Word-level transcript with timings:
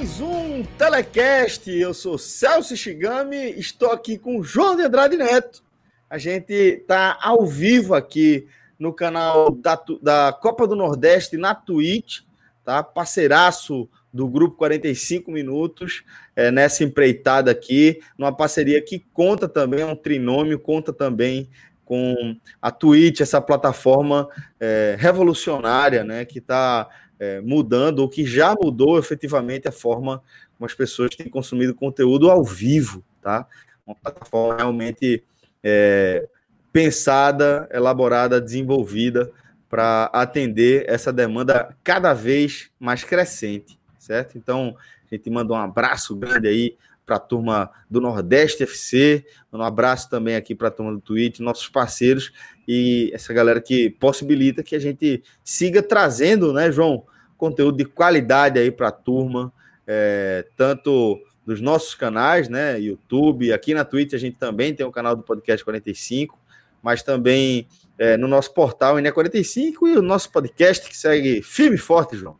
Mais 0.00 0.18
um 0.18 0.64
Telecast. 0.78 1.70
Eu 1.70 1.92
sou 1.92 2.16
Celso 2.16 2.74
Shigami, 2.74 3.50
estou 3.58 3.90
aqui 3.90 4.16
com 4.16 4.42
João 4.42 4.74
de 4.74 4.82
Andrade 4.82 5.14
Neto. 5.14 5.62
A 6.08 6.16
gente 6.16 6.54
está 6.54 7.18
ao 7.20 7.44
vivo 7.44 7.92
aqui 7.92 8.48
no 8.78 8.94
canal 8.94 9.50
da, 9.50 9.78
da 10.00 10.32
Copa 10.32 10.66
do 10.66 10.74
Nordeste 10.74 11.36
na 11.36 11.54
Twitch, 11.54 12.20
tá? 12.64 12.82
Parceiraço 12.82 13.90
do 14.10 14.26
Grupo 14.26 14.56
45 14.56 15.30
Minutos, 15.30 16.02
é, 16.34 16.50
nessa 16.50 16.82
empreitada 16.82 17.50
aqui, 17.50 18.00
numa 18.16 18.34
parceria 18.34 18.80
que 18.80 19.04
conta 19.12 19.46
também, 19.46 19.82
é 19.82 19.86
um 19.86 19.94
trinômio, 19.94 20.58
conta 20.58 20.94
também 20.94 21.50
com 21.84 22.34
a 22.62 22.70
Twitch, 22.70 23.20
essa 23.20 23.38
plataforma 23.38 24.30
é, 24.58 24.96
revolucionária, 24.98 26.04
né, 26.04 26.24
que 26.24 26.38
está 26.38 26.88
é, 27.20 27.38
mudando, 27.42 27.98
ou 27.98 28.08
que 28.08 28.24
já 28.24 28.56
mudou 28.60 28.98
efetivamente 28.98 29.68
a 29.68 29.72
forma 29.72 30.22
como 30.56 30.66
as 30.66 30.74
pessoas 30.74 31.14
têm 31.14 31.28
consumido 31.28 31.74
conteúdo 31.74 32.30
ao 32.30 32.42
vivo, 32.42 33.04
tá? 33.20 33.46
Uma 33.86 33.94
plataforma 33.94 34.56
realmente 34.56 35.22
é, 35.62 36.26
pensada, 36.72 37.68
elaborada, 37.70 38.40
desenvolvida 38.40 39.30
para 39.68 40.04
atender 40.12 40.84
essa 40.88 41.12
demanda 41.12 41.76
cada 41.84 42.14
vez 42.14 42.70
mais 42.80 43.04
crescente, 43.04 43.78
certo? 43.98 44.38
Então, 44.38 44.74
a 45.10 45.14
gente 45.14 45.28
manda 45.28 45.52
um 45.52 45.56
abraço 45.56 46.16
grande 46.16 46.48
aí 46.48 46.76
para 47.04 47.16
a 47.16 47.20
turma 47.20 47.70
do 47.90 48.00
Nordeste 48.00 48.62
FC, 48.62 49.26
um 49.52 49.62
abraço 49.62 50.08
também 50.08 50.36
aqui 50.36 50.54
para 50.54 50.68
a 50.68 50.70
turma 50.70 50.92
do 50.92 51.00
Twitch, 51.00 51.40
nossos 51.40 51.68
parceiros 51.68 52.32
e 52.66 53.10
essa 53.12 53.34
galera 53.34 53.60
que 53.60 53.90
possibilita 53.90 54.62
que 54.62 54.76
a 54.76 54.78
gente 54.78 55.22
siga 55.42 55.82
trazendo, 55.82 56.52
né, 56.52 56.70
João, 56.70 57.04
conteúdo 57.40 57.78
de 57.78 57.86
qualidade 57.86 58.58
aí 58.58 58.70
para 58.70 58.88
a 58.88 58.92
turma, 58.92 59.50
é, 59.86 60.46
tanto 60.56 61.18
dos 61.44 61.60
nossos 61.60 61.94
canais, 61.94 62.48
né, 62.48 62.78
YouTube, 62.78 63.52
aqui 63.52 63.72
na 63.72 63.84
Twitch 63.84 64.12
a 64.12 64.18
gente 64.18 64.36
também 64.36 64.74
tem 64.74 64.86
o 64.86 64.92
canal 64.92 65.16
do 65.16 65.22
Podcast 65.22 65.64
45, 65.64 66.38
mas 66.82 67.02
também 67.02 67.66
é, 67.98 68.16
no 68.16 68.28
nosso 68.28 68.52
portal 68.52 68.96
NE45 68.96 69.74
e 69.88 69.96
o 69.96 70.02
nosso 70.02 70.30
podcast 70.30 70.88
que 70.88 70.96
segue 70.96 71.42
firme 71.42 71.76
e 71.76 71.78
forte, 71.78 72.16
João. 72.16 72.38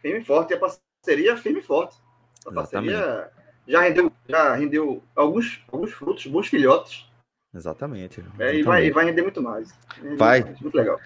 Firme 0.00 0.20
e 0.20 0.24
forte, 0.24 0.54
a 0.54 0.58
parceria 0.58 1.36
firme 1.36 1.58
e 1.58 1.62
forte. 1.62 1.96
A 2.46 2.52
parceria 2.52 3.30
já 3.66 3.82
rendeu, 3.82 4.12
já 4.28 4.54
rendeu 4.54 5.02
alguns, 5.14 5.60
alguns 5.70 5.92
frutos, 5.92 6.26
bons 6.26 6.46
filhotes. 6.46 7.04
Exatamente. 7.54 8.24
É, 8.38 8.54
e, 8.54 8.62
vai, 8.62 8.86
e 8.86 8.90
vai 8.90 9.04
render 9.04 9.22
muito 9.22 9.42
mais. 9.42 9.74
Vai. 10.16 10.44
Muito 10.60 10.76
legal. 10.76 10.98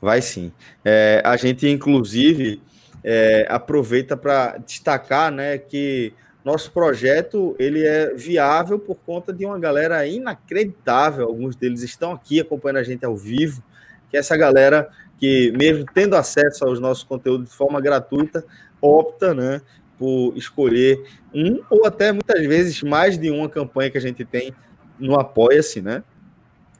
Vai 0.00 0.20
sim. 0.22 0.52
É, 0.84 1.22
a 1.24 1.36
gente, 1.36 1.68
inclusive, 1.68 2.60
é, 3.02 3.46
aproveita 3.48 4.16
para 4.16 4.56
destacar 4.58 5.30
né, 5.30 5.58
que 5.58 6.12
nosso 6.44 6.70
projeto 6.70 7.56
ele 7.58 7.84
é 7.84 8.14
viável 8.14 8.78
por 8.78 8.96
conta 8.96 9.32
de 9.32 9.44
uma 9.44 9.58
galera 9.58 10.06
inacreditável. 10.06 11.26
Alguns 11.26 11.56
deles 11.56 11.82
estão 11.82 12.12
aqui 12.12 12.40
acompanhando 12.40 12.78
a 12.78 12.82
gente 12.84 13.04
ao 13.04 13.16
vivo, 13.16 13.62
que 14.10 14.16
é 14.16 14.20
essa 14.20 14.36
galera 14.36 14.88
que, 15.18 15.52
mesmo 15.56 15.84
tendo 15.92 16.14
acesso 16.14 16.64
aos 16.64 16.78
nossos 16.78 17.02
conteúdos 17.02 17.50
de 17.50 17.56
forma 17.56 17.80
gratuita, 17.80 18.44
opta 18.80 19.34
né, 19.34 19.60
por 19.98 20.36
escolher 20.36 21.02
um 21.34 21.60
ou 21.70 21.86
até 21.86 22.12
muitas 22.12 22.44
vezes 22.46 22.82
mais 22.82 23.18
de 23.18 23.30
uma 23.30 23.48
campanha 23.48 23.90
que 23.90 23.98
a 23.98 24.00
gente 24.00 24.24
tem 24.24 24.54
no 24.98 25.18
Apoia-se, 25.18 25.80
né? 25.80 26.02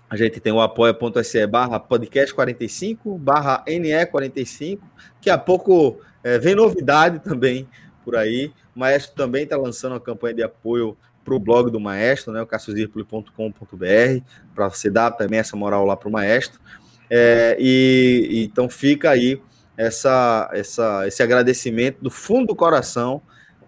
A 0.09 0.17
gente 0.17 0.39
tem 0.39 0.53
o 0.53 0.61
apoia.se 0.61 1.47
barra 1.47 1.81
podcast 1.81 2.33
45, 2.33 3.19
barra 3.19 3.65
NE45. 3.67 4.79
Daqui 5.15 5.31
a 5.31 5.37
pouco 5.37 6.01
é, 6.23 6.39
vem 6.39 6.55
novidade 6.55 7.19
também 7.19 7.69
por 8.05 8.15
aí. 8.15 8.53
O 8.75 8.79
Maestro 8.79 9.17
também 9.17 9.43
está 9.43 9.57
lançando 9.57 9.93
uma 9.93 10.01
campanha 10.01 10.35
de 10.35 10.43
apoio 10.45 10.97
para 11.25 11.35
o 11.35 11.41
blog 11.41 11.73
do 11.73 11.81
Maestro, 11.81 12.33
né, 12.33 12.41
o 12.41 12.47
cassiozirpoli.com.br, 12.47 14.25
para 14.55 14.69
você 14.69 14.89
dar 14.89 15.11
também 15.11 15.41
essa 15.41 15.57
moral 15.57 15.85
lá 15.85 15.97
para 15.97 16.09
o 16.09 16.13
Maestro. 16.13 16.61
É, 17.11 17.57
e 17.59 18.45
então 18.45 18.69
fica 18.69 19.11
aí 19.11 19.43
essa, 19.77 20.49
essa, 20.53 21.07
esse 21.07 21.21
agradecimento 21.23 22.01
do 22.01 22.11
fundo 22.11 22.47
do 22.47 22.57
coração 22.57 23.21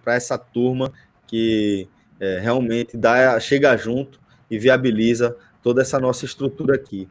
para 0.05 0.15
essa 0.15 0.39
turma 0.39 0.93
que 1.27 1.89
é, 2.21 2.39
realmente 2.39 2.97
dá, 2.97 3.39
chega 3.41 3.77
junto 3.77 4.21
e 4.51 4.57
viabiliza 4.57 5.37
toda 5.63 5.83
essa 5.83 5.99
nossa 5.99 6.25
estrutura 6.25 6.75
aqui. 6.75 7.09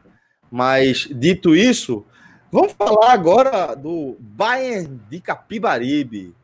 Mas, 0.50 1.08
dito 1.10 1.54
isso, 1.54 2.04
vamos 2.50 2.72
falar 2.72 3.12
agora 3.12 3.74
do 3.74 4.16
Bayern 4.18 5.00
de 5.08 5.20
Capibaribe. 5.20 6.34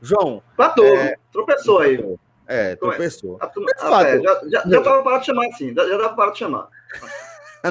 João. 0.00 0.42
Patou, 0.56 0.84
é... 0.84 1.16
tropeçou 1.32 1.78
aí. 1.78 2.16
É, 2.46 2.74
tropeçou. 2.76 3.38
Ah, 3.40 3.50
ah, 3.80 4.02
é, 4.02 4.20
já, 4.20 4.42
já, 4.48 4.62
já 4.66 4.82
tava 4.82 5.02
parado 5.02 5.20
de 5.20 5.26
chamar 5.26 5.46
assim, 5.46 5.72
já, 5.72 5.88
já 5.88 5.96
tava 5.96 6.14
parado 6.14 6.32
de 6.32 6.38
chamar. 6.40 6.68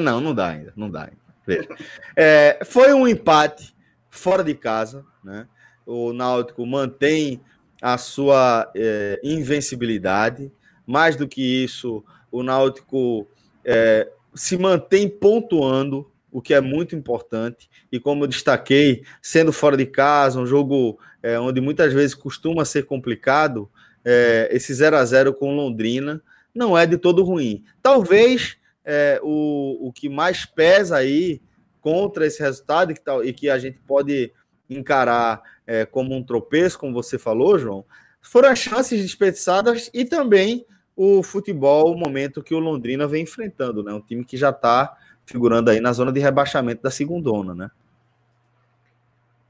não, 0.01 0.21
não 0.21 0.33
dá 0.33 0.47
ainda, 0.47 0.73
não 0.75 0.89
dá 0.89 1.01
ainda. 1.01 1.75
É, 2.15 2.59
foi 2.65 2.93
um 2.93 3.07
empate 3.07 3.75
fora 4.09 4.43
de 4.43 4.55
casa, 4.55 5.05
né? 5.23 5.47
O 5.85 6.13
Náutico 6.13 6.65
mantém 6.65 7.41
a 7.81 7.97
sua 7.97 8.71
é, 8.75 9.19
invencibilidade. 9.23 10.51
Mais 10.85 11.15
do 11.15 11.27
que 11.27 11.63
isso, 11.63 12.03
o 12.31 12.43
Náutico 12.43 13.27
é, 13.65 14.09
se 14.33 14.57
mantém 14.57 15.09
pontuando, 15.09 16.09
o 16.31 16.41
que 16.41 16.53
é 16.53 16.61
muito 16.61 16.95
importante. 16.95 17.69
E 17.91 17.99
como 17.99 18.23
eu 18.23 18.27
destaquei, 18.27 19.03
sendo 19.21 19.51
fora 19.51 19.75
de 19.75 19.85
casa, 19.85 20.39
um 20.39 20.45
jogo 20.45 20.97
é, 21.21 21.39
onde 21.39 21.59
muitas 21.59 21.91
vezes 21.93 22.15
costuma 22.15 22.63
ser 22.63 22.85
complicado, 22.85 23.69
é, 24.03 24.49
esse 24.51 24.73
0 24.73 24.95
a 24.95 25.05
0 25.05 25.33
com 25.33 25.55
Londrina 25.55 26.21
não 26.53 26.77
é 26.77 26.85
de 26.85 26.97
todo 26.97 27.23
ruim. 27.23 27.63
Talvez 27.81 28.57
é, 28.83 29.19
o, 29.21 29.87
o 29.87 29.93
que 29.93 30.09
mais 30.09 30.45
pesa 30.45 30.97
aí 30.97 31.41
contra 31.79 32.25
esse 32.25 32.41
resultado 32.41 32.91
e 32.91 32.95
que, 32.95 33.01
e 33.25 33.33
que 33.33 33.49
a 33.49 33.57
gente 33.57 33.79
pode 33.79 34.31
encarar 34.69 35.41
é, 35.67 35.85
como 35.85 36.15
um 36.15 36.23
tropeço, 36.23 36.79
como 36.79 36.93
você 36.93 37.17
falou, 37.17 37.59
João, 37.59 37.85
foram 38.21 38.49
as 38.49 38.59
chances 38.59 39.01
desperdiçadas 39.01 39.89
e 39.93 40.05
também 40.05 40.65
o 41.03 41.23
futebol, 41.23 41.91
o 41.91 41.97
momento 41.97 42.43
que 42.43 42.53
o 42.53 42.59
Londrina 42.59 43.07
vem 43.07 43.23
enfrentando, 43.23 43.81
né? 43.81 43.91
Um 43.91 44.01
time 44.01 44.23
que 44.23 44.37
já 44.37 44.51
está 44.51 44.95
figurando 45.25 45.71
aí 45.71 45.79
na 45.79 45.91
zona 45.93 46.11
de 46.11 46.19
rebaixamento 46.19 46.83
da 46.83 46.91
segundona, 46.91 47.55
né? 47.55 47.71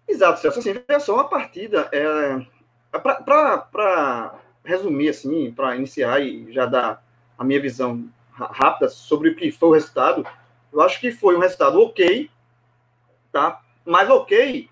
Exato, 0.07 0.39
Celso. 0.39 0.59
Assim, 0.59 0.81
é 0.87 0.97
só 0.97 1.13
uma 1.13 1.27
partida. 1.27 1.89
É, 1.91 2.45
para 2.97 4.39
resumir, 4.63 5.09
assim, 5.09 5.51
para 5.51 5.75
iniciar 5.75 6.21
e 6.21 6.49
já 6.53 6.65
dar 6.65 7.03
a 7.37 7.43
minha 7.43 7.61
visão 7.61 8.09
rápida 8.31 8.87
sobre 8.87 9.31
o 9.31 9.35
que 9.35 9.51
foi 9.51 9.69
o 9.69 9.73
resultado, 9.73 10.25
eu 10.71 10.79
acho 10.79 11.01
que 11.01 11.11
foi 11.11 11.35
um 11.35 11.39
resultado 11.39 11.81
ok, 11.81 12.31
tá? 13.29 13.61
Mas 13.83 14.09
ok 14.09 14.69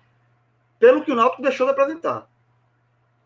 pelo 0.78 1.04
que 1.04 1.12
o 1.12 1.14
Náutico 1.14 1.42
deixou 1.42 1.66
de 1.66 1.72
apresentar, 1.72 2.26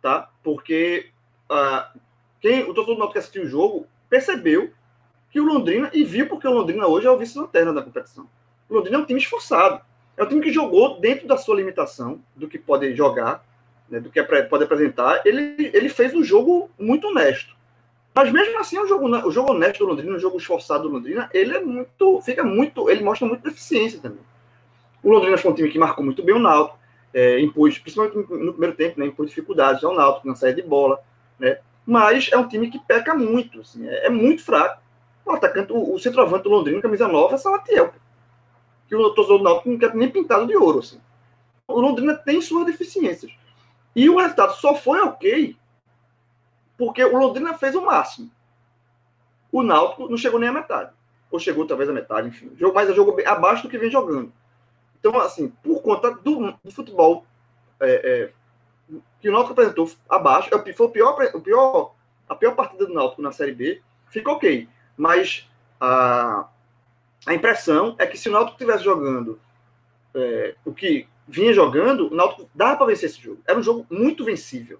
tá? 0.02 0.28
Porque 0.42 1.12
uh, 1.48 2.00
quem, 2.44 2.62
o 2.64 2.74
torcedor 2.74 2.96
do 2.96 2.98
Náutico 2.98 3.12
que 3.14 3.18
assistiu 3.20 3.44
o 3.44 3.48
jogo 3.48 3.86
percebeu 4.06 4.70
que 5.30 5.40
o 5.40 5.44
Londrina, 5.46 5.90
e 5.94 6.04
viu 6.04 6.28
porque 6.28 6.46
o 6.46 6.52
Londrina 6.52 6.86
hoje 6.86 7.06
é 7.06 7.10
o 7.10 7.16
vice-lanterna 7.16 7.72
da 7.72 7.80
competição. 7.80 8.28
O 8.68 8.74
Londrina 8.74 8.98
é 8.98 9.00
um 9.00 9.06
time 9.06 9.18
esforçado. 9.18 9.80
É 10.14 10.22
um 10.22 10.26
time 10.26 10.42
que 10.42 10.52
jogou 10.52 11.00
dentro 11.00 11.26
da 11.26 11.38
sua 11.38 11.56
limitação, 11.56 12.20
do 12.36 12.46
que 12.46 12.58
pode 12.58 12.94
jogar, 12.94 13.42
né, 13.88 13.98
do 13.98 14.10
que 14.10 14.22
pode 14.22 14.62
apresentar. 14.62 15.22
Ele, 15.24 15.70
ele 15.72 15.88
fez 15.88 16.12
um 16.12 16.22
jogo 16.22 16.70
muito 16.78 17.08
honesto. 17.08 17.56
Mas 18.14 18.30
mesmo 18.30 18.60
assim, 18.60 18.78
o 18.78 18.86
jogo, 18.86 19.08
o 19.08 19.30
jogo 19.30 19.52
honesto 19.52 19.78
do 19.78 19.86
Londrina, 19.86 20.14
o 20.14 20.20
jogo 20.20 20.36
esforçado 20.36 20.82
do 20.82 20.94
Londrina, 20.94 21.30
ele 21.32 21.56
é 21.56 21.60
muito, 21.60 22.20
fica 22.20 22.44
muito, 22.44 22.90
ele 22.90 23.02
mostra 23.02 23.26
muita 23.26 23.48
eficiência 23.48 23.98
também. 24.00 24.20
O 25.02 25.10
Londrina 25.10 25.38
foi 25.38 25.50
um 25.50 25.54
time 25.54 25.70
que 25.70 25.78
marcou 25.78 26.04
muito 26.04 26.22
bem 26.22 26.34
o 26.34 26.38
Náutico, 26.38 26.78
é, 27.14 27.40
impôs, 27.40 27.78
principalmente 27.78 28.16
no 28.16 28.52
primeiro 28.52 28.76
tempo, 28.76 29.00
né, 29.00 29.06
impôs 29.06 29.30
dificuldades 29.30 29.82
ao 29.82 29.94
Náutico 29.94 30.28
na 30.28 30.36
saída 30.36 30.60
de 30.60 30.68
bola, 30.68 31.00
né? 31.38 31.58
Mas 31.86 32.30
é 32.32 32.38
um 32.38 32.48
time 32.48 32.70
que 32.70 32.78
peca 32.78 33.14
muito, 33.14 33.60
assim, 33.60 33.86
é, 33.86 34.06
é 34.06 34.10
muito 34.10 34.42
fraco. 34.44 34.82
O 35.24 35.32
atacante, 35.32 35.72
o, 35.72 35.94
o 35.94 35.98
centroavante 35.98 36.44
do 36.44 36.50
Londrina, 36.50 36.80
camisa 36.80 37.08
nova, 37.08 37.34
é 37.34 37.38
Salatiel. 37.38 37.92
Que 38.88 38.94
o 38.94 39.10
torcedor 39.10 39.38
do 39.38 39.44
Náutico 39.44 39.70
não 39.70 39.78
quer 39.78 39.94
nem 39.94 40.10
pintado 40.10 40.46
de 40.46 40.56
ouro, 40.56 40.80
assim. 40.80 41.00
O 41.66 41.80
Londrina 41.80 42.14
tem 42.14 42.40
suas 42.40 42.66
deficiências. 42.66 43.32
E 43.96 44.08
o 44.08 44.18
resultado 44.18 44.54
só 44.54 44.74
foi 44.74 45.00
ok 45.00 45.56
porque 46.76 47.04
o 47.04 47.16
Londrina 47.16 47.54
fez 47.54 47.74
o 47.74 47.84
máximo. 47.84 48.30
O 49.52 49.62
Náutico 49.62 50.08
não 50.08 50.16
chegou 50.16 50.40
nem 50.40 50.48
à 50.48 50.52
metade. 50.52 50.92
Ou 51.30 51.38
chegou 51.38 51.66
talvez 51.66 51.88
à 51.88 51.92
metade, 51.92 52.28
enfim. 52.28 52.50
Mas 52.74 52.90
é 52.90 52.92
jogo 52.92 53.16
abaixo 53.24 53.62
do 53.62 53.68
que 53.68 53.78
vem 53.78 53.90
jogando. 53.90 54.32
Então, 54.98 55.18
assim, 55.20 55.48
por 55.62 55.82
conta 55.82 56.10
do, 56.10 56.52
do 56.62 56.70
futebol 56.70 57.24
é, 57.80 57.92
é, 57.92 58.32
que 59.20 59.28
o 59.28 59.32
Náutico 59.32 59.52
apresentou 59.52 59.90
abaixo, 60.08 60.50
é 60.54 60.72
foi 60.72 60.86
o 60.86 60.90
pior, 60.90 61.30
o 61.34 61.40
pior, 61.40 61.94
a 62.28 62.34
pior 62.34 62.54
partida 62.54 62.86
do 62.86 62.94
Náutico 62.94 63.22
na 63.22 63.32
Série 63.32 63.52
B, 63.52 63.82
fica 64.10 64.30
ok. 64.30 64.68
Mas 64.96 65.48
a, 65.80 66.46
a 67.26 67.34
impressão 67.34 67.96
é 67.98 68.06
que 68.06 68.16
se 68.16 68.28
o 68.28 68.32
Náutico 68.32 68.52
estivesse 68.52 68.84
jogando 68.84 69.40
é, 70.14 70.54
o 70.64 70.72
que 70.72 71.08
vinha 71.26 71.52
jogando, 71.52 72.12
o 72.12 72.14
Náutico 72.14 72.48
dava 72.54 72.76
para 72.76 72.86
vencer 72.86 73.08
esse 73.08 73.20
jogo. 73.20 73.40
Era 73.46 73.58
um 73.58 73.62
jogo 73.62 73.86
muito 73.90 74.24
vencível. 74.24 74.78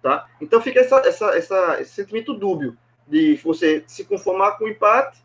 Tá? 0.00 0.26
Então 0.40 0.60
fica 0.60 0.80
essa, 0.80 0.96
essa, 1.00 1.36
essa, 1.36 1.80
esse 1.80 1.90
sentimento 1.90 2.32
dúbio 2.32 2.76
de 3.06 3.36
você 3.36 3.84
se 3.86 4.04
conformar 4.04 4.52
com 4.52 4.64
o 4.64 4.68
empate, 4.68 5.18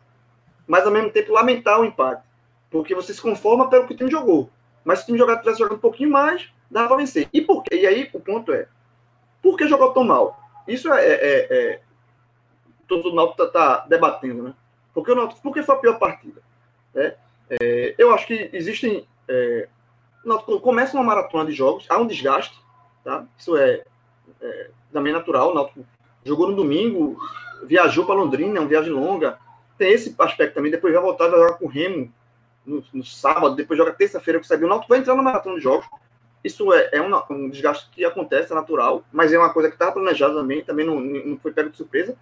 mas 0.66 0.84
ao 0.84 0.92
mesmo 0.92 1.10
tempo 1.10 1.32
lamentar 1.32 1.80
o 1.80 1.84
empate. 1.84 2.26
Porque 2.70 2.94
você 2.94 3.14
se 3.14 3.20
conforma 3.20 3.68
pelo 3.68 3.86
que 3.86 3.94
o 3.94 3.96
time 3.96 4.10
jogou. 4.10 4.50
Mas 4.84 4.98
se 4.98 5.04
o 5.04 5.06
time 5.06 5.18
jogar 5.18 5.38
tivesse 5.38 5.58
jogando 5.58 5.76
um 5.76 5.80
pouquinho 5.80 6.10
mais, 6.10 6.51
dá 6.72 6.88
para 6.88 6.96
vencer. 6.96 7.28
E 7.32 7.40
por 7.40 7.62
quê? 7.62 7.76
E 7.76 7.86
aí 7.86 8.10
o 8.12 8.20
ponto 8.20 8.52
é: 8.52 8.66
por 9.42 9.56
que 9.56 9.68
jogou 9.68 9.92
tão 9.92 10.04
mal? 10.04 10.40
Isso 10.66 10.92
é. 10.92 11.06
é, 11.06 11.12
é, 11.12 11.58
é 11.58 11.80
todo 12.88 13.10
o 13.10 13.14
Náutico 13.14 13.42
está 13.42 13.78
tá 13.78 13.86
debatendo, 13.88 14.42
né? 14.42 14.54
Porque 14.92 15.10
o 15.10 15.14
Náutico, 15.14 15.40
por 15.40 15.54
que 15.54 15.62
foi 15.62 15.74
a 15.74 15.78
pior 15.78 15.98
partida? 15.98 16.42
É, 16.94 17.16
é, 17.48 17.94
eu 17.96 18.12
acho 18.12 18.26
que 18.26 18.50
existem. 18.52 19.06
É, 19.28 19.68
Náutico 20.24 20.60
começa 20.60 20.96
uma 20.96 21.04
maratona 21.04 21.46
de 21.46 21.52
jogos, 21.52 21.86
há 21.88 21.98
um 21.98 22.06
desgaste, 22.06 22.58
tá? 23.02 23.24
Isso 23.38 23.56
é, 23.56 23.82
é 24.40 24.70
também 24.92 25.12
natural. 25.12 25.50
O 25.50 25.54
Náutico 25.54 25.84
jogou 26.24 26.48
no 26.48 26.56
domingo, 26.56 27.18
viajou 27.64 28.04
para 28.04 28.14
Londrina, 28.14 28.58
é 28.58 28.60
uma 28.60 28.68
viagem 28.68 28.92
longa. 28.92 29.38
Tem 29.78 29.92
esse 29.92 30.14
aspecto 30.18 30.54
também. 30.54 30.70
Depois 30.70 30.92
vai 30.92 31.02
voltar, 31.02 31.28
vai 31.28 31.40
jogar 31.40 31.54
com 31.54 31.64
o 31.64 31.68
Remo 31.68 32.12
no, 32.64 32.84
no 32.92 33.04
sábado, 33.04 33.56
depois 33.56 33.78
joga 33.78 33.92
terça-feira 33.92 34.38
com 34.38 34.44
o 34.44 34.46
Sabino. 34.46 34.66
O 34.66 34.70
Náutico 34.70 34.90
vai 34.90 34.98
entrar 34.98 35.14
no 35.14 35.22
maratona 35.22 35.56
de 35.56 35.62
jogos. 35.62 35.86
Isso 36.44 36.72
é, 36.72 36.90
é 36.92 37.00
um, 37.00 37.22
um, 37.30 37.48
desgaste 37.48 37.88
que 37.90 38.04
acontece, 38.04 38.52
é 38.52 38.54
natural, 38.54 39.04
mas 39.12 39.32
é 39.32 39.38
uma 39.38 39.52
coisa 39.52 39.68
que 39.68 39.74
estava 39.74 39.92
planejada 39.92 40.34
também, 40.34 40.64
também 40.64 40.84
não, 40.84 41.00
não 41.00 41.38
foi 41.38 41.52
pego 41.52 41.70
de 41.70 41.76
surpresa. 41.76 42.16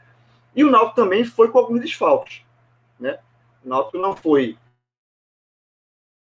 E 0.54 0.62
o 0.64 0.70
Náutico 0.70 0.96
também 0.96 1.24
foi 1.24 1.48
com 1.48 1.58
alguns 1.58 1.80
desfalques. 1.80 2.42
Né? 2.98 3.18
O 3.64 3.68
Náutico 3.68 3.98
não 3.98 4.14
foi 4.14 4.58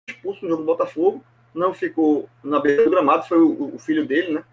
expulso 0.09 0.43
no 0.43 0.51
jogo 0.51 0.63
do 0.63 0.67
Botafogo, 0.67 1.25
não 1.55 1.73
ficou 1.73 2.29
na 2.43 2.61
beira 2.61 2.85
do 2.85 2.91
gramado, 2.91 3.27
foi 3.27 3.39
o, 3.39 3.75
o 3.75 3.79
filho 3.79 4.07
dele, 4.07 4.33
né? 4.33 4.45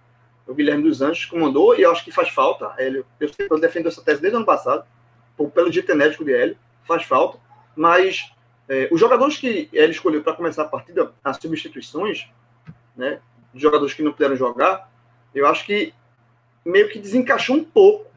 o 0.46 0.54
Guilherme 0.54 0.84
dos 0.84 1.02
Anjos, 1.02 1.26
comandou, 1.26 1.76
e 1.76 1.82
eu 1.82 1.92
acho 1.92 2.04
que 2.04 2.12
faz 2.12 2.30
falta. 2.30 2.74
Ele, 2.78 3.04
eu, 3.20 3.30
eu 3.50 3.60
defendo 3.60 3.88
essa 3.88 4.04
tese 4.04 4.22
desde 4.22 4.36
o 4.36 4.38
ano 4.38 4.46
passado, 4.46 4.86
pelo 5.54 5.70
dito 5.70 5.88
genético 5.88 6.24
de 6.24 6.34
Hélio, 6.34 6.58
faz 6.86 7.04
falta, 7.04 7.40
mas 7.76 8.32
é, 8.68 8.88
os 8.92 9.00
jogadores 9.00 9.38
que 9.38 9.70
ele 9.72 9.92
escolheu 9.92 10.22
para 10.22 10.34
começar 10.34 10.64
a 10.64 10.68
partida, 10.68 11.12
as 11.24 11.38
substituições, 11.38 12.30
né, 12.96 13.20
de 13.54 13.62
jogadores 13.62 13.94
que 13.94 14.04
não 14.04 14.12
puderam 14.12 14.36
jogar, 14.36 14.92
eu 15.34 15.48
acho 15.48 15.66
que 15.66 15.94
meio 16.66 16.90
que 16.90 17.00
desencaixou 17.00 17.56
um 17.56 17.64
pouco 17.64 18.12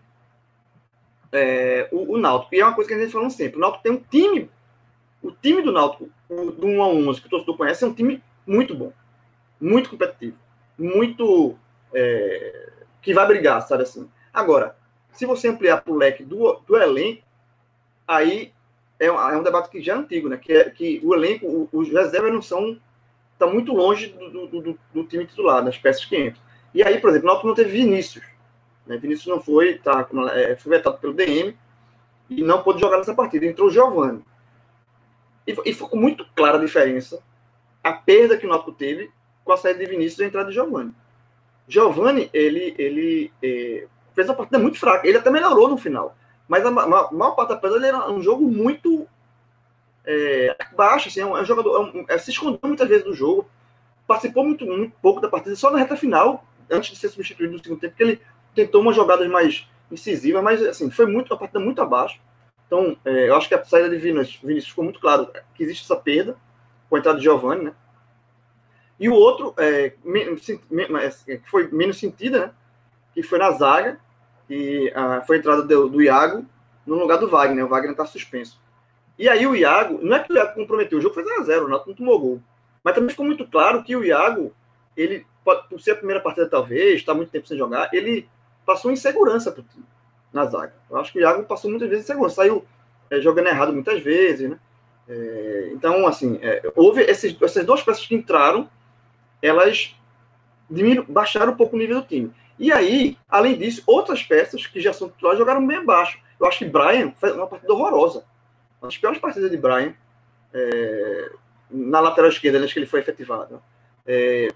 é, 1.33 1.89
o, 1.93 2.15
o 2.15 2.19
Náutico. 2.19 2.55
E 2.55 2.61
é 2.61 2.65
uma 2.65 2.75
coisa 2.75 2.89
que 2.89 2.95
a 2.95 2.99
gente 2.99 3.13
falando 3.13 3.31
sempre: 3.31 3.57
o 3.57 3.61
Náutico 3.61 3.83
tem 3.83 3.93
um 3.93 4.03
time, 4.03 4.51
o 5.23 5.31
time 5.31 5.63
do 5.63 5.73
Náutico, 5.73 6.09
o, 6.29 6.51
do 6.51 6.67
1 6.67 6.83
a 6.83 6.89
11, 6.89 7.21
que 7.21 7.27
o 7.27 7.31
torcedor 7.31 7.57
conhece, 7.57 7.85
é 7.85 7.87
um 7.87 7.95
time 7.95 8.23
muito 8.47 8.75
bom, 8.75 8.93
muito 9.61 9.91
competitivo, 9.91 10.37
muito. 10.79 11.57
É, 11.95 12.73
que 13.01 13.15
vai 13.15 13.27
brigar, 13.27 13.63
sabe 13.63 13.85
assim. 13.85 14.11
Agora, 14.35 14.77
se 15.13 15.25
você 15.25 15.49
ampliar 15.49 15.81
para 15.81 15.93
o 15.93 15.97
leque 15.97 16.25
do, 16.25 16.61
do 16.67 16.77
elenco, 16.77 17.23
aí 18.07 18.53
é 18.99 19.11
um, 19.11 19.15
é 19.15 19.37
um, 19.39 19.43
debate 19.43 19.71
que 19.71 19.81
já 19.81 19.95
é 19.95 19.97
antigo, 19.97 20.29
né? 20.29 20.37
Que, 20.37 20.53
é, 20.53 20.71
que 20.71 21.01
o 21.05 21.15
elenco, 21.15 21.69
os 21.73 21.89
reservas 21.89 22.33
não 22.33 22.43
são. 22.43 22.79
Está 23.37 23.47
muito 23.47 23.75
longe 23.75 24.07
do, 24.09 24.31
do, 24.31 24.61
do, 24.63 24.79
do, 24.95 25.05
time 25.05 25.27
titular, 25.27 25.63
das 25.63 25.77
peças 25.77 26.07
que 26.07 26.17
entram. 26.17 26.41
E 26.73 26.83
aí, 26.83 26.99
por 26.99 27.11
exemplo, 27.11 27.27
o 27.27 27.29
Náutico 27.29 27.49
não 27.49 27.55
teve 27.55 27.71
Vinícius. 27.71 28.25
Né? 28.87 28.97
Vinícius 28.97 29.27
não 29.27 29.41
foi, 29.41 29.75
tá, 29.75 30.09
é, 30.33 30.57
foi 30.57 30.77
vetado 30.77 30.97
pelo 30.99 31.13
DM 31.13 31.55
e 32.31 32.43
não 32.43 32.63
pôde 32.63 32.81
jogar 32.81 32.97
nessa 32.97 33.15
partida. 33.15 33.45
Entrou 33.45 33.69
o 33.69 33.71
Giovanni. 33.71 34.25
E, 35.47 35.55
e 35.67 35.75
ficou 35.75 35.99
muito 35.99 36.27
clara 36.35 36.57
a 36.57 36.61
diferença, 36.61 37.23
a 37.85 37.93
perda 37.93 38.39
que 38.39 38.47
o 38.47 38.49
Náutico 38.49 38.73
teve 38.73 39.11
com 39.45 39.53
a 39.53 39.57
saída 39.59 39.81
de 39.81 39.91
Vinícius 39.91 40.19
e 40.19 40.25
a 40.25 40.27
entrada 40.29 40.49
de 40.49 40.55
Giovanni. 40.55 40.95
Giovanni, 41.69 42.31
ele, 42.33 42.75
ele 42.79 43.33
é, 43.43 43.87
fez 44.15 44.29
uma 44.29 44.35
partida 44.35 44.59
muito 44.59 44.79
fraca. 44.79 45.07
Ele 45.07 45.19
até 45.19 45.31
melhorou 45.31 45.69
no 45.69 45.77
final. 45.77 46.17
Mas 46.49 46.65
a, 46.65 46.71
maior 46.71 47.33
parte 47.33 47.51
da 47.51 47.57
perda 47.57 47.87
era 47.87 48.11
um 48.11 48.23
jogo 48.23 48.45
muito 48.45 49.07
é, 50.07 50.57
baixo. 50.77 51.09
Assim, 51.09 51.21
é 51.21 51.27
um, 51.27 51.37
é 51.37 51.43
um 51.43 51.45
jogador, 51.45 51.77
é 51.77 51.81
um, 51.81 52.05
é, 52.09 52.19
se 52.19 52.31
escondeu 52.31 52.61
muitas 52.63 52.89
vezes 52.89 53.05
do 53.05 53.15
jogo. 53.15 53.49
Participou 54.07 54.45
muito, 54.45 54.65
muito 54.65 54.95
pouco 55.03 55.21
da 55.21 55.29
partida, 55.29 55.57
só 55.57 55.71
na 55.71 55.79
reta 55.79 55.97
final, 55.97 56.45
antes 56.71 56.91
de 56.91 56.97
ser 56.97 57.09
substituído 57.09 57.53
no 57.53 57.63
segundo 57.63 57.81
tempo, 57.81 57.97
que 57.97 58.03
ele 58.03 58.21
tentou 58.55 58.81
umas 58.81 58.95
jogadas 58.95 59.29
mais 59.29 59.69
incisivas, 59.91 60.43
mas 60.43 60.63
assim, 60.63 60.91
foi 60.91 61.07
muito, 61.07 61.35
a 61.35 61.37
partida 61.37 61.59
muito 61.59 61.83
abaixo. 61.83 62.21
Então, 62.67 62.97
é, 63.05 63.29
eu 63.29 63.37
acho 63.37 63.49
que 63.49 63.55
a 63.55 63.65
saída 63.65 63.89
de 63.89 63.97
Vinícius, 63.97 64.41
Vinícius 64.43 64.71
ficou 64.71 64.85
muito 64.85 65.01
claro 65.01 65.29
que 65.55 65.63
existe 65.63 65.85
essa 65.85 65.97
perda 65.97 66.37
com 66.89 66.97
a 66.97 66.99
entrada 66.99 67.19
de 67.19 67.25
Giovanni, 67.25 67.65
né? 67.65 67.73
E 68.99 69.09
o 69.09 69.15
outro, 69.15 69.55
é, 69.59 69.91
que 69.91 71.41
foi 71.45 71.69
menos 71.71 71.99
sentida, 71.99 72.47
né? 72.47 72.53
Que 73.13 73.23
foi 73.23 73.39
na 73.39 73.51
zaga, 73.53 74.01
que 74.49 74.93
ah, 74.95 75.23
foi 75.27 75.37
a 75.37 75.39
entrada 75.39 75.63
do, 75.63 75.89
do, 75.89 76.03
Iago 76.03 76.47
no 76.87 76.97
lugar 76.97 77.19
do 77.19 77.29
Wagner. 77.29 77.65
O 77.65 77.69
Wagner 77.69 77.93
está 77.93 78.07
suspenso. 78.07 78.61
E 79.19 79.29
aí 79.29 79.47
o 79.47 79.55
Iago, 79.55 79.99
não 80.03 80.17
é 80.17 80.21
que 80.21 80.33
o 80.33 80.37
Iago 80.37 80.55
comprometeu, 80.55 80.99
o 80.99 81.01
jogo 81.01 81.15
foi 81.15 81.25
0x0, 81.25 81.65
o 81.65 81.69
Náutico 81.69 81.91
não 81.91 81.97
tomou 81.97 82.19
gol. 82.19 82.43
Mas 82.85 82.95
também 82.95 83.11
ficou 83.11 83.25
muito 83.25 83.47
claro 83.47 83.83
que 83.83 83.97
o 83.97 84.05
Iago, 84.05 84.53
ele, 84.97 85.27
por 85.43 85.81
ser 85.81 85.93
a 85.93 85.97
primeira 85.97 86.21
partida 86.21 86.49
talvez, 86.49 87.01
está 87.01 87.15
muito 87.15 87.31
tempo 87.31 87.47
sem 87.47 87.57
jogar, 87.57 87.89
ele 87.93 88.29
passou 88.65 88.91
insegurança 88.91 89.51
para 89.51 89.63
o 89.63 89.65
time 89.65 89.85
na 90.33 90.45
zaga. 90.45 90.75
Eu 90.91 90.99
acho 90.99 91.13
que 91.13 91.19
o 91.19 91.23
Iago 91.23 91.45
passou 91.45 91.71
muitas 91.71 91.89
vezes 91.89 92.05
insegurança, 92.05 92.37
saiu 92.37 92.65
é, 93.11 93.21
jogando 93.21 93.47
errado 93.49 93.73
muitas 93.73 94.03
vezes, 94.03 94.51
né? 94.51 94.59
É, 95.09 95.71
então, 95.73 96.07
assim, 96.07 96.39
é, 96.43 96.63
houve 96.75 97.03
esses, 97.03 97.41
essas 97.41 97.65
duas 97.65 97.83
peças 97.83 98.05
que 98.05 98.15
entraram, 98.15 98.69
elas 99.41 99.95
baixaram 101.09 101.53
um 101.53 101.57
pouco 101.57 101.77
o 101.77 101.79
nível 101.79 102.01
do 102.01 102.07
time. 102.07 102.33
E 102.59 102.73
aí, 102.73 103.17
além 103.29 103.57
disso, 103.57 103.83
outras 103.87 104.23
peças 104.23 104.67
que 104.67 104.81
já 104.81 104.93
são 104.93 105.09
titulares 105.09 105.39
jogaram 105.39 105.65
bem 105.67 105.79
abaixo. 105.79 106.19
Eu 106.41 106.47
acho 106.47 106.59
que 106.59 106.65
Brian 106.65 107.13
fez 107.13 107.35
uma 107.35 107.47
partida 107.47 107.73
horrorosa. 107.73 108.25
Das 108.87 108.99
piores 108.99 109.19
partidas 109.19 109.51
de 109.51 109.57
Brian 109.57 109.95
é, 110.53 111.33
na 111.71 112.01
lateral 112.01 112.31
esquerda, 112.31 112.59
desde 112.59 112.75
que 112.75 112.81
ele 112.81 112.87
foi 112.87 113.01
efetivado. 113.01 113.63
É, 114.07 114.49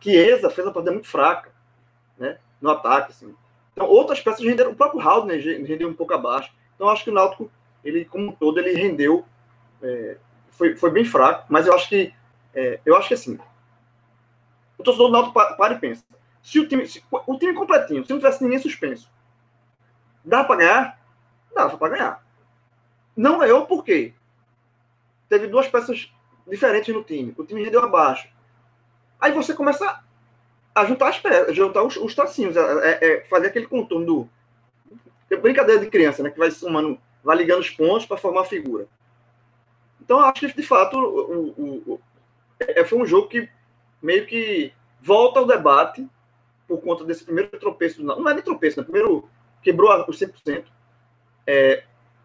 Chiesa 0.00 0.50
fez 0.50 0.66
uma 0.66 0.72
partida 0.72 0.92
muito 0.92 1.08
fraca 1.08 1.50
né, 2.16 2.38
no 2.60 2.70
ataque. 2.70 3.12
Assim. 3.12 3.34
Então, 3.72 3.86
outras 3.86 4.20
peças 4.20 4.44
renderam. 4.44 4.72
O 4.72 4.76
próprio 4.76 5.00
Haldner 5.00 5.40
rendeu 5.66 5.88
um 5.88 5.94
pouco 5.94 6.14
abaixo. 6.14 6.52
Então, 6.74 6.88
acho 6.88 7.04
que 7.04 7.10
o 7.10 7.14
Náutico, 7.14 7.50
ele, 7.84 8.04
como 8.04 8.28
um 8.28 8.32
todo, 8.32 8.58
ele 8.58 8.72
rendeu. 8.72 9.24
É, 9.82 10.16
foi, 10.50 10.76
foi 10.76 10.90
bem 10.90 11.04
fraco, 11.04 11.46
mas 11.48 11.66
eu 11.66 11.74
acho 11.74 11.88
que. 11.88 12.12
É, 12.54 12.80
eu 12.84 12.96
acho 12.96 13.08
que 13.08 13.14
assim. 13.14 13.38
O 14.76 14.82
torcedor 14.82 15.08
do 15.08 15.12
Náutico 15.12 15.34
para, 15.34 15.54
para 15.54 15.74
e 15.74 15.78
pensa 15.78 16.04
se 16.48 16.58
o 16.58 16.66
time, 16.66 16.86
se, 16.86 17.04
o 17.10 17.38
time 17.38 17.52
completinho, 17.52 18.02
se 18.04 18.10
não 18.10 18.18
tivesse 18.18 18.42
ninguém 18.42 18.58
suspenso, 18.58 19.10
dá 20.24 20.42
para 20.42 20.56
ganhar? 20.56 21.00
Dava 21.54 21.76
para 21.76 21.88
ganhar. 21.94 22.26
Não 23.18 23.36
ganhou 23.40 23.66
por 23.66 23.84
quê? 23.84 24.14
Teve 25.28 25.48
duas 25.48 25.66
peças 25.66 26.08
diferentes 26.46 26.94
no 26.94 27.02
time. 27.02 27.34
O 27.36 27.44
time 27.44 27.64
rendeu 27.64 27.82
abaixo. 27.82 28.28
Aí 29.20 29.32
você 29.32 29.52
começa 29.52 30.04
a 30.72 30.84
juntar 30.84 31.08
as 31.08 31.18
peças, 31.18 31.56
juntar 31.56 31.82
os, 31.82 31.96
os 31.96 32.14
tracinhos, 32.14 32.56
é, 32.56 32.60
é, 32.60 33.04
é 33.04 33.24
fazer 33.24 33.48
aquele 33.48 33.66
contorno 33.66 34.06
do. 34.06 34.28
É 35.28 35.36
brincadeira 35.36 35.80
de 35.80 35.90
criança, 35.90 36.22
né? 36.22 36.30
Que 36.30 36.38
vai 36.38 36.52
somando, 36.52 36.96
vai 37.24 37.36
ligando 37.36 37.58
os 37.58 37.70
pontos 37.70 38.06
para 38.06 38.16
formar 38.16 38.42
a 38.42 38.44
figura. 38.44 38.86
Então, 40.00 40.20
acho 40.20 40.46
que 40.46 40.54
de 40.54 40.62
fato 40.62 40.96
o, 40.96 41.48
o, 41.58 41.94
o, 41.94 42.00
é, 42.60 42.84
foi 42.84 42.98
um 42.98 43.04
jogo 43.04 43.26
que 43.26 43.48
meio 44.00 44.26
que 44.26 44.72
volta 45.02 45.40
ao 45.40 45.46
debate 45.46 46.08
por 46.68 46.80
conta 46.80 47.04
desse 47.04 47.24
primeiro 47.24 47.50
tropeço. 47.58 48.00
Não, 48.00 48.20
não 48.20 48.30
é 48.30 48.34
nem 48.34 48.44
tropeço, 48.44 48.78
né? 48.78 48.84
Primeiro 48.84 49.28
quebrou 49.60 49.90
os 50.08 50.20
100%. 50.20 50.66
É, 51.44 51.82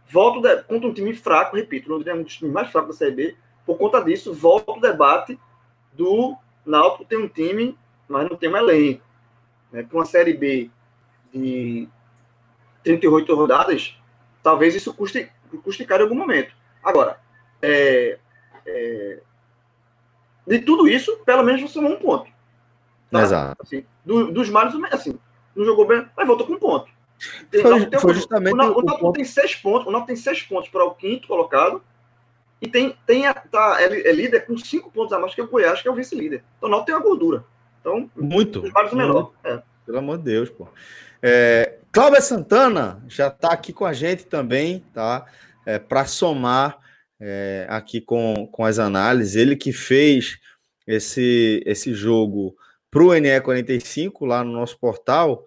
volta 0.09 0.55
de, 0.55 0.63
contra 0.63 0.87
um 0.87 0.93
time 0.93 1.13
fraco, 1.13 1.55
repito, 1.55 1.89
o 1.89 1.93
Londrina 1.93 2.17
é 2.17 2.19
um 2.19 2.23
dos 2.23 2.37
times 2.37 2.53
mais 2.53 2.71
fracos 2.71 2.95
da 2.95 3.05
Série 3.05 3.15
B. 3.15 3.35
Por 3.65 3.77
conta 3.77 4.03
disso, 4.03 4.33
volta 4.33 4.71
o 4.71 4.79
debate 4.79 5.39
do 5.93 6.35
Náutico 6.65 7.05
tem 7.05 7.17
um 7.17 7.27
time, 7.27 7.77
mas 8.07 8.29
não 8.29 8.35
tem 8.35 8.49
um 8.49 8.57
elenco. 8.57 9.03
Né? 9.71 9.83
Para 9.83 9.97
uma 9.97 10.05
Série 10.05 10.33
B 10.33 10.69
de 11.33 11.87
38 12.83 13.35
rodadas, 13.35 13.97
talvez 14.41 14.75
isso 14.75 14.93
custe, 14.93 15.31
custe 15.63 15.85
caro 15.85 16.03
em 16.03 16.05
algum 16.05 16.15
momento. 16.15 16.53
Agora, 16.83 17.19
é, 17.61 18.19
é, 18.65 19.21
de 20.45 20.59
tudo 20.59 20.87
isso, 20.87 21.17
pelo 21.25 21.43
menos 21.43 21.61
você 21.61 21.73
somou 21.73 21.93
um 21.93 21.99
ponto. 21.99 22.29
Tá? 23.09 23.21
Exato. 23.21 23.61
Assim, 23.61 23.85
do, 24.05 24.31
dos 24.31 24.49
males, 24.49 24.75
assim, 24.91 25.17
não 25.55 25.65
jogou 25.65 25.87
bem, 25.87 26.07
mas 26.15 26.27
voltou 26.27 26.45
com 26.45 26.53
um 26.53 26.59
ponto. 26.59 26.91
Tem, 27.49 27.61
foi, 27.61 27.85
tem, 27.85 27.99
foi 27.99 28.13
justamente 28.13 28.55
o, 28.55 28.79
o, 28.79 29.09
o, 29.09 29.11
tem 29.13 29.23
seis 29.23 29.55
pontos, 29.55 29.87
o 29.87 29.91
Náutico 29.91 30.07
tem 30.07 30.15
seis 30.15 30.41
pontos 30.41 30.69
para 30.69 30.83
o 30.83 30.95
quinto 30.95 31.27
colocado 31.27 31.83
e 32.61 32.67
tem, 32.67 32.95
tem 33.05 33.27
a, 33.27 33.33
tá, 33.33 33.77
é, 33.79 33.85
é, 33.85 34.11
líder 34.11 34.45
com 34.45 34.57
cinco 34.57 34.91
pontos 34.91 35.13
a 35.13 35.19
mais 35.19 35.35
que 35.35 35.41
o 35.41 35.47
Goiás, 35.47 35.81
que 35.81 35.87
é 35.87 35.91
o 35.91 35.95
vice-líder. 35.95 36.43
Então 36.57 36.69
o 36.69 36.71
Náutico 36.71 36.85
tem 36.85 36.95
uma 36.95 37.01
gordura. 37.01 37.45
Então, 37.79 38.09
muito. 38.15 38.63
Males 38.71 38.93
menor. 38.93 39.33
É. 39.43 39.61
Pelo 39.85 39.97
amor 39.97 40.17
de 40.17 40.23
Deus, 40.23 40.49
pô. 40.49 40.67
É, 41.21 41.79
Cláudia 41.91 42.21
Santana 42.21 43.03
já 43.07 43.27
está 43.27 43.49
aqui 43.49 43.73
com 43.73 43.85
a 43.85 43.93
gente 43.93 44.25
também, 44.25 44.83
tá? 44.93 45.25
É, 45.65 45.77
para 45.77 46.05
somar 46.05 46.79
é, 47.19 47.65
aqui 47.69 48.01
com, 48.01 48.47
com 48.51 48.65
as 48.65 48.79
análises. 48.79 49.35
Ele 49.35 49.55
que 49.55 49.71
fez 49.71 50.39
esse, 50.87 51.61
esse 51.65 51.93
jogo 51.93 52.55
para 52.89 53.03
o 53.03 53.07
NE45 53.07 54.25
lá 54.25 54.43
no 54.43 54.53
nosso 54.53 54.77
portal. 54.79 55.45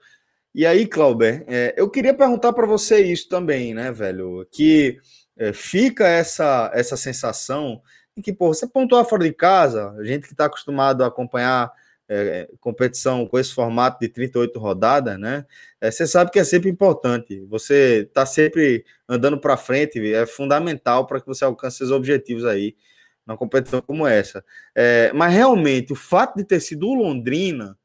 E 0.56 0.64
aí, 0.64 0.86
Clauber, 0.86 1.44
é, 1.46 1.74
eu 1.76 1.90
queria 1.90 2.14
perguntar 2.14 2.50
para 2.54 2.66
você 2.66 3.02
isso 3.02 3.28
também, 3.28 3.74
né, 3.74 3.92
velho? 3.92 4.48
Que 4.50 4.98
é, 5.36 5.52
fica 5.52 6.08
essa, 6.08 6.70
essa 6.72 6.96
sensação 6.96 7.82
de 8.16 8.22
que, 8.22 8.32
pô, 8.32 8.54
você 8.54 8.66
pontuar 8.66 9.04
fora 9.04 9.24
de 9.24 9.34
casa, 9.34 9.90
a 9.90 10.02
gente 10.02 10.26
que 10.26 10.32
está 10.32 10.46
acostumado 10.46 11.04
a 11.04 11.08
acompanhar 11.08 11.70
é, 12.08 12.48
competição 12.58 13.26
com 13.26 13.38
esse 13.38 13.52
formato 13.52 14.00
de 14.00 14.08
38 14.08 14.58
rodadas, 14.58 15.18
né? 15.18 15.44
É, 15.78 15.90
você 15.90 16.06
sabe 16.06 16.30
que 16.30 16.38
é 16.38 16.44
sempre 16.44 16.70
importante. 16.70 17.44
Você 17.50 18.06
está 18.08 18.24
sempre 18.24 18.82
andando 19.06 19.38
para 19.38 19.58
frente, 19.58 20.00
é 20.14 20.24
fundamental 20.24 21.06
para 21.06 21.20
que 21.20 21.26
você 21.26 21.44
alcance 21.44 21.76
seus 21.76 21.90
objetivos 21.90 22.46
aí 22.46 22.74
numa 23.26 23.36
competição 23.36 23.82
como 23.82 24.06
essa. 24.06 24.42
É, 24.74 25.12
mas 25.12 25.34
realmente, 25.34 25.92
o 25.92 25.96
fato 25.96 26.36
de 26.38 26.44
ter 26.44 26.60
sido 26.60 26.88
o 26.88 26.94
Londrina, 26.94 27.76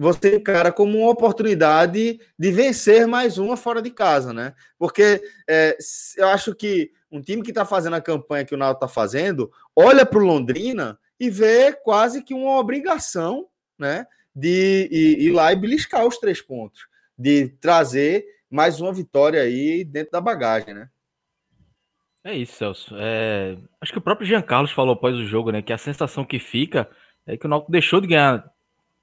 você 0.00 0.36
encara 0.36 0.72
como 0.72 0.96
uma 0.96 1.10
oportunidade 1.10 2.18
de 2.38 2.50
vencer 2.50 3.06
mais 3.06 3.36
uma 3.36 3.54
fora 3.54 3.82
de 3.82 3.90
casa, 3.90 4.32
né? 4.32 4.54
Porque 4.78 5.22
é, 5.46 5.76
eu 6.16 6.28
acho 6.28 6.54
que 6.54 6.90
um 7.12 7.20
time 7.20 7.42
que 7.42 7.50
está 7.50 7.66
fazendo 7.66 7.96
a 7.96 8.00
campanha 8.00 8.46
que 8.46 8.54
o 8.54 8.56
Náutico 8.56 8.86
está 8.86 8.88
fazendo, 8.88 9.52
olha 9.76 10.06
para 10.06 10.18
o 10.18 10.24
Londrina 10.24 10.98
e 11.18 11.28
vê 11.28 11.74
quase 11.74 12.22
que 12.22 12.32
uma 12.32 12.58
obrigação 12.58 13.46
né, 13.78 14.06
de 14.34 14.88
ir, 14.90 15.20
ir 15.26 15.32
lá 15.32 15.52
e 15.52 15.56
beliscar 15.56 16.06
os 16.06 16.16
três 16.16 16.40
pontos, 16.40 16.86
de 17.18 17.48
trazer 17.60 18.24
mais 18.48 18.80
uma 18.80 18.94
vitória 18.94 19.42
aí 19.42 19.84
dentro 19.84 20.12
da 20.12 20.20
bagagem, 20.20 20.72
né? 20.72 20.88
É 22.24 22.34
isso, 22.34 22.54
Celso. 22.54 22.94
É... 22.98 23.58
Acho 23.82 23.92
que 23.92 23.98
o 23.98 24.02
próprio 24.02 24.26
Jean 24.26 24.40
Carlos 24.40 24.72
falou 24.72 24.94
após 24.94 25.14
o 25.14 25.26
jogo, 25.26 25.50
né? 25.50 25.60
Que 25.60 25.74
a 25.74 25.78
sensação 25.78 26.24
que 26.24 26.38
fica 26.38 26.88
é 27.26 27.36
que 27.36 27.44
o 27.44 27.50
Náutico 27.50 27.70
deixou 27.70 28.00
de 28.00 28.08
ganhar 28.08 28.50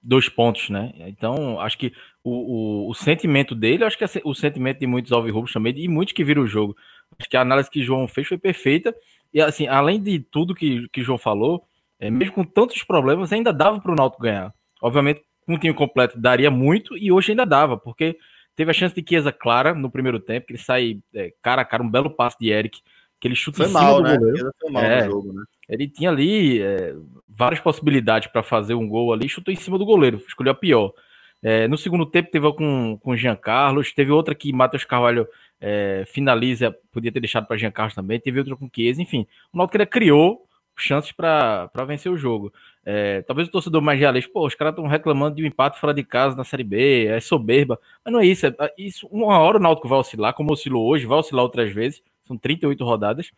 dois 0.07 0.29
pontos, 0.29 0.69
né? 0.69 0.93
Então, 0.99 1.59
acho 1.59 1.77
que 1.77 1.91
o, 2.23 2.87
o, 2.87 2.89
o 2.89 2.93
sentimento 2.93 3.53
dele, 3.53 3.83
acho 3.83 3.97
que 3.97 4.05
é 4.05 4.07
o 4.23 4.33
sentimento 4.33 4.79
de 4.79 4.87
muitos 4.87 5.11
alvirrubos 5.11 5.51
também, 5.51 5.77
e 5.77 5.87
muitos 5.87 6.13
que 6.13 6.23
viram 6.23 6.43
o 6.43 6.47
jogo. 6.47 6.75
Acho 7.19 7.29
que 7.29 7.35
a 7.35 7.41
análise 7.41 7.69
que 7.69 7.83
João 7.83 8.07
fez 8.07 8.27
foi 8.27 8.37
perfeita. 8.37 8.95
E, 9.33 9.41
assim, 9.41 9.67
além 9.67 10.01
de 10.01 10.19
tudo 10.19 10.55
que, 10.55 10.87
que 10.93 11.03
João 11.03 11.17
falou, 11.17 11.63
é, 11.99 12.09
mesmo 12.09 12.33
com 12.33 12.45
tantos 12.45 12.81
problemas, 12.83 13.33
ainda 13.33 13.51
dava 13.51 13.81
para 13.81 13.91
o 13.91 13.95
Náutico 13.95 14.23
ganhar. 14.23 14.53
Obviamente, 14.81 15.21
com 15.45 15.55
um 15.55 15.59
time 15.59 15.73
completo 15.73 16.19
daria 16.19 16.49
muito 16.49 16.97
e 16.97 17.11
hoje 17.11 17.31
ainda 17.31 17.45
dava, 17.45 17.77
porque 17.77 18.17
teve 18.55 18.71
a 18.71 18.73
chance 18.73 18.95
de 18.95 19.07
Chiesa 19.07 19.31
clara 19.31 19.73
no 19.73 19.91
primeiro 19.91 20.19
tempo, 20.19 20.47
que 20.47 20.53
ele 20.53 20.59
sai 20.59 20.99
é, 21.13 21.33
cara 21.41 21.63
a 21.63 21.65
cara, 21.65 21.83
um 21.83 21.89
belo 21.89 22.09
passe 22.09 22.37
de 22.39 22.49
Eric, 22.49 22.79
que 23.19 23.27
ele 23.27 23.35
chuta 23.35 23.57
foi 23.57 23.65
em 23.65 23.69
cima 23.69 23.81
mal, 23.81 23.97
do 23.97 24.03
né? 24.03 24.17
goleiro. 24.17 24.51
Foi 24.59 24.71
mal 24.71 24.83
é, 24.83 25.05
no 25.05 25.11
jogo, 25.11 25.33
né? 25.33 25.43
Ele 25.69 25.87
tinha 25.87 26.09
ali 26.09 26.61
é, 26.61 26.95
várias 27.27 27.59
possibilidades 27.59 28.29
para 28.29 28.43
fazer 28.43 28.73
um 28.73 28.87
gol 28.87 29.11
ali, 29.13 29.27
chutou 29.27 29.53
em 29.53 29.57
cima 29.57 29.77
do 29.77 29.85
goleiro, 29.85 30.21
escolheu 30.27 30.51
a 30.51 30.55
pior. 30.55 30.93
É, 31.41 31.67
no 31.67 31.77
segundo 31.77 32.05
tempo 32.05 32.31
teve 32.31 32.51
com 32.53 32.97
com 33.01 33.15
Jean 33.15 33.35
Carlos, 33.35 33.93
teve 33.93 34.11
outra 34.11 34.33
que 34.33 34.51
Matheus 34.51 34.83
Carvalho 34.83 35.27
é, 35.61 36.03
finaliza, 36.07 36.75
podia 36.91 37.11
ter 37.11 37.19
deixado 37.19 37.45
para 37.45 37.57
Jean 37.57 37.71
Carlos 37.71 37.93
também, 37.93 38.19
teve 38.19 38.39
outra 38.39 38.55
com 38.55 38.69
Chiesa, 38.73 39.01
enfim. 39.01 39.27
O 39.53 39.57
Náutico 39.57 39.85
criou 39.87 40.47
chances 40.75 41.11
para 41.11 41.69
vencer 41.87 42.11
o 42.11 42.17
jogo. 42.17 42.53
É, 42.85 43.21
talvez 43.23 43.47
o 43.47 43.51
torcedor 43.51 43.81
mais 43.81 43.99
realista, 43.99 44.31
pô, 44.31 44.45
os 44.45 44.55
caras 44.55 44.73
estão 44.73 44.87
reclamando 44.87 45.35
de 45.35 45.43
um 45.43 45.47
empate 45.47 45.79
fora 45.79 45.93
de 45.93 46.03
casa 46.03 46.35
na 46.35 46.43
Série 46.43 46.63
B, 46.63 47.07
é 47.07 47.19
soberba. 47.19 47.79
Mas 48.05 48.13
não 48.13 48.19
é 48.19 48.25
isso. 48.25 48.45
É, 48.45 48.55
é, 48.59 48.73
isso 48.77 49.07
uma 49.07 49.39
hora 49.39 49.57
o 49.57 49.61
Náutico 49.61 49.87
vai 49.87 49.99
oscilar, 49.99 50.33
como 50.33 50.53
oscilou 50.53 50.87
hoje, 50.87 51.05
vai 51.05 51.17
oscilar 51.17 51.43
outras 51.43 51.71
vezes. 51.73 52.01
São 52.27 52.37
38 52.37 52.83
rodadas. 52.83 53.31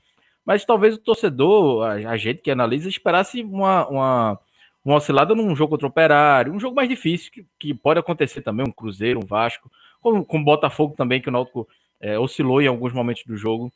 Mas 0.45 0.65
talvez 0.65 0.95
o 0.95 0.99
torcedor, 0.99 1.85
a, 1.85 1.93
a 2.11 2.17
gente 2.17 2.41
que 2.41 2.51
analisa, 2.51 2.89
esperasse 2.89 3.43
uma, 3.43 3.87
uma, 3.87 4.39
uma 4.83 4.95
oscilada 4.95 5.35
num 5.35 5.55
jogo 5.55 5.71
contra 5.71 5.87
o 5.87 5.89
Operário, 5.89 6.53
um 6.53 6.59
jogo 6.59 6.75
mais 6.75 6.89
difícil, 6.89 7.31
que, 7.31 7.45
que 7.59 7.73
pode 7.73 7.99
acontecer 7.99 8.41
também, 8.41 8.65
um 8.67 8.71
Cruzeiro, 8.71 9.19
um 9.23 9.27
Vasco, 9.27 9.71
com, 10.01 10.23
com 10.23 10.39
o 10.39 10.43
Botafogo 10.43 10.95
também, 10.95 11.21
que 11.21 11.29
o 11.29 11.31
Náutico 11.31 11.67
é, 11.99 12.17
oscilou 12.17 12.61
em 12.61 12.67
alguns 12.67 12.93
momentos 12.93 13.23
do 13.25 13.35
jogo. 13.35 13.71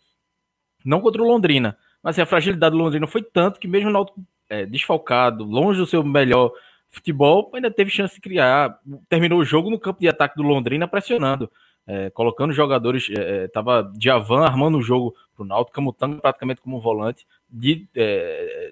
Não 0.84 1.02
contra 1.02 1.22
o 1.22 1.28
Londrina. 1.28 1.78
Mas 2.02 2.16
assim, 2.16 2.22
a 2.22 2.26
fragilidade 2.26 2.76
do 2.76 2.82
Londrina 2.82 3.08
foi 3.08 3.22
tanto 3.22 3.60
que 3.60 3.68
mesmo 3.68 3.90
o 3.90 3.94
Náutico 3.94 4.26
é, 4.50 4.66
desfalcado, 4.66 5.44
longe 5.44 5.80
do 5.80 5.86
seu 5.86 6.04
melhor 6.04 6.52
futebol, 6.90 7.50
ainda 7.54 7.72
teve 7.72 7.90
chance 7.90 8.16
de 8.16 8.22
criar. 8.22 8.80
Terminou 9.10 9.40
o 9.40 9.46
jogo 9.46 9.70
no 9.70 9.80
campo 9.80 10.00
de 10.00 10.08
ataque 10.08 10.36
do 10.36 10.44
Londrina 10.44 10.88
pressionando, 10.88 11.52
é, 11.88 12.10
colocando 12.10 12.54
jogadores. 12.54 13.10
É, 13.10 13.44
é 13.44 13.48
tava 13.48 13.92
Djavan 13.98 14.42
armando 14.42 14.78
o 14.78 14.82
jogo 14.82 15.16
pro 15.36 15.46
Náutico, 15.46 15.76
Camutanga 15.76 16.20
praticamente 16.20 16.62
como 16.62 16.80
volante. 16.80 17.26
De, 17.50 17.88
é, 17.96 18.72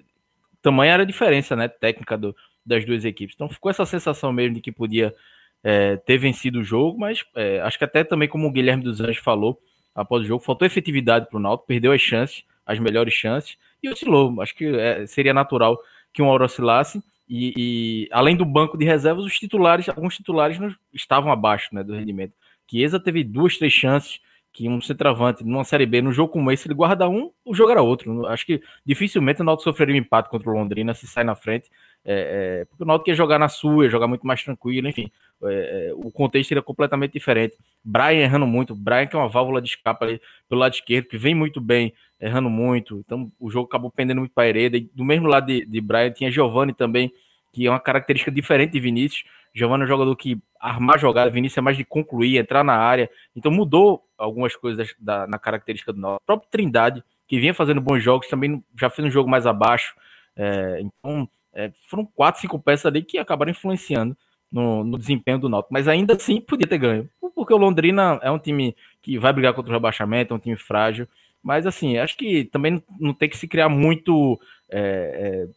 era 0.84 1.02
a 1.02 1.06
diferença 1.06 1.56
né, 1.56 1.68
técnica 1.68 2.16
do, 2.16 2.34
das 2.64 2.84
duas 2.84 3.04
equipes. 3.04 3.34
Então 3.34 3.48
ficou 3.48 3.70
essa 3.70 3.84
sensação 3.84 4.32
mesmo 4.32 4.54
de 4.54 4.60
que 4.60 4.72
podia 4.72 5.14
é, 5.62 5.96
ter 5.96 6.18
vencido 6.18 6.60
o 6.60 6.64
jogo, 6.64 6.98
mas 6.98 7.24
é, 7.34 7.60
acho 7.60 7.78
que 7.78 7.84
até 7.84 8.04
também, 8.04 8.28
como 8.28 8.48
o 8.48 8.52
Guilherme 8.52 8.82
dos 8.82 9.00
Anjos 9.00 9.18
falou 9.18 9.60
após 9.94 10.22
o 10.22 10.26
jogo, 10.26 10.44
faltou 10.44 10.66
efetividade 10.66 11.28
para 11.28 11.36
o 11.36 11.40
Náutico, 11.40 11.66
perdeu 11.66 11.92
as 11.92 12.00
chances, 12.00 12.44
as 12.64 12.78
melhores 12.78 13.12
chances 13.12 13.56
e 13.82 13.88
oscilou. 13.88 14.40
Acho 14.40 14.54
que 14.54 15.06
seria 15.06 15.34
natural 15.34 15.78
que 16.12 16.22
uma 16.22 16.32
hora 16.32 16.44
oscilasse. 16.44 17.02
E, 17.28 17.54
e, 17.56 18.08
além 18.12 18.36
do 18.36 18.44
banco 18.44 18.76
de 18.76 18.84
reservas, 18.84 19.24
os 19.24 19.38
titulares, 19.38 19.88
alguns 19.88 20.16
titulares 20.16 20.58
estavam 20.92 21.32
abaixo 21.32 21.74
né, 21.74 21.82
do 21.82 21.94
rendimento. 21.94 22.34
Chiesa 22.72 22.98
teve 22.98 23.22
duas, 23.22 23.58
três 23.58 23.72
chances 23.72 24.20
que 24.52 24.68
um 24.68 24.80
centroavante 24.82 25.42
numa 25.42 25.64
Série 25.64 25.86
B, 25.86 26.02
no 26.02 26.12
jogo 26.12 26.32
como 26.32 26.52
esse, 26.52 26.66
ele 26.66 26.74
guarda 26.74 27.08
um, 27.08 27.30
o 27.44 27.54
jogo 27.54 27.70
era 27.70 27.80
outro. 27.80 28.26
Acho 28.26 28.44
que 28.44 28.62
dificilmente 28.84 29.40
o 29.40 29.44
Náutico 29.44 29.64
sofreria 29.64 29.94
um 29.94 29.98
empate 29.98 30.28
contra 30.28 30.50
o 30.50 30.52
Londrina 30.52 30.92
se 30.92 31.06
sai 31.06 31.24
na 31.24 31.34
frente, 31.34 31.70
é, 32.04 32.60
é, 32.60 32.64
porque 32.66 32.82
o 32.82 32.86
Náutico 32.86 33.08
ia 33.08 33.16
jogar 33.16 33.38
na 33.38 33.48
sua, 33.48 33.84
ia 33.84 33.90
jogar 33.90 34.06
muito 34.06 34.26
mais 34.26 34.44
tranquilo, 34.44 34.86
enfim, 34.86 35.10
é, 35.44 35.88
é 35.88 35.94
o 35.94 36.10
contexto 36.10 36.48
seria 36.48 36.62
completamente 36.62 37.12
diferente. 37.12 37.56
Brian 37.82 38.20
errando 38.20 38.46
muito, 38.46 38.74
Brian 38.74 39.06
que 39.06 39.16
é 39.16 39.18
uma 39.18 39.28
válvula 39.28 39.62
de 39.62 39.70
escape 39.70 40.04
ali 40.04 40.20
pelo 40.48 40.60
lado 40.60 40.74
esquerdo, 40.74 41.08
que 41.08 41.16
vem 41.16 41.34
muito 41.34 41.58
bem, 41.58 41.94
errando 42.20 42.50
muito, 42.50 42.98
então 42.98 43.32
o 43.40 43.50
jogo 43.50 43.66
acabou 43.66 43.90
pendendo 43.90 44.18
muito 44.18 44.32
para 44.34 44.44
a 44.44 44.48
Hereda, 44.48 44.76
e 44.76 44.90
do 44.94 45.04
mesmo 45.04 45.28
lado 45.28 45.46
de, 45.46 45.64
de 45.64 45.80
Brian 45.80 46.10
tinha 46.10 46.30
Giovanni 46.30 46.74
também, 46.74 47.10
que 47.52 47.66
é 47.66 47.70
uma 47.70 47.80
característica 47.80 48.30
diferente 48.30 48.72
de 48.72 48.80
Vinícius, 48.80 49.24
Giovanni 49.54 49.82
é 49.82 49.84
um 49.84 49.88
jogador 49.88 50.16
que 50.16 50.40
armar 50.58 50.98
jogada, 50.98 51.30
Vinícius 51.30 51.58
é 51.58 51.60
mais 51.60 51.76
de 51.76 51.84
concluir, 51.84 52.38
entrar 52.38 52.64
na 52.64 52.74
área. 52.74 53.10
Então 53.36 53.52
mudou 53.52 54.02
algumas 54.16 54.56
coisas 54.56 54.94
da, 54.98 55.26
na 55.26 55.38
característica 55.38 55.92
do 55.92 56.00
nosso. 56.00 56.16
O 56.16 56.26
próprio 56.26 56.48
Trindade, 56.50 57.04
que 57.28 57.38
vinha 57.38 57.52
fazendo 57.52 57.80
bons 57.80 58.02
jogos, 58.02 58.28
também 58.28 58.64
já 58.78 58.88
fez 58.88 59.06
um 59.06 59.10
jogo 59.10 59.28
mais 59.28 59.46
abaixo. 59.46 59.94
É, 60.34 60.80
então 60.80 61.28
é, 61.52 61.70
foram 61.88 62.06
quatro, 62.06 62.40
cinco 62.40 62.58
peças 62.58 62.86
ali 62.86 63.02
que 63.02 63.18
acabaram 63.18 63.50
influenciando 63.50 64.16
no, 64.50 64.82
no, 64.84 64.96
desempenho 64.96 65.38
do 65.38 65.48
Náutico. 65.48 65.72
Mas 65.72 65.86
ainda 65.86 66.14
assim 66.14 66.40
podia 66.40 66.66
ter 66.66 66.78
ganho. 66.78 67.08
Porque 67.34 67.52
o 67.52 67.58
Londrina 67.58 68.18
é 68.22 68.30
um 68.30 68.38
time 68.38 68.74
que 69.02 69.18
vai 69.18 69.32
brigar 69.32 69.52
contra 69.52 69.70
o 69.70 69.74
rebaixamento, 69.74 70.32
é 70.32 70.36
um 70.36 70.40
time 70.40 70.56
frágil. 70.56 71.06
Mas 71.42 71.66
assim, 71.66 71.98
acho 71.98 72.16
que 72.16 72.44
também 72.44 72.82
não 72.98 73.12
tem 73.12 73.28
que 73.28 73.36
se 73.36 73.48
criar 73.48 73.68
muito 73.68 74.40
é, 74.70 74.78
é, 74.80 75.48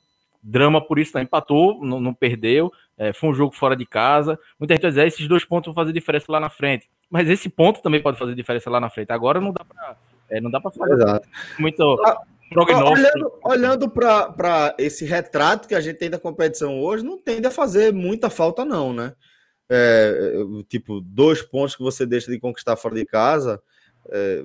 drama 0.45 0.85
por 0.85 0.99
isso, 0.99 1.11
não. 1.15 1.21
Empatou, 1.21 1.83
não, 1.83 1.99
não 1.99 2.13
perdeu. 2.13 2.71
É, 2.97 3.11
foi 3.11 3.29
um 3.29 3.33
jogo 3.33 3.55
fora 3.55 3.75
de 3.75 3.85
casa. 3.85 4.39
Muita 4.59 4.73
gente 4.73 4.81
vai 4.83 4.91
dizer, 4.91 5.01
ah, 5.01 5.07
esses 5.07 5.27
dois 5.27 5.43
pontos 5.43 5.67
vão 5.67 5.75
fazer 5.75 5.93
diferença 5.93 6.25
lá 6.29 6.39
na 6.39 6.49
frente. 6.49 6.89
Mas 7.09 7.29
esse 7.29 7.49
ponto 7.49 7.81
também 7.81 8.01
pode 8.01 8.17
fazer 8.17 8.35
diferença 8.35 8.69
lá 8.69 8.79
na 8.79 8.89
frente. 8.89 9.11
Agora 9.11 9.41
não 9.41 9.51
dá 9.51 9.63
para 9.63 9.97
é, 10.29 10.41
não 10.41 10.49
dá 10.49 10.59
para 10.59 10.71
fazer 10.71 10.93
Exato. 10.93 11.27
muito 11.59 11.83
ah, 12.03 12.19
prognóstico. 12.49 12.91
Olhando, 12.91 13.31
olhando 13.43 13.89
para 13.89 14.75
esse 14.79 15.05
retrato 15.05 15.67
que 15.67 15.75
a 15.75 15.81
gente 15.81 15.97
tem 15.97 16.09
da 16.09 16.17
competição 16.17 16.79
hoje, 16.79 17.03
não 17.03 17.17
tende 17.17 17.45
a 17.45 17.51
fazer 17.51 17.93
muita 17.93 18.29
falta, 18.29 18.65
não, 18.65 18.91
né? 18.91 19.13
é, 19.69 20.33
tipo, 20.67 21.01
dois 21.01 21.41
pontos 21.41 21.75
que 21.75 21.83
você 21.83 22.05
deixa 22.05 22.31
de 22.31 22.39
conquistar 22.39 22.75
fora 22.75 22.95
de 22.95 23.05
casa. 23.05 23.61
É, 24.09 24.43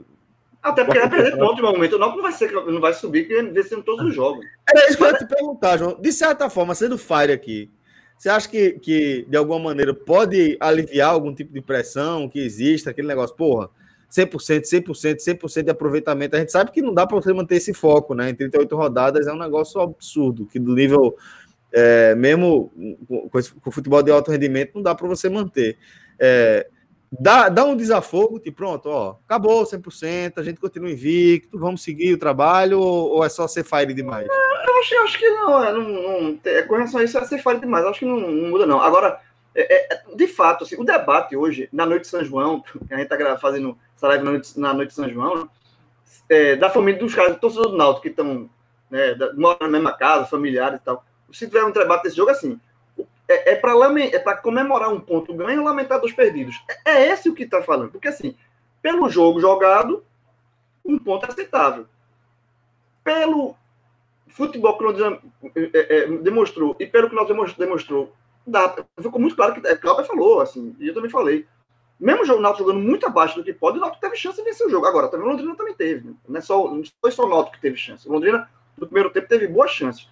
até 0.62 0.84
porque 0.84 0.98
vai 0.98 1.08
perder 1.08 1.38
ponto 1.38 1.56
de 1.56 1.62
momento. 1.62 1.96
O 1.96 1.98
Náutico 1.98 2.22
não 2.22 2.30
vai, 2.30 2.32
ser, 2.32 2.52
não 2.52 2.80
vai 2.80 2.92
subir, 2.92 3.26
porque 3.26 3.42
vencendo 3.42 3.82
todos 3.82 4.06
os 4.06 4.14
jogos. 4.14 4.44
Era 4.68 4.86
isso 4.86 4.96
que 4.96 5.02
eu 5.02 5.08
ia 5.08 5.14
te 5.14 5.26
perguntar, 5.26 5.78
João. 5.78 5.98
De 6.00 6.12
certa 6.12 6.50
forma, 6.50 6.74
sendo 6.74 6.98
Fire 6.98 7.32
aqui, 7.32 7.70
você 8.18 8.28
acha 8.28 8.48
que, 8.48 8.72
que 8.72 9.26
de 9.28 9.36
alguma 9.36 9.58
maneira 9.58 9.94
pode 9.94 10.58
aliviar 10.60 11.10
algum 11.10 11.34
tipo 11.34 11.54
de 11.54 11.62
pressão 11.62 12.28
que 12.28 12.38
exista, 12.38 12.90
aquele 12.90 13.08
negócio, 13.08 13.34
porra, 13.34 13.70
100%, 14.10 14.62
100%, 14.62 15.16
100% 15.16 15.62
de 15.62 15.70
aproveitamento. 15.70 16.36
A 16.36 16.40
gente 16.40 16.52
sabe 16.52 16.70
que 16.70 16.82
não 16.82 16.92
dá 16.92 17.06
para 17.06 17.16
você 17.16 17.32
manter 17.32 17.56
esse 17.56 17.72
foco, 17.72 18.14
né? 18.14 18.28
Em 18.28 18.34
38 18.34 18.76
rodadas 18.76 19.26
é 19.26 19.32
um 19.32 19.38
negócio 19.38 19.80
absurdo, 19.80 20.44
que 20.44 20.58
do 20.58 20.74
nível, 20.74 21.16
é, 21.72 22.14
mesmo 22.14 22.70
com, 23.30 23.40
com 23.62 23.70
futebol 23.70 24.02
de 24.02 24.10
alto 24.10 24.30
rendimento, 24.30 24.72
não 24.74 24.82
dá 24.82 24.94
para 24.94 25.08
você 25.08 25.30
manter. 25.30 25.78
É, 26.18 26.66
dá, 27.10 27.48
dá 27.48 27.64
um 27.64 27.76
desafogo, 27.76 28.38
tipo, 28.38 28.58
pronto, 28.58 28.88
ó, 28.88 29.16
acabou 29.24 29.64
100%, 29.64 30.34
a 30.36 30.42
gente 30.42 30.60
continua 30.60 30.90
invicto, 30.90 31.58
vamos 31.58 31.82
seguir 31.82 32.14
o 32.14 32.18
trabalho 32.18 32.78
ou, 32.78 33.10
ou 33.16 33.24
é 33.24 33.28
só 33.28 33.48
ser 33.48 33.64
fire 33.64 33.92
demais? 33.92 34.28
Eu 34.28 34.78
acho, 34.80 34.94
eu 34.94 35.02
acho 35.02 35.18
que 35.18 35.30
não, 35.30 35.64
é, 35.64 35.72
não, 35.72 35.82
não 35.82 36.38
é, 36.44 36.62
com 36.62 36.74
relação 36.74 37.00
a 37.00 37.04
isso 37.04 37.18
é 37.18 37.24
ser 37.24 37.42
fire 37.42 37.58
demais, 37.58 37.84
acho 37.84 38.00
que 38.00 38.06
não, 38.06 38.20
não 38.20 38.50
muda 38.50 38.66
não. 38.66 38.80
Agora, 38.80 39.20
é, 39.54 39.94
é, 39.94 40.00
de 40.14 40.26
fato, 40.28 40.64
assim, 40.64 40.76
o 40.78 40.84
debate 40.84 41.36
hoje, 41.36 41.68
na 41.72 41.84
noite 41.84 42.02
de 42.02 42.08
São 42.08 42.24
João, 42.24 42.62
a 42.90 42.96
gente 42.96 43.12
está 43.12 43.38
fazendo 43.38 43.76
essa 43.96 44.06
live 44.08 44.24
na 44.24 44.30
noite, 44.30 44.60
na 44.60 44.74
noite 44.74 44.88
de 44.90 44.94
São 44.94 45.08
João, 45.08 45.48
é, 46.28 46.54
da 46.56 46.70
família 46.70 47.00
dos 47.00 47.14
caras, 47.14 47.38
torcedores 47.38 47.72
do 47.72 47.76
Náutico 47.76 48.02
que 48.02 48.08
estão, 48.08 48.48
né, 48.88 49.16
moram 49.36 49.58
na 49.62 49.68
mesma 49.68 49.92
casa, 49.92 50.26
familiares 50.26 50.78
e 50.80 50.84
tal. 50.84 51.04
Se 51.32 51.46
tiver 51.46 51.64
um 51.64 51.72
debate 51.72 52.04
desse 52.04 52.16
jogo, 52.16 52.30
assim, 52.30 52.60
é, 53.30 53.52
é 53.52 53.56
para 53.56 53.72
é 54.32 54.36
comemorar 54.36 54.92
um 54.92 55.00
ponto 55.00 55.32
ganho 55.32 55.60
e 55.60 55.64
lamentar 55.64 56.00
dos 56.00 56.12
perdidos. 56.12 56.60
É, 56.84 56.90
é 56.90 57.08
esse 57.12 57.28
o 57.28 57.34
que 57.34 57.44
está 57.44 57.62
falando. 57.62 57.92
Porque, 57.92 58.08
assim, 58.08 58.36
pelo 58.82 59.08
jogo 59.08 59.40
jogado, 59.40 60.04
um 60.84 60.98
ponto 60.98 61.26
é 61.26 61.28
aceitável. 61.28 61.86
Pelo 63.04 63.54
futebol 64.28 64.76
que 64.76 64.84
Londrina 64.84 65.18
é, 65.54 65.70
é, 65.74 66.06
demonstrou 66.18 66.76
e 66.78 66.86
pelo 66.86 67.08
que 67.08 67.14
nós 67.14 67.54
demonstrou, 67.54 68.12
dá, 68.46 68.74
ficou 69.00 69.20
muito 69.20 69.36
claro 69.36 69.54
que 69.54 69.60
o 69.60 69.80
Cláudio 69.80 70.04
falou, 70.04 70.40
assim, 70.40 70.74
e 70.78 70.88
eu 70.88 70.94
também 70.94 71.10
falei. 71.10 71.46
Mesmo 71.98 72.22
o 72.34 72.40
Náutico 72.40 72.64
jogando 72.64 72.82
muito 72.82 73.06
abaixo 73.06 73.36
do 73.36 73.44
que 73.44 73.52
pode, 73.52 73.76
o 73.76 73.80
Náutico 73.80 74.00
teve 74.00 74.16
chance 74.16 74.38
de 74.38 74.42
vencer 74.42 74.66
o 74.66 74.70
jogo. 74.70 74.86
Agora, 74.86 75.08
também 75.08 75.26
o 75.26 75.30
Londrina 75.30 75.54
também 75.54 75.74
teve. 75.74 76.08
Né? 76.08 76.14
Não, 76.26 76.38
é 76.38 76.40
só, 76.40 76.70
não 76.70 76.82
foi 77.00 77.10
só 77.10 77.24
o 77.24 77.28
Náutico 77.28 77.56
que 77.56 77.60
teve 77.60 77.76
chance. 77.76 78.08
O 78.08 78.12
Londrina, 78.12 78.48
no 78.76 78.86
primeiro 78.86 79.10
tempo, 79.10 79.28
teve 79.28 79.46
boas 79.46 79.70
chances. 79.70 80.08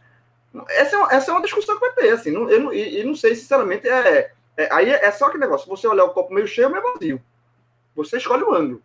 Essa 0.70 0.96
é 0.96 0.98
uma, 0.98 1.12
essa 1.12 1.30
é 1.30 1.34
uma 1.34 1.42
discussão 1.42 1.74
que 1.74 1.80
vai 1.80 1.92
ter, 1.92 2.10
assim, 2.10 2.30
não, 2.30 2.48
eu 2.48 2.60
não, 2.60 2.72
e, 2.72 3.04
não 3.04 3.14
sei, 3.14 3.34
sinceramente, 3.34 3.88
é, 3.88 4.32
é 4.56 4.68
aí 4.72 4.90
é, 4.90 5.04
é, 5.04 5.10
só 5.12 5.26
aquele 5.26 5.44
negócio, 5.44 5.68
você 5.68 5.86
olhar 5.86 6.04
o 6.04 6.10
copo 6.10 6.32
meio 6.32 6.46
cheio 6.46 6.68
ou 6.68 6.72
meio 6.72 6.84
vazio. 6.94 7.22
Você 7.94 8.16
escolhe 8.16 8.42
o 8.42 8.54
ângulo. 8.54 8.82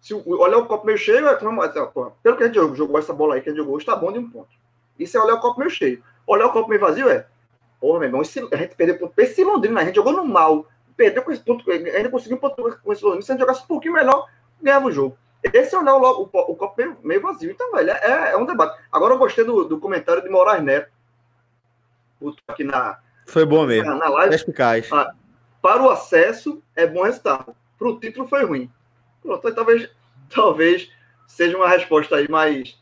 Se 0.00 0.14
olhar 0.14 0.58
o 0.58 0.66
copo 0.66 0.86
meio 0.86 0.98
cheio, 0.98 1.28
é, 1.28 1.34
pelo 1.34 2.36
que 2.36 2.42
a 2.42 2.46
gente 2.46 2.54
jogou, 2.76 2.98
essa 2.98 3.12
bola 3.12 3.34
aí 3.34 3.40
que 3.40 3.50
a 3.50 3.52
gente 3.52 3.60
jogou, 3.60 3.78
está 3.78 3.94
bom 3.94 4.10
de 4.12 4.18
um 4.18 4.30
ponto. 4.30 4.50
Isso 4.98 5.16
é 5.16 5.22
olhar 5.22 5.34
o 5.34 5.40
copo 5.40 5.58
meio 5.58 5.70
cheio. 5.70 6.02
Olhar 6.26 6.46
o 6.46 6.52
copo 6.52 6.68
meio 6.68 6.80
vazio 6.80 7.08
é, 7.08 7.26
porra, 7.82 7.98
meu 7.98 8.08
irmão, 8.08 8.20
a 8.20 8.56
gente 8.56 8.76
perdeu 8.76 8.96
ponto 8.96 9.12
esse 9.18 9.42
Londrina, 9.42 9.80
a 9.80 9.84
gente 9.84 9.96
jogou 9.96 10.12
no 10.12 10.24
mal, 10.24 10.66
perdeu 10.96 11.20
com 11.22 11.32
esse 11.32 11.42
ponto, 11.42 11.68
ainda 11.68 12.08
conseguiu 12.08 12.36
um 12.36 12.40
ponto 12.40 12.78
com 12.80 12.92
esse 12.92 13.02
Londrina, 13.02 13.22
se 13.22 13.32
a 13.32 13.34
gente 13.34 13.40
jogasse 13.40 13.64
um 13.64 13.66
pouquinho 13.66 13.94
melhor, 13.94 14.28
ganhava 14.62 14.86
o 14.86 14.92
jogo. 14.92 15.18
Esse 15.42 15.74
é 15.74 15.78
olhar 15.78 15.96
o, 15.96 16.22
o, 16.22 16.28
o 16.32 16.56
copo 16.56 16.74
meio, 16.78 16.96
meio, 17.02 17.20
vazio. 17.20 17.50
Então, 17.50 17.72
velho, 17.72 17.90
é, 17.90 18.30
é 18.32 18.36
um 18.36 18.46
debate. 18.46 18.80
Agora 18.92 19.14
eu 19.14 19.18
gostei 19.18 19.44
do, 19.44 19.64
do 19.64 19.80
comentário 19.80 20.22
de 20.22 20.28
Moraes 20.28 20.62
Neto, 20.62 20.91
aqui 22.48 22.64
na. 22.64 22.98
Foi 23.26 23.44
bom 23.44 23.66
mesmo. 23.66 23.90
Na, 23.90 23.96
na 23.96 24.08
live. 24.08 24.34
Eficaz. 24.34 24.88
Ah, 24.92 25.12
para 25.60 25.82
o 25.82 25.90
acesso, 25.90 26.62
é 26.74 26.86
bom 26.86 27.04
resultado. 27.04 27.54
Para 27.78 27.88
o 27.88 27.98
título, 27.98 28.26
foi 28.26 28.44
ruim. 28.44 28.70
Pronto, 29.22 29.54
talvez, 29.54 29.88
talvez 30.34 30.90
seja 31.26 31.56
uma 31.56 31.68
resposta 31.68 32.16
aí 32.16 32.28
mais 32.28 32.76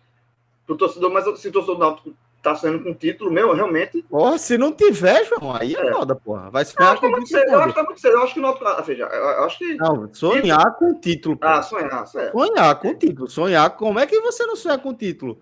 para 0.66 0.75
o 0.75 0.78
torcedor, 0.78 1.11
mas 1.11 1.25
se 1.25 1.30
o 1.30 1.32
torcedor 1.32 1.64
do 1.64 1.78
Náutico 1.78 2.14
tá 2.42 2.54
saindo 2.54 2.82
com 2.82 2.94
título 2.94 3.30
meu, 3.30 3.52
realmente. 3.52 4.02
Porra, 4.02 4.38
se 4.38 4.56
não 4.56 4.73
tiver, 4.73 5.25
João, 5.26 5.54
aí 5.54 5.75
é, 5.75 5.88
é. 5.88 5.93
foda, 5.93 6.14
porra. 6.14 6.50
Vai 6.50 6.64
se 6.64 6.75
ferrar 6.75 6.99
com 6.99 7.06
o 7.06 7.25
título. 7.25 7.45
Eu 7.45 7.60
acho 7.60 7.69
que 7.69 7.75
tá 7.75 7.82
muito. 7.82 8.06
Eu 8.06 8.23
acho 8.23 8.34
que 8.34 8.41
o 8.41 8.43
Náutico. 8.43 8.67
Ah, 8.67 8.80
veja, 8.80 9.04
eu 9.04 9.45
acho 9.45 9.58
que. 9.58 9.75
Não, 9.75 10.14
sonhar 10.14 10.76
com 10.76 10.91
o 10.91 11.00
título. 11.00 11.36
Porra. 11.36 11.58
Ah, 11.58 11.62
sonhar, 11.62 12.06
certo. 12.06 12.38
Sonhar 12.38 12.80
com 12.80 12.88
o 12.88 12.95
título. 12.95 13.28
Sonhar. 13.28 13.71
Como 13.76 13.99
é 13.99 14.06
que 14.06 14.21
você 14.21 14.47
não 14.47 14.56
sonha 14.56 14.78
com 14.78 14.91
o 14.91 14.95
título? 14.95 15.41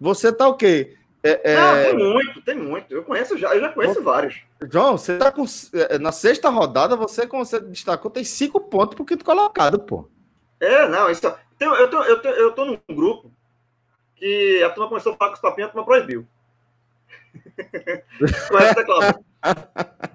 Você 0.00 0.32
tá 0.32 0.48
o 0.48 0.54
quê? 0.54 0.96
É, 1.22 1.52
é... 1.52 1.56
Ah, 1.56 1.74
tem 1.84 1.96
muito, 1.96 2.42
tem 2.42 2.56
muito. 2.56 2.92
Eu 2.92 3.02
conheço 3.04 3.36
já, 3.36 3.54
eu 3.54 3.60
já 3.60 3.68
conheço 3.68 4.02
vários. 4.02 4.40
João, 4.70 4.96
você 4.96 5.18
tá 5.18 5.30
com. 5.30 5.44
É, 5.74 5.98
na 5.98 6.12
sexta 6.12 6.48
rodada, 6.48 6.96
você, 6.96 7.26
como 7.26 7.44
você 7.44 7.60
destacou, 7.60 8.10
tem 8.10 8.24
cinco 8.24 8.60
pontos 8.60 8.94
por 8.94 9.04
quinto 9.04 9.24
colocado, 9.24 9.78
pô. 9.78 10.08
É, 10.58 10.88
não, 10.88 11.10
isso. 11.10 11.20
Tem, 11.58 11.68
eu, 11.68 11.90
tô, 11.90 12.02
eu, 12.02 12.22
tô, 12.22 12.28
eu 12.28 12.52
tô 12.52 12.64
num 12.64 12.78
grupo 12.90 13.30
que 14.16 14.62
a 14.62 14.70
turma 14.70 14.88
começou 14.88 15.12
a 15.12 15.16
falar 15.16 15.30
com 15.30 15.36
os 15.36 15.42
papinhos, 15.42 15.68
a 15.68 15.72
turma 15.72 15.86
proibiu. 15.86 16.26
Conhece, 18.48 18.84
Cláudio? 18.84 19.24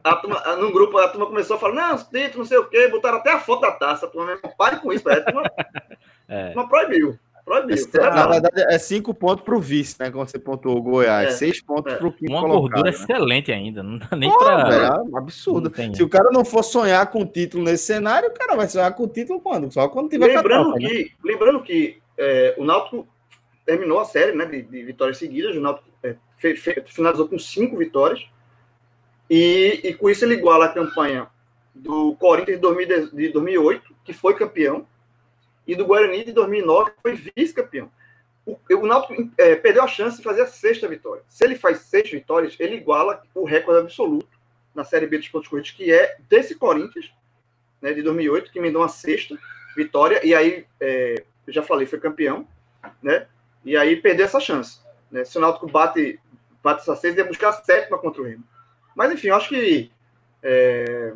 A 0.03 0.15
turma, 0.17 0.55
num 0.57 0.71
grupo, 0.71 0.97
a 0.97 1.07
turma 1.09 1.25
começou 1.25 1.55
a 1.55 1.59
falar, 1.59 1.73
não, 1.73 1.97
título, 1.97 2.39
não 2.39 2.45
sei 2.45 2.57
o 2.57 2.67
quê, 2.67 2.87
botaram 2.87 3.17
até 3.17 3.31
a 3.31 3.39
foto 3.39 3.61
da 3.61 3.71
taça. 3.71 4.05
A 4.05 4.09
turma, 4.09 4.37
pare 4.57 4.79
com 4.79 4.93
isso, 4.93 5.07
a 5.09 5.21
turma, 5.21 5.43
é. 6.29 6.49
a 6.49 6.53
turma 6.53 6.69
proibiu. 6.69 7.19
Proibiu. 7.45 7.77
Na 7.93 8.27
verdade, 8.27 8.65
é 8.73 8.79
cinco 8.79 9.13
pontos 9.13 9.45
para 9.45 9.55
o 9.55 9.60
vice, 9.60 9.95
né? 9.99 10.10
Quando 10.10 10.27
você 10.27 10.39
pontuou 10.39 10.77
o 10.77 10.81
Goiás. 10.81 11.27
É, 11.27 11.31
seis 11.31 11.62
pontos 11.62 11.93
é. 11.93 11.95
para 11.95 12.08
o 12.08 12.12
quinto 12.12 12.31
Uma 12.31 12.41
colocado, 12.41 12.62
gordura 12.62 12.84
né? 12.84 12.89
excelente 12.89 13.51
ainda. 13.51 13.84
Não 13.84 13.99
dá 13.99 14.10
nem 14.17 14.36
para. 14.36 14.99
É 15.13 15.17
absurdo. 15.17 15.71
Se 15.93 16.01
o 16.01 16.10
cara 16.10 16.31
não 16.31 16.43
for 16.43 16.63
sonhar 16.63 17.05
com 17.12 17.21
o 17.21 17.25
título 17.25 17.63
nesse 17.63 17.86
cenário, 17.86 18.29
o 18.29 18.34
cara 18.34 18.55
vai 18.55 18.67
sonhar 18.67 18.91
com 18.95 19.03
o 19.03 19.08
título 19.08 19.39
quando? 19.39 19.71
Só 19.71 19.88
quando 19.88 20.10
tiver 20.10 20.25
Lembrando 20.25 20.71
né? 20.71 20.79
que, 20.79 21.03
né? 21.03 21.10
lembrando 21.23 21.62
que 21.62 22.01
é, 22.17 22.55
o 22.58 22.65
Náutico 22.65 23.08
terminou 23.63 23.99
a 23.99 24.05
série 24.05 24.36
né, 24.36 24.45
de, 24.45 24.63
de 24.63 24.84
vitórias 24.84 25.19
seguidas. 25.19 25.55
O 25.55 25.62
Náutico 25.62 25.88
é, 26.01 26.15
fe, 26.38 26.55
fe, 26.55 26.84
finalizou 26.88 27.27
com 27.27 27.38
cinco 27.38 27.77
vitórias. 27.77 28.25
E, 29.29 29.81
e 29.84 29.93
com 29.93 30.10
isso 30.10 30.25
ele 30.25 30.34
iguala 30.34 30.65
a 30.65 30.69
campanha 30.69 31.27
do 31.75 32.15
Corinthians 32.15 32.58
de, 32.58 32.62
2000, 32.62 33.12
de 33.12 33.29
2008, 33.29 33.95
que 34.03 34.13
foi 34.13 34.34
campeão 34.34 34.88
e 35.67 35.75
do 35.75 35.86
Guarani 35.86 36.23
de 36.23 36.32
2009 36.32 36.91
foi 37.01 37.15
vice-campeão. 37.36 37.91
O, 38.45 38.60
o 38.69 38.86
Náutico 38.86 39.32
é, 39.38 39.56
perdeu 39.56 39.84
a 39.84 39.88
chance 39.88 40.17
de 40.17 40.23
fazer 40.23 40.41
a 40.41 40.47
sexta 40.47 40.88
vitória. 40.88 41.23
Se 41.28 41.43
ele 41.43 41.56
faz 41.56 41.80
seis 41.80 42.10
vitórias, 42.10 42.56
ele 42.60 42.75
iguala 42.75 43.23
o 43.34 43.43
recorde 43.43 43.82
absoluto 43.82 44.30
na 44.73 44.84
Série 44.84 45.08
B 45.08 45.17
dos 45.17 45.30
pontos 45.30 45.47
corridos, 45.47 45.71
que 45.71 45.91
é 45.91 46.17
desse 46.30 46.56
Corinthians, 46.56 47.12
né, 47.82 47.93
de 47.93 48.04
2008, 48.04 48.51
que 48.51 48.60
me 48.60 48.69
deu 48.69 48.82
uma 48.82 48.89
sexta 48.89 49.38
vitória, 49.75 50.25
e 50.25 50.36
aí, 50.36 50.65
é, 50.80 51.23
já 51.47 51.63
falei, 51.63 51.88
foi 51.88 51.99
campeão, 51.99 52.47
né, 53.01 53.28
e 53.63 53.75
aí 53.75 53.95
perdeu 53.95 54.25
essa 54.25 54.39
chance. 54.39 54.80
Né, 55.10 55.23
se 55.23 55.38
o 55.38 55.41
Náutico 55.41 55.67
bate, 55.67 56.19
bate 56.62 56.82
essa 56.82 56.95
sexta, 56.95 57.21
ia 57.21 57.28
buscar 57.28 57.49
a 57.49 57.54
sétima 57.54 57.97
contra 57.97 58.21
o 58.21 58.25
Remo. 58.25 58.43
Mas, 58.95 59.12
enfim, 59.12 59.28
eu 59.28 59.36
acho 59.36 59.49
que 59.49 59.91
é, 60.43 61.13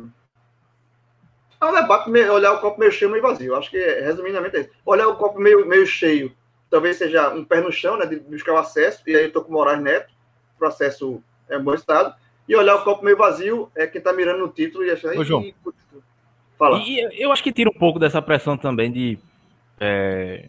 é 1.60 1.64
um 1.64 1.74
debate, 1.74 2.10
olhar 2.10 2.52
o 2.52 2.60
copo 2.60 2.80
meio 2.80 2.92
cheio, 2.92 3.10
meio 3.10 3.22
vazio. 3.22 3.54
Acho 3.54 3.70
que, 3.70 3.78
resumidamente, 3.78 4.56
é 4.56 4.60
isso. 4.60 4.70
Olhar 4.84 5.08
o 5.08 5.16
copo 5.16 5.38
meio, 5.38 5.66
meio 5.66 5.86
cheio, 5.86 6.32
talvez 6.70 6.96
seja 6.96 7.30
um 7.34 7.44
pé 7.44 7.60
no 7.60 7.70
chão, 7.70 7.98
né, 7.98 8.06
de 8.06 8.16
buscar 8.20 8.54
o 8.54 8.58
acesso, 8.58 9.02
e 9.06 9.14
aí 9.14 9.26
estou 9.26 9.42
com 9.42 9.50
o 9.50 9.54
Moraes 9.54 9.82
Neto, 9.82 10.12
o 10.56 10.58
processo 10.58 11.22
é 11.48 11.58
bom 11.58 11.74
estado. 11.74 12.14
E 12.48 12.56
olhar 12.56 12.76
o 12.76 12.84
copo 12.84 13.04
meio 13.04 13.16
vazio 13.16 13.70
é 13.76 13.86
quem 13.86 13.98
está 13.98 14.12
mirando 14.12 14.40
no 14.40 14.48
título 14.48 14.84
e 14.84 14.90
achar. 14.90 15.16
Ô, 15.16 15.22
João. 15.22 15.42
E, 15.42 15.54
fala. 16.58 16.78
E 16.78 17.22
eu 17.22 17.30
acho 17.30 17.42
que 17.42 17.52
tira 17.52 17.70
um 17.70 17.78
pouco 17.78 17.98
dessa 17.98 18.20
pressão 18.22 18.56
também 18.56 18.90
de. 18.90 19.18
É, 19.78 20.48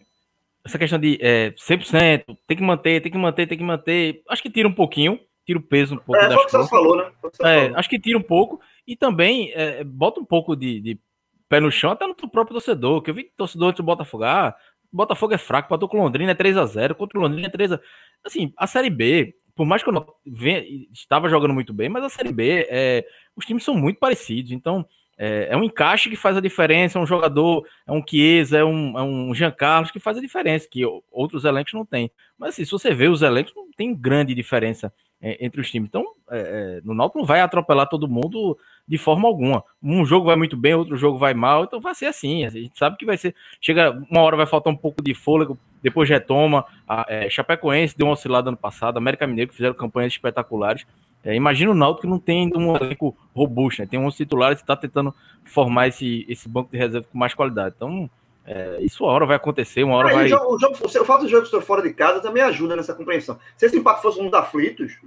essa 0.64 0.78
questão 0.78 0.98
de 0.98 1.18
é, 1.20 1.50
100%, 1.52 2.24
tem 2.46 2.56
que 2.56 2.62
manter, 2.62 3.00
tem 3.00 3.12
que 3.12 3.18
manter, 3.18 3.46
tem 3.46 3.58
que 3.58 3.64
manter. 3.64 4.22
Acho 4.28 4.42
que 4.42 4.50
tira 4.50 4.68
um 4.68 4.74
pouquinho, 4.74 5.18
tira 5.44 5.58
o 5.58 5.62
peso 5.62 5.94
um 5.94 5.98
pouco. 5.98 6.20
É, 6.20 6.26
foi 6.26 6.36
o 6.36 6.46
que 6.46 6.52
você 6.52 6.68
falou, 6.68 6.96
né? 6.96 7.10
É, 7.40 7.64
falou. 7.64 7.78
acho 7.78 7.88
que 7.88 7.98
tira 7.98 8.18
um 8.18 8.22
pouco. 8.22 8.60
E 8.86 8.96
também 8.96 9.52
é, 9.54 9.84
bota 9.84 10.20
um 10.20 10.24
pouco 10.24 10.56
de, 10.56 10.80
de, 10.80 11.00
pé 11.48 11.60
no 11.60 11.70
chão 11.70 11.90
até 11.90 12.06
no 12.06 12.14
próprio 12.14 12.54
torcedor, 12.54 13.02
que 13.02 13.10
eu 13.10 13.14
vi 13.14 13.30
torcedor 13.36 13.68
antes 13.68 13.76
do 13.76 13.84
Botafogo, 13.84 14.24
ah, 14.24 14.56
Botafogo 14.92 15.34
é 15.34 15.38
fraco, 15.38 15.68
bateu 15.68 15.88
com 15.88 15.98
o 15.98 16.02
Londrina 16.02 16.32
é 16.32 16.34
3 16.34 16.56
a 16.56 16.66
0 16.66 16.94
contra 16.94 17.18
o 17.18 17.22
Londrina 17.22 17.46
é 17.46 17.50
3 17.50 17.72
a 17.72 17.80
Assim, 18.24 18.52
a 18.56 18.66
Série 18.66 18.90
B, 18.90 19.34
por 19.54 19.66
mais 19.66 19.82
que 19.82 19.88
eu 19.88 19.92
não 19.92 20.06
venha, 20.26 20.64
estava 20.92 21.28
jogando 21.28 21.52
muito 21.52 21.72
bem, 21.72 21.88
mas 21.88 22.04
a 22.04 22.08
Série 22.08 22.32
B, 22.32 22.66
é, 22.70 23.04
os 23.36 23.44
times 23.44 23.64
são 23.64 23.74
muito 23.74 23.98
parecidos, 23.98 24.52
então 24.52 24.86
é, 25.18 25.48
é, 25.50 25.56
um 25.56 25.62
encaixe 25.62 26.08
que 26.08 26.16
faz 26.16 26.36
a 26.36 26.40
diferença, 26.40 26.98
é 26.98 27.02
um 27.02 27.06
jogador, 27.06 27.66
é 27.86 27.92
um 27.92 28.02
Chiesa, 28.06 28.58
é 28.58 28.64
um, 28.64 28.98
é 28.98 29.02
um 29.02 29.34
Jean 29.34 29.50
Carlos 29.50 29.90
que 29.90 30.00
faz 30.00 30.16
a 30.16 30.20
diferença, 30.20 30.68
que 30.70 30.82
outros 31.10 31.44
elencos 31.44 31.74
não 31.74 31.84
têm. 31.84 32.10
Mas 32.38 32.50
assim, 32.50 32.64
se 32.64 32.70
você 32.70 32.94
vê 32.94 33.08
os 33.08 33.22
elencos, 33.22 33.54
não 33.54 33.70
tem 33.70 33.94
grande 33.94 34.34
diferença 34.34 34.92
entre 35.22 35.60
os 35.60 35.70
times. 35.70 35.88
Então, 35.88 36.04
é, 36.30 36.78
é 36.78 36.80
no 36.84 36.94
Náutico 36.94 37.20
não 37.20 37.26
vai 37.26 37.40
atropelar 37.40 37.88
todo 37.88 38.08
mundo 38.08 38.58
de 38.86 38.98
forma 38.98 39.28
alguma. 39.28 39.62
Um 39.82 40.04
jogo 40.04 40.26
vai 40.26 40.36
muito 40.36 40.56
bem, 40.56 40.74
outro 40.74 40.96
jogo 40.96 41.18
vai 41.18 41.32
mal, 41.32 41.64
então 41.64 41.80
vai 41.80 41.94
ser 41.94 42.06
assim. 42.06 42.44
A 42.44 42.50
gente 42.50 42.76
sabe 42.76 42.96
que 42.96 43.06
vai 43.06 43.16
ser. 43.16 43.34
Chega 43.60 43.90
uma 44.10 44.20
hora 44.20 44.36
vai 44.36 44.46
faltar 44.46 44.72
um 44.72 44.76
pouco 44.76 45.02
de 45.02 45.14
fôlego, 45.14 45.56
depois 45.82 46.08
retoma. 46.08 46.64
A 46.88 47.06
é, 47.08 47.30
Chapecoense 47.30 47.96
deu 47.96 48.06
uma 48.06 48.14
oscilada 48.14 48.50
ano 48.50 48.56
passado, 48.56 48.96
América 48.96 49.26
Mineiro 49.26 49.52
fizeram 49.52 49.74
campanhas 49.74 50.12
espetaculares. 50.12 50.84
É, 51.24 51.34
imagina 51.36 51.70
o 51.70 51.74
Náutico 51.74 52.02
que 52.02 52.08
não 52.08 52.18
tem 52.18 52.50
um 52.56 52.74
elenco 52.74 53.16
robusto, 53.34 53.80
né? 53.80 53.88
Tem 53.88 54.00
uns 54.00 54.16
titulares 54.16 54.58
que 54.58 54.64
está 54.64 54.76
tentando 54.76 55.14
formar 55.44 55.86
esse, 55.86 56.26
esse 56.28 56.48
banco 56.48 56.70
de 56.72 56.76
reserva 56.78 57.06
com 57.10 57.16
mais 57.16 57.32
qualidade. 57.32 57.74
Então, 57.76 58.10
é, 58.44 58.78
isso 58.80 59.04
uma 59.04 59.12
hora 59.12 59.26
vai 59.26 59.36
acontecer, 59.36 59.84
uma 59.84 59.96
hora 59.96 60.08
Aí, 60.08 60.14
vai. 60.14 60.24
O, 60.26 60.28
jogo, 60.28 60.54
o, 60.54 60.58
jogo, 60.58 60.76
o 60.84 61.04
fato 61.04 61.22
do 61.22 61.28
jogo 61.28 61.44
estar 61.44 61.60
fora 61.60 61.82
de 61.82 61.92
casa 61.92 62.20
também 62.20 62.42
ajuda 62.42 62.74
nessa 62.74 62.94
compreensão. 62.94 63.38
Se 63.56 63.66
esse 63.66 63.78
empate 63.78 64.02
fosse 64.02 64.20
um 64.20 64.28
da 64.28 64.40
aflitos, 64.40 64.98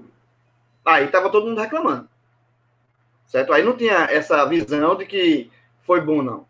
aí 0.86 1.08
tava 1.08 1.30
todo 1.30 1.48
mundo 1.48 1.60
reclamando. 1.60 2.08
Certo? 3.28 3.52
Aí 3.52 3.63
não 3.63 3.76
tinha 3.76 4.06
essa 4.06 4.45
visão 4.45 4.95
de 4.95 5.06
que 5.06 5.50
foi 5.82 6.00
bom, 6.00 6.21
não. 6.21 6.45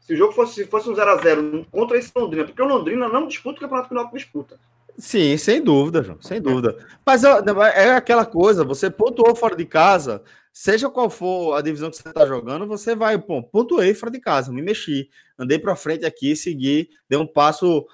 Se 0.00 0.12
o 0.12 0.16
jogo 0.16 0.32
fosse, 0.32 0.66
fosse 0.66 0.88
um 0.88 0.94
0x0 0.94 1.66
contra 1.70 1.96
esse 1.96 2.12
Londrina, 2.14 2.44
porque 2.44 2.62
o 2.62 2.66
Londrina 2.66 3.08
não 3.08 3.26
disputa 3.26 3.56
o 3.56 3.60
campeonato 3.60 3.88
que 3.88 3.94
o 3.94 3.96
Náutico 3.96 4.16
disputa. 4.16 4.58
Sim, 4.96 5.36
sem 5.36 5.62
dúvida, 5.62 6.02
João, 6.02 6.18
sem 6.20 6.40
dúvida. 6.40 6.76
Mas 7.04 7.24
é 7.24 7.94
aquela 7.94 8.24
coisa, 8.24 8.64
você 8.64 8.88
pontuou 8.90 9.34
fora 9.34 9.56
de 9.56 9.64
casa, 9.64 10.22
seja 10.54 10.88
qual 10.88 11.10
for 11.10 11.56
a 11.56 11.60
divisão 11.60 11.90
que 11.90 11.96
você 11.96 12.08
está 12.08 12.24
jogando, 12.24 12.64
você 12.64 12.94
vai, 12.94 13.18
pô, 13.18 13.42
pontuei 13.42 13.92
fora 13.92 14.12
de 14.12 14.20
casa, 14.20 14.52
me 14.52 14.62
mexi, 14.62 15.10
andei 15.36 15.58
para 15.58 15.74
frente 15.74 16.06
aqui, 16.06 16.36
segui, 16.36 16.90
dei 17.08 17.18
um 17.18 17.26
passo 17.26 17.84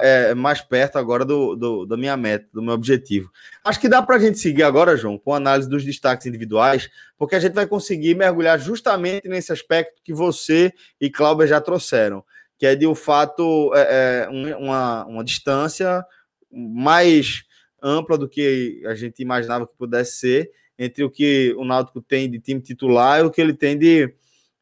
é, 0.00 0.32
mais 0.32 0.60
perto 0.60 0.96
agora 0.96 1.24
do, 1.24 1.56
do, 1.56 1.84
da 1.84 1.96
minha 1.96 2.16
meta, 2.16 2.46
do 2.52 2.62
meu 2.62 2.72
objetivo. 2.72 3.32
Acho 3.64 3.80
que 3.80 3.88
dá 3.88 4.00
para 4.00 4.14
a 4.14 4.18
gente 4.20 4.38
seguir 4.38 4.62
agora, 4.62 4.96
João, 4.96 5.18
com 5.18 5.34
a 5.34 5.38
análise 5.38 5.68
dos 5.68 5.84
destaques 5.84 6.24
individuais, 6.24 6.88
porque 7.18 7.34
a 7.34 7.40
gente 7.40 7.54
vai 7.54 7.66
conseguir 7.66 8.14
mergulhar 8.14 8.60
justamente 8.60 9.28
nesse 9.28 9.52
aspecto 9.52 10.00
que 10.00 10.14
você 10.14 10.72
e 11.00 11.10
Cláudia 11.10 11.48
já 11.48 11.60
trouxeram, 11.60 12.24
que 12.56 12.64
é 12.64 12.76
de 12.76 12.86
o 12.86 12.94
fato, 12.94 13.72
é, 13.74 14.28
é, 14.30 14.54
uma, 14.56 15.04
uma 15.06 15.24
distância 15.24 16.06
mais 16.52 17.42
ampla 17.82 18.16
do 18.16 18.28
que 18.28 18.80
a 18.86 18.94
gente 18.94 19.20
imaginava 19.20 19.66
que 19.66 19.76
pudesse 19.76 20.18
ser 20.18 20.50
entre 20.78 21.04
o 21.04 21.10
que 21.10 21.54
o 21.56 21.64
Náutico 21.64 22.00
tem 22.00 22.30
de 22.30 22.38
time 22.38 22.60
titular 22.60 23.20
e 23.20 23.22
o 23.22 23.30
que 23.30 23.40
ele 23.40 23.54
tem 23.54 23.78
de 23.78 24.12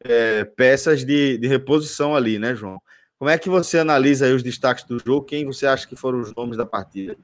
é, 0.05 0.45
peças 0.45 1.05
de, 1.05 1.39
de 1.39 1.47
reposição 1.47 2.15
ali, 2.15 2.39
né, 2.39 2.55
João? 2.55 2.81
Como 3.19 3.31
é 3.31 3.39
que 3.39 3.49
você 3.49 3.79
analisa 3.79 4.35
os 4.35 4.43
destaques 4.43 4.85
do 4.85 4.99
jogo? 4.99 5.25
Quem 5.25 5.47
você 5.47 5.67
acha 5.67 5.87
que 5.87 5.95
foram 5.95 6.21
os 6.21 6.35
nomes 6.35 6.57
da 6.57 6.67
partida? 6.67 7.17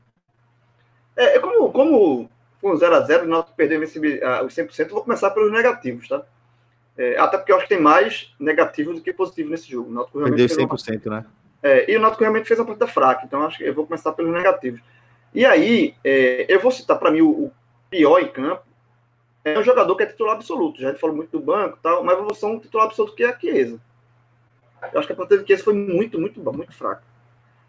É, 1.16 1.36
é 1.36 1.38
como, 1.40 1.72
como 1.72 2.30
com 2.60 2.72
0x0 2.72 3.24
o 3.24 3.26
Náutico 3.26 3.56
perdeu 3.56 3.80
uh, 3.80 4.46
os 4.46 4.54
100%, 4.54 4.88
vou 4.88 5.02
começar 5.02 5.30
pelos 5.30 5.52
negativos, 5.52 6.08
tá? 6.08 6.22
É, 6.96 7.18
até 7.18 7.36
porque 7.38 7.52
eu 7.52 7.56
acho 7.56 7.66
que 7.66 7.74
tem 7.74 7.82
mais 7.82 8.34
negativo 8.38 8.92
do 8.92 9.00
que 9.00 9.12
positivo 9.12 9.50
nesse 9.50 9.70
jogo. 9.70 9.90
O 9.90 9.92
Náutico 9.92 10.22
perdeu 10.22 10.46
100%, 10.46 11.06
uma... 11.06 11.16
né? 11.16 11.26
É, 11.62 11.90
e 11.90 11.96
o 11.96 12.00
Náutico 12.00 12.22
realmente 12.22 12.46
fez 12.46 12.58
uma 12.58 12.66
partida 12.66 12.86
fraca, 12.86 13.24
então 13.24 13.42
acho 13.42 13.58
que 13.58 13.64
eu 13.64 13.74
vou 13.74 13.86
começar 13.86 14.12
pelos 14.12 14.32
negativos. 14.32 14.80
E 15.34 15.44
aí, 15.44 15.94
é, 16.04 16.46
eu 16.48 16.60
vou 16.60 16.70
citar 16.70 16.98
para 16.98 17.10
mim 17.10 17.20
o, 17.20 17.30
o, 17.30 17.52
pior 17.90 18.20
em 18.20 18.28
campo, 18.28 18.62
é 19.54 19.58
um 19.58 19.64
jogador 19.64 19.96
que 19.96 20.02
é 20.02 20.06
titular 20.06 20.36
absoluto. 20.36 20.80
Já 20.80 20.88
a 20.88 20.90
gente 20.92 21.00
falou 21.00 21.16
muito 21.16 21.30
do 21.30 21.40
banco 21.40 21.78
tal, 21.82 22.02
mas 22.04 22.18
vou 22.18 22.34
ser 22.34 22.46
um 22.46 22.58
titular 22.58 22.86
absoluto 22.86 23.14
que 23.14 23.24
é 23.24 23.28
a 23.28 23.38
Chiesa. 23.38 23.80
Eu 24.92 24.98
acho 24.98 25.06
que 25.06 25.12
a 25.12 25.16
partida 25.16 25.40
de 25.40 25.46
Chiesa 25.46 25.64
foi 25.64 25.74
muito, 25.74 26.20
muito, 26.20 26.40
muito 26.52 26.72
fraca. 26.72 27.02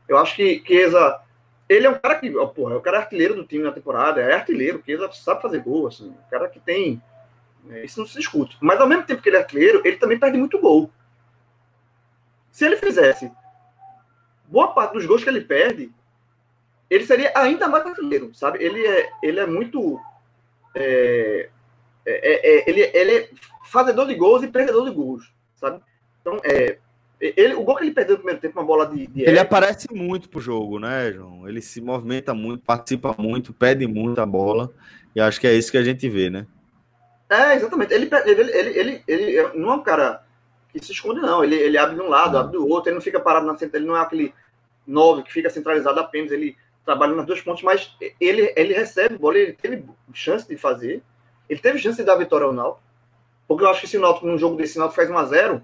Eu 0.08 0.18
acho 0.18 0.36
que 0.36 0.64
Chiesa, 0.66 1.22
ele 1.68 1.88
é 1.88 1.90
um 1.90 1.98
cara 1.98 2.16
que, 2.16 2.36
ó, 2.38 2.48
porra, 2.48 2.74
é 2.74 2.78
o 2.78 2.82
cara 2.82 3.00
artilheiro 3.00 3.36
do 3.36 3.46
time 3.46 3.64
na 3.64 3.72
temporada, 3.72 4.22
é 4.22 4.34
artilheiro, 4.34 4.82
Chiesa 4.86 5.12
sabe 5.12 5.42
fazer 5.42 5.62
gol, 5.62 5.88
assim, 5.88 6.10
um 6.10 6.30
cara 6.30 6.48
que 6.50 6.60
tem, 6.60 7.02
é, 7.70 7.86
isso 7.86 8.00
não 8.00 8.08
se 8.08 8.18
discute. 8.18 8.58
Mas 8.60 8.80
ao 8.80 8.88
mesmo 8.88 9.04
tempo 9.04 9.22
que 9.22 9.30
ele 9.30 9.38
é 9.38 9.40
artilheiro, 9.40 9.82
ele 9.86 9.98
também 9.98 10.20
perde 10.20 10.38
muito 10.38 10.60
gol. 10.60 10.92
Se 12.52 12.66
ele 12.66 12.78
fizesse 12.78 13.32
boa 14.48 14.70
parte 14.70 14.94
dos 14.94 15.06
gols 15.06 15.24
que 15.24 15.30
ele 15.30 15.42
perde, 15.42 15.92
ele 16.90 17.06
seria 17.06 17.32
ainda 17.36 17.68
mais 17.68 17.86
artilheiro, 17.86 18.34
sabe? 18.34 18.64
Ele 18.64 18.86
é, 18.86 19.10
ele 19.22 19.40
é 19.40 19.46
muito. 19.46 20.00
É, 20.76 21.50
é, 22.10 22.32
é, 22.32 22.60
é, 22.60 22.70
ele, 22.70 22.82
ele 22.94 23.18
é 23.18 23.30
fazedor 23.66 24.08
de 24.08 24.16
gols 24.16 24.44
e 24.44 24.48
perdedor 24.48 24.90
de 24.90 24.96
gols, 24.96 25.32
sabe? 25.56 25.82
Então, 26.22 26.40
é, 26.44 26.78
ele, 27.20 27.54
o 27.54 27.64
gol 27.64 27.76
que 27.76 27.84
ele 27.84 27.92
perdeu 27.92 28.16
no 28.16 28.20
primeiro 28.20 28.42
tempo, 28.42 28.60
uma 28.60 28.66
bola 28.66 28.88
de. 28.88 29.06
de 29.08 29.24
ele 29.24 29.38
aparece 29.38 29.88
muito 29.94 30.30
pro 30.30 30.40
jogo, 30.40 30.80
né, 30.80 31.12
João? 31.12 31.48
Ele 31.48 31.62
se 31.62 31.82
movimenta 31.82 32.34
muito, 32.34 32.64
participa 32.64 33.14
muito, 33.18 33.54
pede 33.54 33.86
muito 33.86 34.20
a 34.20 34.26
bola. 34.26 34.72
E 35.16 35.20
acho 35.20 35.40
que 35.40 35.48
é 35.48 35.54
isso 35.54 35.72
que 35.72 35.78
a 35.78 35.84
gente 35.84 36.08
vê, 36.08 36.30
né? 36.30 36.48
É, 37.30 37.56
exatamente. 37.56 37.94
Ele, 37.94 38.10
ele, 38.26 38.42
ele, 38.42 38.80
ele, 38.80 39.04
ele 39.08 39.48
não 39.54 39.72
é 39.72 39.76
um 39.76 39.84
cara 39.84 40.24
que 40.72 40.84
se 40.84 40.92
esconde, 40.92 41.20
não. 41.20 41.44
Ele, 41.44 41.56
ele 41.56 41.78
abre 41.78 41.96
de 41.96 42.02
um 42.02 42.10
lado, 42.10 42.38
abre 42.38 42.54
do 42.54 42.68
outro, 42.68 42.90
ele 42.90 42.96
não 42.96 43.02
fica 43.02 43.20
parado 43.20 43.46
na 43.46 43.56
central, 43.56 43.82
ele 43.82 43.90
não 43.90 43.98
é 43.98 44.02
aquele 44.02 44.34
9 44.88 45.24
que 45.24 45.34
fica 45.34 45.50
centralizado 45.50 46.00
apenas, 46.00 46.32
ele 46.32 46.56
trabalha 46.86 47.14
nas 47.14 47.26
duas 47.26 47.42
pontas, 47.42 47.62
mas 47.62 47.96
ele, 48.20 48.52
ele 48.56 48.74
recebe 48.74 49.18
bola, 49.18 49.38
ele 49.38 49.54
teve 49.54 49.84
chance 50.14 50.48
de 50.48 50.58
fazer, 50.58 51.04
ele 51.50 51.60
teve 51.60 51.80
chance 51.80 51.98
de 51.98 52.04
dar 52.04 52.14
a 52.14 52.18
vitória 52.18 52.46
ao 52.46 52.54
Náutico, 52.54 52.84
porque 53.48 53.64
eu 53.64 53.70
acho 53.70 53.82
que 53.82 53.88
se 53.88 53.98
o 53.98 54.02
Náutico 54.02 54.28
num 54.28 54.38
jogo 54.38 54.56
desse 54.56 54.78
Náutico 54.78 54.96
faz 54.96 55.10
1 55.10 55.18
a 55.18 55.26
0 55.26 55.64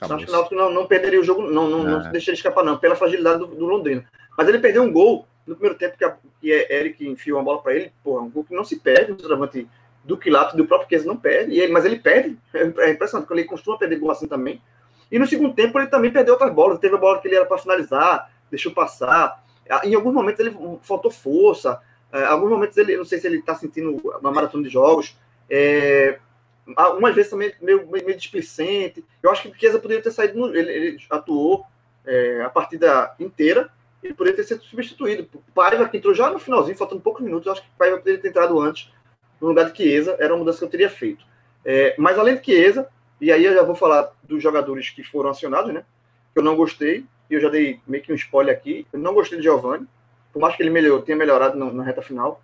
acho 0.00 0.16
que 0.24 0.30
o 0.30 0.32
Náutico 0.32 0.54
não, 0.54 0.70
não 0.70 0.86
perderia 0.86 1.20
o 1.20 1.24
jogo, 1.24 1.42
não, 1.42 1.68
não, 1.68 1.82
não, 1.82 2.00
não 2.00 2.12
deixaria 2.12 2.36
escapar, 2.36 2.64
não, 2.64 2.78
pela 2.78 2.96
fragilidade 2.96 3.38
do, 3.38 3.46
do, 3.46 3.66
Londrina. 3.66 4.04
Mas 4.36 4.48
ele 4.48 4.58
perdeu 4.58 4.82
um 4.82 4.92
gol 4.92 5.26
no 5.46 5.54
primeiro 5.54 5.78
tempo, 5.78 5.96
que, 5.96 6.04
a, 6.04 6.16
que 6.40 6.52
é 6.52 6.80
Eric 6.80 7.06
enfiou 7.06 7.38
uma 7.38 7.44
bola 7.44 7.62
para 7.62 7.74
ele, 7.74 7.92
porra, 8.04 8.22
um 8.22 8.30
gol 8.30 8.44
que 8.44 8.54
não 8.54 8.64
se 8.64 8.78
perde, 8.78 9.12
o 9.12 9.16
travante 9.16 9.66
do 10.04 10.16
Quilato, 10.16 10.56
do 10.56 10.66
próprio 10.66 10.88
Chiesa 10.88 11.06
não 11.06 11.16
perde, 11.16 11.52
e 11.52 11.60
ele, 11.60 11.72
mas 11.72 11.84
ele 11.84 11.98
perde, 11.98 12.38
é 12.54 12.90
impressionante, 12.90 13.26
porque 13.26 13.40
ele 13.40 13.44
costuma 13.44 13.78
perder 13.78 13.98
gol 13.98 14.10
assim 14.10 14.28
também. 14.28 14.60
E 15.10 15.18
no 15.18 15.26
segundo 15.26 15.54
tempo 15.54 15.78
ele 15.78 15.88
também 15.88 16.12
perdeu 16.12 16.34
outras 16.34 16.52
bolas, 16.52 16.78
teve 16.78 16.94
a 16.94 16.98
bola 16.98 17.20
que 17.20 17.28
ele 17.28 17.36
era 17.36 17.46
para 17.46 17.58
finalizar, 17.58 18.30
deixou 18.50 18.72
passar. 18.72 19.44
Em 19.84 19.94
alguns 19.94 20.14
momentos 20.14 20.40
ele 20.40 20.56
faltou 20.82 21.10
força, 21.10 21.80
em 22.12 22.24
alguns 22.24 22.50
momentos 22.50 22.76
ele, 22.76 22.96
não 22.96 23.04
sei 23.04 23.18
se 23.18 23.26
ele 23.26 23.38
está 23.38 23.54
sentindo 23.54 23.96
uma 24.20 24.30
maratona 24.30 24.64
de 24.64 24.70
jogos, 24.70 25.16
é, 25.50 26.18
algumas 26.76 27.14
vezes 27.14 27.30
também 27.30 27.52
meio, 27.60 27.88
meio 27.88 28.16
displicente. 28.16 29.04
Eu 29.22 29.30
acho 29.30 29.42
que 29.42 29.48
o 29.48 29.54
Chiesa 29.54 29.78
poderia 29.78 30.02
ter 30.02 30.10
saído, 30.10 30.38
no, 30.38 30.56
ele, 30.56 30.72
ele, 30.72 30.98
atuou 31.10 31.64
é, 32.04 32.42
a 32.42 32.50
partida 32.50 33.14
inteira, 33.20 33.70
ele 34.02 34.14
poderia 34.14 34.36
ter 34.36 34.44
sido 34.44 34.62
substituído. 34.64 35.28
Paiva, 35.54 35.88
que 35.88 35.96
entrou 35.96 36.14
já 36.14 36.30
no 36.30 36.38
finalzinho, 36.38 36.76
faltando 36.76 37.00
poucos 37.00 37.22
minutos, 37.22 37.46
eu 37.46 37.52
acho 37.52 37.62
que 37.62 37.68
Paiva 37.78 37.98
poderia 37.98 38.20
ter 38.20 38.28
entrado 38.28 38.58
antes 38.60 38.90
no 39.40 39.48
lugar 39.48 39.70
de 39.70 39.76
Chiesa, 39.76 40.16
era 40.18 40.32
uma 40.32 40.38
mudança 40.38 40.58
que 40.58 40.64
eu 40.64 40.70
teria 40.70 40.88
feito. 40.88 41.24
É, 41.64 41.94
mas 41.98 42.18
além 42.18 42.36
de 42.36 42.44
Chiesa, 42.44 42.88
e 43.20 43.32
aí 43.32 43.44
eu 43.44 43.54
já 43.54 43.62
vou 43.62 43.74
falar 43.74 44.12
dos 44.22 44.42
jogadores 44.42 44.90
que 44.90 45.02
foram 45.02 45.30
acionados, 45.30 45.72
né? 45.72 45.84
Eu 46.34 46.42
não 46.42 46.56
gostei, 46.56 47.04
e 47.30 47.34
eu 47.34 47.40
já 47.40 47.48
dei 47.48 47.80
meio 47.86 48.02
que 48.02 48.12
um 48.12 48.16
spoiler 48.16 48.54
aqui. 48.54 48.86
Eu 48.92 48.98
não 48.98 49.14
gostei 49.14 49.38
de 49.38 49.44
Giovanni, 49.44 49.86
por 50.36 50.40
mais 50.42 50.54
que 50.54 50.62
ele 50.62 50.68
melhorou, 50.68 51.00
tenha 51.00 51.16
melhorado 51.16 51.58
na, 51.58 51.72
na 51.72 51.82
reta 51.82 52.02
final, 52.02 52.42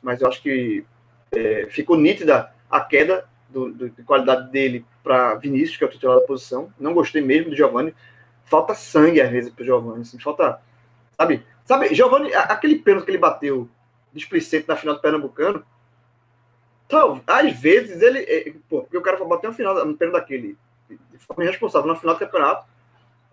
mas 0.00 0.20
eu 0.20 0.28
acho 0.28 0.40
que 0.40 0.84
é, 1.32 1.66
ficou 1.68 1.96
nítida 1.96 2.54
a 2.70 2.80
queda 2.80 3.28
do, 3.48 3.72
do, 3.72 3.90
de 3.90 4.00
qualidade 4.04 4.48
dele 4.52 4.86
para 5.02 5.34
Vinícius, 5.34 5.76
que 5.76 5.82
é 5.82 5.88
o 5.88 5.90
titular 5.90 6.20
da 6.20 6.24
posição. 6.24 6.72
Não 6.78 6.94
gostei 6.94 7.20
mesmo 7.20 7.50
do 7.50 7.56
Giovanni. 7.56 7.92
Falta 8.44 8.76
sangue 8.76 9.20
às 9.20 9.28
vezes 9.28 9.52
para 9.52 9.64
Giovanni, 9.64 10.02
assim, 10.02 10.20
falta, 10.20 10.60
sabe? 11.18 11.42
Sabe, 11.64 11.92
Giovanni, 11.92 12.32
aquele 12.32 12.76
pênalti 12.76 13.06
que 13.06 13.10
ele 13.10 13.18
bateu 13.18 13.68
displicente 14.12 14.68
na 14.68 14.76
final 14.76 14.94
do 14.94 15.00
Pernambucano, 15.00 15.66
então, 16.86 17.20
às 17.26 17.58
vezes 17.58 18.00
ele. 18.02 18.20
É, 18.20 18.52
pô, 18.68 18.82
porque 18.82 18.98
o 18.98 19.02
cara 19.02 19.24
bater 19.24 19.48
no 19.48 19.52
final, 19.52 19.84
no 19.84 19.96
pênalti 19.96 20.14
daquele, 20.14 20.56
de 20.88 21.18
forma 21.26 21.42
irresponsável, 21.42 21.88
no 21.88 21.98
final 21.98 22.14
do 22.14 22.20
campeonato, 22.20 22.68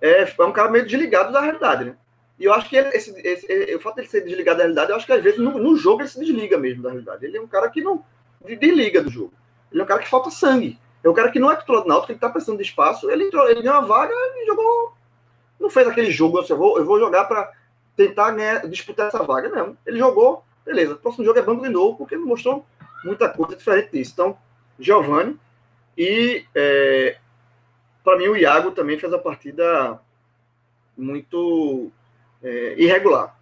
é, 0.02 0.24
é 0.24 0.44
um 0.44 0.52
cara 0.52 0.72
meio 0.72 0.88
desligado 0.88 1.32
da 1.32 1.42
realidade, 1.42 1.86
né? 1.86 1.96
E 2.40 2.46
eu 2.46 2.54
acho 2.54 2.70
que 2.70 2.78
ele, 2.78 2.90
esse, 2.90 3.12
esse, 3.20 3.76
o 3.76 3.80
fato 3.80 3.96
de 3.96 4.02
ele 4.02 4.08
ser 4.08 4.22
desligado 4.22 4.58
da 4.58 4.64
realidade, 4.64 4.92
eu 4.92 4.96
acho 4.96 5.06
que 5.06 5.12
às 5.12 5.22
vezes 5.22 5.40
no, 5.40 5.58
no, 5.58 5.76
jogo 5.76 6.02
ele 6.02 6.10
se 6.10 6.20
desliga 6.20 6.58
mesmo 6.58 6.82
da 6.82 6.90
realidade. 6.90 7.26
Ele 7.26 7.38
é 7.38 7.42
um 7.42 7.48
cara 7.48 7.70
que 7.70 7.82
não 7.82 8.04
desliga 8.42 9.04
do 9.04 9.10
jogo. 9.10 9.34
Ele 9.72 9.82
é 9.82 9.84
um 9.84 9.88
cara 9.88 10.02
que 10.02 10.10
falta 10.10 10.32
sangue. 10.32 10.80
É 11.04 11.10
um 11.10 11.14
cara 11.14 11.30
que 11.32 11.40
não 11.40 11.52
é 11.52 11.56
titular 11.56 11.84
do 11.84 11.88
Náutico, 11.88 12.12
ele 12.12 12.20
tá 12.20 12.30
precisando 12.30 12.58
de 12.58 12.64
espaço, 12.64 13.10
ele, 13.10 13.26
entrou, 13.26 13.50
ele 13.50 13.62
ganhou 13.62 13.80
uma 13.80 13.88
vaga 13.88 14.14
e 14.14 14.46
jogou. 14.46 14.94
Não 15.60 15.70
fez 15.70 15.88
aquele 15.88 16.12
jogo, 16.12 16.40
assim, 16.40 16.54
eu 16.54 16.58
vou, 16.58 16.78
eu 16.78 16.86
vou 16.86 17.00
jogar 17.00 17.26
para 17.26 17.52
tentar 17.96 18.32
ganhar, 18.32 18.68
disputar 18.68 19.08
essa 19.08 19.24
vaga. 19.24 19.50
Não. 19.50 19.78
Ele 19.86 20.00
jogou, 20.00 20.44
beleza. 20.66 20.94
O 20.94 20.98
próximo 20.98 21.26
jogo 21.26 21.40
é 21.40 21.42
banco 21.42 21.64
de 21.64 21.70
novo, 21.70 21.98
porque 21.98 22.16
ele 22.16 22.24
mostrou 22.24 22.66
muita 23.04 23.30
coisa 23.30 23.56
diferente 23.56 23.92
disso. 23.92 24.12
Então, 24.14 24.38
Giovanni 24.80 25.38
e 25.98 26.46
é, 26.56 27.18
para 28.04 28.18
mim 28.18 28.28
o 28.28 28.38
Iago 28.38 28.72
também 28.72 28.98
fez 28.98 29.12
a 29.12 29.20
partida 29.20 30.00
muito 30.98 31.92
é, 32.44 32.76
irregular. 32.78 33.38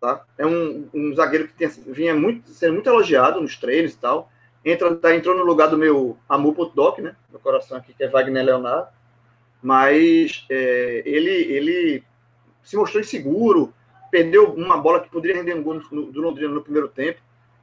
Tá? 0.00 0.24
É 0.36 0.46
um, 0.46 0.88
um 0.94 1.14
zagueiro 1.14 1.48
que 1.48 1.54
tem, 1.54 1.68
vinha 1.68 2.14
muito, 2.14 2.48
sendo 2.50 2.74
muito 2.74 2.88
elogiado 2.88 3.40
nos 3.40 3.56
treinos 3.56 3.94
e 3.94 3.96
tal. 3.96 4.30
Entra, 4.64 4.94
tá, 4.94 5.14
entrou 5.14 5.36
no 5.36 5.44
lugar 5.44 5.68
do 5.68 5.78
meu 5.78 6.16
amor.doc, 6.28 6.98
né? 6.98 7.16
Meu 7.30 7.40
coração 7.40 7.76
aqui, 7.76 7.92
que 7.94 8.04
é 8.04 8.08
Wagner 8.08 8.44
Leonardo. 8.44 8.88
Mas 9.62 10.46
é, 10.48 11.02
ele, 11.04 11.30
ele 11.30 12.04
se 12.62 12.76
mostrou 12.76 13.00
inseguro, 13.00 13.72
perdeu 14.10 14.52
uma 14.52 14.76
bola 14.76 15.00
que 15.00 15.10
poderia 15.10 15.36
render 15.36 15.54
um 15.54 15.62
gol 15.62 15.80
do 15.80 16.20
Londrina 16.20 16.52
no 16.52 16.62
primeiro 16.62 16.88
tempo. 16.88 17.20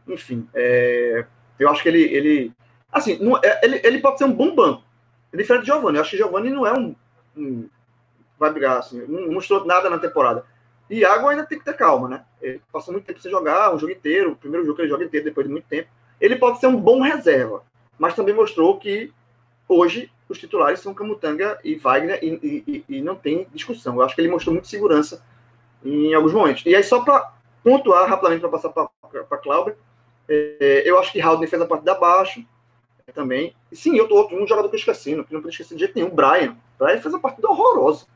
Enfim, 0.07 0.47
é, 0.53 1.25
eu 1.57 1.69
acho 1.69 1.81
que 1.81 1.89
ele. 1.89 2.03
ele 2.03 2.53
assim, 2.91 3.17
não, 3.23 3.37
é, 3.37 3.61
ele, 3.63 3.79
ele 3.83 3.99
pode 3.99 4.17
ser 4.17 4.25
um 4.25 4.33
bom 4.33 4.53
banco. 4.53 4.83
É 5.31 5.37
diferente 5.37 5.61
de 5.61 5.67
Giovanni. 5.67 5.97
Eu 5.97 6.01
acho 6.01 6.11
que 6.11 6.17
Giovanni 6.17 6.49
não 6.49 6.65
é 6.65 6.73
um. 6.73 6.95
um 7.37 7.69
vai 8.37 8.51
brigar, 8.51 8.77
assim, 8.77 9.05
não 9.07 9.31
mostrou 9.31 9.65
nada 9.65 9.89
na 9.89 9.97
temporada. 9.97 10.45
E 10.89 10.99
Iago 10.99 11.27
ainda 11.27 11.45
tem 11.45 11.57
que 11.57 11.65
ter 11.65 11.75
calma, 11.75 12.07
né? 12.07 12.25
Ele 12.41 12.61
passou 12.71 12.93
muito 12.93 13.05
tempo 13.05 13.19
sem 13.19 13.31
jogar, 13.31 13.73
um 13.73 13.79
jogo 13.79 13.91
inteiro, 13.91 14.31
o 14.31 14.35
primeiro 14.35 14.65
jogo 14.65 14.75
que 14.75 14.83
ele 14.83 14.89
joga 14.89 15.05
inteiro 15.05 15.25
depois 15.25 15.47
de 15.47 15.51
muito 15.51 15.67
tempo. 15.67 15.89
Ele 16.21 16.35
pode 16.35 16.59
ser 16.59 16.67
um 16.67 16.75
bom 16.75 17.01
reserva, 17.01 17.63
mas 17.97 18.15
também 18.15 18.33
mostrou 18.33 18.77
que 18.77 19.11
hoje 19.67 20.11
os 20.29 20.39
titulares 20.39 20.79
são 20.79 20.93
Camutanga 20.93 21.59
e 21.63 21.75
Wagner 21.75 22.19
e, 22.21 22.63
e, 22.67 22.97
e 22.97 23.01
não 23.01 23.15
tem 23.15 23.47
discussão. 23.53 23.95
Eu 23.95 24.03
acho 24.03 24.15
que 24.15 24.21
ele 24.21 24.29
mostrou 24.29 24.53
muita 24.53 24.67
segurança 24.67 25.23
em 25.83 26.13
alguns 26.13 26.33
momentos. 26.33 26.63
E 26.65 26.75
aí, 26.75 26.83
só 26.83 27.03
para 27.03 27.33
pontuar 27.63 28.07
rapidamente, 28.07 28.41
para 28.41 28.49
passar 28.49 28.69
para 28.69 29.37
Cláudia, 29.37 29.77
é, 30.27 30.83
eu 30.85 30.99
acho 30.99 31.11
que 31.11 31.21
Haldane 31.21 31.47
fez 31.47 31.61
a 31.61 31.65
partida 31.65 31.91
abaixo 31.91 32.43
também. 33.13 33.55
E 33.71 33.75
sim, 33.75 33.95
eu 33.95 34.07
tô 34.07 34.15
outro, 34.15 34.41
um 34.41 34.47
jogador 34.47 34.67
que 34.69 34.75
eu 34.75 34.79
esqueci, 34.79 35.11
não, 35.11 35.25
não 35.29 35.41
podia 35.41 35.49
esquecer 35.49 35.75
de 35.75 35.81
jeito 35.81 35.95
nenhum, 35.95 36.09
Brian. 36.09 36.55
Brian 36.79 36.99
fez 36.99 37.13
a 37.13 37.19
partida 37.19 37.47
horrorosa. 37.47 38.07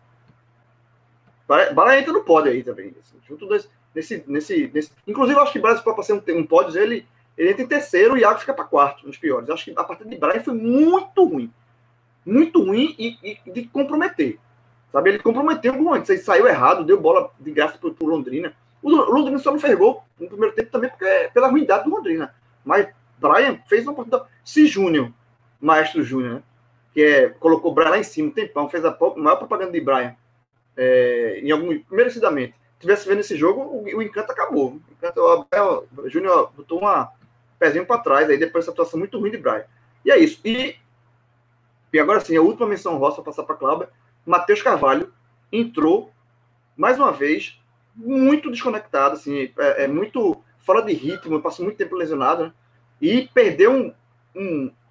Entra 1.97 2.13
no 2.13 2.23
pódio 2.23 2.51
aí 2.51 2.63
também. 2.63 2.93
Assim, 2.99 3.17
junto 3.27 3.47
nesse, 3.93 4.23
nesse, 4.27 4.69
nesse, 4.71 4.91
Inclusive, 5.07 5.37
eu 5.37 5.43
acho 5.43 5.53
que 5.53 5.59
Brian, 5.59 5.77
para 5.77 6.03
ser 6.03 6.13
um, 6.13 6.39
um 6.39 6.45
pódio, 6.45 6.79
ele, 6.79 7.07
ele 7.37 7.51
entra 7.51 7.63
em 7.63 7.67
terceiro 7.67 8.17
e 8.17 8.21
Iago 8.21 8.39
fica 8.39 8.53
para 8.53 8.65
quarto, 8.65 9.05
nos 9.05 9.17
piores. 9.17 9.47
Eu 9.47 9.55
acho 9.55 9.65
que 9.65 9.73
a 9.75 9.83
partida 9.83 10.09
de 10.09 10.17
Brian 10.17 10.41
foi 10.41 10.53
muito 10.53 11.23
ruim. 11.23 11.51
Muito 12.25 12.63
ruim 12.63 12.95
e, 12.99 13.39
e 13.45 13.51
de 13.51 13.63
comprometer. 13.65 14.37
Sabe, 14.91 15.11
ele 15.11 15.19
comprometeu 15.19 15.73
antes, 15.93 16.09
ele 16.09 16.19
saiu 16.19 16.47
errado, 16.47 16.83
deu 16.83 16.99
bola 16.99 17.31
de 17.39 17.51
graça 17.51 17.77
pro, 17.77 17.93
pro 17.93 18.07
Londrina. 18.07 18.53
O 18.81 18.89
Londrina 18.89 19.37
só 19.37 19.51
não 19.51 19.59
ferrou 19.59 20.03
no 20.19 20.27
primeiro 20.27 20.55
tempo 20.55 20.71
também 20.71 20.89
porque 20.89 21.29
pela 21.33 21.49
ruindade 21.49 21.83
do 21.83 21.91
Londrina. 21.91 22.33
Mas 22.65 22.87
Brian 23.19 23.59
fez 23.67 23.85
uma 23.85 23.93
partida. 23.93 24.25
Se 24.43 24.65
Júnior, 24.65 25.11
Maestro 25.61 26.01
Júnior, 26.03 26.35
né? 26.35 26.43
que 26.93 27.03
é, 27.03 27.29
colocou 27.29 27.73
Brian 27.73 27.89
lá 27.89 27.97
em 27.99 28.03
cima 28.03 28.29
um 28.29 28.31
tempão, 28.31 28.69
fez 28.69 28.83
a 28.83 28.97
maior 29.17 29.35
propaganda 29.35 29.71
de 29.71 29.81
Brian, 29.81 30.15
é, 30.79 31.41
em 31.43 31.51
algum, 31.51 31.77
merecidamente. 31.91 32.55
Tivesse 32.79 33.05
vendo 33.05 33.19
esse 33.19 33.35
jogo, 33.35 33.61
o, 33.61 33.83
o 33.83 34.01
encanto 34.01 34.31
acabou. 34.31 34.71
O, 34.71 34.81
encanto, 34.93 35.19
o, 35.21 36.01
o 36.01 36.09
Júnior 36.09 36.51
botou 36.55 36.79
uma 36.79 37.11
pezinho 37.59 37.85
para 37.85 38.01
trás, 38.01 38.29
aí 38.29 38.37
depois 38.37 38.63
dessa 38.63 38.71
atuação 38.71 38.97
muito 38.97 39.19
ruim 39.19 39.31
de 39.31 39.37
Brian. 39.37 39.65
E 40.05 40.11
é 40.11 40.17
isso. 40.17 40.39
E, 40.45 40.77
e 41.91 41.99
agora 41.99 42.21
sim, 42.21 42.37
a 42.37 42.41
última 42.41 42.65
menção 42.65 42.97
roça 42.97 43.21
passar 43.21 43.43
para 43.43 43.57
Cláudia. 43.57 43.89
Matheus 44.25 44.61
Carvalho 44.61 45.13
entrou, 45.51 46.13
mais 46.77 46.97
uma 46.97 47.11
vez, 47.11 47.59
muito 47.93 48.49
desconectado, 48.49 49.15
assim, 49.15 49.51
é, 49.57 49.83
é, 49.83 49.87
muito 49.87 50.41
fora 50.59 50.81
de 50.81 50.93
ritmo, 50.93 51.41
passou 51.41 51.65
muito 51.65 51.77
tempo 51.77 51.95
lesionado, 51.95 52.45
né? 52.45 52.53
E 53.01 53.27
perdeu 53.33 53.73
um, 53.73 53.93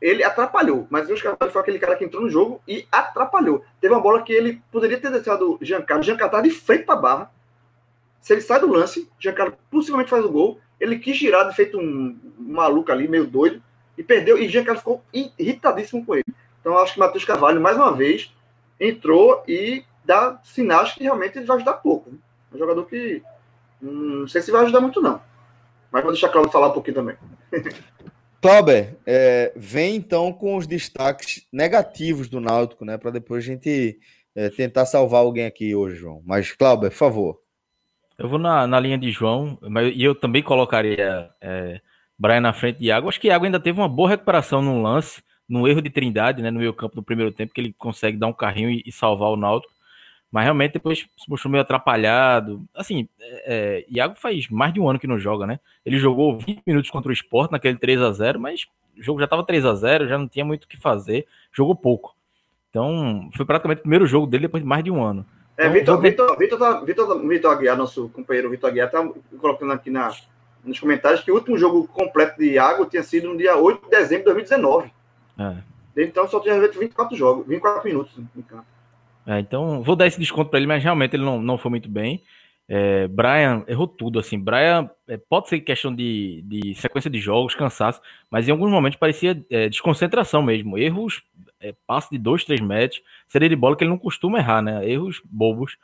Ele 0.01 0.23
atrapalhou, 0.23 0.87
mas 0.91 1.09
o 1.11 1.23
Carvalho 1.23 1.53
foi 1.53 1.61
aquele 1.63 1.79
cara 1.79 1.97
que 1.97 2.05
entrou 2.05 2.23
no 2.23 2.31
jogo 2.31 2.61
e 2.67 2.87
atrapalhou. 2.91 3.65
Teve 3.81 3.95
uma 3.95 4.01
bola 4.01 4.23
que 4.23 4.33
ele 4.33 4.63
poderia 4.71 4.99
ter 4.99 5.11
deixado 5.11 5.59
o 5.61 5.65
Giancarlo. 5.65 6.03
Giancarlo 6.03 6.33
tá 6.33 6.41
de 6.41 6.51
frente 6.51 6.85
para 6.85 6.95
a 6.95 7.01
barra. 7.01 7.31
Se 8.21 8.33
ele 8.33 8.41
sai 8.41 8.61
do 8.61 8.71
lance, 8.71 9.09
Giancarlo 9.19 9.55
possivelmente 9.71 10.11
faz 10.11 10.25
o 10.25 10.31
gol. 10.31 10.61
Ele 10.79 10.99
quis 10.99 11.17
girar, 11.17 11.49
de 11.49 11.57
feito 11.57 11.79
um, 11.79 12.19
maluco 12.39 12.93
ali, 12.93 13.09
meio 13.09 13.27
doido, 13.27 13.63
e 13.97 14.03
perdeu. 14.03 14.39
E 14.39 14.49
Giancarlo 14.49 14.79
ficou 14.79 15.03
irritadíssimo 15.39 16.05
com 16.05 16.15
ele. 16.15 16.27
Então, 16.61 16.77
acho 16.79 16.95
que 16.95 17.01
Matheus 17.01 17.25
Carvalho, 17.25 17.61
mais 17.61 17.77
uma 17.77 17.93
vez, 17.93 18.33
entrou 18.79 19.43
e 19.49 19.85
dá 20.05 20.39
sinais 20.45 20.93
que 20.93 21.03
realmente 21.03 21.39
ele 21.39 21.47
vai 21.47 21.57
ajudar 21.57 21.75
pouco. 21.75 22.11
Né? 22.11 22.19
Um 22.53 22.59
jogador 22.59 22.85
que 22.87 23.23
hum, 23.83 24.21
não 24.21 24.29
sei 24.29 24.43
se 24.43 24.51
vai 24.51 24.63
ajudar 24.63 24.81
muito, 24.81 25.01
não. 25.01 25.21
Mas 25.91 26.03
vou 26.03 26.13
deixar 26.13 26.29
a 26.29 26.31
Cláudio 26.31 26.53
falar 26.53 26.69
um 26.69 26.73
pouquinho 26.73 26.97
também. 26.97 27.17
Cláudio, 28.41 28.97
é, 29.05 29.53
vem 29.57 29.97
então 29.97 30.33
com 30.33 30.57
os 30.57 30.67
destaques 30.67 31.47
negativos 31.53 32.29
do 32.29 32.41
Náutico, 32.41 32.85
né? 32.85 32.97
Para 32.97 33.11
depois 33.11 33.43
a 33.43 33.47
gente 33.47 33.99
é, 34.35 34.49
tentar 34.49 34.87
salvar 34.87 35.23
alguém 35.23 35.47
aqui 35.47 35.75
hoje, 35.75 35.97
João. 35.97 36.23
Mas, 36.25 36.53
Cláudio, 36.53 36.89
por 36.91 36.97
favor. 36.97 37.41
Eu 38.17 38.29
vou 38.29 38.39
na, 38.39 38.67
na 38.67 38.79
linha 38.79 38.97
de 38.97 39.11
João, 39.11 39.59
mas, 39.63 39.93
e 39.95 40.03
eu 40.03 40.15
também 40.15 40.43
colocaria 40.43 41.29
é, 41.41 41.81
Brian 42.17 42.41
na 42.41 42.53
frente 42.53 42.79
de 42.79 42.87
Iago. 42.87 43.09
Acho 43.09 43.21
que 43.21 43.29
Iago 43.29 43.45
ainda 43.45 43.61
teve 43.61 43.81
uma 43.81 43.89
boa 43.89 44.09
recuperação 44.09 44.63
no 44.63 44.83
lance, 44.83 45.23
no 45.49 45.67
erro 45.67 45.83
de 45.83 45.91
Trindade, 45.91 46.43
né? 46.43 46.51
No 46.51 46.61
meio 46.61 46.75
campo 46.75 46.95
do 46.95 47.03
primeiro 47.03 47.33
tempo, 47.33 47.53
que 47.53 47.61
ele 47.61 47.73
consegue 47.73 48.17
dar 48.17 48.29
um 48.29 48.33
carrinho 48.33 48.71
e, 48.71 48.83
e 48.87 48.93
salvar 48.93 49.31
o 49.31 49.37
Náutico. 49.37 49.73
Mas 50.31 50.45
realmente 50.45 50.75
depois 50.75 50.99
se 51.17 51.31
mostrou 51.31 51.51
meio 51.51 51.63
atrapalhado. 51.63 52.63
Assim, 52.75 53.09
é, 53.19 53.43
é, 53.47 53.87
Iago 53.89 54.15
faz 54.17 54.49
mais 54.49 54.75
de 54.75 54.81
um 54.81 54.89
ano 54.89 54.99
que 54.99 55.07
não 55.07 55.19
joga, 55.19 55.47
né? 55.47 55.59
Ele 55.85 55.99
jogou 55.99 56.39
20 56.39 56.63
minutos 56.67 56.91
contra 56.91 57.11
o 57.11 57.15
Sport 57.15 57.51
naquele 57.51 57.79
3 57.79 58.03
a 58.03 58.13
0 58.13 58.39
mas 58.39 58.67
o 58.97 59.03
jogo 59.03 59.21
já 59.21 59.25
estava 59.25 59.45
3 59.45 59.65
a 59.65 59.75
0 59.75 60.09
já 60.09 60.19
não 60.19 60.29
tinha 60.29 60.45
muito 60.45 60.65
o 60.65 60.69
que 60.69 60.77
fazer, 60.77 61.27
jogou 61.53 61.75
pouco. 61.75 62.15
Então, 62.69 63.31
foi 63.35 63.47
praticamente 63.47 63.79
o 63.79 63.83
primeiro 63.83 64.07
jogo 64.07 64.27
dele 64.27 64.43
depois 64.43 64.63
de 64.63 64.69
mais 64.69 64.85
de 64.85 64.91
um 64.91 65.03
ano. 65.03 65.25
É, 65.57 65.67
então, 65.67 65.99
Vitor, 65.99 66.01
Vitor, 66.01 66.39
Vitor, 66.39 66.59
tá, 66.59 66.81
Vitor, 66.81 67.27
Vitor 67.27 67.53
Aguiar, 67.53 67.77
nosso 67.77 68.09
companheiro 68.11 68.51
Vitor 68.51 68.71
Aguiar, 68.71 68.91
tá 68.91 69.09
colocando 69.41 69.73
aqui 69.73 69.91
na, 69.91 70.13
nos 70.65 70.79
comentários 70.79 71.23
que 71.23 71.33
o 71.33 71.35
último 71.35 71.59
jogo 71.59 71.89
completo 71.89 72.39
de 72.39 72.53
Iago 72.53 72.87
tinha 72.87 73.03
sido 73.03 73.29
no 73.29 73.37
dia 73.37 73.57
8 73.57 73.85
de 73.85 73.91
dezembro 73.91 74.25
de 74.25 74.35
2019. 74.35 74.93
É. 75.39 75.57
Então 75.97 76.29
só 76.29 76.39
tinha 76.39 76.61
24 76.61 77.17
jogos, 77.17 77.47
24 77.47 77.85
minutos 77.85 78.13
em 78.37 78.43
campo. 78.43 78.67
É, 79.29 79.39
então, 79.41 79.83
vou 79.83 79.95
dar 79.95 80.07
esse 80.07 80.19
desconto 80.19 80.49
para 80.49 80.59
ele, 80.59 80.67
mas 80.67 80.83
realmente 80.83 81.15
ele 81.15 81.23
não, 81.23 81.39
não 81.39 81.59
foi 81.59 81.71
muito 81.71 81.87
bem. 81.87 82.23
É, 82.67 83.07
Brian 83.09 83.63
errou 83.69 83.87
tudo, 83.87 84.19
assim. 84.19 84.39
Brian 84.39 84.89
é, 85.07 85.19
pode 85.19 85.51
ser 85.51 85.61
questão 85.61 85.95
de, 85.95 86.43
de, 86.47 86.75
sequência 86.75 87.11
de 87.11 87.19
jogos, 87.21 87.55
cansaço, 87.55 88.01
mas 88.31 88.49
em 88.49 88.53
alguns 88.53 88.71
momentos 88.71 88.99
parecia 88.99 89.45
é, 89.51 89.69
desconcentração 89.69 90.41
mesmo. 90.41 90.79
Erros, 90.79 91.23
é, 91.61 91.75
de 92.11 92.17
dois, 92.17 92.43
três 92.43 92.59
metros, 92.63 93.03
seria 93.27 93.51
de 93.51 93.57
bola 93.57 93.77
que 93.77 93.85
ele 93.85 93.91
não 93.91 93.99
costuma 93.99 94.39
errar, 94.39 94.63
né? 94.63 94.89
Erros 94.89 95.21
bobos. 95.27 95.77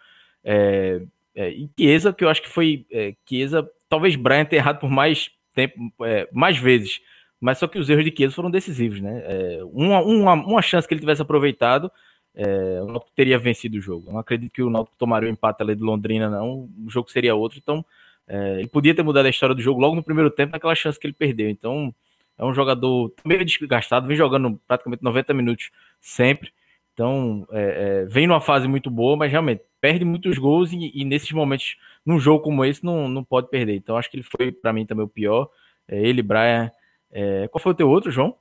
É, 0.43 1.03
é, 1.35 1.51
e 1.51 1.69
Chiesa, 1.79 2.15
que 2.15 2.25
eu 2.25 2.31
acho 2.31 2.41
que 2.41 2.49
foi 2.49 2.87
é, 2.91 3.15
Chiesa, 3.29 3.69
talvez 3.91 4.17
Brian 4.17 4.47
tenha 4.47 4.63
errado 4.63 4.81
por 4.81 4.89
mais 4.89 5.31
tempo, 5.55 5.93
é, 6.03 6.27
mais 6.33 6.57
vezes, 6.57 7.03
mas 7.39 7.59
só 7.59 7.67
que 7.67 7.79
os 7.79 7.91
erros 7.91 8.07
de 8.07 8.15
Chiesa 8.17 8.35
foram 8.35 8.51
decisivos, 8.51 9.03
né? 9.03 9.23
Uma, 9.71 10.01
uma, 10.01 10.33
uma 10.33 10.63
chance 10.63 10.89
que 10.89 10.95
ele 10.95 11.01
tivesse 11.01 11.21
aproveitado 11.21 11.93
é, 12.35 12.81
o 12.83 12.87
Náutico 12.87 13.13
teria 13.15 13.39
vencido 13.39 13.79
o 13.79 13.81
jogo. 13.81 14.11
Não 14.11 14.19
acredito 14.19 14.53
que 14.53 14.63
o 14.63 14.71
Náutico 14.71 14.97
tomaria 14.99 15.29
o 15.29 15.33
empate 15.33 15.63
ali 15.63 15.75
de 15.75 15.83
Londrina, 15.83 16.29
não. 16.29 16.69
O 16.85 16.91
jogo 16.91 17.11
seria 17.11 17.35
outro. 17.35 17.59
Então, 17.63 17.85
é, 18.27 18.59
ele 18.59 18.69
podia 18.69 18.95
ter 18.95 19.03
mudado 19.03 19.27
a 19.27 19.31
história 19.31 19.55
do 19.55 19.63
jogo 19.63 19.81
logo 19.81 19.95
no 19.95 20.03
primeiro 20.03 20.31
tempo, 20.31 20.53
naquela 20.53 20.75
chance 20.75 20.99
que 20.99 21.07
ele 21.07 21.15
perdeu. 21.15 21.49
Então, 21.49 21.95
é 22.37 22.45
um 22.45 22.53
jogador 22.53 23.13
meio 23.25 23.45
desgastado, 23.45 24.09
vem 24.09 24.17
jogando 24.17 24.61
praticamente 24.67 25.03
90 25.03 25.33
minutos 25.35 25.71
sempre. 26.01 26.53
Então, 26.93 27.47
é, 27.51 28.03
é, 28.03 28.05
vem 28.07 28.27
numa 28.27 28.41
fase 28.41 28.69
muito 28.69 28.91
boa, 28.91 29.17
mas 29.17 29.31
realmente 29.31 29.63
perde 29.81 30.05
muitos 30.05 30.39
gols 30.39 30.73
e, 30.73 30.93
e, 30.95 31.05
nesses 31.05 31.31
momentos, 31.33 31.77
num 32.07 32.19
jogo 32.19 32.43
como 32.43 32.65
esse, 32.65 32.85
não, 32.85 33.09
não 33.09 33.23
pode 33.23 33.49
perder. 33.49 33.75
Então, 33.75 33.97
acho 33.97 34.11
que 34.11 34.17
ele 34.17 34.25
foi, 34.25 34.51
para 34.51 34.73
mim, 34.73 34.87
também 34.87 35.05
o 35.05 35.09
pior. 35.09 35.49
É, 35.87 36.01
ele, 36.01 36.23
Brian. 36.23 36.71
É, 37.13 37.47
qual 37.49 37.63
foi 37.63 37.73
o 37.73 37.75
teu 37.77 37.89
outro, 37.89 38.11
João? 38.11 38.37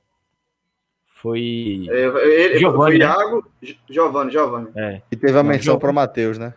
Foi. 1.24 1.86
É, 1.88 2.04
ele, 2.26 2.58
Giovani, 2.58 2.76
foi 2.76 2.98
né? 2.98 3.04
Iago, 3.06 3.50
Giovanni, 3.88 4.30
Giovanni. 4.30 4.68
É. 4.76 5.00
E 5.10 5.16
teve 5.16 5.38
a 5.38 5.42
menção 5.42 5.78
para 5.78 5.90
o 5.90 5.94
Matheus, 5.94 6.36
né? 6.36 6.52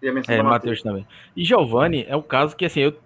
E 0.00 0.08
a 0.08 0.12
menção 0.14 0.34
é, 0.34 0.42
Matheus 0.42 0.80
também. 0.80 1.06
E 1.36 1.44
Giovanni 1.44 2.06
é 2.08 2.16
o 2.16 2.22
caso 2.22 2.56
que, 2.56 2.64
assim, 2.64 2.80
eu, 2.80 2.96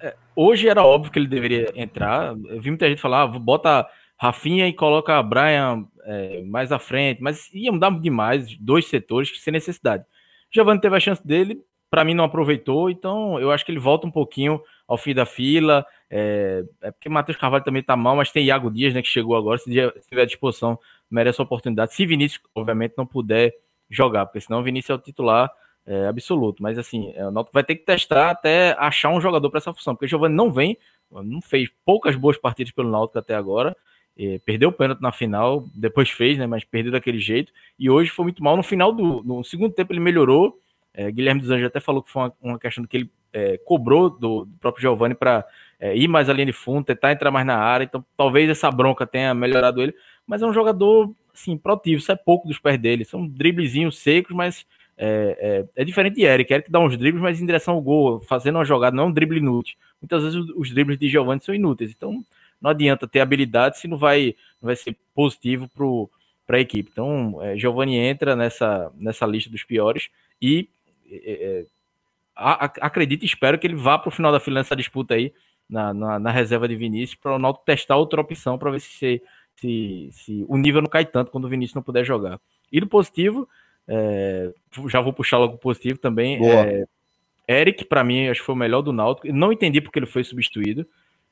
é, 0.00 0.16
hoje 0.34 0.66
era 0.66 0.82
óbvio 0.82 1.12
que 1.12 1.18
ele 1.18 1.26
deveria 1.26 1.70
entrar. 1.76 2.34
Eu 2.48 2.62
vi 2.62 2.70
muita 2.70 2.88
gente 2.88 2.98
falar, 2.98 3.24
ah, 3.24 3.26
bota 3.26 3.86
Rafinha 4.16 4.66
e 4.66 4.72
coloca 4.72 5.22
Brian 5.22 5.84
é, 6.04 6.42
mais 6.44 6.72
à 6.72 6.78
frente, 6.78 7.22
mas 7.22 7.52
ia 7.52 7.70
mudar 7.70 7.90
demais, 8.00 8.56
dois 8.56 8.86
setores, 8.86 9.30
sem 9.42 9.52
necessidade. 9.52 10.02
Giovanni 10.50 10.80
teve 10.80 10.96
a 10.96 11.00
chance 11.00 11.24
dele, 11.26 11.60
para 11.90 12.06
mim 12.06 12.14
não 12.14 12.24
aproveitou, 12.24 12.88
então 12.88 13.38
eu 13.38 13.50
acho 13.50 13.66
que 13.66 13.70
ele 13.70 13.78
volta 13.78 14.06
um 14.06 14.10
pouquinho 14.10 14.62
ao 14.88 14.96
fim 14.96 15.14
da 15.14 15.26
fila. 15.26 15.84
É, 16.10 16.64
é 16.80 16.90
porque 16.90 17.08
Matheus 17.08 17.36
Carvalho 17.36 17.64
também 17.64 17.82
tá 17.82 17.96
mal, 17.96 18.16
mas 18.16 18.30
tem 18.30 18.44
Iago 18.44 18.70
Dias, 18.70 18.94
né, 18.94 19.02
que 19.02 19.08
chegou 19.08 19.36
agora. 19.36 19.58
Se, 19.58 19.70
tiver 20.08 20.26
disposição, 20.26 20.78
merece 21.10 21.40
a 21.40 21.44
oportunidade. 21.44 21.94
Se 21.94 22.06
Vinícius, 22.06 22.42
obviamente, 22.54 22.94
não 22.96 23.06
puder 23.06 23.54
jogar, 23.90 24.26
porque 24.26 24.40
senão 24.40 24.60
o 24.60 24.62
Vinícius 24.62 24.90
é 24.90 24.94
o 24.94 24.98
titular 24.98 25.50
é, 25.86 26.06
absoluto. 26.06 26.62
Mas 26.62 26.78
assim, 26.78 27.12
é, 27.14 27.26
o 27.26 27.30
Náutico 27.30 27.54
vai 27.54 27.64
ter 27.64 27.76
que 27.76 27.84
testar 27.84 28.30
até 28.30 28.76
achar 28.78 29.10
um 29.10 29.20
jogador 29.20 29.50
para 29.50 29.58
essa 29.58 29.72
função, 29.72 29.94
porque 29.94 30.06
o 30.06 30.08
Giovanni 30.08 30.34
não 30.34 30.52
vem, 30.52 30.76
não 31.10 31.40
fez 31.40 31.70
poucas 31.84 32.14
boas 32.16 32.36
partidas 32.36 32.72
pelo 32.72 32.90
Náutico 32.90 33.18
até 33.18 33.34
agora. 33.34 33.76
É, 34.18 34.40
perdeu 34.44 34.70
o 34.70 34.72
pênalti 34.72 35.00
na 35.00 35.12
final, 35.12 35.64
depois 35.74 36.10
fez, 36.10 36.36
né? 36.36 36.46
Mas 36.46 36.64
perdeu 36.64 36.90
daquele 36.90 37.20
jeito. 37.20 37.52
E 37.78 37.88
hoje 37.88 38.10
foi 38.10 38.24
muito 38.24 38.42
mal. 38.42 38.56
No 38.56 38.64
final 38.64 38.92
do 38.92 39.22
no 39.22 39.44
segundo 39.44 39.72
tempo 39.72 39.92
ele 39.92 40.00
melhorou. 40.00 40.58
É, 40.92 41.10
Guilherme 41.10 41.40
dos 41.40 41.50
Anjos 41.50 41.66
até 41.66 41.78
falou 41.78 42.02
que 42.02 42.10
foi 42.10 42.22
uma, 42.22 42.34
uma 42.42 42.58
questão 42.58 42.84
que 42.84 42.96
ele 42.96 43.10
é, 43.32 43.56
cobrou 43.58 44.10
do, 44.10 44.44
do 44.44 44.58
próprio 44.58 44.82
Giovanni 44.82 45.14
para 45.14 45.46
é, 45.80 45.96
ir 45.96 46.08
mais 46.08 46.28
à 46.28 46.32
linha 46.32 46.46
de 46.46 46.52
fundo, 46.52 46.84
tentar 46.84 47.12
entrar 47.12 47.30
mais 47.30 47.46
na 47.46 47.56
área. 47.56 47.84
Então, 47.84 48.04
talvez 48.16 48.50
essa 48.50 48.70
bronca 48.70 49.06
tenha 49.06 49.32
melhorado 49.34 49.80
ele. 49.80 49.94
Mas 50.26 50.42
é 50.42 50.46
um 50.46 50.52
jogador, 50.52 51.14
assim, 51.32 51.56
proativo. 51.56 51.98
Isso 51.98 52.10
é 52.10 52.16
pouco 52.16 52.48
dos 52.48 52.58
pés 52.58 52.78
dele. 52.78 53.04
São 53.04 53.26
driblezinhos 53.26 53.98
secos, 53.98 54.34
mas 54.34 54.66
é, 54.96 55.64
é, 55.76 55.82
é, 55.82 55.84
diferente 55.84 56.16
de 56.16 56.22
Eric. 56.22 56.52
Eric 56.52 56.70
dá 56.70 56.80
uns 56.80 56.96
dribles, 56.96 57.22
mas 57.22 57.40
em 57.40 57.46
direção 57.46 57.74
ao 57.74 57.80
gol, 57.80 58.20
fazendo 58.22 58.56
uma 58.56 58.64
jogada, 58.64 58.96
não 58.96 59.04
é 59.04 59.06
um 59.06 59.12
drible 59.12 59.38
inútil. 59.38 59.76
Muitas 60.02 60.24
vezes 60.24 60.38
os, 60.38 60.50
os 60.56 60.70
dribles 60.70 60.98
de 60.98 61.08
Giovanni 61.08 61.40
são 61.40 61.54
inúteis. 61.54 61.92
Então, 61.96 62.24
não 62.60 62.70
adianta 62.70 63.06
ter 63.06 63.20
habilidade 63.20 63.78
se 63.78 63.86
não 63.86 63.96
vai, 63.96 64.34
não 64.60 64.66
vai 64.66 64.74
ser 64.74 64.96
positivo 65.14 65.70
para 66.44 66.56
a 66.56 66.60
equipe. 66.60 66.90
Então, 66.92 67.38
é, 67.40 67.56
Giovanni 67.56 67.96
entra 67.96 68.34
nessa, 68.34 68.90
nessa 68.96 69.24
lista 69.24 69.48
dos 69.48 69.62
piores 69.62 70.10
e 70.42 70.68
é, 71.10 71.62
é 71.62 71.64
acredito 72.36 73.24
e 73.24 73.26
espero 73.26 73.58
que 73.58 73.66
ele 73.66 73.74
vá 73.74 73.98
para 73.98 74.10
o 74.10 74.12
final 74.12 74.30
da 74.30 74.38
fila 74.38 74.60
nessa 74.60 74.76
disputa 74.76 75.14
aí 75.14 75.32
na, 75.68 75.92
na, 75.92 76.18
na 76.18 76.30
reserva 76.30 76.66
de 76.66 76.76
Vinícius 76.76 77.18
para 77.20 77.34
o 77.34 77.38
Náutico 77.38 77.64
testar 77.64 77.96
outra 77.96 78.20
opção 78.20 78.58
para 78.58 78.70
ver 78.70 78.80
se, 78.80 79.22
se, 79.56 80.08
se, 80.12 80.44
o 80.48 80.56
nível 80.56 80.80
não 80.80 80.88
cai 80.88 81.04
tanto 81.04 81.30
quando 81.30 81.44
o 81.44 81.48
Vinícius 81.48 81.74
não 81.74 81.82
puder 81.82 82.04
jogar. 82.04 82.40
E 82.72 82.80
do 82.80 82.86
positivo, 82.86 83.48
é, 83.86 84.52
já 84.88 85.00
vou 85.00 85.12
puxar 85.12 85.38
logo 85.38 85.54
o 85.54 85.58
positivo 85.58 85.98
também. 85.98 86.38
É, 86.46 86.84
Eric, 87.48 87.84
para 87.84 88.04
mim, 88.04 88.28
acho 88.28 88.40
que 88.40 88.46
foi 88.46 88.54
o 88.54 88.58
melhor 88.58 88.82
do 88.82 88.92
Náutico. 88.92 89.32
Não 89.32 89.52
entendi 89.52 89.80
porque 89.80 89.98
ele 89.98 90.06
foi 90.06 90.22
substituído. 90.22 90.86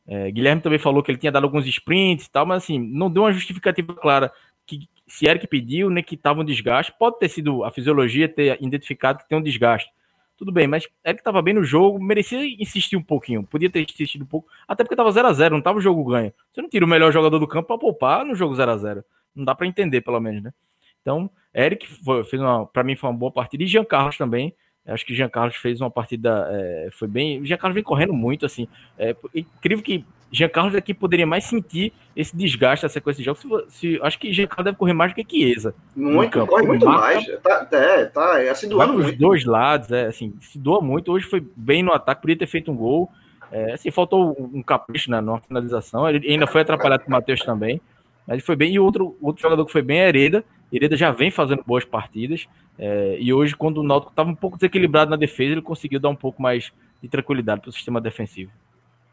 É, 0.07 0.31
Guilherme 0.31 0.63
também 0.63 0.79
falou 0.79 1.03
que 1.03 1.11
ele 1.11 1.19
tinha 1.19 1.33
dado 1.33 1.45
alguns 1.45 1.67
sprints 1.67 2.27
e 2.27 2.31
tal, 2.31 2.47
mas 2.47 2.63
assim, 2.63 2.79
não 2.79 3.11
deu 3.11 3.25
uma 3.25 3.33
justificativa 3.33 3.93
clara 3.95 4.33
que 4.65 4.89
se 5.07 5.29
Eric 5.29 5.47
pediu, 5.47 5.91
nem 5.91 6.03
que 6.03 6.15
estava 6.15 6.41
um 6.41 6.45
desgaste. 6.45 6.93
Pode 6.99 7.19
ter 7.19 7.29
sido 7.29 7.65
a 7.65 7.71
fisiologia 7.71 8.29
ter 8.29 8.59
identificado 8.63 9.19
que 9.19 9.29
tem 9.29 9.39
um 9.39 9.43
desgaste. 9.43 9.91
Tudo 10.37 10.53
bem, 10.53 10.67
mas 10.67 10.87
Eric 11.05 11.21
estava 11.21 11.41
bem 11.41 11.55
no 11.55 11.65
jogo, 11.65 11.99
merecia 11.99 12.45
insistir 12.61 12.97
um 12.97 13.03
pouquinho. 13.03 13.43
Podia 13.43 13.71
ter 13.71 13.81
insistido 13.83 14.23
um 14.23 14.27
pouco, 14.27 14.49
até 14.69 14.85
porque 14.85 14.95
estava 14.95 15.11
0 15.11 15.29
a 15.29 15.33
0 15.33 15.53
não 15.53 15.59
estava 15.61 15.79
o 15.79 15.81
jogo 15.81 16.05
ganho. 16.05 16.33
Você 16.53 16.61
não 16.61 16.69
tira 16.69 16.85
o 16.85 16.89
melhor 16.89 17.11
jogador 17.11 17.39
do 17.39 17.49
campo 17.49 17.69
para 17.69 17.79
poupar 17.79 18.25
no 18.25 18.35
jogo 18.35 18.55
0 18.55 18.71
a 18.71 18.77
0 18.77 19.05
Não 19.35 19.45
dá 19.45 19.55
para 19.55 19.67
entender, 19.67 20.03
pelo 20.03 20.21
menos, 20.21 20.43
né? 20.43 20.53
Então, 21.01 21.31
Eric 21.55 21.87
foi, 21.87 22.23
fez 22.25 22.43
uma, 22.43 22.67
para 22.67 22.85
mim 22.85 22.97
foi 22.97 23.09
uma 23.09 23.17
boa 23.17 23.33
partida 23.33 23.63
e 23.63 23.67
Jean 23.67 23.85
Carlos 23.85 24.19
também. 24.19 24.55
Acho 24.85 25.07
que 25.07 25.15
Jean 25.15 25.29
Carlos 25.29 25.57
fez 25.57 25.81
uma 25.81 25.91
partida, 25.91 26.49
é, 26.51 26.89
foi 26.93 27.09
bem. 27.09 27.45
Jean 27.45 27.57
Carlos 27.57 27.75
vem 27.75 27.83
correndo 27.83 28.13
muito, 28.13 28.45
assim. 28.45 28.69
É 28.99 29.17
incrível 29.35 29.83
que 29.83 30.05
Jean 30.31 30.49
Carlos 30.49 30.75
aqui 30.75 30.93
poderia 30.93 31.27
mais 31.27 31.45
sentir 31.45 31.93
esse 32.15 32.37
desgaste 32.37 32.85
da 32.85 32.89
sequência 32.89 33.21
de 33.21 33.25
jogos. 33.25 33.41
Se, 33.69 33.97
se, 33.97 34.01
acho 34.03 34.19
que 34.19 34.33
Jean 34.33 34.47
Carlos 34.47 34.65
deve 34.65 34.77
correr 34.77 34.93
mais 34.93 35.13
do 35.13 35.15
que 35.15 35.27
Chiesa. 35.29 35.75
Muito, 35.95 36.47
corre 36.47 36.67
muito 36.67 36.87
mais. 36.87 37.25
Tá, 37.43 37.69
é, 37.73 38.05
tá, 38.07 38.43
é 38.43 38.51
assim 38.51 38.69
doando 38.69 38.95
muito. 38.95 39.19
dois 39.19 39.45
lados, 39.45 39.91
é, 39.93 40.07
assim, 40.07 40.35
se 40.41 40.59
doa 40.59 40.81
muito. 40.81 41.13
Hoje 41.13 41.27
foi 41.27 41.47
bem 41.57 41.83
no 41.83 41.93
ataque, 41.93 42.23
podia 42.23 42.37
ter 42.37 42.47
feito 42.47 42.71
um 42.71 42.77
gol. 42.77 43.11
É, 43.51 43.73
assim, 43.73 43.91
faltou 43.91 44.37
um 44.53 44.63
capricho 44.63 45.11
né, 45.11 45.21
numa 45.21 45.41
finalização. 45.41 46.09
Ele 46.09 46.29
ainda 46.29 46.47
foi 46.47 46.63
atrapalhado 46.63 47.05
com 47.05 47.09
o 47.09 47.13
Matheus 47.13 47.41
também. 47.41 47.81
Mas 48.27 48.43
foi 48.43 48.57
bem. 48.57 48.73
E 48.73 48.79
outro, 48.79 49.17
outro 49.23 49.41
jogador 49.41 49.65
que 49.65 49.73
foi 49.73 49.83
bem 49.83 50.01
é 50.01 50.09
Hereda. 50.09 50.45
Hereda 50.73 50.97
já 50.97 51.13
vem 51.13 51.31
fazendo 51.31 51.63
boas 51.65 51.85
partidas. 51.85 52.49
É, 52.79 53.17
e 53.21 53.33
hoje, 53.33 53.55
quando 53.55 53.79
o 53.79 53.83
Náutico 53.83 54.11
estava 54.11 54.29
um 54.29 54.35
pouco 54.35 54.57
desequilibrado 54.57 55.11
na 55.11 55.17
defesa, 55.17 55.53
ele 55.53 55.63
conseguiu 55.63 56.01
dar 56.01 56.09
um 56.09 56.17
pouco 56.17 56.43
mais 56.43 56.73
de 57.01 57.09
tranquilidade 57.09 57.61
para 57.61 57.71
o 57.71 57.73
sistema 57.73 58.01
defensivo. 58.01 58.51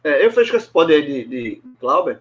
É, 0.04 0.26
eu 0.26 0.32
fecho 0.32 0.52
com 0.52 0.58
esse 0.58 0.94
aí 0.94 1.02
de, 1.02 1.26
de 1.26 1.62
Glauber. 1.80 2.20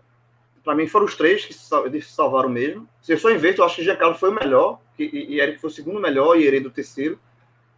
Para 0.63 0.75
mim, 0.75 0.87
foram 0.87 1.07
os 1.07 1.17
três 1.17 1.45
que 1.45 1.53
se 1.53 1.69
salvaram 2.03 2.49
mesmo. 2.49 2.89
Se 3.01 3.13
eu 3.13 3.19
só 3.19 3.31
inverto, 3.31 3.61
eu 3.61 3.65
acho 3.65 3.77
que 3.77 3.85
Giancarlo 3.85 4.15
foi 4.15 4.31
o 4.31 4.35
melhor, 4.35 4.79
e, 4.97 5.35
e 5.35 5.41
Eric 5.41 5.59
foi 5.59 5.69
o 5.69 5.73
segundo 5.73 5.99
melhor, 5.99 6.37
e 6.37 6.47
Hereda 6.47 6.69
o 6.69 6.71
terceiro. 6.71 7.19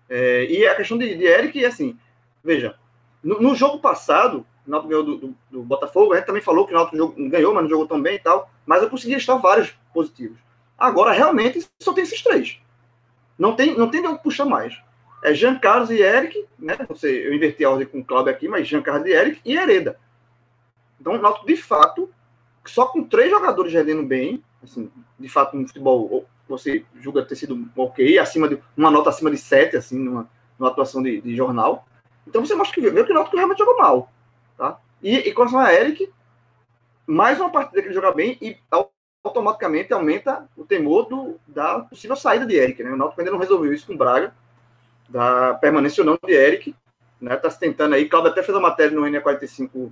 É, 0.09 0.45
e 0.45 0.67
a 0.67 0.75
questão 0.75 0.99
de, 0.99 1.17
de 1.17 1.25
Eric, 1.25 1.65
assim, 1.65 1.99
veja, 2.43 2.77
no, 3.23 3.41
no 3.41 3.55
jogo 3.55 3.79
passado, 3.79 4.47
o 4.67 4.71
Náutico 4.71 4.91
ganhou 4.91 5.05
do, 5.05 5.17
do, 5.17 5.37
do, 5.51 5.63
Botafogo, 5.63 6.13
a 6.13 6.17
gente 6.17 6.27
também 6.27 6.43
falou 6.43 6.67
que 6.67 6.75
o 6.75 6.77
Náutico 6.77 7.15
ganhou, 7.31 7.55
mas 7.55 7.63
não 7.63 7.71
jogou 7.71 7.87
tão 7.87 8.01
bem 8.01 8.17
e 8.17 8.19
tal, 8.19 8.51
mas 8.67 8.83
eu 8.83 8.91
consegui 8.91 9.15
estar 9.15 9.37
vários 9.37 9.75
positivos. 9.95 10.39
Agora, 10.77 11.13
realmente, 11.13 11.67
só 11.81 11.95
tem 11.95 12.05
esses 12.05 12.23
três. 12.23 12.59
Não 13.39 13.57
tem, 13.57 13.77
não 13.77 13.91
tem 13.91 14.03
de 14.03 14.09
onde 14.09 14.23
puxar 14.23 14.45
mais. 14.45 14.79
É 15.25 15.33
Jean 15.33 15.59
Carlos 15.59 15.89
e 15.89 16.03
Eric, 16.03 16.47
né? 16.59 16.77
Você, 16.87 17.27
eu 17.27 17.33
inverti 17.33 17.65
a 17.65 17.71
ordem 17.71 17.87
com 17.87 18.01
o 18.01 18.05
Cláudio 18.05 18.31
aqui, 18.31 18.47
mas 18.47 18.69
Jean 18.69 18.83
Carlos 18.83 19.09
e 19.09 19.13
Eric 19.13 19.41
e 19.43 19.57
Hereda. 19.57 19.99
Então, 21.01 21.15
o 21.15 21.19
Náutico, 21.19 21.47
de 21.47 21.57
fato, 21.57 22.13
só 22.67 22.87
com 22.87 23.03
três 23.03 23.31
jogadores 23.31 23.73
rendendo 23.73 24.03
bem, 24.03 24.45
assim, 24.63 24.91
de 25.19 25.29
fato, 25.31 25.57
no 25.57 25.67
futebol, 25.67 26.27
você 26.47 26.85
julga 27.01 27.25
ter 27.25 27.37
sido 27.37 27.67
ok, 27.75 28.19
acima 28.19 28.47
de 28.51 28.59
uma 28.77 28.91
nota 28.91 29.09
acima 29.09 29.31
de 29.31 29.39
sete, 29.39 29.79
assim, 29.79 29.99
numa, 29.99 30.29
numa 30.59 30.71
atuação 30.71 31.03
de, 31.03 31.23
de, 31.23 31.35
jornal. 31.35 31.89
Então, 32.27 32.45
você 32.45 32.55
mostra 32.55 32.75
que 32.75 32.91
vê 32.91 33.03
que 33.03 33.11
o 33.11 33.15
Náutico 33.15 33.37
realmente 33.37 33.59
jogou 33.59 33.79
mal, 33.79 34.13
tá? 34.59 34.79
E, 35.03 35.17
e 35.17 35.33
com 35.33 35.45
relação 35.45 35.61
a 35.61 35.73
Eric, 35.73 36.07
mais 37.07 37.41
uma 37.41 37.51
partida 37.51 37.81
que 37.81 37.89
ele 37.89 37.95
joga 37.95 38.13
bem 38.13 38.37
e 38.43 38.59
automaticamente 39.25 39.91
aumenta 39.95 40.47
o 40.55 40.65
temor 40.65 41.07
do, 41.07 41.41
da 41.47 41.81
possível 41.81 42.15
saída 42.15 42.47
de 42.47 42.57
Eric. 42.57 42.83
Né? 42.83 42.93
O 42.93 42.97
Náutico 42.97 43.23
ainda 43.23 43.31
não 43.31 43.39
resolveu 43.39 43.73
isso 43.73 43.87
com 43.87 43.95
o 43.95 43.99
Braga, 43.99 44.35
da 45.09 45.55
permanência 45.55 46.03
ou 46.03 46.07
não 46.07 46.19
de 46.23 46.33
Eric. 46.33 46.75
Né? 47.21 47.37
Tá 47.37 47.51
se 47.51 47.59
tentando 47.59 47.95
aí. 47.95 48.09
Cláudio 48.09 48.33
até 48.33 48.43
fez 48.43 48.57
a 48.57 48.61
matéria 48.61 48.99
no 48.99 49.03
NE45 49.03 49.91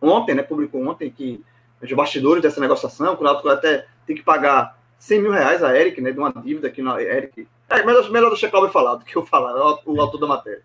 ontem, 0.00 0.34
né? 0.34 0.42
publicou 0.42 0.86
ontem, 0.86 1.10
que 1.10 1.42
os 1.82 1.92
bastidores 1.92 2.42
dessa 2.42 2.60
negociação, 2.60 3.16
que 3.16 3.22
o 3.22 3.24
Náutico 3.24 3.48
até 3.48 3.86
tem 4.06 4.16
que 4.16 4.22
pagar 4.22 4.78
100 4.98 5.22
mil 5.22 5.32
reais 5.32 5.62
a 5.62 5.76
Eric, 5.78 6.00
né? 6.00 6.12
de 6.12 6.18
uma 6.18 6.32
dívida 6.32 6.70
que 6.70 6.82
o 6.82 6.98
Eric... 6.98 7.46
É, 7.68 7.82
melhor, 7.84 8.10
melhor 8.10 8.28
deixar 8.28 8.50
Cláudio 8.50 8.72
falar 8.72 8.96
do 8.96 9.04
que 9.04 9.16
eu 9.16 9.24
falar, 9.24 9.54
o, 9.54 9.80
o 9.86 10.00
autor 10.00 10.18
da 10.18 10.26
matéria. 10.26 10.62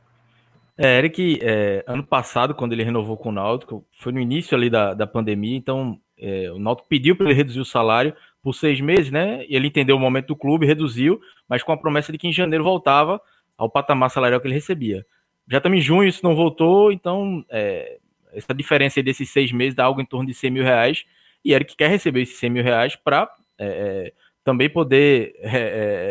É, 0.77 0.97
Eric, 0.97 1.39
é, 1.41 1.83
ano 1.85 2.05
passado, 2.05 2.55
quando 2.55 2.71
ele 2.71 2.83
renovou 2.83 3.17
com 3.17 3.29
o 3.29 3.33
Náutico, 3.33 3.85
foi 3.99 4.13
no 4.13 4.19
início 4.19 4.55
ali 4.55 4.69
da, 4.69 4.93
da 4.93 5.05
pandemia, 5.05 5.57
então 5.57 5.99
é, 6.17 6.49
o 6.51 6.59
Náutico 6.59 6.87
pediu 6.87 7.15
para 7.17 7.25
ele 7.25 7.35
reduzir 7.35 7.59
o 7.59 7.65
salário 7.65 8.13
por 8.41 8.53
seis 8.53 8.79
meses, 8.79 9.11
né? 9.11 9.45
Ele 9.49 9.67
entendeu 9.67 9.97
o 9.97 9.99
momento 9.99 10.27
do 10.27 10.35
clube, 10.37 10.65
reduziu, 10.65 11.19
mas 11.49 11.63
com 11.63 11.73
a 11.73 11.77
promessa 11.77 12.13
de 12.13 12.17
que 12.17 12.27
em 12.27 12.31
janeiro 12.31 12.63
voltava 12.63 13.19
ao 13.59 13.69
patamar 13.69 14.09
salarial 14.09 14.39
que 14.39 14.47
ele 14.47 14.55
recebia. 14.55 15.05
Já 15.47 15.57
estamos 15.57 15.77
em 15.77 15.81
junho, 15.81 16.07
isso 16.07 16.23
não 16.23 16.33
voltou, 16.33 16.91
então 16.91 17.43
é, 17.49 17.97
essa 18.31 18.53
diferença 18.53 19.03
desses 19.03 19.29
seis 19.29 19.51
meses 19.51 19.75
dá 19.75 19.83
algo 19.83 19.99
em 19.99 20.05
torno 20.05 20.25
de 20.25 20.33
100 20.33 20.49
mil 20.49 20.63
reais. 20.63 21.05
E 21.43 21.53
Eric 21.53 21.75
quer 21.75 21.89
receber 21.89 22.21
esses 22.21 22.37
100 22.37 22.49
mil 22.49 22.63
reais 22.63 22.95
para 22.95 23.29
é, 23.57 23.67
é, 23.67 24.13
também 24.43 24.69
poder 24.69 25.33
é, 25.39 25.49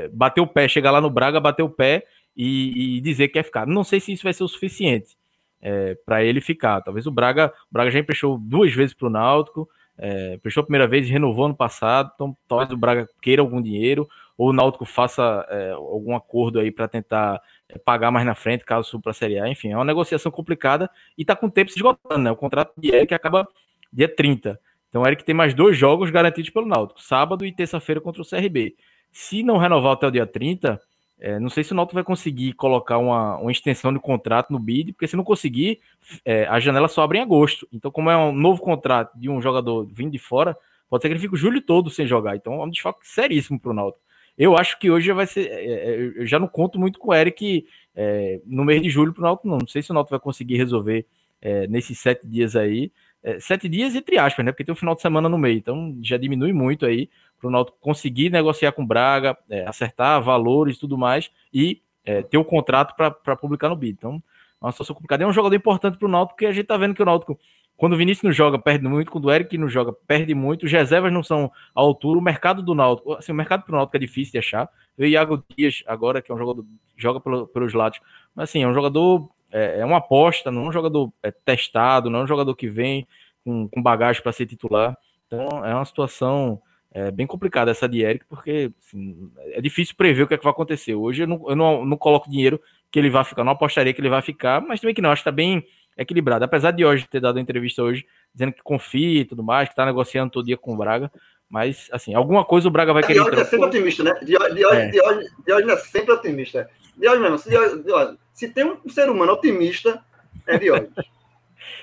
é, 0.05 0.09
bater 0.13 0.43
o 0.43 0.47
pé, 0.47 0.69
chegar 0.69 0.91
lá 0.91 1.01
no 1.01 1.09
Braga, 1.09 1.41
bater 1.41 1.63
o 1.63 1.71
pé 1.71 2.05
e, 2.37 2.97
e 2.97 3.01
dizer 3.01 3.29
que 3.29 3.35
quer 3.35 3.45
ficar. 3.45 3.67
Não 3.67 3.83
sei 3.83 3.99
se 3.99 4.13
isso 4.13 4.25
vai 4.25 4.35
ser 4.35 4.45
o 4.45 4.49
suficiente 4.49 5.17
é, 5.63 5.97
para 6.05 6.23
ele 6.23 6.43
ficar. 6.43 6.83
Talvez 6.83 7.07
o 7.07 7.11
Braga, 7.11 7.53
o 7.71 7.73
Braga 7.73 7.91
já 7.91 7.99
emprestou 7.99 8.39
duas 8.39 8.75
vezes 8.75 8.95
para 8.95 9.07
o 9.07 9.11
Náutico, 9.11 9.69
é, 9.97 10.37
prestou 10.39 10.61
a 10.61 10.65
primeira 10.65 10.87
vez 10.87 11.09
e 11.09 11.13
renovou 11.13 11.49
no 11.49 11.57
passado, 11.57 12.13
então 12.15 12.37
talvez 12.47 12.71
o 12.71 12.77
Braga 12.77 13.09
queira 13.23 13.41
algum 13.41 13.63
dinheiro, 13.63 14.07
ou 14.38 14.51
o 14.51 14.53
Náutico 14.53 14.85
faça 14.85 15.44
é, 15.51 15.72
algum 15.72 16.14
acordo 16.14 16.61
aí 16.61 16.70
para 16.70 16.87
tentar 16.87 17.42
é, 17.68 17.77
pagar 17.77 18.12
mais 18.12 18.24
na 18.24 18.37
frente, 18.37 18.64
caso 18.64 18.88
suba 18.88 19.03
para 19.03 19.11
a 19.11 19.14
Série 19.14 19.37
A. 19.37 19.48
Enfim, 19.48 19.72
é 19.72 19.77
uma 19.77 19.85
negociação 19.85 20.31
complicada 20.31 20.88
e 21.18 21.22
está 21.22 21.35
com 21.35 21.46
o 21.46 21.51
tempo 21.51 21.72
se 21.72 21.77
esgotando, 21.77 22.22
né? 22.22 22.31
O 22.31 22.37
contrato 22.37 22.72
de 22.79 22.94
Eric 22.94 23.12
acaba 23.12 23.48
dia 23.92 24.09
30. 24.09 24.59
Então, 24.88 25.03
o 25.03 25.07
Eric 25.07 25.24
tem 25.24 25.35
mais 25.35 25.53
dois 25.53 25.77
jogos 25.77 26.09
garantidos 26.11 26.51
pelo 26.51 26.66
Náutico, 26.66 27.03
sábado 27.03 27.44
e 27.44 27.53
terça-feira 27.53 28.01
contra 28.01 28.22
o 28.22 28.24
CRB. 28.24 28.77
Se 29.11 29.42
não 29.42 29.59
renovar 29.59 29.94
até 29.94 30.07
o 30.07 30.11
dia 30.11 30.24
30, 30.24 30.81
é, 31.18 31.40
não 31.40 31.51
sei 31.51 31.64
se 31.64 31.72
o 31.72 31.74
Náutico 31.74 31.94
vai 31.94 32.05
conseguir 32.05 32.53
colocar 32.53 32.98
uma, 32.98 33.38
uma 33.38 33.51
extensão 33.51 33.92
de 33.92 33.98
contrato 33.98 34.53
no 34.53 34.59
bid, 34.61 34.92
porque 34.92 35.09
se 35.09 35.16
não 35.16 35.24
conseguir, 35.24 35.81
é, 36.24 36.46
a 36.46 36.61
janela 36.61 36.87
só 36.87 37.03
abre 37.03 37.18
em 37.18 37.22
agosto. 37.22 37.66
Então, 37.72 37.90
como 37.90 38.09
é 38.09 38.16
um 38.16 38.33
novo 38.33 38.62
contrato 38.62 39.18
de 39.18 39.29
um 39.29 39.42
jogador 39.42 39.85
vindo 39.92 40.12
de 40.12 40.18
fora, 40.18 40.57
pode 40.88 41.03
ser 41.03 41.09
que 41.09 41.14
ele 41.14 41.20
fique 41.20 41.35
o 41.35 41.38
julho 41.38 41.61
todo 41.61 41.90
sem 41.90 42.07
jogar. 42.07 42.37
Então, 42.37 42.62
é 42.62 42.64
um 42.64 42.70
desfalque 42.70 43.07
seríssimo 43.07 43.59
para 43.59 43.72
o 43.72 43.74
Náutico. 43.74 44.08
Eu 44.38 44.57
acho 44.57 44.79
que 44.79 44.90
hoje 44.90 45.12
vai 45.12 45.27
ser. 45.27 45.48
É, 45.51 45.64
é, 45.64 46.12
eu 46.16 46.27
já 46.27 46.38
não 46.38 46.46
conto 46.46 46.79
muito 46.79 46.98
com 46.98 47.11
o 47.11 47.14
Eric 47.14 47.66
é, 47.94 48.40
no 48.46 48.64
mês 48.64 48.81
de 48.81 48.88
julho 48.88 49.12
para 49.12 49.22
o 49.22 49.24
Náutico, 49.24 49.48
não. 49.48 49.59
Não 49.59 49.66
sei 49.66 49.83
se 49.83 49.90
o 49.90 49.94
Náutico 49.94 50.12
vai 50.12 50.20
conseguir 50.20 50.57
resolver 50.57 51.05
é, 51.42 51.66
nesses 51.66 51.98
sete 51.98 52.27
dias 52.27 52.55
aí. 52.55 52.92
sete 53.40 53.68
dias 53.68 53.96
entre 53.96 54.16
aspas, 54.16 54.44
né? 54.44 54.53
Porque 54.53 54.64
tem 54.64 54.72
um 54.72 54.77
final 54.77 54.94
de 54.94 55.03
semana 55.03 55.29
no 55.29 55.37
meio, 55.37 55.59
então 55.59 55.98
já 56.01 56.16
diminui 56.16 56.53
muito 56.53 56.87
aí 56.87 57.11
para 57.38 57.48
o 57.48 57.51
Náutico 57.51 57.79
conseguir 57.81 58.31
negociar 58.31 58.72
com 58.72 58.87
Braga, 58.87 59.37
é, 59.48 59.66
acertar 59.66 60.22
valores 60.22 60.77
e 60.77 60.81
tudo 60.81 60.98
mais, 60.98 61.31
e 61.53 61.81
é, 62.05 62.22
ter 62.22 62.38
o 62.38 62.44
contrato 62.44 62.94
para 62.96 63.37
publicar 63.37 63.68
no 63.68 63.77
BID. 63.77 63.96
Então, 63.98 64.22
é 64.61 64.64
uma 64.64 64.72
situação 64.72 64.94
complicada. 64.94 65.22
É 65.22 65.27
um 65.27 65.33
jogador 65.33 65.55
importante 65.55 65.98
para 65.98 66.07
o 66.07 66.11
Náutico, 66.11 66.35
porque 66.35 66.46
a 66.46 66.53
gente 66.53 66.62
está 66.62 66.77
vendo 66.77 66.94
que 66.94 67.03
o 67.03 67.07
Náutico, 67.07 67.38
quando 67.79 67.93
o 67.93 67.97
Vinícius 67.97 68.25
não 68.25 68.33
joga, 68.33 68.59
perde 68.59 68.87
muito, 68.88 69.09
quando 69.09 69.27
o 69.27 69.33
Eric 69.33 69.57
não 69.57 69.69
joga, 69.69 69.93
perde 69.93 70.35
muito, 70.35 70.67
os 70.67 70.73
reservas 70.73 71.12
não 71.12 71.23
são 71.23 71.51
à 71.73 71.81
altura, 71.81 72.19
o 72.19 72.23
mercado 72.23 72.61
do 72.61 72.75
Náutico, 72.75 73.12
assim, 73.12 73.31
o 73.31 73.35
mercado 73.37 73.62
para 73.62 73.73
o 73.73 73.77
Náutico 73.77 73.97
é 73.97 74.01
difícil 74.01 74.33
de 74.33 74.38
achar. 74.38 74.69
O 74.99 75.05
Iago 75.05 75.45
Dias, 75.57 75.85
agora, 75.87 76.21
que 76.21 76.33
é 76.33 76.35
um 76.35 76.38
jogador 76.38 76.67
joga 76.97 77.21
pelo, 77.21 77.47
pelos 77.47 77.73
lados, 77.73 78.01
mas 78.35 78.51
assim, 78.51 78.64
é 78.64 78.69
um 78.69 78.75
jogador, 78.75 79.31
é, 79.53 79.79
é 79.79 79.85
uma 79.85 79.99
aposta, 79.99 80.51
não 80.51 80.64
é 80.64 80.69
um 80.69 80.73
jogador 80.73 81.12
é, 81.23 81.31
testado, 81.31 82.11
não 82.11 82.19
é 82.19 82.23
um 82.25 82.27
jogador 82.27 82.57
que 82.57 82.69
vem 82.69 83.07
com, 83.45 83.69
com 83.69 83.81
bagagem 83.81 84.21
para 84.25 84.33
ser 84.33 84.47
titular. 84.47 84.99
Então, 85.29 85.64
é 85.64 85.73
uma 85.73 85.85
situação 85.85 86.61
é 86.91 87.11
bem 87.11 87.27
complicada 87.27 87.71
essa 87.71 87.88
de 87.88 88.01
Eric, 88.01 88.25
porque 88.29 88.73
assim, 88.81 89.31
é 89.53 89.61
difícil 89.61 89.95
prever 89.95 90.22
o 90.22 90.26
que, 90.26 90.35
é 90.35 90.39
que 90.39 90.43
vai 90.43 90.53
acontecer. 90.53 90.95
Hoje 90.95 91.22
eu, 91.22 91.26
não, 91.26 91.45
eu 91.49 91.55
não, 91.55 91.85
não, 91.85 91.97
coloco 91.97 92.31
dinheiro 92.31 92.61
que 92.91 92.99
ele 92.99 93.11
vai 93.11 93.22
ficar, 93.24 93.45
não 93.45 93.53
apostaria 93.53 93.93
que 93.93 94.01
ele 94.01 94.09
vai 94.09 94.22
ficar, 94.22 94.61
mas 94.62 94.81
também 94.81 94.95
que 94.95 95.03
não, 95.03 95.11
acho 95.11 95.22
que 95.22 95.29
está 95.29 95.35
bem 95.35 95.64
equilibrado. 95.99 96.44
Apesar 96.44 96.70
de 96.70 96.84
hoje 96.84 97.07
ter 97.09 97.20
dado 97.20 97.40
entrevista 97.40 97.82
hoje 97.82 98.07
dizendo 98.32 98.53
que 98.53 98.62
confia 98.62 99.20
e 99.20 99.24
tudo 99.24 99.42
mais, 99.42 99.68
que 99.68 99.72
está 99.72 99.84
negociando 99.84 100.30
todo 100.30 100.46
dia 100.46 100.57
com 100.57 100.72
o 100.72 100.76
Braga, 100.76 101.11
mas 101.51 101.88
assim, 101.92 102.14
alguma 102.14 102.44
coisa 102.44 102.68
o 102.68 102.70
Braga 102.70 102.92
vai 102.92 103.03
querer. 103.03 103.14
Diógenes 103.14 103.40
é 103.40 103.44
sempre 103.44 103.66
otimista, 103.66 104.05
né? 104.05 104.14
Diógenes, 104.22 104.62
é. 104.64 105.72
É 105.72 105.76
sempre 105.76 106.12
otimista. 106.12 106.70
Diógenes 106.96 107.22
mesmo, 107.22 107.38
se, 107.38 107.82
Diógenes, 107.82 108.18
se 108.32 108.49
tem 108.49 108.64
um 108.64 108.88
ser 108.88 109.11
humano 109.11 109.32
otimista, 109.32 110.03
é 110.46 110.59
Diógenes. 110.59 110.92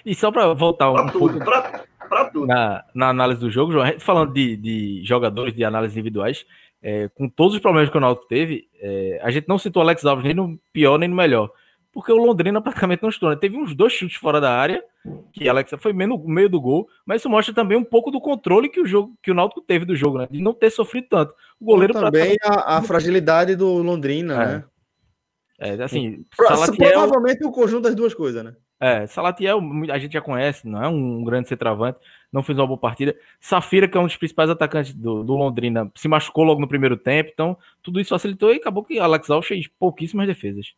E 0.05 0.13
só 0.13 0.31
para 0.31 0.53
voltar 0.53 0.91
um 0.91 1.07
tudo, 1.07 1.19
pouco 1.19 1.39
pra, 1.39 1.83
pra 2.07 2.25
tudo. 2.25 2.45
Na, 2.45 2.83
na, 2.93 3.09
análise 3.09 3.39
do 3.39 3.49
jogo, 3.49 3.71
João, 3.71 3.99
falando 3.99 4.31
de, 4.33 4.55
de 4.55 5.01
jogadores, 5.03 5.53
de 5.53 5.63
análises 5.63 5.97
individuais, 5.97 6.45
é, 6.81 7.09
com 7.15 7.27
todos 7.27 7.55
os 7.55 7.59
problemas 7.59 7.89
que 7.89 7.97
o 7.97 7.99
Náutico 7.99 8.27
teve, 8.27 8.67
é, 8.79 9.19
a 9.23 9.31
gente 9.31 9.47
não 9.47 9.57
citou 9.57 9.81
Alex 9.81 10.05
Alves 10.05 10.23
nem 10.23 10.35
no 10.35 10.59
pior 10.71 10.99
nem 10.99 11.09
no 11.09 11.15
melhor, 11.15 11.49
porque 11.95 12.11
o 12.11 12.17
Londrina 12.17 12.61
praticamente 12.61 13.01
não 13.01 13.09
estou. 13.09 13.29
Né? 13.29 13.37
Teve 13.37 13.55
uns 13.55 13.73
dois 13.73 13.93
chutes 13.93 14.17
fora 14.17 14.41
da 14.41 14.51
área, 14.51 14.83
que 15.31 15.47
Alex 15.47 15.71
foi 15.79 15.93
meio 15.93 16.09
no 16.09 16.17
meio 16.27 16.49
do 16.49 16.59
gol, 16.59 16.89
mas 17.05 17.21
isso 17.21 17.29
mostra 17.29 17.55
também 17.55 17.77
um 17.77 17.85
pouco 17.85 18.11
do 18.11 18.19
controle 18.19 18.67
que 18.67 18.81
o 18.81 18.85
jogo 18.85 19.17
que 19.23 19.31
o 19.31 19.33
Náutico 19.33 19.61
teve 19.61 19.85
do 19.85 19.95
jogo, 19.95 20.17
né? 20.17 20.27
De 20.29 20.41
não 20.41 20.53
ter 20.53 20.69
sofrido 20.69 21.07
tanto. 21.09 21.33
O 21.57 21.63
goleiro 21.63 21.93
também 21.93 22.35
a, 22.43 22.79
a, 22.79 22.81
fragilidade 22.81 23.55
do 23.55 23.81
Londrina, 23.81 24.33
é. 24.33 24.45
né? 24.45 24.63
É, 25.57 25.83
assim, 25.83 26.25
Salatiel... 26.35 26.91
provavelmente 26.91 27.45
o 27.45 27.51
conjunto 27.51 27.83
das 27.83 27.95
duas 27.95 28.13
coisas, 28.13 28.43
né? 28.43 28.53
É, 28.77 29.07
Salatiel 29.07 29.61
a 29.89 29.97
gente 29.97 30.11
já 30.11 30.21
conhece, 30.21 30.67
não 30.67 30.83
é 30.83 30.89
um 30.89 31.23
grande 31.23 31.47
centroavante, 31.47 31.97
não 32.29 32.43
fez 32.43 32.59
uma 32.59 32.67
boa 32.67 32.77
partida. 32.77 33.15
Safira, 33.39 33.87
que 33.87 33.97
é 33.97 34.01
um 34.01 34.05
dos 34.05 34.17
principais 34.17 34.49
atacantes 34.49 34.93
do, 34.93 35.23
do 35.23 35.33
Londrina, 35.33 35.89
se 35.95 36.09
machucou 36.09 36.43
logo 36.43 36.59
no 36.59 36.67
primeiro 36.67 36.97
tempo, 36.97 37.29
então 37.33 37.57
tudo 37.81 38.01
isso 38.01 38.09
facilitou 38.09 38.53
e 38.53 38.57
acabou 38.57 38.83
que 38.83 38.99
Alex 38.99 39.29
Al 39.29 39.41
fez 39.41 39.65
pouquíssimas 39.79 40.27
defesas. 40.27 40.73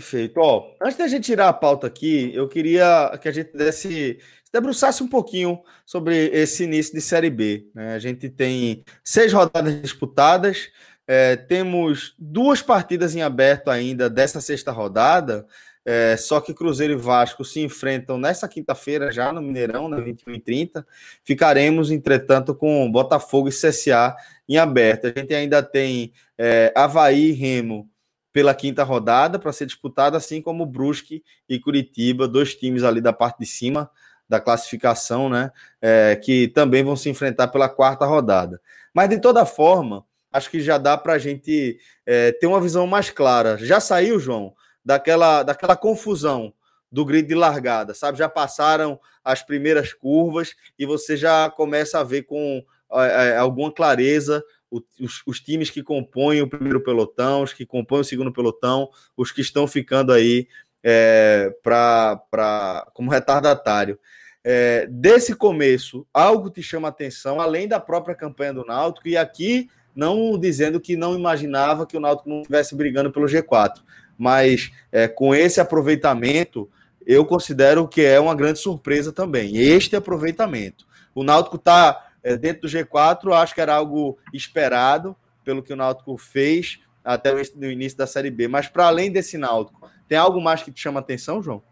Perfeito. 0.00 0.40
Ó, 0.40 0.72
antes 0.80 0.96
da 0.96 1.06
gente 1.06 1.24
tirar 1.24 1.50
a 1.50 1.52
pauta 1.52 1.86
aqui, 1.86 2.34
eu 2.34 2.48
queria 2.48 3.18
que 3.20 3.28
a 3.28 3.32
gente 3.32 3.52
desse, 3.52 4.18
se 4.42 4.50
debruçasse 4.50 5.02
um 5.02 5.08
pouquinho 5.08 5.60
sobre 5.84 6.28
esse 6.28 6.64
início 6.64 6.94
de 6.94 7.02
Série 7.02 7.28
B. 7.28 7.66
Né? 7.74 7.92
A 7.92 7.98
gente 7.98 8.30
tem 8.30 8.82
seis 9.04 9.30
rodadas 9.30 9.78
disputadas, 9.82 10.70
é, 11.06 11.36
temos 11.36 12.14
duas 12.18 12.62
partidas 12.62 13.14
em 13.14 13.20
aberto 13.20 13.68
ainda 13.68 14.08
dessa 14.08 14.40
sexta 14.40 14.72
rodada, 14.72 15.46
é, 15.84 16.16
só 16.16 16.40
que 16.40 16.54
Cruzeiro 16.54 16.94
e 16.94 16.96
Vasco 16.96 17.44
se 17.44 17.60
enfrentam 17.60 18.16
nessa 18.16 18.48
quinta-feira, 18.48 19.12
já 19.12 19.30
no 19.30 19.42
Mineirão, 19.42 19.86
na 19.86 20.00
21 20.00 20.32
e 20.32 20.40
30. 20.40 20.86
Ficaremos, 21.22 21.90
entretanto, 21.90 22.54
com 22.54 22.90
Botafogo 22.90 23.50
e 23.50 23.52
CSA 23.52 24.16
em 24.48 24.56
aberto. 24.56 25.08
A 25.08 25.12
gente 25.14 25.34
ainda 25.34 25.62
tem 25.62 26.14
é, 26.38 26.72
Havaí 26.74 27.28
e 27.28 27.32
Remo 27.32 27.90
pela 28.32 28.54
quinta 28.54 28.82
rodada 28.84 29.38
para 29.38 29.52
ser 29.52 29.66
disputada, 29.66 30.16
assim 30.16 30.40
como 30.40 30.66
Brusque 30.66 31.22
e 31.48 31.58
Curitiba, 31.58 32.28
dois 32.28 32.54
times 32.54 32.82
ali 32.82 33.00
da 33.00 33.12
parte 33.12 33.40
de 33.40 33.46
cima 33.46 33.90
da 34.28 34.40
classificação, 34.40 35.28
né? 35.28 35.50
É, 35.82 36.14
que 36.14 36.46
também 36.46 36.84
vão 36.84 36.94
se 36.94 37.10
enfrentar 37.10 37.48
pela 37.48 37.68
quarta 37.68 38.06
rodada. 38.06 38.60
Mas 38.94 39.08
de 39.08 39.18
toda 39.18 39.44
forma, 39.44 40.06
acho 40.32 40.48
que 40.48 40.60
já 40.60 40.78
dá 40.78 40.96
para 40.96 41.14
a 41.14 41.18
gente 41.18 41.78
é, 42.06 42.30
ter 42.30 42.46
uma 42.46 42.60
visão 42.60 42.86
mais 42.86 43.10
clara. 43.10 43.58
Já 43.58 43.80
saiu, 43.80 44.20
João, 44.20 44.54
daquela, 44.84 45.42
daquela 45.42 45.76
confusão 45.76 46.54
do 46.92 47.04
grid 47.04 47.26
de 47.26 47.34
largada, 47.34 47.92
sabe? 47.92 48.18
Já 48.18 48.28
passaram 48.28 49.00
as 49.24 49.42
primeiras 49.42 49.92
curvas 49.92 50.54
e 50.78 50.86
você 50.86 51.16
já 51.16 51.50
começa 51.50 51.98
a 51.98 52.04
ver 52.04 52.22
com 52.22 52.64
é, 52.92 53.30
é 53.30 53.36
alguma 53.36 53.72
clareza 53.72 54.42
os, 54.70 55.22
os, 55.26 55.40
times 55.40 55.70
que 55.70 55.82
compõem 55.82 56.42
o 56.42 56.48
primeiro 56.48 56.80
pelotão, 56.80 57.42
os 57.42 57.52
que 57.52 57.66
compõem 57.66 58.00
o 58.00 58.04
segundo 58.04 58.32
pelotão, 58.32 58.88
os 59.16 59.32
que 59.32 59.40
estão 59.40 59.66
ficando 59.66 60.12
aí 60.12 60.46
é, 60.82 61.52
para 61.62 62.86
como 62.94 63.10
retardatário. 63.10 63.98
É, 64.42 64.86
desse 64.86 65.34
começo, 65.34 66.06
algo 66.14 66.48
te 66.48 66.62
chama 66.62 66.88
atenção, 66.88 67.40
além 67.40 67.68
da 67.68 67.78
própria 67.78 68.14
campanha 68.14 68.54
do 68.54 68.64
Náutico, 68.64 69.08
e 69.08 69.16
aqui 69.16 69.68
não 69.94 70.38
dizendo 70.38 70.80
que 70.80 70.96
não 70.96 71.14
imaginava 71.14 71.86
que 71.86 71.96
o 71.96 72.00
Náutico 72.00 72.28
não 72.28 72.40
estivesse 72.40 72.74
brigando 72.74 73.10
pelo 73.10 73.26
G4, 73.26 73.82
mas 74.16 74.70
é, 74.90 75.08
com 75.08 75.34
esse 75.34 75.60
aproveitamento, 75.60 76.70
eu 77.06 77.24
considero 77.24 77.88
que 77.88 78.02
é 78.02 78.20
uma 78.20 78.34
grande 78.34 78.58
surpresa 78.58 79.12
também. 79.12 79.56
Este 79.56 79.96
aproveitamento. 79.96 80.86
O 81.14 81.24
Náutico 81.24 81.56
está 81.56 82.09
é, 82.22 82.36
dentro 82.36 82.62
do 82.62 82.68
G4, 82.68 83.32
acho 83.34 83.54
que 83.54 83.60
era 83.60 83.74
algo 83.74 84.18
esperado 84.32 85.16
pelo 85.44 85.62
que 85.62 85.72
o 85.72 85.76
Náutico 85.76 86.16
fez 86.16 86.80
até 87.04 87.32
o 87.32 87.64
início 87.64 87.98
da 87.98 88.06
Série 88.06 88.30
B. 88.30 88.46
Mas 88.46 88.68
para 88.68 88.86
além 88.86 89.10
desse 89.10 89.38
Náutico, 89.38 89.88
tem 90.06 90.18
algo 90.18 90.40
mais 90.40 90.62
que 90.62 90.70
te 90.70 90.80
chama 90.80 91.00
atenção, 91.00 91.42
João? 91.42 91.62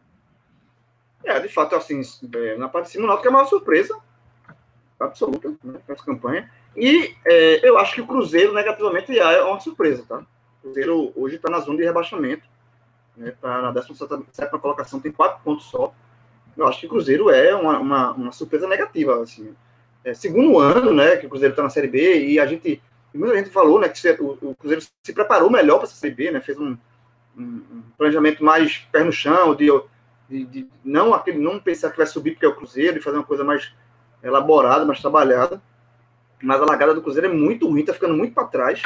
É, 1.25 1.39
de 1.39 1.49
fato, 1.49 1.75
assim, 1.75 2.01
é, 2.35 2.57
na 2.57 2.69
parte 2.69 2.87
de 2.87 2.93
cima, 2.93 3.05
o 3.05 3.07
Náutico 3.07 3.29
é 3.29 3.31
a 3.31 3.33
maior 3.33 3.47
surpresa 3.47 3.99
absoluta 4.99 5.55
né, 5.63 5.81
essa 5.87 6.05
campanha. 6.05 6.51
E 6.77 7.15
é, 7.25 7.69
eu 7.69 7.79
acho 7.79 7.95
que 7.95 8.01
o 8.01 8.07
Cruzeiro, 8.07 8.53
negativamente, 8.53 9.17
é 9.17 9.43
uma 9.43 9.61
surpresa, 9.61 10.05
tá? 10.09 10.19
O 10.19 10.63
Cruzeiro 10.63 11.13
hoje 11.15 11.37
está 11.37 11.51
na 11.51 11.61
zona 11.61 11.79
de 11.79 11.85
rebaixamento, 11.85 12.49
né, 13.17 13.33
tá 13.41 13.63
na 13.63 13.71
17 13.71 14.59
colocação, 14.61 15.01
tem 15.01 15.13
quatro 15.13 15.43
pontos 15.45 15.67
só. 15.67 15.93
Eu 16.57 16.67
acho 16.67 16.81
que 16.81 16.87
o 16.87 16.91
Cruzeiro 16.91 17.31
é 17.31 17.55
uma, 17.55 17.79
uma, 17.79 18.13
uma 18.13 18.33
surpresa 18.33 18.67
negativa, 18.67 19.23
assim 19.23 19.55
é, 20.05 20.15
segundo 20.15 20.59
ano, 20.59 20.93
né, 20.93 21.17
que 21.17 21.27
o 21.27 21.29
Cruzeiro 21.29 21.53
está 21.53 21.63
na 21.63 21.71
Série 21.71 21.89
B, 21.89 22.27
e 22.27 22.41
a 22.41 22.47
gente, 22.47 22.81
muita 23.15 23.37
gente 23.37 23.51
falou, 23.51 23.81
né, 23.81 23.89
que 23.89 24.09
o, 24.21 24.39
o 24.43 24.55
Cruzeiro 24.55 24.83
se 25.03 25.13
preparou 25.13 25.51
melhor 25.51 25.77
para 25.77 25.87
essa 25.87 25.97
Série 25.97 26.15
B, 26.15 26.31
né, 26.31 26.41
fez 26.41 26.59
um, 26.59 26.77
um, 27.37 27.83
planejamento 27.97 28.43
mais 28.45 28.79
pé 28.93 29.05
no 29.05 29.13
chão, 29.13 29.55
de, 29.55 29.69
de, 30.29 30.45
de, 30.45 30.67
não 30.85 31.13
aquele, 31.13 31.39
não 31.39 31.59
pensar 31.59 31.91
que 31.91 31.97
vai 31.97 32.07
subir 32.07 32.33
porque 32.33 32.47
é 32.47 32.49
o 32.49 32.55
Cruzeiro, 32.55 32.99
e 32.99 33.03
fazer 33.03 33.17
uma 33.17 33.27
coisa 33.27 33.45
mais 33.45 33.73
elaborada, 34.23 34.85
mais 34.85 35.01
trabalhada, 35.01 35.61
mas 36.43 36.61
a 36.61 36.65
largada 36.65 36.95
do 36.95 37.03
Cruzeiro 37.03 37.29
é 37.29 37.33
muito 37.33 37.69
ruim, 37.69 37.85
tá 37.85 37.93
ficando 37.93 38.15
muito 38.15 38.35
para 38.35 38.45
trás, 38.45 38.83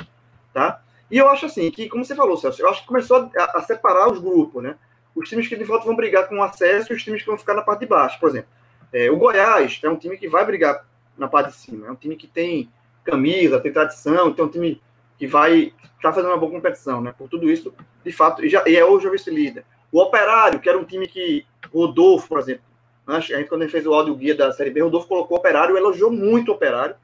tá? 0.53 0.83
E 1.11 1.19
eu 1.19 1.29
acho 1.29 1.45
assim, 1.45 1.71
que, 1.71 1.89
como 1.91 2.05
você 2.05 2.15
falou, 2.15 2.39
Celso, 2.39 2.63
eu 2.63 2.69
acho 2.71 2.81
que 2.81 2.87
começou 2.87 3.31
a, 3.37 3.59
a 3.59 3.63
separar 3.63 4.11
os 4.11 4.19
grupos, 4.19 4.63
né? 4.63 4.77
Os 5.15 5.29
times 5.29 5.47
que 5.47 5.55
de 5.55 5.65
volta 5.65 5.85
vão 5.85 5.95
brigar 5.95 6.27
com 6.27 6.39
o 6.39 6.43
acesso 6.43 6.91
e 6.91 6.97
os 6.97 7.03
times 7.03 7.21
que 7.21 7.29
vão 7.29 7.37
ficar 7.37 7.53
na 7.53 7.61
parte 7.61 7.81
de 7.81 7.87
baixo. 7.87 8.19
Por 8.19 8.31
exemplo, 8.31 8.49
é, 8.91 9.11
o 9.11 9.17
Goiás 9.19 9.79
é 9.83 9.91
um 9.91 9.97
time 9.97 10.17
que 10.17 10.27
vai 10.27 10.45
brigar 10.47 10.87
na 11.23 11.29
parte 11.29 11.51
de 11.51 11.57
cima. 11.57 11.87
É 11.87 11.91
um 11.91 11.97
time 11.97 12.17
que 12.17 12.27
tem 12.27 12.69
camisa, 13.05 13.61
tem 13.61 13.73
tradição, 13.73 14.33
tem 14.33 14.45
um 14.45 14.49
time 14.49 14.83
que 15.19 15.27
vai 15.27 15.73
está 15.97 16.13
fazendo 16.13 16.33
uma 16.33 16.39
boa 16.39 16.51
competição, 16.51 17.01
né? 17.01 17.15
Por 17.17 17.29
tudo 17.29 17.51
isso, 17.51 17.73
de 18.05 18.13
fato, 18.13 18.45
e, 18.45 18.49
já, 18.49 18.65
e 18.67 18.77
é 18.77 18.85
hoje 18.85 19.07
o 19.07 19.11
vice-líder. 19.11 19.65
O 19.93 20.01
Operário, 20.01 20.59
que 20.59 20.69
era 20.69 20.77
um 20.77 20.85
time 20.85 21.07
que 21.07 21.47
Rodolfo, 21.73 22.29
por 22.29 22.41
exemplo, 22.41 22.65
né? 23.07 23.17
a 23.17 23.21
gente 23.21 23.49
quando 23.49 23.63
gente 23.63 23.71
fez 23.71 23.87
o 23.87 23.95
áudio 23.95 24.17
guia 24.17 24.35
da 24.35 24.51
Série 24.53 24.71
B, 24.71 24.81
Rodolfo 24.81 25.07
colocou 25.07 25.37
o 25.37 25.41
Operário, 25.41 25.77
elogiou 25.77 26.11
muito 26.11 26.51
o 26.51 26.55
Operário, 26.55 26.97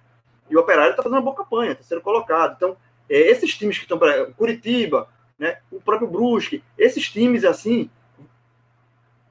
e 0.51 0.57
o 0.57 0.61
Operário 0.61 0.91
está 0.91 1.03
fazendo 1.03 1.19
uma 1.19 1.25
boa 1.25 1.37
campanha, 1.37 1.73
está 1.73 1.85
sendo 1.85 2.01
colocado. 2.01 2.55
Então, 2.57 2.77
é, 3.09 3.19
esses 3.19 3.57
times 3.57 3.77
que 3.77 3.85
estão 3.85 3.99
para 3.99 4.27
Curitiba, 4.33 5.09
né? 5.39 5.59
O 5.71 5.81
próprio 5.81 6.09
Brusque, 6.09 6.64
esses 6.77 7.09
times 7.09 7.45
assim 7.45 7.89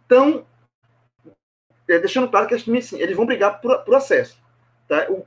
estão 0.04 0.46
é, 1.90 2.00
deixando 2.00 2.30
claro 2.30 2.48
que 2.48 2.54
esses 2.54 2.64
times, 2.64 2.86
sim, 2.86 3.02
eles 3.02 3.18
vão 3.18 3.26
brigar 3.26 3.60
por, 3.60 3.78
por 3.80 3.96
acesso. 3.96 4.42
Tá? 4.88 5.08
O, 5.10 5.26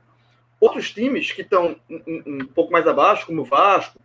outros 0.59 0.91
times 0.91 1.31
que 1.31 1.41
estão 1.41 1.75
um, 1.89 2.23
um, 2.25 2.45
pouco 2.45 2.71
mais 2.71 2.85
abaixo, 2.87 3.25
como 3.25 3.41
o 3.41 3.45
Vasco, 3.45 3.99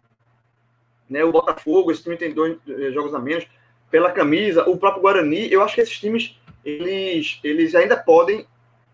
né, 1.09 1.23
o 1.23 1.31
Botafogo, 1.31 1.93
esse 1.93 2.03
time 2.03 2.17
tem 2.17 2.33
dois 2.33 2.59
eh, 2.67 2.91
jogos 2.91 3.15
a 3.15 3.19
menos, 3.19 3.47
pela 3.91 4.11
camisa, 4.11 4.69
o 4.69 4.77
próprio 4.77 5.03
Guarani, 5.03 5.53
eu 5.53 5.63
acho 5.63 5.75
que 5.75 5.81
esses 5.81 5.99
times 5.99 6.41
eles, 6.65 7.39
eles 7.45 7.75
ainda 7.75 7.97
podem 7.97 8.47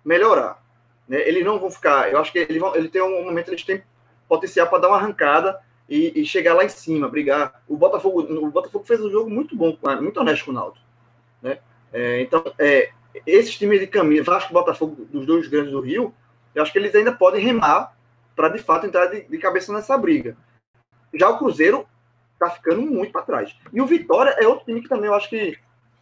melhorar. 0.04 0.62
Né? 1.08 1.26
Eles 1.26 1.44
não 1.44 1.58
vão 1.58 1.70
ficar, 1.70 2.12
eu 2.12 2.18
acho 2.18 2.30
que 2.30 2.38
eles 2.38 2.58
vão, 2.58 2.76
ele 2.76 2.88
tem 2.88 3.00
um 3.00 3.24
momento, 3.24 3.48
eles 3.48 3.64
têm 3.64 3.82
potencial 4.28 4.66
para 4.66 4.78
dar 4.78 4.88
uma 4.88 4.98
arrancada 4.98 5.58
e, 5.88 6.20
e, 6.20 6.26
chegar 6.26 6.54
lá 6.54 6.64
em 6.64 6.68
cima, 6.68 7.08
brigar. 7.08 7.62
O 7.68 7.76
Botafogo, 7.76 8.20
o 8.22 8.50
Botafogo 8.50 8.84
fez 8.84 9.00
um 9.00 9.10
jogo 9.10 9.30
muito 9.30 9.56
bom, 9.56 9.76
muito 10.00 10.20
honesto 10.20 10.46
com 10.46 10.50
o 10.50 10.54
Naldo. 10.54 10.78
Né? 11.40 11.58
É, 11.92 12.20
então, 12.20 12.42
é, 12.58 12.90
esses 13.26 13.56
times 13.56 13.80
de 13.80 13.86
camisa, 13.86 14.24
Vasco 14.24 14.50
e 14.50 14.54
Botafogo, 14.54 15.06
dos 15.10 15.26
dois 15.26 15.48
grandes 15.48 15.72
do 15.72 15.80
Rio, 15.80 16.14
eu 16.54 16.62
acho 16.62 16.72
que 16.72 16.78
eles 16.78 16.94
ainda 16.94 17.12
podem 17.12 17.44
remar 17.44 17.96
para 18.34 18.48
de 18.48 18.58
fato 18.58 18.86
entrar 18.86 19.06
de, 19.06 19.22
de, 19.22 19.38
cabeça 19.38 19.72
nessa 19.72 19.96
briga. 19.96 20.36
Já 21.14 21.28
o 21.28 21.38
Cruzeiro 21.38 21.86
está 22.34 22.50
ficando 22.50 22.82
muito 22.82 23.12
para 23.12 23.22
trás. 23.22 23.56
E 23.72 23.80
o 23.80 23.86
Vitória 23.86 24.36
é 24.38 24.46
outro 24.46 24.64
time 24.64 24.80
que 24.80 24.88
também 24.88 25.06
eu 25.06 25.14
acho 25.14 25.28
que 25.28 25.58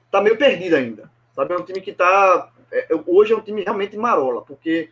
está 0.07 0.21
meio 0.21 0.37
perdido 0.37 0.77
ainda. 0.77 1.11
Sabe? 1.35 1.55
É 1.55 1.57
um 1.57 1.65
time 1.65 1.81
que 1.81 1.91
está. 1.91 2.51
É, 2.73 2.89
hoje 3.07 3.33
é 3.33 3.37
um 3.37 3.41
time 3.41 3.63
realmente 3.63 3.97
marola, 3.97 4.43
porque 4.43 4.91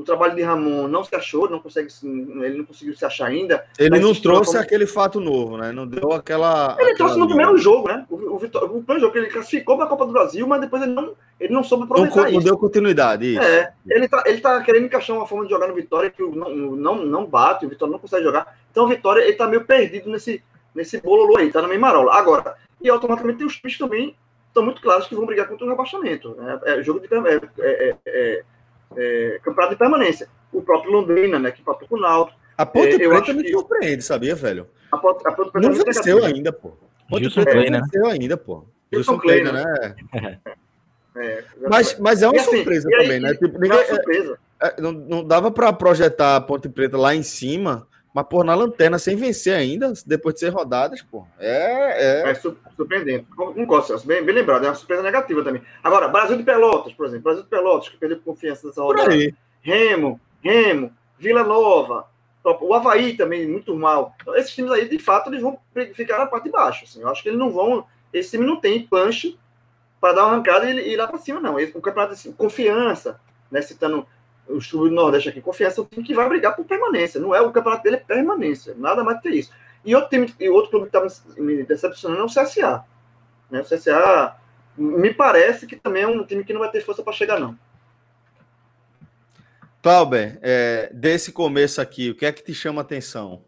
o 0.00 0.04
trabalho 0.04 0.34
de 0.34 0.42
Ramon 0.42 0.88
não 0.88 1.04
se 1.04 1.14
achou, 1.14 1.48
não 1.48 1.60
consegue, 1.60 1.88
ele 2.02 2.58
não 2.58 2.64
conseguiu 2.64 2.96
se 2.96 3.04
achar 3.04 3.26
ainda. 3.26 3.66
Ele 3.78 4.00
não 4.00 4.14
trouxe 4.14 4.52
como... 4.52 4.62
aquele 4.62 4.86
fato 4.86 5.20
novo, 5.20 5.58
né? 5.58 5.72
Não 5.72 5.86
deu 5.86 6.12
aquela. 6.12 6.74
Ele 6.78 6.92
aquela 6.92 6.96
trouxe 6.96 7.18
no 7.18 7.26
primeiro 7.26 7.56
jogo, 7.58 7.88
né? 7.88 8.06
O, 8.08 8.34
o, 8.34 8.38
Vitor, 8.38 8.64
o 8.64 8.82
primeiro 8.82 9.00
jogo 9.00 9.12
que 9.12 9.18
ele 9.18 9.28
classificou 9.28 9.76
para 9.76 9.84
a 9.84 9.88
Copa 9.88 10.06
do 10.06 10.12
Brasil, 10.12 10.46
mas 10.46 10.62
depois 10.62 10.82
ele 10.82 10.92
não, 10.92 11.12
ele 11.38 11.52
não 11.52 11.62
soube 11.62 11.84
aproveitar 11.84 12.22
não, 12.22 12.26
isso. 12.28 12.36
Não 12.36 12.44
deu 12.44 12.56
continuidade. 12.56 13.34
Isso. 13.34 13.42
É, 13.42 13.72
ele 13.88 14.08
tá, 14.08 14.22
ele 14.24 14.40
tá 14.40 14.62
querendo 14.62 14.86
encaixar 14.86 15.14
uma 15.14 15.26
forma 15.26 15.44
de 15.44 15.50
jogar 15.50 15.68
no 15.68 15.74
Vitória 15.74 16.10
que 16.10 16.22
não, 16.22 16.50
não, 16.50 17.04
não 17.04 17.26
bate, 17.26 17.66
o 17.66 17.68
Vitória 17.68 17.92
não 17.92 17.98
consegue 17.98 18.24
jogar. 18.24 18.56
Então 18.70 18.84
o 18.84 18.88
Vitória 18.88 19.20
ele 19.20 19.34
tá 19.34 19.46
meio 19.46 19.64
perdido 19.64 20.08
nesse, 20.08 20.42
nesse 20.74 20.98
bolo 20.98 21.36
aí, 21.36 21.52
tá 21.52 21.60
na 21.60 21.68
meio 21.68 21.80
marola. 21.80 22.14
Agora, 22.14 22.56
e 22.80 22.88
automaticamente 22.88 23.38
tem 23.38 23.46
os 23.46 23.56
times 23.56 23.76
também 23.76 24.16
estão 24.50 24.64
muito 24.64 24.82
claros 24.82 25.06
que 25.06 25.14
vão 25.14 25.26
brigar 25.26 25.46
contra 25.46 25.64
o 25.64 25.68
rebaixamento. 25.68 26.34
Né? 26.34 26.60
É, 26.64 26.82
jogo 26.82 27.00
de 27.00 27.06
é, 27.06 27.40
é, 27.60 27.96
é, 28.06 28.44
é, 28.96 29.40
campeonato 29.42 29.74
de 29.74 29.78
permanência. 29.78 30.28
O 30.52 30.62
próprio 30.62 30.92
Londrina, 30.92 31.38
né, 31.38 31.50
que 31.50 31.60
empatou 31.60 31.86
com 31.88 31.96
o 31.96 32.00
Náutico. 32.00 32.38
A 32.56 32.66
Ponte 32.66 32.94
é, 32.94 33.08
Preta 33.08 33.32
me 33.32 33.42
que... 33.42 33.50
surpreende, 33.50 34.02
sabia, 34.02 34.34
velho? 34.34 34.66
A 34.92 34.98
Ponte, 34.98 35.26
a 35.26 35.32
Ponte 35.32 35.50
Preta 35.50 35.68
não 35.68 35.84
venceu 35.84 36.24
ainda, 36.24 36.52
pô. 36.52 36.72
Ponte 37.08 37.22
Gilson 37.22 37.42
Preta 37.42 37.58
Clay, 37.58 37.70
não 37.70 37.78
né? 37.78 37.86
venceu 37.90 38.06
ainda, 38.10 38.36
pô. 38.36 38.64
Gilson 38.92 39.18
Clay, 39.18 39.42
né? 39.42 39.52
né? 39.52 40.38
É, 41.16 41.44
mas, 41.68 41.98
mas 41.98 42.22
é 42.22 42.28
uma 42.28 42.40
assim, 42.40 42.56
surpresa 42.58 42.88
também, 42.88 43.12
aí, 43.12 43.20
né? 43.20 43.34
Tipo, 43.34 43.58
ninguém, 43.58 43.78
é, 43.78 44.66
é, 44.68 44.80
não, 44.80 44.92
não 44.92 45.24
dava 45.24 45.50
para 45.50 45.72
projetar 45.72 46.36
a 46.36 46.40
Ponte 46.40 46.68
Preta 46.68 46.96
lá 46.96 47.14
em 47.14 47.22
cima 47.22 47.88
Mas, 48.12 48.26
pô, 48.28 48.42
na 48.42 48.54
lanterna, 48.54 48.98
sem 48.98 49.14
vencer 49.14 49.54
ainda, 49.54 49.92
depois 50.04 50.34
de 50.34 50.40
ser 50.40 50.48
rodadas, 50.48 51.00
pô, 51.00 51.24
é... 51.38 52.24
É, 52.24 52.30
é 52.30 52.34
surpreendente. 52.34 53.26
Não 53.38 53.64
gosto, 53.64 53.96
bem, 54.04 54.24
bem 54.24 54.34
lembrado, 54.34 54.64
é 54.64 54.68
uma 54.68 54.74
surpresa 54.74 55.02
negativa 55.02 55.44
também. 55.44 55.62
Agora, 55.82 56.08
Brasil 56.08 56.36
de 56.36 56.42
Pelotas, 56.42 56.92
por 56.92 57.06
exemplo, 57.06 57.24
Brasil 57.24 57.44
de 57.44 57.48
Pelotas, 57.48 57.88
que 57.88 57.96
perdeu 57.96 58.20
confiança 58.20 58.66
nessa 58.66 58.82
rodada. 58.82 59.12
Remo, 59.62 60.20
Remo, 60.42 60.92
Vila 61.18 61.44
Nova, 61.44 62.08
o 62.42 62.74
Havaí 62.74 63.16
também, 63.16 63.46
muito 63.46 63.76
mal. 63.76 64.14
Então, 64.20 64.34
esses 64.34 64.52
times 64.54 64.72
aí, 64.72 64.88
de 64.88 64.98
fato, 64.98 65.30
eles 65.30 65.40
vão 65.40 65.58
ficar 65.94 66.18
na 66.18 66.26
parte 66.26 66.44
de 66.44 66.50
baixo. 66.50 66.84
Assim. 66.84 67.02
Eu 67.02 67.08
acho 67.08 67.22
que 67.22 67.28
eles 67.28 67.38
não 67.38 67.52
vão... 67.52 67.86
Esse 68.12 68.32
time 68.32 68.44
não 68.44 68.56
tem 68.56 68.86
punch 68.88 69.38
para 70.00 70.14
dar 70.14 70.24
uma 70.24 70.32
arrancada 70.32 70.68
e 70.68 70.94
ir 70.94 70.96
lá 70.96 71.06
para 71.06 71.18
cima, 71.18 71.38
não. 71.38 71.56
O 71.56 71.80
campeonato, 71.80 72.14
assim, 72.14 72.32
confiança, 72.32 73.20
né, 73.50 73.62
citando 73.62 74.04
o 74.50 74.60
sul 74.60 74.88
do 74.88 74.94
Nordeste 74.94 75.28
aqui, 75.28 75.40
confiança 75.40 75.80
é 75.80 75.84
um 75.84 75.86
time 75.86 76.04
que 76.04 76.14
vai 76.14 76.28
brigar 76.28 76.54
por 76.54 76.64
permanência. 76.64 77.20
Não 77.20 77.34
é 77.34 77.40
o 77.40 77.50
campeonato 77.50 77.82
dele, 77.82 77.96
é 77.96 78.00
permanência. 78.00 78.74
Nada 78.76 79.02
mais 79.04 79.18
do 79.18 79.22
que 79.22 79.30
isso. 79.30 79.52
E 79.84 79.94
outro 79.94 80.10
time, 80.10 80.34
e 80.38 80.48
outro 80.48 80.70
clube 80.70 80.90
que 80.90 80.96
está 80.96 81.40
me 81.40 81.62
decepcionando 81.62 82.20
é 82.20 82.24
o 82.24 82.26
CSA. 82.26 82.84
Né? 83.50 83.60
O 83.60 83.64
CSA 83.64 84.36
me 84.76 85.12
parece 85.12 85.66
que 85.66 85.76
também 85.76 86.02
é 86.02 86.06
um 86.06 86.24
time 86.24 86.44
que 86.44 86.52
não 86.52 86.60
vai 86.60 86.70
ter 86.70 86.82
força 86.82 87.02
para 87.02 87.12
chegar, 87.12 87.38
não. 87.38 87.56
Clauber, 89.82 90.38
é, 90.42 90.90
desse 90.92 91.32
começo 91.32 91.80
aqui, 91.80 92.10
o 92.10 92.14
que 92.14 92.26
é 92.26 92.32
que 92.32 92.42
te 92.42 92.52
chama 92.52 92.80
a 92.80 92.84
atenção? 92.84 93.44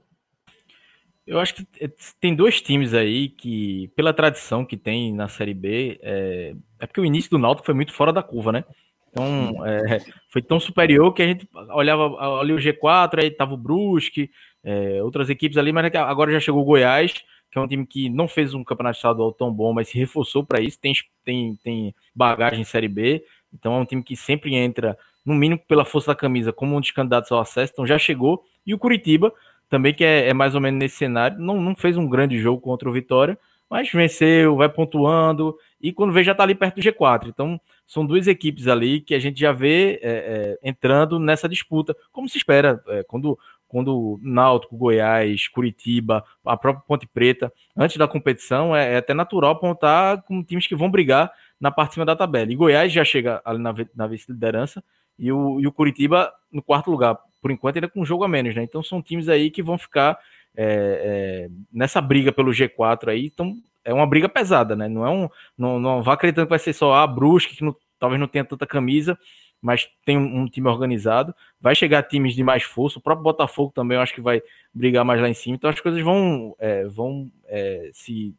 Eu 1.26 1.38
acho 1.38 1.54
que 1.54 1.66
é, 1.80 1.90
tem 2.20 2.34
dois 2.34 2.60
times 2.60 2.94
aí 2.94 3.28
que, 3.28 3.88
pela 3.94 4.14
tradição 4.14 4.64
que 4.64 4.76
tem 4.76 5.12
na 5.12 5.28
Série 5.28 5.54
B, 5.54 6.00
é, 6.02 6.54
é 6.80 6.86
porque 6.86 7.00
o 7.00 7.04
início 7.04 7.30
do 7.30 7.38
Náutico 7.38 7.66
foi 7.66 7.74
muito 7.74 7.92
fora 7.92 8.12
da 8.12 8.22
curva, 8.22 8.50
né? 8.50 8.64
Então, 9.12 9.66
é, 9.66 10.00
foi 10.30 10.40
tão 10.40 10.58
superior 10.58 11.12
que 11.12 11.22
a 11.22 11.26
gente 11.26 11.46
olhava 11.70 12.40
ali 12.40 12.54
o 12.54 12.56
G4, 12.56 13.22
aí 13.22 13.30
tava 13.30 13.52
o 13.52 13.58
Brusque, 13.58 14.30
é, 14.64 15.02
outras 15.02 15.28
equipes 15.28 15.58
ali, 15.58 15.70
mas 15.70 15.94
agora 15.94 16.32
já 16.32 16.40
chegou 16.40 16.62
o 16.62 16.64
Goiás, 16.64 17.12
que 17.50 17.58
é 17.58 17.60
um 17.60 17.68
time 17.68 17.86
que 17.86 18.08
não 18.08 18.26
fez 18.26 18.54
um 18.54 18.64
campeonato 18.64 18.96
estadual 18.96 19.30
tão 19.30 19.52
bom, 19.52 19.74
mas 19.74 19.88
se 19.88 19.98
reforçou 19.98 20.42
para 20.44 20.62
isso, 20.62 20.80
tem, 20.80 20.94
tem, 21.22 21.58
tem 21.62 21.94
bagagem 22.14 22.62
em 22.62 22.64
Série 22.64 22.88
B, 22.88 23.22
então 23.52 23.74
é 23.74 23.78
um 23.78 23.84
time 23.84 24.02
que 24.02 24.16
sempre 24.16 24.54
entra, 24.54 24.96
no 25.24 25.34
mínimo 25.34 25.60
pela 25.68 25.84
força 25.84 26.12
da 26.12 26.16
camisa, 26.16 26.50
como 26.50 26.74
um 26.74 26.80
dos 26.80 26.90
candidatos 26.90 27.30
ao 27.30 27.40
acesso, 27.40 27.70
então 27.72 27.86
já 27.86 27.98
chegou. 27.98 28.42
E 28.66 28.72
o 28.72 28.78
Curitiba, 28.78 29.30
também 29.68 29.92
que 29.92 30.02
é, 30.02 30.30
é 30.30 30.32
mais 30.32 30.54
ou 30.54 30.60
menos 30.60 30.80
nesse 30.80 30.96
cenário, 30.96 31.38
não, 31.38 31.60
não 31.60 31.76
fez 31.76 31.98
um 31.98 32.08
grande 32.08 32.38
jogo 32.38 32.62
contra 32.62 32.88
o 32.88 32.92
Vitória, 32.92 33.38
mas 33.68 33.90
venceu, 33.90 34.56
vai 34.56 34.68
pontuando, 34.68 35.56
e 35.80 35.92
quando 35.92 36.12
vê 36.12 36.22
já 36.22 36.32
está 36.32 36.44
ali 36.44 36.54
perto 36.54 36.76
do 36.76 36.82
G4. 36.82 37.28
Então, 37.28 37.60
são 37.92 38.06
duas 38.06 38.26
equipes 38.26 38.68
ali 38.68 39.02
que 39.02 39.14
a 39.14 39.18
gente 39.18 39.38
já 39.38 39.52
vê 39.52 40.00
é, 40.02 40.56
é, 40.62 40.70
entrando 40.70 41.18
nessa 41.18 41.46
disputa, 41.46 41.94
como 42.10 42.26
se 42.26 42.38
espera, 42.38 42.82
é, 42.88 43.02
quando, 43.02 43.38
quando 43.68 44.18
Náutico, 44.22 44.78
Goiás, 44.78 45.46
Curitiba, 45.48 46.24
a 46.42 46.56
própria 46.56 46.82
Ponte 46.88 47.06
Preta, 47.06 47.52
antes 47.76 47.98
da 47.98 48.08
competição, 48.08 48.74
é, 48.74 48.94
é 48.94 48.96
até 48.96 49.12
natural 49.12 49.50
apontar 49.50 50.22
com 50.22 50.42
times 50.42 50.66
que 50.66 50.74
vão 50.74 50.90
brigar 50.90 51.30
na 51.60 51.70
parte 51.70 51.90
de 51.90 51.94
cima 51.96 52.06
da 52.06 52.16
tabela. 52.16 52.50
E 52.50 52.56
Goiás 52.56 52.90
já 52.90 53.04
chega 53.04 53.42
ali 53.44 53.58
na, 53.58 53.74
na 53.94 54.06
vice-liderança, 54.06 54.82
e 55.18 55.30
o, 55.30 55.60
e 55.60 55.66
o 55.66 55.72
Curitiba 55.72 56.32
no 56.50 56.62
quarto 56.62 56.90
lugar, 56.90 57.18
por 57.42 57.50
enquanto, 57.50 57.76
ainda 57.76 57.90
com 57.90 58.00
um 58.00 58.06
jogo 58.06 58.24
a 58.24 58.28
menos, 58.28 58.54
né? 58.54 58.62
Então 58.62 58.82
são 58.82 59.02
times 59.02 59.28
aí 59.28 59.50
que 59.50 59.62
vão 59.62 59.76
ficar 59.76 60.18
é, 60.56 60.64
é, 60.64 61.50
nessa 61.70 62.00
briga 62.00 62.32
pelo 62.32 62.52
G4 62.52 63.08
aí, 63.08 63.26
então 63.26 63.54
é 63.84 63.92
uma 63.92 64.06
briga 64.06 64.28
pesada, 64.28 64.76
né? 64.76 64.88
Não 64.88 65.06
é 65.06 65.10
um. 65.10 65.28
Não, 65.56 65.78
não 65.78 66.02
vá 66.02 66.14
acreditando 66.14 66.46
que 66.46 66.50
vai 66.50 66.58
ser 66.58 66.72
só 66.72 66.94
a 66.94 67.06
Brusque, 67.06 67.56
que 67.56 67.64
não, 67.64 67.74
talvez 68.02 68.18
não 68.18 68.26
tenha 68.26 68.44
tanta 68.44 68.66
camisa, 68.66 69.16
mas 69.60 69.88
tem 70.04 70.18
um, 70.18 70.40
um, 70.40 70.48
time 70.48 70.66
organizado. 70.66 71.32
Vai 71.60 71.72
chegar 71.72 72.02
times 72.02 72.34
de 72.34 72.42
mais 72.42 72.64
força. 72.64 72.98
O 72.98 73.02
próprio 73.02 73.22
Botafogo 73.22 73.70
também 73.72 73.96
eu 73.96 74.02
acho 74.02 74.12
que 74.12 74.20
vai 74.20 74.42
brigar 74.74 75.04
mais 75.04 75.20
lá 75.20 75.28
em 75.28 75.34
cima. 75.34 75.54
Então 75.54 75.70
as 75.70 75.78
coisas 75.78 76.02
vão, 76.02 76.56
é, 76.58 76.84
vão 76.86 77.30
é, 77.46 77.90
se. 77.92 78.34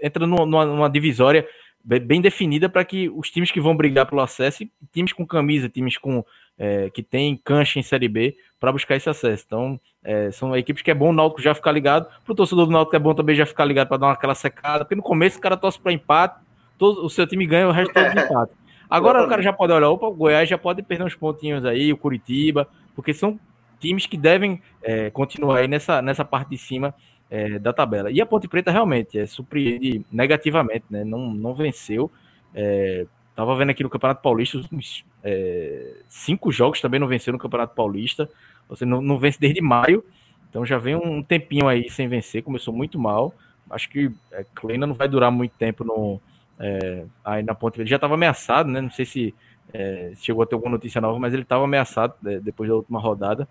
Entra 0.00 0.24
numa, 0.24 0.64
numa 0.64 0.88
divisória 0.88 1.44
bem 1.82 2.20
definida 2.20 2.68
para 2.68 2.84
que 2.84 3.08
os 3.08 3.28
times 3.28 3.50
que 3.50 3.60
vão 3.60 3.74
brigar 3.74 4.06
pelo 4.06 4.20
acesso, 4.20 4.64
times 4.92 5.12
com 5.12 5.26
camisa, 5.26 5.68
times 5.68 5.98
com 5.98 6.24
é, 6.56 6.90
que 6.90 7.02
tem 7.02 7.36
cancha 7.36 7.80
em 7.80 7.82
Série 7.82 8.06
B, 8.06 8.36
para 8.60 8.70
buscar 8.70 8.94
esse 8.94 9.08
acesso. 9.08 9.44
Então, 9.46 9.80
é, 10.04 10.30
são 10.30 10.56
equipes 10.56 10.82
que 10.82 10.90
é 10.92 10.94
bom 10.94 11.10
o 11.10 11.12
Náutico 11.12 11.42
já 11.42 11.54
ficar 11.54 11.72
ligado. 11.72 12.06
Para 12.24 12.32
o 12.32 12.36
torcedor 12.36 12.66
do 12.66 12.72
Náutico 12.72 12.94
é 12.94 12.98
bom 13.00 13.14
também 13.14 13.34
já 13.34 13.46
ficar 13.46 13.64
ligado 13.64 13.88
para 13.88 13.96
dar 13.96 14.06
uma, 14.06 14.12
aquela 14.12 14.34
secada, 14.36 14.84
porque 14.84 14.94
no 14.94 15.02
começo 15.02 15.38
o 15.38 15.40
cara 15.40 15.56
torce 15.56 15.80
para 15.80 15.92
empate, 15.92 16.38
todo, 16.78 17.04
o 17.04 17.10
seu 17.10 17.26
time 17.26 17.46
ganha, 17.46 17.66
o 17.66 17.72
resto 17.72 17.92
todo 17.92 18.10
de 18.12 18.20
empate. 18.22 18.52
Agora 18.88 19.24
o 19.24 19.28
cara 19.28 19.42
já 19.42 19.52
pode 19.52 19.72
olhar, 19.72 19.90
opa, 19.90 20.06
o 20.06 20.14
Goiás 20.14 20.48
já 20.48 20.56
pode 20.56 20.82
perder 20.82 21.04
uns 21.04 21.14
pontinhos 21.14 21.64
aí, 21.64 21.92
o 21.92 21.96
Curitiba, 21.96 22.66
porque 22.94 23.12
são 23.12 23.38
times 23.78 24.06
que 24.06 24.16
devem 24.16 24.60
é, 24.82 25.10
continuar 25.10 25.58
aí 25.58 25.68
nessa, 25.68 26.00
nessa 26.02 26.24
parte 26.24 26.50
de 26.50 26.58
cima 26.58 26.94
é, 27.30 27.58
da 27.58 27.72
tabela. 27.72 28.10
E 28.10 28.20
a 28.20 28.26
Ponte 28.26 28.48
Preta 28.48 28.70
realmente 28.70 29.18
é, 29.18 29.26
surpreende 29.26 30.04
negativamente, 30.10 30.84
né? 30.90 31.04
Não, 31.04 31.32
não 31.32 31.54
venceu. 31.54 32.10
É, 32.54 33.06
tava 33.34 33.54
vendo 33.56 33.70
aqui 33.70 33.82
no 33.82 33.90
Campeonato 33.90 34.22
Paulista, 34.22 34.60
uns 34.72 35.04
é, 35.22 35.96
cinco 36.08 36.50
jogos 36.50 36.80
também 36.80 36.98
não 36.98 37.06
venceu 37.06 37.32
no 37.32 37.38
Campeonato 37.38 37.74
Paulista. 37.74 38.28
Você 38.68 38.84
não, 38.84 39.00
não 39.00 39.18
vence 39.18 39.38
desde 39.38 39.60
maio, 39.60 40.04
então 40.48 40.64
já 40.64 40.78
vem 40.78 40.94
um 40.94 41.22
tempinho 41.22 41.68
aí 41.68 41.88
sem 41.88 42.08
vencer, 42.08 42.42
começou 42.42 42.72
muito 42.74 42.98
mal. 42.98 43.32
Acho 43.70 43.88
que 43.88 44.10
é, 44.32 44.44
Kleina 44.54 44.86
não 44.86 44.94
vai 44.94 45.08
durar 45.08 45.30
muito 45.30 45.52
tempo 45.52 45.84
no, 45.84 46.20
é, 46.58 47.04
aí 47.24 47.42
na 47.42 47.54
Ponte 47.54 47.74
Preta. 47.74 47.90
Já 47.90 47.96
estava 47.96 48.14
ameaçado, 48.14 48.68
né? 48.68 48.80
Não 48.80 48.90
sei 48.90 49.04
se 49.04 49.34
é, 49.72 50.12
chegou 50.16 50.42
a 50.42 50.46
ter 50.46 50.54
alguma 50.54 50.72
notícia 50.72 51.00
nova, 51.00 51.18
mas 51.18 51.32
ele 51.32 51.42
estava 51.42 51.64
ameaçado 51.64 52.14
é, 52.26 52.40
depois 52.40 52.68
da 52.68 52.76
última 52.76 52.98
rodada 52.98 53.48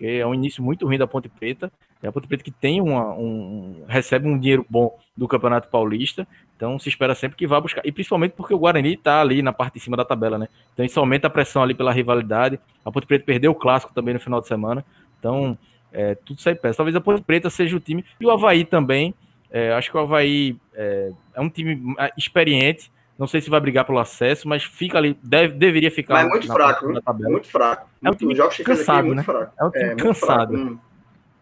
porque 0.00 0.06
é 0.06 0.26
um 0.26 0.34
início 0.34 0.62
muito 0.62 0.86
ruim 0.86 0.96
da 0.96 1.06
Ponte 1.06 1.28
Preta. 1.28 1.70
É 2.02 2.08
a 2.08 2.12
Ponte 2.12 2.26
Preta 2.26 2.42
que 2.42 2.50
tem 2.50 2.80
uma, 2.80 3.12
um, 3.12 3.84
recebe 3.86 4.26
um 4.26 4.38
dinheiro 4.38 4.64
bom 4.66 4.98
do 5.14 5.28
Campeonato 5.28 5.68
Paulista, 5.68 6.26
então 6.56 6.78
se 6.78 6.88
espera 6.88 7.14
sempre 7.14 7.36
que 7.36 7.46
vá 7.46 7.60
buscar. 7.60 7.82
E 7.84 7.92
principalmente 7.92 8.32
porque 8.32 8.54
o 8.54 8.58
Guarani 8.58 8.94
está 8.94 9.20
ali 9.20 9.42
na 9.42 9.52
parte 9.52 9.74
de 9.74 9.80
cima 9.80 9.98
da 9.98 10.04
tabela, 10.04 10.38
né? 10.38 10.48
Então 10.72 10.86
isso 10.86 10.98
aumenta 10.98 11.26
a 11.26 11.30
pressão 11.30 11.62
ali 11.62 11.74
pela 11.74 11.92
rivalidade. 11.92 12.58
A 12.82 12.90
Ponte 12.90 13.06
Preta 13.06 13.26
perdeu 13.26 13.52
o 13.52 13.54
clássico 13.54 13.92
também 13.92 14.14
no 14.14 14.20
final 14.20 14.40
de 14.40 14.48
semana, 14.48 14.82
então 15.18 15.58
é, 15.92 16.14
tudo 16.14 16.40
sai 16.40 16.54
peça. 16.54 16.78
Talvez 16.78 16.96
a 16.96 17.00
Ponte 17.02 17.20
Preta 17.20 17.50
seja 17.50 17.76
o 17.76 17.80
time, 17.80 18.02
e 18.18 18.24
o 18.24 18.30
Havaí 18.30 18.64
também. 18.64 19.14
É, 19.50 19.72
acho 19.72 19.90
que 19.90 19.96
o 19.96 20.00
Havaí 20.00 20.56
é, 20.74 21.10
é 21.34 21.40
um 21.40 21.50
time 21.50 21.94
é, 21.98 22.12
experiente, 22.16 22.90
não 23.18 23.26
sei 23.26 23.40
se 23.40 23.50
vai 23.50 23.60
brigar 23.60 23.84
pelo 23.84 23.98
acesso, 23.98 24.48
mas 24.48 24.62
fica 24.62 24.96
ali, 24.96 25.18
deve, 25.22 25.54
deveria 25.54 25.90
ficar. 25.90 26.14
Mas 26.14 26.26
é 26.26 26.28
muito 26.28 26.46
fraco, 26.46 26.86
muito 26.86 27.48
fraco. 27.48 27.90
É 28.02 28.10
um 28.10 28.14
time 28.14 28.34
jogos 28.34 28.56
cansado, 28.58 29.12
é 29.12 29.14
né? 29.16 29.22
Fraco. 29.22 29.52
É 29.58 29.64
um 29.64 29.70
time 29.70 29.84
é, 29.84 29.94
cansado. 29.96 30.52
Muito 30.56 30.70
fraco. 30.70 30.90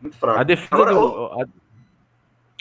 Muito 0.01 0.17
fraco. 0.17 0.41
A 0.41 0.43
defesa, 0.43 0.69
Agora, 0.73 0.95
do, 0.95 1.27
a, 1.27 1.45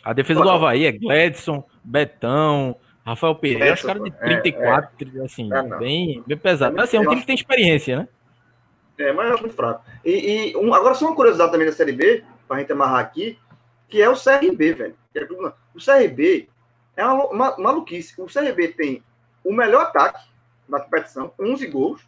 a 0.03 0.13
defesa 0.13 0.41
do 0.41 0.49
Havaí 0.49 0.85
é 0.85 0.91
Gladson, 0.91 1.63
Betão, 1.83 2.75
Rafael 3.05 3.35
Pereira, 3.35 3.73
os 3.73 3.81
caras 3.81 4.03
de 4.03 4.11
34, 4.11 4.89
é, 4.99 5.19
é. 5.19 5.25
assim, 5.25 5.53
é, 5.53 5.63
bem, 5.77 6.23
bem 6.27 6.37
pesado. 6.37 6.75
Mas 6.75 6.85
assim, 6.85 6.97
é 6.97 6.99
um 6.99 7.07
time 7.07 7.21
que 7.21 7.27
tem 7.27 7.35
experiência, 7.35 7.99
né? 7.99 8.07
É, 8.99 9.13
mas 9.13 9.31
é 9.31 9.39
muito 9.39 9.55
fraco. 9.55 9.83
E, 10.03 10.51
e 10.51 10.57
um, 10.57 10.73
agora 10.73 10.93
só 10.93 11.05
uma 11.05 11.15
curiosidade 11.15 11.51
também 11.51 11.67
da 11.67 11.73
Série 11.73 11.93
B, 11.93 12.23
pra 12.47 12.59
gente 12.59 12.71
amarrar 12.71 12.99
aqui, 12.99 13.37
que 13.88 14.01
é 14.01 14.09
o 14.09 14.15
CRB, 14.15 14.73
velho. 14.73 14.95
O 15.73 15.79
CRB 15.83 16.49
é 16.95 17.05
uma, 17.05 17.57
maluquice. 17.57 18.19
O 18.21 18.27
CRB 18.27 18.69
tem 18.69 19.03
o 19.43 19.53
melhor 19.53 19.83
ataque 19.83 20.27
da 20.67 20.79
competição, 20.79 21.31
11 21.39 21.67
gols, 21.67 22.01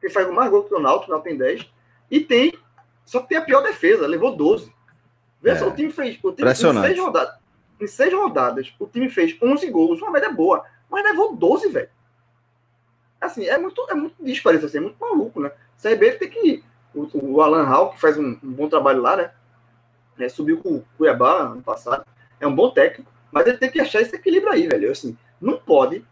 que 0.00 0.08
faz 0.08 0.28
mais 0.30 0.50
gol 0.50 0.64
que 0.64 0.74
o 0.74 0.80
Náutico, 0.80 1.14
o 1.14 1.20
tem 1.20 1.36
10, 1.36 1.70
e 2.10 2.20
tem, 2.20 2.58
só 3.04 3.20
que 3.20 3.28
tem 3.28 3.38
a 3.38 3.42
pior 3.42 3.62
defesa, 3.62 4.06
levou 4.06 4.34
12. 4.34 4.72
Vê 5.40 5.50
é, 5.50 5.56
só, 5.56 5.68
o 5.68 5.74
time 5.74 5.90
fez, 5.92 6.18
o 6.22 6.32
time, 6.32 6.50
em, 6.50 6.54
seis 6.54 6.98
rodadas, 6.98 7.34
em 7.80 7.86
seis 7.86 8.12
rodadas, 8.12 8.74
o 8.78 8.86
time 8.86 9.08
fez 9.08 9.36
11 9.40 9.70
gols, 9.70 10.02
uma 10.02 10.10
média 10.10 10.30
boa, 10.32 10.64
mas 10.90 11.04
levou 11.04 11.36
12, 11.36 11.68
velho. 11.68 11.88
Assim, 13.20 13.46
é 13.46 13.56
muito, 13.56 13.86
é 13.88 13.94
muito 13.94 14.16
disparado, 14.20 14.66
assim, 14.66 14.78
é 14.78 14.80
muito 14.80 14.98
maluco, 14.98 15.40
né? 15.40 15.52
O 15.78 15.82
CRB 15.82 16.12
tem 16.12 16.28
que 16.28 16.64
o, 16.94 17.08
o 17.12 17.40
Alan 17.40 17.64
Hall, 17.64 17.90
que 17.90 18.00
faz 18.00 18.18
um, 18.18 18.36
um, 18.42 18.52
bom 18.52 18.68
trabalho 18.68 19.00
lá, 19.00 19.16
né? 19.16 19.30
É, 20.20 20.28
subiu 20.28 20.58
com 20.58 20.76
o 20.76 20.84
Cuiabá 20.96 21.42
ano 21.42 21.62
passado, 21.62 22.04
é 22.38 22.46
um 22.46 22.54
bom 22.54 22.70
técnico, 22.70 23.10
mas 23.32 23.46
ele 23.46 23.58
tem 23.58 23.70
que 23.70 23.80
achar 23.80 24.00
esse 24.00 24.14
equilíbrio 24.14 24.52
aí, 24.52 24.68
velho. 24.68 24.90
Assim, 24.90 25.16
não 25.40 25.56
pode 25.56 26.04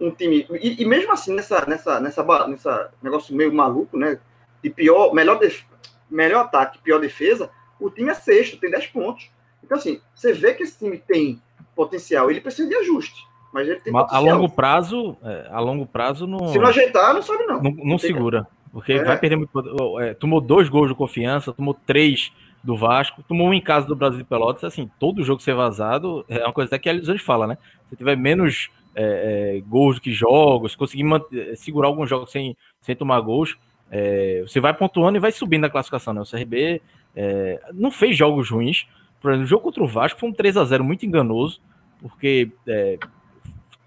um 0.00 0.10
time. 0.10 0.46
E, 0.60 0.82
e, 0.82 0.84
mesmo 0.84 1.12
assim, 1.12 1.34
nessa, 1.34 1.64
nessa, 1.66 2.00
nessa, 2.00 2.48
nessa 2.48 2.90
negócio 3.02 3.34
meio 3.34 3.52
maluco, 3.52 3.96
né? 3.96 4.18
De 4.62 4.70
pior, 4.70 5.12
melhor, 5.12 5.38
def, 5.38 5.62
melhor 6.10 6.44
ataque, 6.44 6.78
pior 6.78 6.98
defesa, 6.98 7.50
o 7.80 7.90
time 7.90 8.10
é 8.10 8.14
sexto, 8.14 8.58
tem 8.58 8.70
10 8.70 8.88
pontos. 8.88 9.30
Então, 9.62 9.76
assim, 9.76 10.00
você 10.14 10.32
vê 10.32 10.54
que 10.54 10.62
esse 10.62 10.78
time 10.78 10.98
tem 10.98 11.40
potencial, 11.74 12.30
ele 12.30 12.40
precisa 12.40 12.68
de 12.68 12.74
ajuste. 12.74 13.26
Mas 13.52 13.68
ele 13.68 13.80
tem 13.80 13.92
A 13.94 14.18
longo 14.18 14.48
prazo, 14.48 15.16
é, 15.22 15.48
a 15.50 15.60
longo 15.60 15.86
prazo 15.86 16.26
não. 16.26 16.48
Se 16.48 16.58
não 16.58 16.68
ajeitar, 16.68 17.14
não 17.14 17.22
sobe, 17.22 17.44
não. 17.44 17.62
Não, 17.62 17.70
não, 17.70 17.84
não 17.84 17.98
segura. 17.98 18.46
Porque 18.70 18.92
é. 18.92 19.02
vai 19.02 19.18
perder 19.18 19.36
muito. 19.36 20.00
É, 20.00 20.12
tomou 20.12 20.40
dois 20.40 20.68
gols 20.68 20.88
de 20.88 20.94
confiança, 20.94 21.52
tomou 21.52 21.72
três 21.72 22.32
do 22.66 22.76
Vasco, 22.76 23.22
tomou 23.22 23.48
um 23.48 23.54
em 23.54 23.60
casa 23.60 23.86
do 23.86 23.94
Brasil 23.94 24.18
de 24.18 24.24
Pelotas, 24.24 24.64
assim, 24.64 24.90
todo 24.98 25.22
jogo 25.22 25.40
ser 25.40 25.54
vazado 25.54 26.24
é 26.28 26.44
uma 26.44 26.52
coisa 26.52 26.68
até 26.68 26.78
que 26.78 26.88
a 26.88 26.92
Elisandro 26.92 27.22
fala, 27.22 27.46
né? 27.46 27.56
Se 27.88 27.96
tiver 27.96 28.16
menos 28.16 28.68
é, 28.94 29.56
é, 29.56 29.60
gols 29.60 29.96
do 29.96 30.00
que 30.00 30.10
jogos, 30.10 30.74
conseguir 30.74 31.04
manter, 31.04 31.56
segurar 31.56 31.86
alguns 31.86 32.10
jogos 32.10 32.30
sem, 32.30 32.56
sem 32.80 32.96
tomar 32.96 33.20
gols, 33.20 33.56
é, 33.90 34.42
você 34.46 34.58
vai 34.58 34.74
pontuando 34.74 35.16
e 35.16 35.20
vai 35.20 35.30
subindo 35.30 35.62
na 35.62 35.70
classificação, 35.70 36.12
né? 36.12 36.20
O 36.20 36.24
CRB 36.24 36.82
é, 37.14 37.60
não 37.72 37.90
fez 37.90 38.16
jogos 38.16 38.50
ruins. 38.50 38.86
Por 39.20 39.30
exemplo, 39.30 39.44
o 39.44 39.48
jogo 39.48 39.62
contra 39.62 39.84
o 39.84 39.86
Vasco 39.86 40.18
foi 40.18 40.28
um 40.28 40.32
3 40.32 40.56
a 40.56 40.64
0 40.64 40.82
muito 40.82 41.06
enganoso, 41.06 41.60
porque 42.00 42.50
é, 42.66 42.98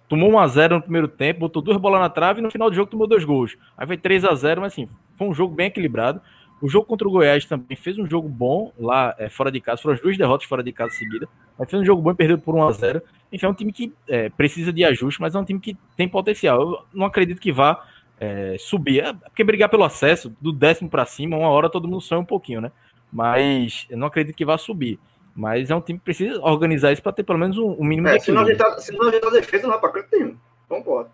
tomou 0.08 0.32
1 0.32 0.40
a 0.40 0.48
0 0.48 0.76
no 0.76 0.82
primeiro 0.82 1.08
tempo, 1.10 1.42
botou 1.42 1.62
duas 1.62 1.78
bolas 1.78 2.00
na 2.00 2.10
trave 2.10 2.40
e 2.40 2.44
no 2.44 2.50
final 2.50 2.70
do 2.70 2.76
jogo 2.76 2.90
tomou 2.90 3.06
dois 3.06 3.26
gols. 3.26 3.58
Aí 3.78 3.86
foi 3.86 3.98
3 3.98 4.24
a 4.24 4.34
0 4.34 4.62
mas 4.62 4.72
assim, 4.72 4.88
foi 5.18 5.28
um 5.28 5.34
jogo 5.34 5.54
bem 5.54 5.68
equilibrado. 5.68 6.22
O 6.62 6.68
jogo 6.68 6.86
contra 6.86 7.08
o 7.08 7.12
Goiás 7.12 7.46
também 7.46 7.78
fez 7.78 7.98
um 7.98 8.06
jogo 8.06 8.28
bom 8.28 8.74
lá 8.78 9.16
é, 9.18 9.30
fora 9.30 9.52
de 9.52 9.62
casa. 9.62 9.82
Foram 9.82 9.96
as 9.96 10.02
duas 10.02 10.18
derrotas 10.18 10.48
fora 10.48 10.62
de 10.62 10.74
casa 10.74 10.92
seguida. 10.92 11.28
Mas 11.58 11.70
fez 11.70 11.82
um 11.82 11.86
jogo 11.86 12.02
bom 12.02 12.12
e 12.12 12.16
perdeu 12.16 12.38
por 12.38 12.56
1 12.56 12.68
a 12.68 12.72
0 12.72 13.02
Enfim, 13.32 13.46
é 13.46 13.50
um 13.50 13.54
time 13.54 13.72
que 13.72 13.94
é, 14.08 14.30
precisa 14.30 14.74
de 14.74 14.84
ajuste, 14.84 15.22
mas 15.22 15.36
é 15.36 15.40
um 15.40 15.46
time 15.46 15.60
que 15.60 15.78
tem 15.96 16.08
potencial. 16.08 16.62
Eu 16.62 16.86
não 16.94 17.06
acredito 17.06 17.40
que 17.40 17.52
vá 17.52 17.86
é, 18.20 18.58
subir. 18.60 19.04
É, 19.04 19.14
porque 19.14 19.44
brigar 19.44 19.70
pelo 19.70 19.84
acesso, 19.84 20.36
do 20.42 20.52
décimo 20.52 20.90
para 20.90 21.06
cima, 21.06 21.38
uma 21.38 21.50
hora 21.50 21.70
todo 21.70 21.88
mundo 21.88 22.02
sonha 22.02 22.22
um 22.22 22.26
pouquinho, 22.26 22.62
né? 22.62 22.72
Mas 23.12 23.88
eu 23.90 23.98
não 23.98 24.08
acredito 24.08 24.36
que 24.36 24.46
vá 24.46 24.58
subir. 24.58 25.00
Mas 25.34 25.70
é 25.70 25.76
um 25.76 25.82
time 25.82 25.98
que 25.98 26.06
precisa 26.06 26.42
organizar 26.42 26.92
isso 26.92 27.02
para 27.02 27.14
ter 27.14 27.24
pelo 27.24 27.40
menos 27.40 27.58
um, 27.58 27.72
um 27.80 27.86
mínimo 27.86 28.10
é, 28.10 28.18
de 28.18 28.26
se 28.26 28.32
não, 28.32 28.42
ajeitar, 28.42 28.78
se 28.80 28.92
não 28.92 29.08
ajeitar 29.08 29.30
a 29.30 29.34
defesa, 29.34 29.64
não 29.64 29.72
vai 29.72 29.80
para 29.80 29.92
canto 29.92 30.08
nenhum. 30.12 30.38
Concordo. 30.68 31.10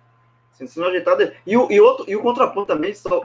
Se, 0.51 0.79
não 0.79 0.87
ajeitar. 0.87 1.17
E 1.45 1.55
o, 1.55 1.71
e, 1.71 1.79
outro, 1.79 2.05
e 2.07 2.15
o 2.15 2.21
contraponto 2.21 2.73
também, 2.73 2.93
só, 2.93 3.21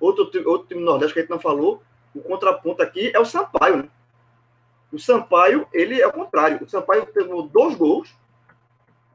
outro, 0.00 0.30
outro 0.48 0.68
time 0.68 0.82
nordeste 0.82 1.14
que 1.14 1.20
a 1.20 1.22
gente 1.22 1.30
não 1.30 1.38
falou, 1.38 1.82
o 2.14 2.20
contraponto 2.20 2.82
aqui 2.82 3.10
é 3.14 3.18
o 3.18 3.24
Sampaio, 3.24 3.78
né? 3.78 3.88
O 4.92 4.98
Sampaio, 4.98 5.66
ele 5.72 6.00
é 6.00 6.06
o 6.06 6.12
contrário. 6.12 6.62
O 6.62 6.68
Sampaio 6.68 7.06
tomou 7.06 7.48
dois 7.48 7.74
gols 7.74 8.14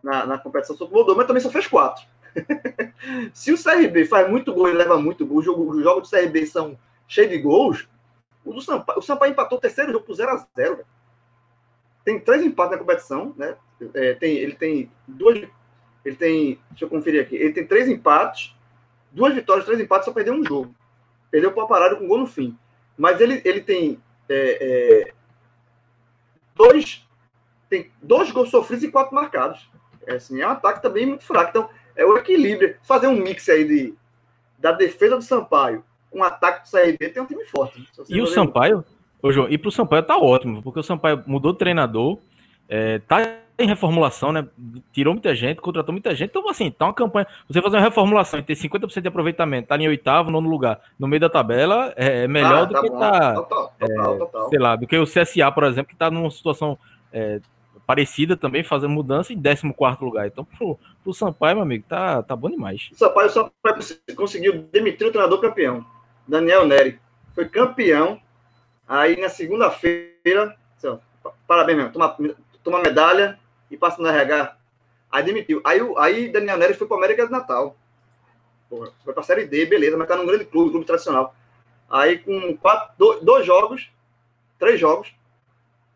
na, 0.01 0.25
na 0.25 0.38
competição, 0.38 0.75
só 0.75 0.85
tomou 0.85 1.05
dois, 1.05 1.17
mas 1.17 1.27
também 1.27 1.41
só 1.41 1.51
fez 1.51 1.67
quatro. 1.67 2.03
Se 3.33 3.51
o 3.51 3.61
CRB 3.61 4.05
faz 4.05 4.29
muito 4.29 4.53
gol 4.53 4.69
e 4.69 4.73
leva 4.73 4.97
muito 4.97 5.25
gol, 5.25 5.38
os 5.38 5.45
jogos 5.45 6.09
do 6.09 6.09
CRB 6.09 6.45
são 6.47 6.77
cheios 7.07 7.29
de 7.29 7.38
gols, 7.38 7.88
o 8.43 8.53
do 8.53 8.61
Sampaio, 8.61 8.99
o 8.99 9.01
Sampaio 9.01 9.31
empatou 9.31 9.57
o 9.57 9.61
terceiro 9.61 9.91
jogo 9.91 10.05
por 10.05 10.15
0x0. 10.15 10.79
Tem 12.03 12.19
três 12.19 12.41
empates 12.43 12.71
na 12.71 12.77
competição, 12.77 13.33
né? 13.38 13.55
É, 13.93 14.13
tem, 14.13 14.38
ele 14.38 14.55
tem 14.55 14.91
duas. 15.07 15.47
Ele 16.05 16.15
tem. 16.15 16.59
Deixa 16.69 16.85
eu 16.85 16.89
conferir 16.89 17.21
aqui. 17.21 17.35
Ele 17.35 17.51
tem 17.51 17.67
três 17.67 17.88
empates, 17.88 18.55
duas 19.18 19.34
vitórias, 19.34 19.65
três 19.65 19.80
empates, 19.82 20.05
só 20.05 20.13
perdeu 20.13 20.36
um 20.36 20.45
jogo. 20.45 20.74
Perdeu 21.32 21.51
para 21.51 21.65
parado 21.65 21.97
com 21.97 22.07
gol 22.07 22.20
no 22.20 22.28
fim. 22.28 22.55
Mas 22.95 23.20
ele, 23.20 23.41
ele 23.43 23.61
tem 23.61 23.99
é, 24.30 25.07
é, 25.09 25.13
dois. 26.55 27.05
Tem 27.68 27.91
dois 28.01 28.32
gols 28.32 28.49
sofridos 28.49 28.84
e 28.84 28.91
quatro 28.91 29.15
marcados. 29.15 29.70
É, 30.05 30.13
assim, 30.13 30.39
é 30.39 30.47
um 30.47 30.51
ataque 30.51 30.82
também 30.82 31.07
muito 31.07 31.24
fraco. 31.24 31.49
Então, 31.49 31.70
é 31.95 32.05
o 32.05 32.15
equilíbrio. 32.15 32.78
Fazer 32.84 33.07
um 33.07 33.15
mix 33.15 33.49
aí 33.49 33.68
de, 33.68 33.95
da 34.57 34.72
defesa 34.72 35.18
do 35.18 35.24
Sampaio 35.24 35.84
com 36.11 36.20
o 36.20 36.24
ataque 36.24 36.63
do 36.63 36.72
CRB 36.72 37.09
tem 37.09 37.22
um 37.22 37.26
time 37.26 37.43
forte. 37.45 37.86
E 38.07 38.22
o 38.22 38.28
Sampaio, 38.28 38.86
ô 39.22 39.32
João, 39.32 39.49
e 39.49 39.57
pro 39.57 39.72
Sampaio 39.72 40.03
tá 40.03 40.18
ótimo, 40.18 40.61
porque 40.61 40.80
o 40.80 40.84
Sampaio 40.84 41.24
mudou 41.28 41.51
de 41.51 41.59
treinador, 41.59 42.20
é, 42.70 42.99
tá 42.99 43.18
em 43.60 43.68
reformulação, 43.68 44.32
né? 44.32 44.47
Tirou 44.93 45.14
muita 45.14 45.34
gente, 45.34 45.60
contratou 45.60 45.91
muita 45.91 46.14
gente. 46.14 46.30
Então, 46.30 46.47
assim, 46.47 46.70
tá 46.70 46.86
uma 46.86 46.93
campanha. 46.93 47.26
Você 47.47 47.62
fazer 47.62 47.78
uma 47.78 47.84
reformulação 47.84 48.39
e 48.39 48.43
ter 48.43 48.53
50% 48.53 49.01
de 49.01 49.08
aproveitamento, 49.08 49.70
tá 49.70 49.78
em 49.78 49.88
oitavo, 49.88 50.30
nono 50.30 50.47
lugar, 50.47 50.80
no 50.99 51.08
meio 51.08 51.20
da 51.20 51.30
tabela, 51.30 51.91
é, 51.95 52.24
é 52.24 52.28
melhor 52.28 52.64
ah, 52.64 52.66
do 52.66 52.74
tá 52.74 52.82
que 52.82 52.89
bom. 52.89 52.99
tá. 52.99 53.34
Total, 53.34 53.74
total, 53.80 54.16
é, 54.16 54.18
total. 54.18 54.49
Sei 54.49 54.60
lá, 54.60 54.76
do 54.76 54.86
que 54.86 54.97
o 54.97 55.05
CSA, 55.05 55.51
por 55.51 55.64
exemplo, 55.64 55.89
que 55.89 55.95
tá 55.95 56.12
numa 56.12 56.30
situação 56.30 56.78
é, 57.12 57.41
parecida 57.88 58.38
também, 58.38 58.64
fazendo 58.64 58.91
mudança 58.91 59.34
em 59.34 59.41
14 59.41 59.97
lugar. 60.01 60.28
Então, 60.28 60.45
pro, 60.45 60.78
pro 61.03 61.14
Sampaio, 61.14 61.55
meu 61.55 61.64
amigo, 61.64 61.84
tá, 61.89 62.22
tá 62.22 62.36
bom 62.36 62.51
demais. 62.51 62.89
O 62.91 62.95
Sampaio, 62.95 63.28
o 63.28 63.32
Sampaio 63.32 64.16
conseguiu 64.16 64.68
demitir 64.72 65.08
o 65.08 65.12
treinador 65.12 65.41
campeão, 65.41 65.84
Daniel 66.28 66.68
Neri. 66.68 66.99
Foi 67.34 67.49
campeão. 67.49 68.22
Aí 68.88 69.20
na 69.20 69.30
segunda-feira, 69.30 70.55
parabéns 71.47 71.78
mesmo, 71.78 71.91
toma, 71.91 72.16
toma 72.64 72.82
medalha 72.82 73.38
e 73.70 73.78
passa 73.78 74.01
no 74.01 74.07
RH. 74.07 74.55
Aí 75.11 75.24
demitiu. 75.24 75.61
Aí, 75.63 75.80
aí 75.97 76.30
Daniel 76.30 76.57
Neri 76.57 76.74
foi 76.74 76.88
para 76.88 76.97
América 76.97 77.26
do 77.26 77.32
Natal. 77.32 77.76
Porra, 78.70 78.91
foi 79.03 79.13
para 79.13 79.22
a 79.22 79.26
Série 79.26 79.45
D, 79.45 79.65
beleza, 79.65 79.97
mas 79.97 80.07
tá 80.07 80.15
num 80.15 80.26
grande 80.26 80.45
clube, 80.45 80.72
clube 80.72 80.86
tradicional. 80.86 81.34
Aí 81.89 82.20
com 82.20 82.57
quatro, 82.57 82.93
dois, 82.97 83.22
dois 83.24 83.45
jogos, 83.45 83.89
três 84.59 84.80
jogos, 84.80 85.15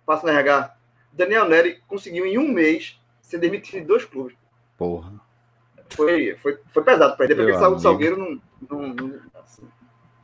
passa 0.05 0.25
no 0.25 0.31
RH 0.31 0.75
Daniel 1.11 1.47
Neri 1.47 1.79
conseguiu 1.87 2.25
em 2.25 2.37
um 2.37 2.47
mês 2.47 2.99
ser 3.21 3.37
demitido 3.37 3.81
de 3.81 3.85
dois 3.85 4.05
clubes. 4.05 4.35
Porra. 4.77 5.13
Foi, 5.89 6.35
foi, 6.37 6.57
foi 6.67 6.83
pesado 6.83 7.17
para 7.17 7.25
ele. 7.25 7.35
Depois 7.35 7.47
que 7.47 7.57
ele 7.57 7.63
saiu 7.63 7.75
do 7.75 7.81
Salgueiro, 7.81 8.17
não. 8.17 8.41
não, 8.69 8.93
não 8.93 9.19
assim. 9.43 9.63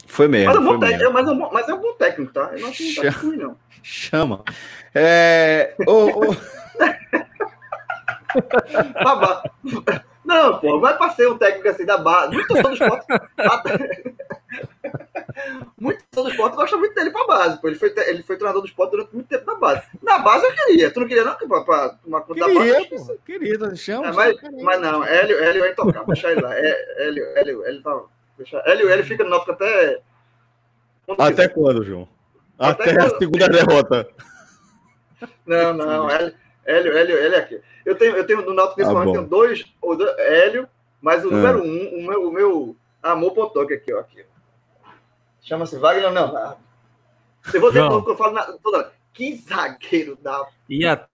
Foi 0.05 0.27
mesmo. 0.27 0.47
Mas 0.47 0.55
é, 0.55 0.59
um 0.59 0.63
bom 0.63 0.79
técnico, 0.79 1.11
mas, 1.13 1.27
é 1.27 1.31
um, 1.31 1.51
mas 1.51 1.69
é 1.69 1.73
um 1.73 1.81
bom 1.81 1.93
técnico, 1.93 2.33
tá? 2.33 2.51
Eu 2.53 2.61
não 2.61 2.69
acho 2.69 2.77
que 2.77 2.95
tá 2.95 3.09
ruim, 3.09 3.35
não. 3.35 3.57
Chama. 3.83 4.43
É. 4.95 5.75
não, 10.25 10.59
pô, 10.59 10.79
vai 10.79 10.97
para 10.97 11.11
ser 11.11 11.29
um 11.29 11.37
técnico 11.37 11.69
assim 11.69 11.85
da 11.85 11.97
base. 11.97 12.33
Muito 12.33 12.47
torcedor 12.47 12.69
do 12.69 12.75
esporte. 12.75 13.07
muito 15.79 16.03
torcedor 16.11 16.23
do 16.23 16.29
esporte 16.31 16.55
gosta 16.55 16.77
muito 16.77 16.95
dele 16.95 17.11
pra 17.11 17.27
base. 17.27 17.61
Pô. 17.61 17.67
Ele, 17.67 17.77
foi, 17.77 17.93
ele 18.07 18.23
foi 18.23 18.35
treinador 18.35 18.61
do 18.61 18.67
esporte 18.67 18.91
durante 18.91 19.13
muito 19.13 19.27
tempo 19.27 19.45
na 19.45 19.55
base. 19.55 19.83
Na 20.01 20.19
base 20.19 20.45
eu 20.45 20.53
queria. 20.53 20.91
Tu 20.91 20.99
não 20.99 21.07
queria, 21.07 21.23
não? 21.23 21.35
Pra, 21.35 21.61
pra 21.61 21.89
tomar 21.89 22.21
conta 22.21 22.39
da 22.41 22.53
base? 22.53 22.85
Pô, 22.89 23.17
queria, 23.25 23.57
tá 23.57 23.75
chama. 23.75 24.07
É, 24.07 24.11
mas, 24.11 24.35
mas 24.61 24.81
não, 24.81 25.03
Hélio, 25.03 25.41
Hélio 25.41 25.63
é 25.63 25.71
intocável. 25.71 26.07
Deixa 26.07 26.31
ele 26.31 26.41
lá. 26.41 26.53
É, 26.53 27.07
Hélio, 27.07 27.25
Hélio, 27.37 27.65
Hélio 27.65 27.81
tá. 27.81 28.01
Deixa, 28.37 28.61
Hélio, 28.65 28.89
Hélio 28.89 29.05
fica 29.05 29.23
no 29.23 29.29
Náutico 29.29 29.51
até. 29.51 30.01
Quando 31.05 31.21
até 31.21 31.47
quando, 31.47 31.85
João? 31.85 32.07
Até, 32.59 32.91
até 32.91 33.01
a 33.01 33.17
segunda 33.17 33.47
derrota. 33.47 34.09
Não, 35.45 35.73
não. 35.73 36.09
Hélio, 36.09 36.33
Hélio, 36.67 36.95
Hélio, 36.95 37.17
Hélio 37.17 37.35
é 37.35 37.39
aqui. 37.39 37.61
Eu 37.85 37.95
tenho, 37.95 38.15
eu 38.17 38.27
tenho 38.27 38.41
no 38.41 38.53
Náutico 38.53 38.79
nesse 38.79 38.91
ah, 38.91 38.93
momento, 38.93 39.13
tenho 39.13 39.27
dois, 39.27 39.65
dois, 39.81 40.17
Hélio, 40.19 40.67
mas 41.01 41.23
o 41.23 41.29
é. 41.29 41.31
número 41.31 41.63
um, 41.63 41.97
o 41.97 42.07
meu, 42.07 42.27
o 42.27 42.31
meu 42.31 42.75
amor 43.01 43.31
potoque 43.31 43.73
aqui, 43.73 43.93
ó. 43.93 43.99
Aqui. 43.99 44.25
Chama-se 45.41 45.77
Wagner 45.77 46.11
Leonardo. 46.11 46.57
Se 47.43 47.57
você 47.57 47.79
não 47.79 48.03
que 48.03 48.11
eu 48.11 48.17
falo 48.17 48.33
na, 48.33 48.43
toda 48.61 48.91
que 49.13 49.35
zagueiro 49.37 50.17
da. 50.21 50.45
E 50.69 50.85
a, 50.85 51.07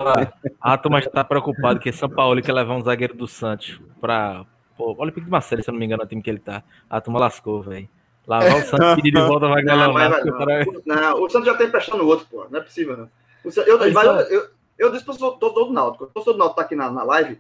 a 0.60 0.78
turma 0.78 1.00
está 1.00 1.24
preocupado 1.24 1.80
que 1.80 1.92
São 1.92 2.10
Paulo 2.10 2.42
quer 2.42 2.52
levar 2.52 2.76
um 2.76 2.82
zagueiro 2.82 3.16
do 3.16 3.28
Santos 3.28 3.80
para. 4.02 4.46
Pô, 4.76 4.96
olha 4.98 5.12
o 5.12 5.14
Pico 5.14 5.26
de 5.26 5.32
Marcelo, 5.32 5.64
se 5.64 5.70
eu 5.70 5.72
não 5.72 5.80
me 5.80 5.86
engano, 5.86 6.02
é 6.02 6.06
o 6.06 6.10
time 6.10 6.22
que 6.22 6.30
ele 6.30 6.40
tá. 6.40 6.64
A 6.90 7.00
turma 7.00 7.20
lascou, 7.20 7.62
velho. 7.62 7.88
Lavar 8.28 8.58
o 8.58 8.62
Santos 8.62 8.96
pedir 8.96 9.12
de 9.12 9.22
volta 9.22 9.48
vai 9.48 9.62
ganhar 9.62 9.88
não, 9.88 9.94
mas, 9.94 10.26
não, 10.26 10.38
cara... 10.38 10.66
não, 10.86 11.22
o 11.22 11.30
Santos 11.30 11.46
já 11.46 11.56
tá 11.56 11.64
emprestando 11.64 12.04
o 12.04 12.08
outro, 12.08 12.26
pô. 12.30 12.48
Não 12.50 12.60
é 12.60 12.64
possível, 12.64 12.98
não. 12.98 13.10
O, 13.46 13.60
eu, 13.60 13.94
mas 13.94 14.06
eu, 14.06 14.40
eu, 14.40 14.50
eu 14.78 14.92
disse 14.92 15.06
para 15.06 15.14
o 15.14 15.32
torcedor 15.32 15.68
do 15.68 15.74
Náutico. 15.74 16.04
O 16.06 16.08
torcedor 16.08 16.34
do 16.34 16.40
Náutico 16.40 16.60
tá 16.60 16.66
aqui 16.66 16.76
na, 16.76 16.92
na 16.92 17.04
live. 17.04 17.40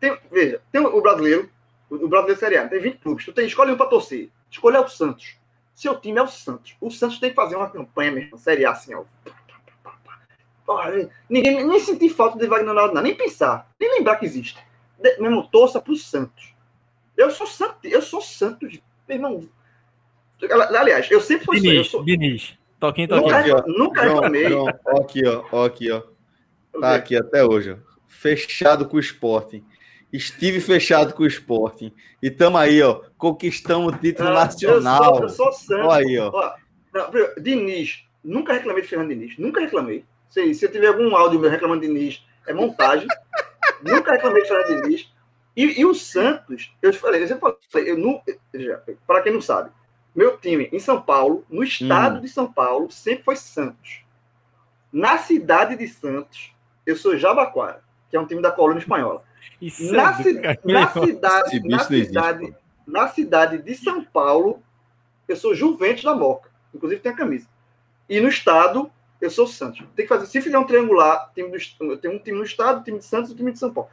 Tem, 0.00 0.18
veja, 0.30 0.60
tem 0.72 0.80
o 0.80 1.00
brasileiro, 1.00 1.48
o, 1.88 2.08
brasileiro 2.08 2.40
Série 2.40 2.56
A, 2.56 2.68
tem 2.68 2.80
20 2.80 2.98
clubes. 2.98 3.24
Tu 3.24 3.32
tem, 3.32 3.46
escolhe 3.46 3.72
um 3.72 3.76
para 3.76 3.86
torcer. 3.86 4.30
Escolhe 4.50 4.76
o 4.76 4.88
Santos. 4.88 5.36
Seu 5.74 5.98
time 6.00 6.18
é 6.18 6.22
o 6.22 6.26
Santos. 6.26 6.76
O 6.80 6.90
Santos 6.90 7.20
tem 7.20 7.30
que 7.30 7.36
fazer 7.36 7.56
uma 7.56 7.70
campanha 7.70 8.10
mesmo, 8.10 8.36
Série 8.38 8.64
A, 8.64 8.72
assim, 8.72 8.94
ó. 8.94 9.04
ninguém 11.30 11.64
nem 11.64 11.80
sentir 11.80 12.10
falta 12.10 12.38
de 12.38 12.46
Wagner 12.46 12.74
não. 12.74 12.92
Nem 12.94 13.14
pensar, 13.14 13.70
nem 13.78 13.90
lembrar 13.90 14.16
que 14.16 14.26
existe. 14.26 14.58
De, 14.98 15.16
mesmo 15.18 15.46
torça 15.48 15.80
pro 15.80 15.94
Santos. 15.94 16.54
Eu 17.16 17.30
sou 17.30 17.46
santo, 17.46 17.78
eu 17.84 18.00
sou 18.00 18.20
santo 18.20 18.68
de. 18.68 18.82
Meu 19.08 19.16
irmão. 19.16 19.48
Aliás, 20.78 21.10
eu 21.10 21.20
sempre 21.20 21.46
fui. 21.46 21.60
Diniz, 21.60 21.76
eu 21.76 21.84
sou, 21.84 22.04
Diniz. 22.04 22.56
Toquinho, 22.78 23.08
toquinho. 23.08 23.26
Nunca, 23.26 23.38
aqui, 23.40 23.50
ó. 23.50 23.64
nunca 23.66 24.02
reclamei. 24.02 24.52
Ó, 24.52 24.68
aqui, 25.00 25.26
ó, 25.26 25.44
ó, 25.50 25.64
aqui, 25.64 25.90
ó. 25.90 26.02
Tá 26.80 26.94
aqui 26.94 27.16
até 27.16 27.44
hoje, 27.44 27.72
ó. 27.72 27.76
Fechado 28.06 28.88
com 28.88 28.96
o 28.96 29.00
Sporting. 29.00 29.64
Estive 30.12 30.60
fechado 30.60 31.12
com 31.14 31.22
o 31.22 31.26
Sporting. 31.26 31.92
E 32.22 32.28
estamos 32.28 32.60
aí, 32.60 32.82
ó. 32.82 33.02
Conquistamos 33.16 33.94
o 33.94 33.98
título 33.98 34.30
ah, 34.30 34.34
nacional. 34.34 35.22
Eu 35.22 35.28
sou, 35.28 35.46
eu 35.46 35.52
sou. 35.52 35.76
Olha 35.78 36.06
aí, 36.06 36.18
ó. 36.18 36.30
ó 36.32 36.54
não, 36.92 37.10
Diniz, 37.40 38.04
nunca 38.24 38.52
reclamei 38.52 38.82
de 38.82 38.88
Fernando 38.88 39.10
Diniz. 39.10 39.38
Nunca 39.38 39.60
reclamei. 39.60 40.04
Se, 40.30 40.54
se 40.54 40.64
eu 40.64 40.72
tiver 40.72 40.88
algum 40.88 41.14
áudio 41.14 41.38
meu 41.38 41.50
reclamando 41.50 41.82
de 41.82 41.88
Diniz, 41.88 42.24
é 42.46 42.52
montagem. 42.52 43.06
nunca 43.82 44.12
reclamei 44.12 44.42
de 44.42 44.48
Fernando 44.48 44.82
Diniz. 44.82 45.12
E, 45.56 45.80
e 45.80 45.84
o 45.84 45.94
Santos, 45.94 46.72
eu 46.80 46.92
te 46.92 46.98
falei, 46.98 47.22
eu 47.22 47.28
sempre 47.28 47.52
falei, 47.68 47.90
eu 47.90 47.98
não, 47.98 48.22
para 49.06 49.22
quem 49.22 49.32
não 49.32 49.40
sabe, 49.40 49.70
meu 50.14 50.36
time 50.36 50.68
em 50.72 50.78
São 50.78 51.02
Paulo, 51.02 51.44
no 51.50 51.64
estado 51.64 52.18
hum. 52.18 52.20
de 52.20 52.28
São 52.28 52.52
Paulo, 52.52 52.90
sempre 52.92 53.24
foi 53.24 53.34
Santos. 53.34 54.02
Na 54.92 55.18
cidade 55.18 55.76
de 55.76 55.88
Santos, 55.88 56.52
eu 56.88 56.96
sou 56.96 57.18
Jabaquara, 57.18 57.82
que 58.08 58.16
é 58.16 58.20
um 58.20 58.24
time 58.24 58.40
da 58.40 58.50
colônia 58.50 58.80
espanhola. 58.80 59.22
Isso 59.60 59.92
na, 59.92 60.10
é 60.10 60.22
ci 60.22 60.32
na 60.64 60.88
cidade, 60.88 61.68
na 61.68 61.78
cidade, 61.80 62.56
na 62.86 63.08
cidade 63.08 63.58
de 63.58 63.74
São 63.74 64.02
Paulo, 64.02 64.62
eu 65.28 65.36
sou 65.36 65.54
Juventus 65.54 66.02
da 66.02 66.14
Moca. 66.14 66.50
Inclusive 66.74 67.02
tem 67.02 67.12
a 67.12 67.14
camisa. 67.14 67.46
E 68.08 68.18
no 68.20 68.28
estado, 68.28 68.90
eu 69.20 69.30
sou 69.30 69.46
Santos. 69.46 69.84
Tem 69.94 70.06
que 70.06 70.08
fazer, 70.08 70.26
se 70.26 70.40
fizer 70.40 70.58
um 70.58 70.64
triangular, 70.64 71.30
time 71.34 71.50
do, 71.50 71.98
tem 71.98 72.10
um 72.10 72.18
time 72.18 72.38
no 72.38 72.44
estado, 72.44 72.82
time 72.82 72.98
de 72.98 73.04
Santos 73.04 73.30
e 73.30 73.34
um 73.34 73.36
time 73.36 73.52
de 73.52 73.58
São 73.58 73.72
Paulo. 73.72 73.90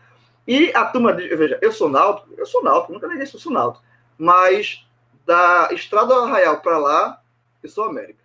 E 0.47 0.71
a 0.73 0.85
turma 0.85 1.13
de, 1.13 1.27
veja, 1.35 1.59
eu 1.61 1.73
sou 1.73 1.89
náutico, 1.89 2.29
eu 2.37 2.45
sou 2.45 2.63
náutico, 2.63 2.93
nunca 2.93 3.07
neguei 3.07 3.25
que 3.25 3.35
eu 3.35 3.39
sou 3.39 3.51
náutico. 3.51 3.83
Mas 4.17 4.87
da 5.25 5.67
Estrada 5.73 6.07
do 6.07 6.21
Arraial 6.21 6.61
para 6.61 6.77
lá, 6.77 7.21
eu 7.61 7.67
sou 7.67 7.83
América. 7.83 8.23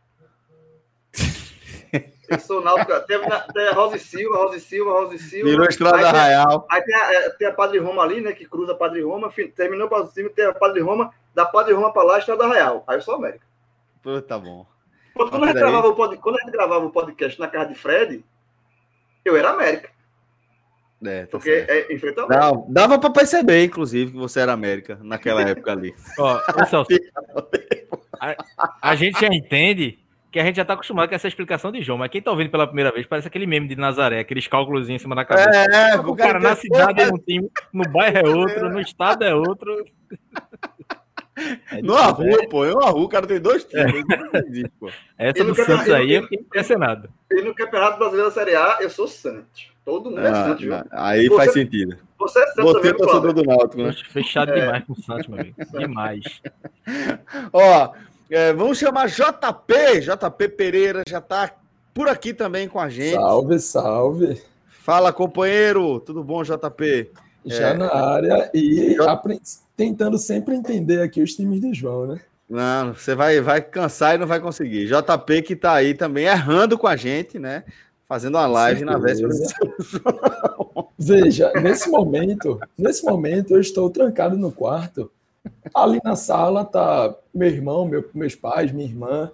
Eu 2.30 2.38
sou 2.38 2.62
náutico. 2.62 2.92
Teve, 3.06 3.26
na, 3.26 3.40
tem 3.40 3.72
Rosa 3.72 3.96
e 3.96 4.00
Silva, 4.00 4.36
Rosa 4.36 4.56
e 4.56 4.60
Silva, 4.60 4.92
Rosa 4.92 5.14
e 5.16 5.18
Silva. 5.18 5.50
Virou 5.50 5.66
Estrada 5.66 5.96
Aí 5.96 6.28
Real. 6.30 6.66
Aí 6.70 6.82
tem 6.82 6.94
a, 6.94 7.12
é, 7.14 7.30
tem 7.30 7.48
a 7.48 7.52
Padre 7.52 7.78
Roma 7.78 8.02
ali, 8.02 8.20
né? 8.20 8.32
Que 8.32 8.44
cruza 8.46 8.72
a 8.72 8.76
Padre 8.76 9.02
Roma. 9.02 9.30
fi- 9.30 9.48
Terminou 9.48 9.88
para 9.88 10.06
cima, 10.06 10.30
tem 10.30 10.46
a 10.46 10.54
Padre 10.54 10.80
Roma. 10.80 11.12
Da 11.34 11.44
Padre 11.44 11.74
Roma 11.74 11.92
para 11.92 12.02
lá, 12.04 12.18
Estrada 12.18 12.46
Real. 12.48 12.84
Aí 12.86 12.96
eu 12.96 13.02
sou 13.02 13.14
América. 13.16 13.44
Pô, 14.02 14.20
tá 14.22 14.38
bom. 14.38 14.66
Pô, 15.14 15.28
Quando 15.28 15.44
a, 15.44 15.46
gente 15.48 15.58
gravava 15.58 15.88
o 15.88 15.94
pod, 15.94 16.16
quando 16.18 16.36
a 16.36 16.40
gente 16.40 16.52
gravava 16.52 16.86
o 16.86 16.90
podcast 16.90 17.38
na 17.38 17.48
casa 17.48 17.68
de 17.68 17.74
Fred, 17.74 18.24
eu 19.24 19.36
era 19.36 19.50
América. 19.50 19.90
É, 21.04 21.22
tá 21.22 21.28
Porque 21.30 21.64
certo. 21.66 21.70
é, 21.90 21.94
enfrentou. 21.94 22.28
Não, 22.28 22.66
dava 22.68 22.98
pra 22.98 23.10
perceber, 23.10 23.64
inclusive, 23.64 24.12
que 24.12 24.18
você 24.18 24.40
era 24.40 24.52
América 24.52 24.98
naquela 25.02 25.42
época 25.42 25.72
ali. 25.72 25.94
Ó, 26.18 26.38
a, 28.20 28.36
a 28.90 28.94
gente 28.94 29.20
já 29.20 29.28
entende 29.28 29.98
que 30.30 30.38
a 30.38 30.44
gente 30.44 30.56
já 30.56 30.64
tá 30.64 30.74
acostumado 30.74 31.08
com 31.08 31.14
essa 31.14 31.26
explicação 31.28 31.72
de 31.72 31.82
João, 31.82 31.98
mas 31.98 32.10
quem 32.10 32.22
tá 32.22 32.30
ouvindo 32.30 32.50
pela 32.50 32.66
primeira 32.66 32.92
vez 32.92 33.06
parece 33.06 33.26
aquele 33.28 33.46
meme 33.46 33.66
de 33.68 33.76
Nazaré, 33.76 34.20
aqueles 34.20 34.46
cálculos 34.46 34.88
em 34.88 34.98
cima 34.98 35.14
da 35.16 35.24
cabeça. 35.24 35.50
É, 35.50 35.96
o 35.98 36.14
cara 36.14 36.38
na 36.38 36.54
cidade 36.54 37.00
é 37.02 37.08
um 37.08 37.18
time, 37.18 37.50
no 37.72 37.82
bairro 37.90 38.18
é 38.18 38.28
outro, 38.28 38.68
no 38.70 38.80
estado 38.80 39.24
é 39.24 39.34
outro. 39.34 39.84
É 41.72 41.80
Numa 41.80 42.12
difícil, 42.12 42.32
rua, 42.40 42.48
pô. 42.50 42.64
É 42.66 42.72
uma 42.74 42.90
rua, 42.90 43.04
o 43.04 43.08
cara 43.08 43.26
tem 43.26 43.40
dois 43.40 43.64
times. 43.64 44.04
Não 44.06 44.40
existe, 44.46 44.72
pô. 44.78 44.90
Essa 45.16 45.42
do 45.42 45.50
no 45.50 45.54
Santos 45.54 45.88
aí, 45.88 46.12
eu 46.12 46.22
fiquei 46.24 46.38
impressionado. 46.38 47.08
E 47.30 47.40
no 47.40 47.54
Campeonato 47.54 47.98
Brasileiro 47.98 48.28
da 48.28 48.34
Série 48.34 48.54
A, 48.54 48.78
eu 48.80 48.90
sou 48.90 49.08
Santos. 49.08 49.70
Todo 49.82 50.10
mundo 50.10 50.20
é 50.20 50.28
Ah, 50.28 50.34
Santos, 50.34 50.60
viu? 50.60 50.70
não, 50.70 50.84
aí 50.90 51.28
Você- 51.28 51.36
faz 51.36 51.52
sentido. 51.54 51.96
Você 52.18 52.38
é 52.40 52.46
Santos 52.48 52.64
Você 52.72 52.88
é 52.88 52.92
torcedor 52.92 53.32
do 53.32 53.42
Náutico, 53.42 53.82
né? 53.82 53.94
Fechado 54.10 54.52
É. 54.52 54.60
demais 54.60 54.84
com 54.84 54.92
o 54.92 54.96
Santos, 55.02 55.26
meu 55.28 55.40
amigo. 55.40 55.56
Demais. 55.78 56.42
Ó, 57.54 57.92
é, 58.30 58.52
vamos 58.52 58.78
chamar 58.78 59.08
JP. 59.08 60.00
JP 60.00 60.48
Pereira 60.50 61.02
já 61.08 61.20
tá 61.20 61.52
por 61.92 62.08
aqui 62.08 62.32
também 62.32 62.68
com 62.68 62.78
a 62.78 62.88
gente. 62.88 63.14
Salve, 63.14 63.58
salve. 63.58 64.42
Fala, 64.68 65.12
companheiro. 65.12 66.00
Tudo 66.00 66.22
bom, 66.24 66.42
JP? 66.42 67.10
Já 67.44 67.68
É. 67.68 67.74
na 67.74 67.94
área 67.94 68.50
e 68.54 68.96
tentando 69.76 70.18
sempre 70.18 70.54
entender 70.54 71.00
aqui 71.00 71.22
os 71.22 71.34
times 71.34 71.60
de 71.60 71.72
João, 71.72 72.06
né? 72.06 72.20
Não, 72.48 72.92
você 72.94 73.14
vai, 73.14 73.40
vai 73.40 73.62
cansar 73.62 74.14
e 74.14 74.18
não 74.18 74.26
vai 74.26 74.40
conseguir. 74.40 74.86
JP 74.86 75.42
que 75.42 75.54
tá 75.54 75.72
aí 75.74 75.94
também 75.94 76.26
errando 76.26 76.76
com 76.76 76.86
a 76.86 76.96
gente, 76.96 77.38
né? 77.38 77.64
Fazendo 78.08 78.34
uma 78.34 78.46
live 78.46 78.84
na 78.84 78.98
véspera. 78.98 79.32
Certeza. 79.32 80.02
Veja, 80.98 81.52
nesse 81.62 81.88
momento, 81.88 82.58
nesse 82.76 83.04
momento 83.04 83.54
eu 83.54 83.60
estou 83.60 83.88
trancado 83.88 84.36
no 84.36 84.50
quarto. 84.50 85.10
Ali 85.74 86.00
na 86.04 86.16
sala 86.16 86.64
tá 86.64 87.14
meu 87.34 87.48
irmão, 87.48 87.86
meu- 87.86 88.08
meus 88.14 88.34
pais, 88.34 88.72
minha 88.72 88.86
irmã, 88.86 89.30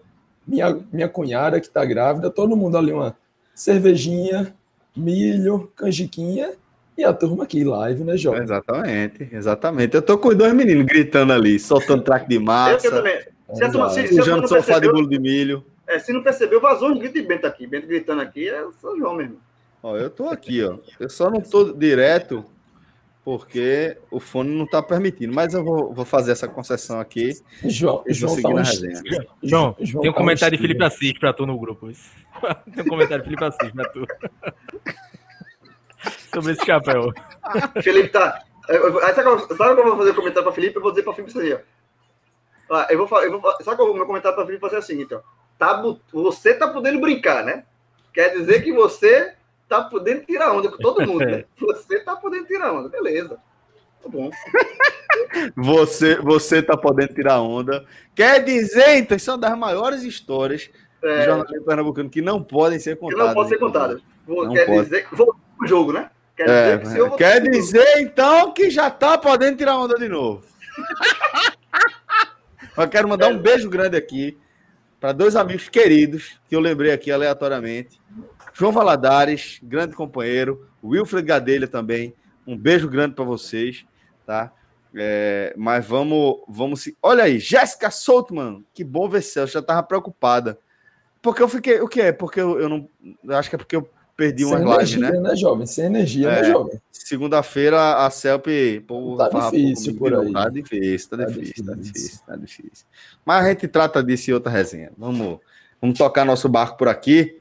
minha, 0.46 0.78
minha 0.92 1.08
cunhada 1.08 1.60
que 1.60 1.68
tá 1.68 1.84
grávida, 1.84 2.30
todo 2.30 2.56
mundo 2.56 2.76
ali 2.76 2.92
uma 2.92 3.16
cervejinha, 3.54 4.54
milho, 4.96 5.70
canjiquinha 5.74 6.52
e 6.96 7.04
a 7.04 7.12
turma 7.12 7.44
aqui 7.44 7.64
live, 7.64 8.04
né, 8.04 8.16
João? 8.16 8.36
Exatamente, 8.36 9.28
exatamente. 9.32 9.94
Eu 9.94 10.02
tô 10.02 10.16
com 10.18 10.28
os 10.28 10.36
dois 10.36 10.52
meninos 10.54 10.84
gritando 10.86 11.32
ali, 11.32 11.58
soltando 11.58 12.02
traque 12.02 12.28
de 12.28 12.38
massa, 12.38 12.86
eu 12.86 12.90
também. 12.92 13.18
Se 13.54 13.64
a 13.64 13.70
turma- 13.70 13.90
se- 13.90 14.06
se 14.08 14.22
sofá 14.48 14.78
de 14.78 14.90
bolo 14.90 15.08
de 15.08 15.18
milho. 15.18 15.64
é, 15.86 15.98
se 15.98 16.12
não 16.12 16.22
percebeu, 16.22 16.60
vazou 16.60 16.90
um 16.90 16.98
grito 16.98 17.14
de 17.14 17.22
Bento 17.22 17.46
aqui. 17.46 17.66
Bento 17.66 17.86
gritando 17.86 18.20
aqui 18.20 18.48
é 18.48 18.62
o 18.64 18.72
São 18.80 18.96
João 18.98 19.14
mesmo. 19.14 19.36
Ó, 19.82 19.96
eu 19.96 20.10
tô 20.10 20.28
aqui, 20.28 20.62
ó. 20.64 20.78
Eu 20.98 21.08
só 21.08 21.30
não 21.30 21.40
tô 21.40 21.72
direto 21.72 22.44
porque 23.26 23.98
o 24.08 24.20
fone 24.20 24.50
não 24.56 24.64
tá 24.64 24.80
permitindo, 24.80 25.34
mas 25.34 25.52
eu 25.52 25.64
vou, 25.64 25.92
vou 25.92 26.04
fazer 26.04 26.30
essa 26.30 26.46
concessão 26.46 27.00
aqui 27.00 27.32
João, 27.64 28.04
e 28.06 28.14
João 28.14 28.40
tá 28.40 28.48
um 28.50 28.54
resenha. 28.54 29.02
João, 29.42 29.74
João 29.80 30.00
tem 30.02 30.10
um 30.10 30.14
tá 30.14 30.20
um 30.20 30.22
comentário 30.22 30.56
de 30.56 30.62
estilo. 30.62 30.78
Felipe 30.78 30.84
Assis 30.84 31.18
pra 31.18 31.32
tu 31.32 31.44
no 31.44 31.58
grupo. 31.58 31.90
tem 32.72 32.84
um 32.84 32.88
comentário 32.88 33.24
de 33.24 33.28
Felipe 33.28 33.44
Assis 33.44 33.72
pra 33.72 33.88
tu. 33.88 34.06
Sobre 36.32 36.52
esse 36.52 36.64
chapéu. 36.64 37.12
Felipe 37.82 38.10
tá. 38.10 38.44
sabe 38.64 38.80
o 38.80 39.74
que 39.74 39.80
eu- 39.80 39.86
vou 39.88 39.96
fazer 39.96 40.10
o 40.10 40.14
comentário 40.14 40.44
para 40.44 40.52
Felipe? 40.52 40.76
Eu 40.76 40.82
vou 40.82 40.92
dizer 40.92 41.02
para 41.02 41.14
Felipe 41.14 41.30
isso 41.30 41.40
aí, 41.40 41.52
ó. 42.70 42.86
Eu 42.88 43.04
vou, 43.08 43.22
eu 43.24 43.40
vou, 43.40 43.50
sabe 43.64 43.76
qual 43.76 43.88
é 43.88 43.90
o 43.90 43.94
meu 43.94 44.06
comentário 44.06 44.36
para 44.36 44.46
Felipe 44.46 44.60
fazer 44.60 44.76
assim, 44.76 45.00
então? 45.02 45.20
Tá, 45.58 45.74
bu- 45.74 46.00
você 46.12 46.54
tá 46.54 46.68
podendo 46.68 47.00
brincar, 47.00 47.44
né? 47.44 47.64
Quer 48.14 48.36
dizer 48.36 48.62
que 48.62 48.72
você 48.72 49.34
tá 49.68 49.82
podendo 49.82 50.24
tirar 50.24 50.52
onda 50.52 50.68
com 50.70 50.76
todo 50.78 51.06
mundo, 51.06 51.24
né? 51.24 51.44
Você 51.60 52.00
tá 52.00 52.14
podendo 52.16 52.46
tirar 52.46 52.72
onda, 52.72 52.88
beleza. 52.88 53.38
Tá 54.02 54.08
bom. 54.08 54.30
Você, 55.56 56.16
você 56.16 56.62
tá 56.62 56.76
podendo 56.76 57.14
tirar 57.14 57.40
onda. 57.40 57.84
Quer 58.14 58.44
dizer, 58.44 58.96
então, 58.98 59.16
isso 59.16 59.30
é 59.30 59.34
uma 59.34 59.38
das 59.40 59.58
maiores 59.58 60.02
histórias 60.02 60.70
do 61.00 61.08
É, 61.08 61.24
jornalismo 61.24 61.64
pernambucano 61.64 62.08
que 62.10 62.20
não 62.22 62.42
podem 62.42 62.78
ser 62.78 62.94
que 62.94 63.00
contadas. 63.00 63.26
não 63.26 63.34
pode 63.34 63.48
ser 63.48 63.58
contada. 63.58 64.00
Vou- 64.26 64.44
Não 64.46 64.52
Quer 64.54 64.66
pode. 64.66 64.82
dizer. 64.84 65.06
Vou 65.10 65.34
pro 65.58 65.66
jogo, 65.68 65.92
né? 65.92 66.10
Quer 66.36 66.48
É, 66.48 66.62
dizer 66.76 66.80
que 66.80 66.86
se 66.88 66.98
eu 66.98 67.08
vou- 67.08 67.16
quer 67.16 67.40
dizer, 67.42 67.98
então, 67.98 68.52
que 68.52 68.70
já 68.70 68.90
tá 68.90 69.16
podendo 69.18 69.56
tirar 69.56 69.76
onda 69.78 69.94
de 69.96 70.08
novo. 70.08 70.44
Eu 72.76 72.88
quero 72.88 73.08
mandar 73.08 73.28
um 73.28 73.38
beijo 73.38 73.70
grande 73.70 73.96
aqui 73.96 74.36
para 75.00 75.12
dois 75.12 75.34
amigos 75.34 75.66
queridos 75.68 76.38
que 76.48 76.54
eu 76.54 76.60
lembrei 76.60 76.92
aqui 76.92 77.10
aleatoriamente. 77.10 77.98
João 78.58 78.72
Valadares, 78.72 79.58
grande 79.62 79.94
companheiro. 79.94 80.66
Wilfred 80.82 81.26
Gadelha 81.26 81.68
também. 81.68 82.14
Um 82.46 82.56
beijo 82.56 82.88
grande 82.88 83.14
para 83.14 83.24
vocês, 83.24 83.84
tá? 84.24 84.52
É, 84.94 85.52
mas 85.58 85.84
vamos, 85.86 86.36
vamos 86.48 86.80
se. 86.80 86.96
Olha 87.02 87.24
aí, 87.24 87.38
Jéssica 87.38 87.90
Soltman. 87.90 88.64
Que 88.72 88.82
bom 88.82 89.08
ver 89.08 89.20
Celso. 89.22 89.52
Já 89.52 89.60
tava 89.60 89.82
preocupada. 89.82 90.58
Porque 91.20 91.42
eu 91.42 91.48
fiquei. 91.48 91.80
O 91.82 91.88
que 91.88 92.00
é? 92.00 92.12
Porque 92.12 92.40
eu, 92.40 92.58
eu 92.58 92.68
não. 92.68 92.88
Acho 93.36 93.50
que 93.50 93.56
é 93.56 93.58
porque 93.58 93.76
eu 93.76 93.86
perdi 94.16 94.44
Sem 94.44 94.54
umas 94.56 94.62
lives, 94.62 94.94
energia, 94.94 95.20
né? 95.20 95.28
né, 95.28 95.36
jovem? 95.36 95.66
Sem 95.66 95.84
energia, 95.84 96.28
É. 96.30 96.42
né, 96.42 96.50
jovem? 96.50 96.80
Segunda-feira 96.90 98.06
a 98.06 98.10
Celp. 98.10 98.46
Pô, 98.86 99.16
Tá 99.16 99.28
difícil 99.50 99.96
por 99.96 100.14
aí. 100.14 100.32
Tá 100.32 100.48
difícil, 100.48 101.10
tá 101.10 101.16
Tá 101.18 101.24
difícil, 101.26 101.64
tá 101.66 101.74
difícil. 101.74 101.92
difícil, 101.92 102.20
tá 102.26 102.36
difícil. 102.36 102.86
Mas 103.24 103.44
a 103.44 103.48
gente 103.50 103.68
trata 103.68 104.02
disso 104.02 104.30
em 104.30 104.34
outra 104.34 104.50
resenha. 104.50 104.92
Vamos, 104.96 105.40
vamos 105.80 105.98
tocar 105.98 106.24
nosso 106.24 106.48
barco 106.48 106.78
por 106.78 106.88
aqui. 106.88 107.38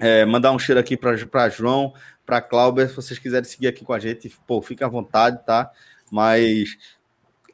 É, 0.00 0.24
mandar 0.24 0.50
um 0.52 0.58
cheiro 0.58 0.80
aqui 0.80 0.96
para 0.96 1.48
João, 1.48 1.92
para 2.24 2.40
Cláudia. 2.40 2.88
Se 2.88 2.96
vocês 2.96 3.18
quiserem 3.18 3.44
seguir 3.44 3.68
aqui 3.68 3.84
com 3.84 3.92
a 3.92 3.98
gente, 3.98 4.34
pô, 4.46 4.62
fica 4.62 4.86
à 4.86 4.88
vontade, 4.88 5.44
tá? 5.44 5.70
Mas 6.10 6.76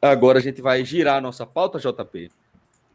agora 0.01 0.39
a 0.39 0.41
gente 0.41 0.61
vai 0.61 0.83
girar 0.85 1.17
a 1.17 1.21
nossa 1.21 1.45
pauta, 1.45 1.77
JP. 1.77 2.31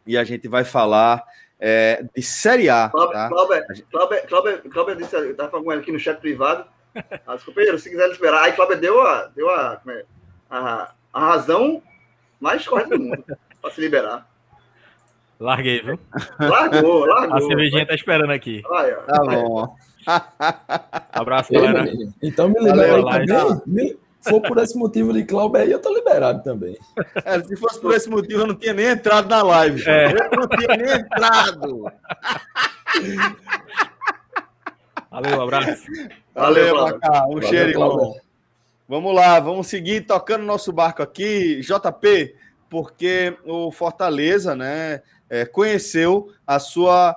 E 0.07 0.16
a 0.16 0.24
gente 0.24 0.48
vai 0.48 0.64
falar 0.64 1.22
é, 1.61 2.05
de 2.14 2.22
Série 2.22 2.68
A, 2.70 2.88
tá? 2.88 3.28
Cláudio, 3.28 3.86
Cláudio, 4.28 4.70
Cláudio 4.70 4.96
disse, 4.96 5.14
eu 5.14 5.30
estava 5.30 5.50
falando 5.50 5.64
com 5.66 5.72
ele 5.72 5.82
aqui 5.82 5.92
no 5.92 5.98
chat 5.98 6.18
privado. 6.18 6.64
Ah, 7.26 7.38
companheiro, 7.44 7.78
se 7.78 7.88
quiser 7.88 8.11
esperar. 8.11 8.42
Aí 8.44 8.53
Cláudio 8.53 8.80
deu 8.80 9.00
a, 9.00 9.26
deu 9.28 9.48
a, 9.48 9.80
é, 9.88 10.05
a, 10.50 10.94
a 11.12 11.20
razão 11.20 11.82
mais 12.40 12.66
correta 12.66 12.98
do 12.98 13.05
mundo 13.05 13.24
para 13.61 13.70
se 13.70 13.80
liberar. 13.80 14.28
Larguei, 15.43 15.82
viu? 15.82 15.99
Largou, 16.38 17.05
largou. 17.07 17.36
A 17.36 17.40
cervejinha 17.40 17.84
tá 17.86 17.95
esperando 17.95 18.30
aqui. 18.32 18.62
Tá 19.07 19.18
bom. 19.24 19.74
Abraço, 21.12 21.53
galera. 21.53 21.93
Então 22.22 22.49
me 22.49 22.61
libera 22.61 22.97
aí 22.97 23.26
também. 23.26 23.62
Me- 23.66 23.97
Se 24.20 24.30
for 24.30 24.40
por 24.40 24.59
esse 24.59 24.78
motivo 24.78 25.12
de 25.12 25.24
Cláudio 25.24 25.61
aí, 25.61 25.70
eu 25.72 25.80
tô 25.80 25.93
liberado 25.93 26.45
também. 26.45 26.78
É, 27.24 27.40
se 27.43 27.57
fosse 27.57 27.80
por 27.80 27.93
esse 27.93 28.09
motivo, 28.09 28.43
eu 28.43 28.47
não 28.47 28.55
tinha 28.55 28.72
nem 28.72 28.86
entrado 28.86 29.28
na 29.28 29.43
live. 29.43 29.82
É. 29.84 30.12
Eu 30.12 30.38
não 30.38 30.47
tinha 30.49 30.76
nem 30.76 30.93
entrado. 31.01 31.90
Valeu, 35.11 35.38
um 35.38 35.43
abraço. 35.43 35.82
Valeu, 36.34 36.74
Valeu, 36.74 36.76
Macá. 37.01 37.24
Um 37.26 37.34
Valeu, 37.34 37.49
cheiro, 37.49 37.70
irmão. 37.70 38.14
Vamos 38.88 39.14
lá, 39.14 39.40
vamos 39.40 39.66
seguir 39.66 40.03
tocando 40.03 40.45
nosso 40.45 40.72
barco 40.72 41.03
aqui, 41.03 41.61
JP, 41.61 42.34
porque 42.68 43.36
o 43.45 43.70
Fortaleza, 43.72 44.55
né, 44.55 45.03
é, 45.32 45.46
conheceu 45.46 46.30
a 46.46 46.58
sua 46.58 47.16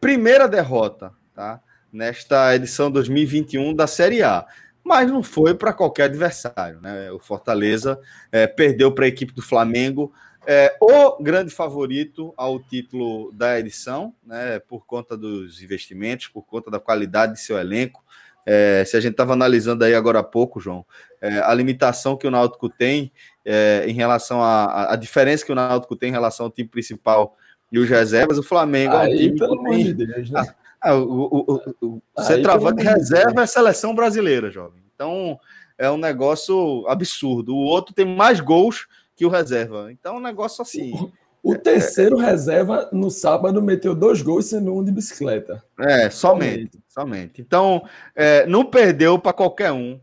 primeira 0.00 0.48
derrota, 0.48 1.12
tá? 1.34 1.60
Nesta 1.92 2.56
edição 2.56 2.90
2021 2.90 3.74
da 3.74 3.86
Série 3.86 4.22
A. 4.22 4.46
Mas 4.82 5.10
não 5.10 5.22
foi 5.22 5.54
para 5.54 5.74
qualquer 5.74 6.04
adversário, 6.04 6.80
né? 6.80 7.12
O 7.12 7.18
Fortaleza 7.18 8.00
é, 8.32 8.46
perdeu 8.46 8.90
para 8.92 9.04
a 9.04 9.08
equipe 9.08 9.34
do 9.34 9.42
Flamengo, 9.42 10.10
é, 10.46 10.74
o 10.80 11.22
grande 11.22 11.50
favorito 11.50 12.32
ao 12.34 12.58
título 12.58 13.30
da 13.32 13.60
edição, 13.60 14.14
né? 14.24 14.58
Por 14.60 14.86
conta 14.86 15.14
dos 15.14 15.62
investimentos, 15.62 16.28
por 16.28 16.46
conta 16.46 16.70
da 16.70 16.80
qualidade 16.80 17.34
de 17.34 17.40
seu 17.40 17.58
elenco. 17.58 18.02
É, 18.46 18.82
se 18.86 18.96
a 18.96 19.00
gente 19.00 19.12
estava 19.12 19.34
analisando 19.34 19.84
aí 19.84 19.94
agora 19.94 20.20
há 20.20 20.24
pouco, 20.24 20.58
João, 20.60 20.86
é, 21.20 21.40
a 21.40 21.52
limitação 21.52 22.16
que 22.16 22.26
o 22.26 22.30
Náutico 22.30 22.70
tem 22.70 23.12
é, 23.44 23.84
em 23.86 23.92
relação 23.92 24.42
à 24.42 24.96
diferença 24.96 25.44
que 25.44 25.52
o 25.52 25.54
Náutico 25.54 25.94
tem 25.94 26.08
em 26.08 26.12
relação 26.12 26.46
ao 26.46 26.50
time 26.50 26.66
principal 26.66 27.36
e 27.70 27.78
os 27.78 27.88
reservas, 27.88 28.38
o 28.38 28.42
Flamengo 28.42 28.94
é 28.94 28.98
um 28.98 29.00
Aí, 29.00 29.16
time 29.16 29.38
pelo 29.38 29.58
amor 29.58 29.76
de 29.76 29.94
Deus, 29.94 30.30
né? 30.30 30.54
Ah, 30.80 30.94
o, 30.94 31.02
o, 31.02 31.54
o, 31.80 31.86
o 31.86 32.02
Aí, 32.16 32.24
centroavante 32.24 32.82
reserva 32.82 33.42
é 33.42 33.46
seleção 33.46 33.94
brasileira, 33.94 34.50
jovem. 34.50 34.82
Então 34.94 35.38
é 35.78 35.90
um 35.90 35.98
negócio 35.98 36.86
absurdo. 36.88 37.54
O 37.54 37.64
outro 37.64 37.94
tem 37.94 38.04
mais 38.04 38.40
gols 38.40 38.86
que 39.14 39.24
o 39.26 39.28
reserva. 39.28 39.92
Então 39.92 40.14
é 40.14 40.18
um 40.18 40.22
negócio 40.22 40.62
assim. 40.62 40.92
O 41.42 41.56
terceiro 41.56 42.16
reserva 42.16 42.88
no 42.92 43.10
sábado 43.10 43.62
meteu 43.62 43.94
dois 43.94 44.20
gols 44.20 44.46
sendo 44.46 44.74
um 44.74 44.84
de 44.84 44.92
bicicleta. 44.92 45.64
É, 45.78 46.10
somente, 46.10 46.78
somente. 46.86 47.40
Então, 47.40 47.82
é, 48.14 48.44
não 48.46 48.64
perdeu 48.64 49.18
para 49.18 49.32
qualquer 49.32 49.72
um 49.72 49.98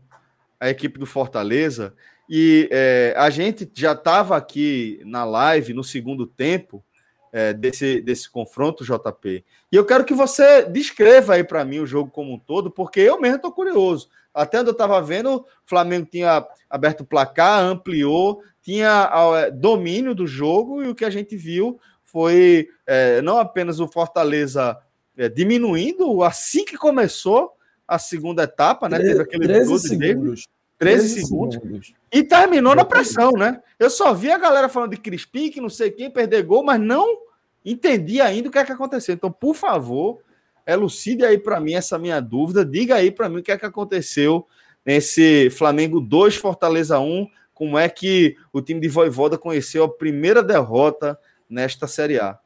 a 0.58 0.68
equipe 0.68 0.98
do 0.98 1.06
Fortaleza. 1.06 1.94
E 2.28 2.68
é, 2.72 3.14
a 3.16 3.30
gente 3.30 3.70
já 3.72 3.92
estava 3.92 4.36
aqui 4.36 5.00
na 5.04 5.24
live 5.24 5.72
no 5.72 5.84
segundo 5.84 6.26
tempo 6.26 6.84
é, 7.32 7.52
desse, 7.52 8.00
desse 8.00 8.30
confronto, 8.30 8.84
JP. 8.84 9.44
E 9.70 9.76
eu 9.76 9.84
quero 9.84 10.04
que 10.04 10.14
você 10.14 10.62
descreva 10.62 11.34
aí 11.34 11.44
para 11.44 11.64
mim 11.64 11.80
o 11.80 11.86
jogo 11.86 12.10
como 12.10 12.32
um 12.32 12.38
todo, 12.38 12.70
porque 12.70 13.00
eu 13.00 13.20
mesmo 13.20 13.36
estou 13.36 13.52
curioso. 13.52 14.08
Até 14.32 14.60
onde 14.60 14.70
eu 14.70 14.72
estava 14.72 15.00
vendo, 15.02 15.36
o 15.36 15.44
Flamengo 15.66 16.06
tinha 16.10 16.46
aberto 16.70 17.00
o 17.00 17.06
placar, 17.06 17.60
ampliou, 17.60 18.42
tinha 18.62 19.10
é, 19.36 19.50
domínio 19.50 20.14
do 20.14 20.26
jogo, 20.26 20.82
e 20.82 20.88
o 20.88 20.94
que 20.94 21.04
a 21.04 21.10
gente 21.10 21.36
viu 21.36 21.80
foi 22.04 22.68
é, 22.86 23.20
não 23.20 23.38
apenas 23.38 23.80
o 23.80 23.88
Fortaleza 23.88 24.78
é, 25.16 25.28
diminuindo 25.28 26.22
assim 26.22 26.64
que 26.64 26.76
começou 26.76 27.52
a 27.86 27.98
segunda 27.98 28.42
etapa, 28.42 28.88
né? 28.88 28.98
Teve 28.98 29.22
aquele 29.22 29.46
13 29.46 29.78
segundos. 29.78 30.42
13, 30.42 30.57
13 30.78 31.22
segundos. 31.22 31.54
segundos. 31.56 31.94
E 32.12 32.22
terminou 32.22 32.74
na 32.74 32.84
pressão, 32.84 33.32
né? 33.32 33.60
Eu 33.78 33.90
só 33.90 34.14
vi 34.14 34.30
a 34.30 34.38
galera 34.38 34.68
falando 34.68 34.92
de 34.92 34.96
Crispim, 34.98 35.50
que 35.50 35.60
não 35.60 35.68
sei 35.68 35.90
quem, 35.90 36.10
perder 36.10 36.44
gol, 36.44 36.62
mas 36.62 36.80
não 36.80 37.18
entendi 37.64 38.20
ainda 38.20 38.48
o 38.48 38.52
que 38.52 38.58
é 38.58 38.64
que 38.64 38.72
aconteceu. 38.72 39.14
Então, 39.14 39.30
por 39.30 39.54
favor, 39.54 40.20
elucide 40.66 41.24
aí 41.24 41.36
para 41.36 41.60
mim 41.60 41.74
essa 41.74 41.98
minha 41.98 42.20
dúvida. 42.20 42.64
Diga 42.64 42.94
aí 42.94 43.10
para 43.10 43.28
mim 43.28 43.40
o 43.40 43.42
que 43.42 43.52
é 43.52 43.58
que 43.58 43.66
aconteceu 43.66 44.46
nesse 44.84 45.50
Flamengo 45.50 46.00
2, 46.00 46.36
Fortaleza 46.36 46.98
1. 46.98 47.28
Como 47.52 47.76
é 47.76 47.88
que 47.88 48.36
o 48.52 48.62
time 48.62 48.80
de 48.80 48.88
Voivoda 48.88 49.36
conheceu 49.36 49.84
a 49.84 49.88
primeira 49.88 50.42
derrota 50.42 51.18
nesta 51.50 51.88
Série 51.88 52.20
A? 52.20 52.38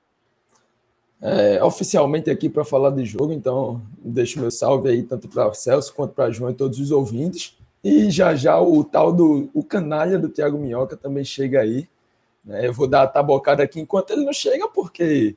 É, 1.20 1.62
oficialmente 1.62 2.30
aqui 2.30 2.48
para 2.48 2.64
falar 2.64 2.90
de 2.90 3.04
jogo, 3.04 3.32
então 3.32 3.80
deixo 3.96 4.40
meu 4.40 4.50
salve 4.50 4.88
aí 4.88 5.04
tanto 5.04 5.28
para 5.28 5.54
Celso 5.54 5.94
quanto 5.94 6.14
para 6.14 6.32
João 6.32 6.50
e 6.50 6.54
todos 6.54 6.80
os 6.80 6.90
ouvintes. 6.90 7.56
E 7.84 8.10
já 8.10 8.34
já 8.34 8.60
o 8.60 8.84
tal 8.84 9.12
do 9.12 9.50
o 9.52 9.64
canalha 9.64 10.18
do 10.18 10.28
Thiago 10.28 10.58
Minhoca 10.58 10.96
também 10.96 11.24
chega 11.24 11.60
aí. 11.60 11.88
Né? 12.44 12.66
Eu 12.66 12.72
vou 12.72 12.86
dar 12.86 13.02
a 13.02 13.06
tabocada 13.06 13.62
aqui 13.62 13.80
enquanto 13.80 14.10
ele 14.12 14.24
não 14.24 14.32
chega, 14.32 14.68
porque. 14.68 15.36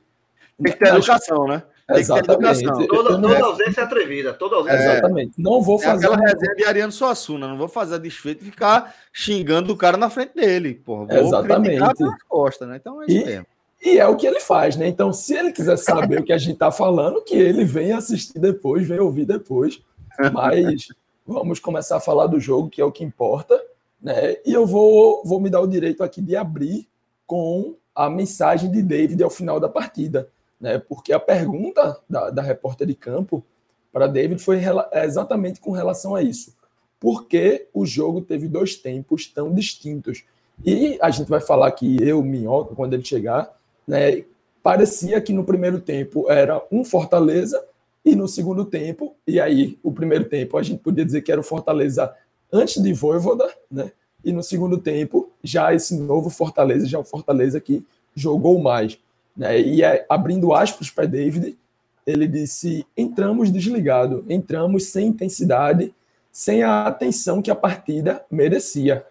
Tem 0.62 0.72
que 0.72 0.78
ter 0.78 0.88
educação, 0.88 1.46
né? 1.46 1.62
Tem 1.86 1.98
Exatamente. 1.98 2.64
Educação. 2.64 2.86
Toda, 2.88 3.20
toda 3.20 3.44
ausência 3.44 3.80
é 3.80 3.84
atrevida. 3.84 4.32
Toda 4.32 4.56
ausência. 4.56 4.76
É. 4.76 4.92
Exatamente. 4.92 5.32
Não 5.38 5.62
vou 5.62 5.78
fazer. 5.78 6.06
É 6.06 6.08
aquela 6.08 6.26
resenha 6.26 6.54
de 6.54 6.64
Ariano 6.64 6.92
Suassuna. 6.92 7.46
Não 7.46 7.56
vou 7.56 7.68
fazer 7.68 7.96
a 7.96 7.98
desfeita 7.98 8.42
e 8.42 8.50
ficar 8.50 8.94
xingando 9.12 9.72
o 9.72 9.76
cara 9.76 9.96
na 9.96 10.10
frente 10.10 10.34
dele. 10.34 10.74
Porra, 10.74 11.06
vou 11.06 11.26
Exatamente. 11.26 11.80
costas, 12.28 12.68
né? 12.68 12.76
Então 12.76 13.02
é 13.02 13.06
isso 13.06 13.16
e, 13.16 13.24
mesmo. 13.24 13.46
E 13.84 13.98
é 13.98 14.06
o 14.06 14.16
que 14.16 14.26
ele 14.26 14.40
faz, 14.40 14.76
né? 14.76 14.88
Então, 14.88 15.12
se 15.12 15.36
ele 15.36 15.52
quiser 15.52 15.76
saber 15.76 16.20
o 16.20 16.24
que 16.24 16.32
a 16.32 16.38
gente 16.38 16.54
está 16.54 16.72
falando, 16.72 17.22
que 17.22 17.36
ele 17.36 17.64
venha 17.64 17.98
assistir 17.98 18.38
depois, 18.38 18.86
venha 18.86 19.02
ouvir 19.02 19.24
depois. 19.24 19.80
Mas 20.32 20.88
Vamos 21.26 21.58
começar 21.58 21.96
a 21.96 22.00
falar 22.00 22.28
do 22.28 22.38
jogo, 22.38 22.70
que 22.70 22.80
é 22.80 22.84
o 22.84 22.92
que 22.92 23.02
importa, 23.02 23.60
né? 24.00 24.36
E 24.46 24.52
eu 24.52 24.64
vou, 24.64 25.22
vou 25.24 25.40
me 25.40 25.50
dar 25.50 25.60
o 25.60 25.66
direito 25.66 26.04
aqui 26.04 26.22
de 26.22 26.36
abrir 26.36 26.88
com 27.26 27.74
a 27.92 28.08
mensagem 28.08 28.70
de 28.70 28.80
David 28.80 29.20
ao 29.24 29.30
final 29.30 29.58
da 29.58 29.68
partida, 29.68 30.28
né? 30.60 30.78
Porque 30.78 31.12
a 31.12 31.18
pergunta 31.18 32.00
da, 32.08 32.30
da 32.30 32.42
repórter 32.42 32.86
de 32.86 32.94
campo 32.94 33.44
para 33.92 34.06
David 34.06 34.40
foi 34.40 34.60
é 34.92 35.04
exatamente 35.04 35.58
com 35.58 35.72
relação 35.72 36.14
a 36.14 36.22
isso. 36.22 36.54
Por 37.00 37.26
que 37.26 37.66
o 37.74 37.84
jogo 37.84 38.20
teve 38.20 38.46
dois 38.46 38.76
tempos 38.76 39.26
tão 39.26 39.52
distintos? 39.52 40.22
E 40.64 40.96
a 41.02 41.10
gente 41.10 41.28
vai 41.28 41.40
falar 41.40 41.72
que 41.72 42.00
eu, 42.02 42.22
Minhoca, 42.22 42.74
quando 42.76 42.94
ele 42.94 43.04
chegar, 43.04 43.52
né, 43.86 44.24
parecia 44.62 45.20
que 45.20 45.32
no 45.32 45.44
primeiro 45.44 45.80
tempo 45.80 46.30
era 46.30 46.62
um 46.70 46.84
Fortaleza 46.84 47.62
e 48.06 48.14
no 48.14 48.28
segundo 48.28 48.64
tempo, 48.64 49.16
e 49.26 49.40
aí 49.40 49.76
o 49.82 49.90
primeiro 49.90 50.26
tempo 50.26 50.56
a 50.56 50.62
gente 50.62 50.78
podia 50.78 51.04
dizer 51.04 51.22
que 51.22 51.32
era 51.32 51.40
o 51.40 51.44
Fortaleza 51.44 52.14
antes 52.52 52.80
de 52.80 52.92
Voivoda, 52.92 53.52
né? 53.68 53.90
E 54.24 54.32
no 54.32 54.44
segundo 54.44 54.78
tempo, 54.78 55.28
já 55.42 55.74
esse 55.74 55.96
novo 55.98 56.30
Fortaleza, 56.30 56.86
já 56.86 57.00
o 57.00 57.04
Fortaleza 57.04 57.60
que 57.60 57.84
jogou 58.14 58.60
mais. 58.60 58.96
Né? 59.36 59.60
E 59.60 59.82
é, 59.82 60.06
abrindo 60.08 60.54
aspas 60.54 60.88
para 60.88 61.04
David, 61.04 61.58
ele 62.06 62.28
disse: 62.28 62.86
entramos 62.96 63.50
desligado, 63.50 64.24
entramos 64.28 64.86
sem 64.86 65.08
intensidade, 65.08 65.92
sem 66.30 66.62
a 66.62 66.86
atenção 66.86 67.42
que 67.42 67.50
a 67.50 67.56
partida 67.56 68.24
merecia. 68.30 69.04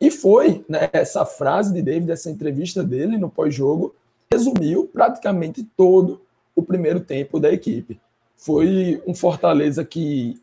E 0.00 0.08
foi 0.08 0.64
né, 0.68 0.88
essa 0.92 1.24
frase 1.24 1.74
de 1.74 1.82
David, 1.82 2.12
essa 2.12 2.30
entrevista 2.30 2.84
dele 2.84 3.18
no 3.18 3.28
pós-jogo, 3.28 3.92
resumiu 4.32 4.86
praticamente 4.86 5.64
todo 5.76 6.20
o 6.54 6.62
primeiro 6.62 7.00
tempo 7.00 7.40
da 7.40 7.52
equipe 7.52 8.00
foi 8.40 9.02
um 9.06 9.14
Fortaleza 9.14 9.84
que 9.84 10.40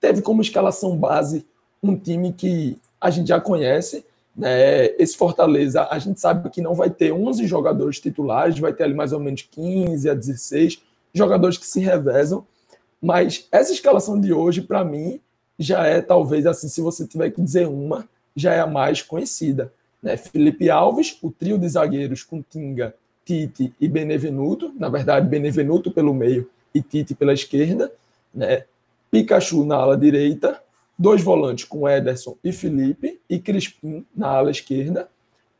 teve 0.00 0.22
como 0.22 0.40
escalação 0.40 0.96
base 0.96 1.44
um 1.82 1.96
time 1.96 2.32
que 2.32 2.78
a 3.00 3.10
gente 3.10 3.28
já 3.28 3.40
conhece. 3.40 4.06
Né? 4.36 4.86
Esse 4.98 5.16
Fortaleza, 5.16 5.88
a 5.90 5.98
gente 5.98 6.20
sabe 6.20 6.48
que 6.48 6.62
não 6.62 6.74
vai 6.74 6.90
ter 6.90 7.12
11 7.12 7.46
jogadores 7.46 7.98
titulares, 7.98 8.58
vai 8.58 8.72
ter 8.72 8.84
ali 8.84 8.94
mais 8.94 9.12
ou 9.12 9.18
menos 9.18 9.42
15 9.42 10.08
a 10.08 10.14
16 10.14 10.80
jogadores 11.12 11.58
que 11.58 11.66
se 11.66 11.80
revezam. 11.80 12.46
Mas 13.02 13.48
essa 13.50 13.72
escalação 13.72 14.18
de 14.20 14.32
hoje, 14.32 14.62
para 14.62 14.84
mim, 14.84 15.20
já 15.58 15.84
é 15.86 16.00
talvez 16.00 16.46
assim, 16.46 16.68
se 16.68 16.80
você 16.80 17.04
tiver 17.04 17.30
que 17.30 17.42
dizer 17.42 17.66
uma, 17.66 18.08
já 18.34 18.54
é 18.54 18.60
a 18.60 18.66
mais 18.66 19.02
conhecida. 19.02 19.72
Né? 20.00 20.16
Felipe 20.16 20.70
Alves, 20.70 21.18
o 21.20 21.32
trio 21.32 21.58
de 21.58 21.68
zagueiros 21.68 22.22
com 22.22 22.42
Tinga, 22.42 22.94
Tite 23.24 23.74
e 23.80 23.88
Benevenuto, 23.88 24.72
na 24.78 24.88
verdade, 24.88 25.28
Benevenuto 25.28 25.90
pelo 25.90 26.14
meio 26.14 26.48
e 26.74 26.82
Tite 26.82 27.14
pela 27.14 27.32
esquerda, 27.32 27.92
né? 28.34 28.64
Pikachu 29.10 29.64
na 29.64 29.76
ala 29.76 29.96
direita, 29.96 30.60
dois 30.98 31.22
volantes 31.22 31.64
com 31.64 31.88
Ederson 31.88 32.36
e 32.42 32.52
Felipe, 32.52 33.20
e 33.30 33.38
Crispim 33.38 34.04
na 34.14 34.28
ala 34.28 34.50
esquerda, 34.50 35.08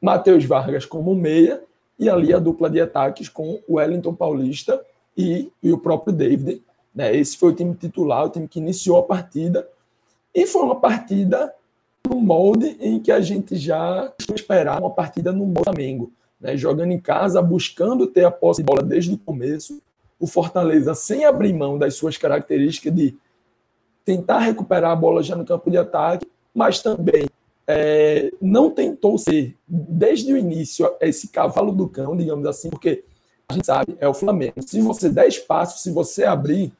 Matheus 0.00 0.44
Vargas 0.44 0.84
como 0.84 1.14
meia, 1.14 1.62
e 1.98 2.10
ali 2.10 2.34
a 2.34 2.38
dupla 2.38 2.68
de 2.68 2.80
ataques 2.80 3.28
com 3.28 3.60
Wellington 3.68 4.14
Paulista 4.14 4.84
e, 5.16 5.50
e 5.62 5.72
o 5.72 5.78
próprio 5.78 6.12
David. 6.12 6.60
Né? 6.94 7.16
Esse 7.16 7.36
foi 7.36 7.52
o 7.52 7.54
time 7.54 7.74
titular, 7.74 8.24
o 8.24 8.28
time 8.28 8.48
que 8.48 8.58
iniciou 8.58 8.98
a 8.98 9.02
partida, 9.02 9.68
e 10.34 10.46
foi 10.46 10.62
uma 10.62 10.76
partida 10.76 11.54
no 12.08 12.20
molde 12.20 12.76
em 12.80 12.98
que 12.98 13.12
a 13.12 13.20
gente 13.20 13.56
já 13.56 14.12
esperava 14.34 14.80
uma 14.80 14.90
partida 14.90 15.32
no 15.32 15.52
Flamengo, 15.62 16.12
né? 16.40 16.56
jogando 16.56 16.92
em 16.92 17.00
casa, 17.00 17.40
buscando 17.40 18.06
ter 18.06 18.24
a 18.24 18.30
posse 18.30 18.62
de 18.62 18.66
bola 18.66 18.82
desde 18.82 19.14
o 19.14 19.18
começo, 19.18 19.80
o 20.18 20.26
Fortaleza, 20.26 20.94
sem 20.94 21.24
abrir 21.24 21.52
mão 21.52 21.78
das 21.78 21.94
suas 21.94 22.16
características 22.16 22.94
de 22.94 23.16
tentar 24.04 24.40
recuperar 24.40 24.92
a 24.92 24.96
bola 24.96 25.22
já 25.22 25.34
no 25.34 25.44
campo 25.44 25.70
de 25.70 25.78
ataque, 25.78 26.26
mas 26.54 26.80
também 26.80 27.26
é, 27.66 28.30
não 28.40 28.70
tentou 28.70 29.18
ser, 29.18 29.56
desde 29.66 30.32
o 30.32 30.36
início, 30.36 30.90
esse 31.00 31.28
cavalo 31.28 31.72
do 31.72 31.88
cão, 31.88 32.16
digamos 32.16 32.46
assim, 32.46 32.70
porque 32.70 33.04
a 33.48 33.54
gente 33.54 33.66
sabe, 33.66 33.96
é 33.98 34.08
o 34.08 34.14
Flamengo. 34.14 34.54
Se 34.60 34.80
você 34.80 35.08
der 35.08 35.26
espaço, 35.28 35.82
se 35.82 35.90
você 35.90 36.24
abrir, 36.24 36.72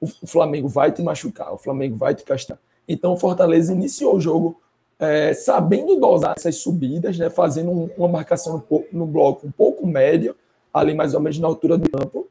o 0.00 0.26
Flamengo 0.26 0.68
vai 0.68 0.90
te 0.90 1.02
machucar, 1.02 1.52
o 1.52 1.58
Flamengo 1.58 1.96
vai 1.96 2.14
te 2.14 2.24
castar. 2.24 2.58
Então 2.88 3.12
o 3.12 3.16
Fortaleza 3.16 3.72
iniciou 3.72 4.16
o 4.16 4.20
jogo 4.20 4.60
é, 4.98 5.32
sabendo 5.32 5.96
dosar 5.96 6.34
essas 6.36 6.56
subidas, 6.56 7.16
né, 7.18 7.30
fazendo 7.30 7.70
um, 7.70 7.90
uma 7.96 8.08
marcação 8.08 8.64
no, 8.70 8.84
no 8.92 9.06
bloco 9.06 9.46
um 9.46 9.50
pouco 9.50 9.86
médio, 9.86 10.34
ali 10.72 10.94
mais 10.94 11.14
ou 11.14 11.20
menos 11.20 11.38
na 11.38 11.46
altura 11.46 11.76
do 11.76 11.88
campo, 11.90 12.28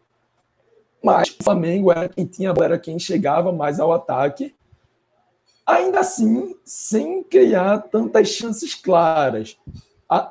mas 1.04 1.30
o 1.30 1.44
Flamengo 1.44 1.92
era 1.92 2.08
quem 2.08 2.26
tinha, 2.26 2.54
era 2.62 2.78
quem 2.78 3.00
chegava 3.00 3.52
mais 3.52 3.80
ao 3.80 3.92
ataque, 3.92 4.54
ainda 5.66 6.00
assim, 6.00 6.56
sem 6.64 7.24
criar 7.24 7.80
tantas 7.80 8.30
chances 8.30 8.76
claras. 8.76 9.58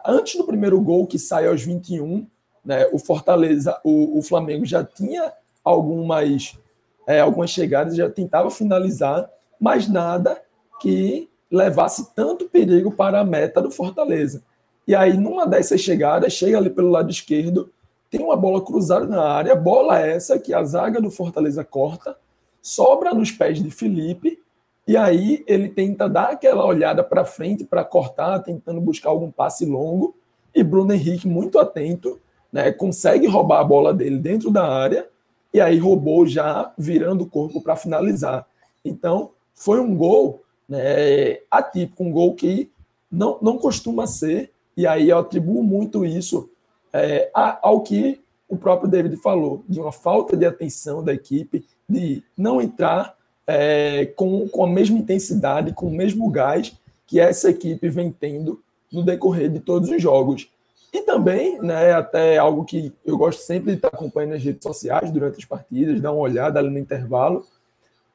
Antes 0.07 0.37
do 0.37 0.45
primeiro 0.45 0.81
gol, 0.81 1.07
que 1.07 1.19
sai 1.19 1.47
aos 1.47 1.63
21, 1.63 2.27
né, 2.65 2.87
o 2.93 2.99
Fortaleza, 2.99 3.81
o, 3.83 4.19
o 4.19 4.23
Flamengo 4.23 4.67
já 4.67 4.85
tinha 4.85 5.33
algumas, 5.65 6.59
é, 7.07 7.21
algumas 7.21 7.51
chegadas, 7.51 7.97
já 7.97 8.09
tentava 8.09 8.51
finalizar, 8.51 9.29
mas 9.59 9.89
nada 9.89 10.41
que 10.81 11.29
levasse 11.51 12.15
tanto 12.15 12.49
perigo 12.49 12.93
para 12.93 13.21
a 13.21 13.25
meta 13.25 13.61
do 13.61 13.71
Fortaleza. 13.71 14.43
E 14.87 14.95
aí, 14.95 15.17
numa 15.17 15.47
dessas 15.47 15.81
chegadas, 15.81 16.33
chega 16.33 16.59
ali 16.59 16.71
pelo 16.71 16.91
lado 16.91 17.11
esquerdo, 17.11 17.71
tem 18.11 18.21
uma 18.21 18.37
bola 18.37 18.61
cruzada 18.61 19.07
na 19.07 19.23
área, 19.23 19.55
bola 19.55 20.01
essa 20.01 20.39
que 20.39 20.53
a 20.53 20.65
zaga 20.65 21.01
do 21.01 21.11
Fortaleza 21.11 21.65
corta, 21.65 22.17
sobra 22.61 23.15
nos 23.15 23.31
pés 23.31 23.63
de 23.63 23.71
Felipe, 23.71 24.39
e 24.87 24.97
aí 24.97 25.45
ele 25.47 25.69
tenta 25.69 26.09
dar 26.09 26.31
aquela 26.31 26.67
olhada 26.67 27.05
para 27.05 27.25
frente 27.25 27.65
para 27.65 27.85
cortar, 27.85 28.41
tentando 28.41 28.81
buscar 28.81 29.11
algum 29.11 29.31
passe 29.31 29.65
longo, 29.65 30.17
e 30.53 30.65
Bruno 30.65 30.93
Henrique, 30.93 31.29
muito 31.29 31.61
atento, 31.61 32.19
né, 32.53 32.73
consegue 32.73 33.29
roubar 33.29 33.61
a 33.61 33.65
bola 33.65 33.95
dele 33.95 34.19
dentro 34.19 34.51
da 34.51 34.67
área, 34.67 35.09
e 35.55 35.61
aí 35.61 35.79
roubou 35.79 36.27
já 36.27 36.73
virando 36.77 37.23
o 37.23 37.27
corpo 37.29 37.61
para 37.63 37.77
finalizar. 37.77 38.45
Então, 38.85 39.31
foi 39.55 39.79
um 39.79 39.95
gol 39.95 40.43
né, 40.69 41.39
atípico, 41.49 42.03
um 42.03 42.11
gol 42.11 42.35
que 42.35 42.69
não, 43.11 43.39
não 43.41 43.57
costuma 43.57 44.09
ser, 44.09 44.51
e 44.77 44.85
aí 44.85 45.11
eu 45.11 45.19
atribuo 45.19 45.63
muito 45.63 46.05
isso 46.05 46.50
é, 46.93 47.31
ao 47.35 47.83
que 47.83 48.21
o 48.49 48.57
próprio 48.57 48.91
David 48.91 49.17
falou, 49.17 49.65
de 49.69 49.81
uma 49.81 49.93
falta 49.93 50.37
de 50.37 50.45
atenção 50.45 51.05
da 51.05 51.15
equipe, 51.15 51.65
de 51.89 52.23
não 52.37 52.61
entrar 52.61 53.17
é, 53.47 54.07
com, 54.07 54.49
com 54.49 54.65
a 54.65 54.69
mesma 54.69 54.99
intensidade, 54.99 55.73
com 55.73 55.87
o 55.87 55.91
mesmo 55.91 56.29
gás 56.31 56.77
que 57.07 57.19
essa 57.19 57.51
equipe 57.51 57.89
vem 57.89 58.13
tendo 58.13 58.63
no 58.93 59.05
decorrer 59.05 59.51
de 59.51 59.61
todos 59.61 59.89
os 59.89 60.01
jogos. 60.01 60.49
E 60.93 61.03
também, 61.03 61.61
né, 61.61 61.93
até 61.93 62.39
algo 62.39 62.65
que 62.65 62.93
eu 63.05 63.17
gosto 63.17 63.41
sempre 63.41 63.73
de 63.73 63.77
estar 63.77 63.89
acompanhando 63.89 64.33
nas 64.33 64.43
redes 64.43 64.63
sociais 64.63 65.11
durante 65.11 65.39
as 65.39 65.45
partidas, 65.45 66.01
dar 66.01 66.13
uma 66.13 66.23
olhada 66.23 66.59
ali 66.59 66.71
no 66.71 66.79
intervalo. 66.79 67.47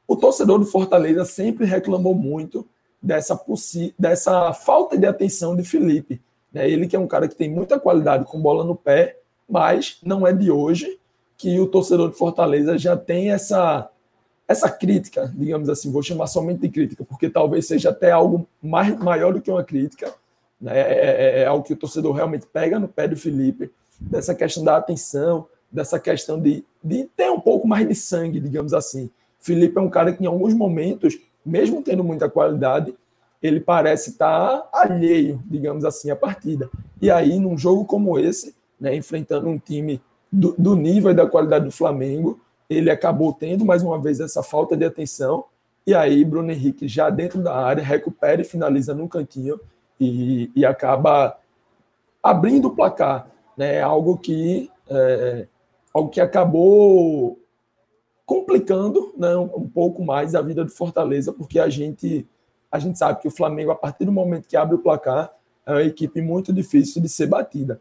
O 0.07 0.15
torcedor 0.15 0.59
do 0.59 0.65
Fortaleza 0.65 1.23
sempre 1.23 1.65
reclamou 1.65 2.13
muito 2.13 2.67
dessa, 3.01 3.39
dessa 3.97 4.53
falta 4.53 4.97
de 4.97 5.05
atenção 5.05 5.55
de 5.55 5.63
Felipe. 5.63 6.21
Né? 6.55 6.71
Ele 6.71 6.87
que 6.87 6.95
é 6.95 6.99
um 6.99 7.05
cara 7.05 7.27
que 7.27 7.35
tem 7.35 7.49
muita 7.49 7.77
qualidade 7.77 8.23
com 8.23 8.41
bola 8.41 8.63
no 8.63 8.77
pé, 8.77 9.17
mas 9.47 9.97
não 10.01 10.25
é 10.25 10.31
de 10.31 10.49
hoje 10.49 10.97
que 11.37 11.59
o 11.59 11.67
torcedor 11.67 12.09
de 12.09 12.17
Fortaleza 12.17 12.77
já 12.77 12.95
tem 12.95 13.31
essa 13.31 13.89
essa 14.47 14.69
crítica, 14.69 15.33
digamos 15.35 15.67
assim, 15.69 15.91
vou 15.91 16.03
chamar 16.03 16.27
somente 16.27 16.61
de 16.61 16.69
crítica, 16.69 17.03
porque 17.03 17.27
talvez 17.27 17.65
seja 17.65 17.89
até 17.89 18.11
algo 18.11 18.47
mais, 18.61 18.95
maior 18.99 19.33
do 19.33 19.41
que 19.41 19.49
uma 19.49 19.63
crítica, 19.63 20.13
né? 20.61 20.79
é, 20.79 21.39
é, 21.39 21.39
é 21.41 21.45
algo 21.47 21.65
que 21.65 21.73
o 21.73 21.75
torcedor 21.75 22.13
realmente 22.13 22.45
pega 22.45 22.79
no 22.79 22.87
pé 22.87 23.07
do 23.07 23.17
Felipe, 23.17 23.71
dessa 23.99 24.35
questão 24.35 24.63
da 24.63 24.77
atenção, 24.77 25.47
dessa 25.71 25.99
questão 25.99 26.39
de, 26.39 26.63
de 26.83 27.05
ter 27.17 27.31
um 27.31 27.39
pouco 27.39 27.67
mais 27.67 27.87
de 27.87 27.95
sangue, 27.95 28.39
digamos 28.39 28.71
assim. 28.71 29.09
Felipe 29.39 29.79
é 29.79 29.81
um 29.81 29.89
cara 29.89 30.13
que 30.13 30.23
em 30.23 30.27
alguns 30.27 30.53
momentos, 30.53 31.17
mesmo 31.43 31.81
tendo 31.81 32.03
muita 32.03 32.29
qualidade, 32.29 32.93
ele 33.45 33.59
parece 33.59 34.11
estar 34.11 34.67
alheio, 34.73 35.41
digamos 35.45 35.85
assim, 35.85 36.09
à 36.09 36.15
partida. 36.15 36.69
E 37.01 37.11
aí, 37.11 37.39
num 37.39 37.57
jogo 37.57 37.85
como 37.85 38.17
esse, 38.17 38.55
né, 38.79 38.95
enfrentando 38.95 39.47
um 39.47 39.57
time 39.57 40.01
do, 40.31 40.55
do, 40.57 40.75
nível 40.75 41.11
e 41.11 41.13
da 41.13 41.27
qualidade 41.27 41.65
do 41.65 41.71
Flamengo, 41.71 42.39
ele 42.69 42.89
acabou 42.89 43.31
tendo 43.33 43.63
mais 43.63 43.83
uma 43.83 43.99
vez 43.99 44.19
essa 44.19 44.41
falta 44.41 44.75
de 44.75 44.85
atenção. 44.85 45.45
E 45.85 45.93
aí, 45.93 46.25
Bruno 46.25 46.51
Henrique, 46.51 46.87
já 46.87 47.09
dentro 47.09 47.41
da 47.41 47.55
área, 47.55 47.83
recupera 47.83 48.41
e 48.41 48.45
finaliza 48.45 48.95
no 48.95 49.07
cantinho 49.07 49.59
e, 49.99 50.51
e 50.55 50.65
acaba 50.65 51.37
abrindo 52.23 52.69
o 52.69 52.75
placar. 52.75 53.27
Né? 53.55 53.81
Algo 53.81 54.17
que 54.17 54.71
é, 54.89 55.47
algo 55.93 56.09
que 56.09 56.19
acabou 56.19 57.39
complicando 58.25 59.13
né, 59.17 59.35
um 59.37 59.69
pouco 59.69 60.03
mais 60.03 60.33
a 60.33 60.41
vida 60.41 60.65
do 60.65 60.71
Fortaleza, 60.71 61.31
porque 61.31 61.59
a 61.59 61.69
gente, 61.69 62.27
a 62.75 62.79
gente 62.79 62.99
sabe 62.99 63.21
que 63.21 63.27
o 63.27 63.31
Flamengo, 63.31 63.71
a 63.71 63.75
partir 63.75 64.05
do 64.05 64.11
momento 64.11 64.47
que 64.47 64.57
abre 64.57 64.75
o 64.75 64.79
placar, 64.79 65.31
é 65.65 65.71
uma 65.71 65.83
equipe 65.83 66.21
muito 66.21 66.51
difícil 66.51 67.01
de 67.01 67.07
ser 67.07 67.27
batida. 67.27 67.79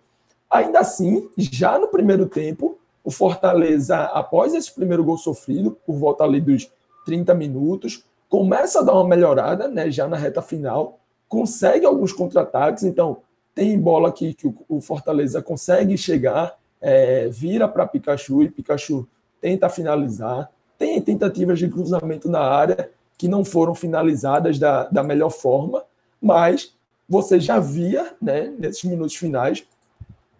Ainda 0.48 0.78
assim, 0.78 1.28
já 1.36 1.78
no 1.78 1.88
primeiro 1.88 2.26
tempo, 2.26 2.78
o 3.02 3.10
Fortaleza, 3.10 3.96
após 4.04 4.54
esse 4.54 4.72
primeiro 4.72 5.04
gol 5.04 5.18
sofrido, 5.18 5.76
por 5.84 5.96
volta 5.96 6.22
ali 6.22 6.40
dos 6.40 6.70
30 7.04 7.34
minutos, 7.34 8.04
começa 8.28 8.80
a 8.80 8.82
dar 8.82 8.94
uma 8.94 9.08
melhorada, 9.08 9.68
né, 9.68 9.90
já 9.90 10.06
na 10.06 10.16
reta 10.16 10.40
final, 10.40 10.98
consegue 11.28 11.84
alguns 11.84 12.12
contra-ataques, 12.12 12.84
então 12.84 13.18
tem 13.54 13.78
bola 13.78 14.08
aqui 14.08 14.32
que 14.32 14.52
o 14.68 14.80
Fortaleza 14.80 15.42
consegue 15.42 15.98
chegar, 15.98 16.56
é, 16.80 17.28
vira 17.28 17.66
para 17.66 17.86
Pikachu 17.86 18.42
e 18.42 18.48
Pikachu 18.48 19.06
tenta 19.40 19.68
finalizar. 19.68 20.50
Tem 20.78 21.00
tentativas 21.00 21.58
de 21.58 21.68
cruzamento 21.68 22.28
na 22.28 22.40
área 22.40 22.90
que 23.24 23.28
não 23.28 23.42
foram 23.42 23.74
finalizadas 23.74 24.58
da, 24.58 24.84
da 24.88 25.02
melhor 25.02 25.30
forma, 25.30 25.82
mas 26.20 26.74
você 27.08 27.40
já 27.40 27.58
via, 27.58 28.14
né, 28.20 28.52
nesses 28.58 28.84
minutos 28.84 29.16
finais, 29.16 29.66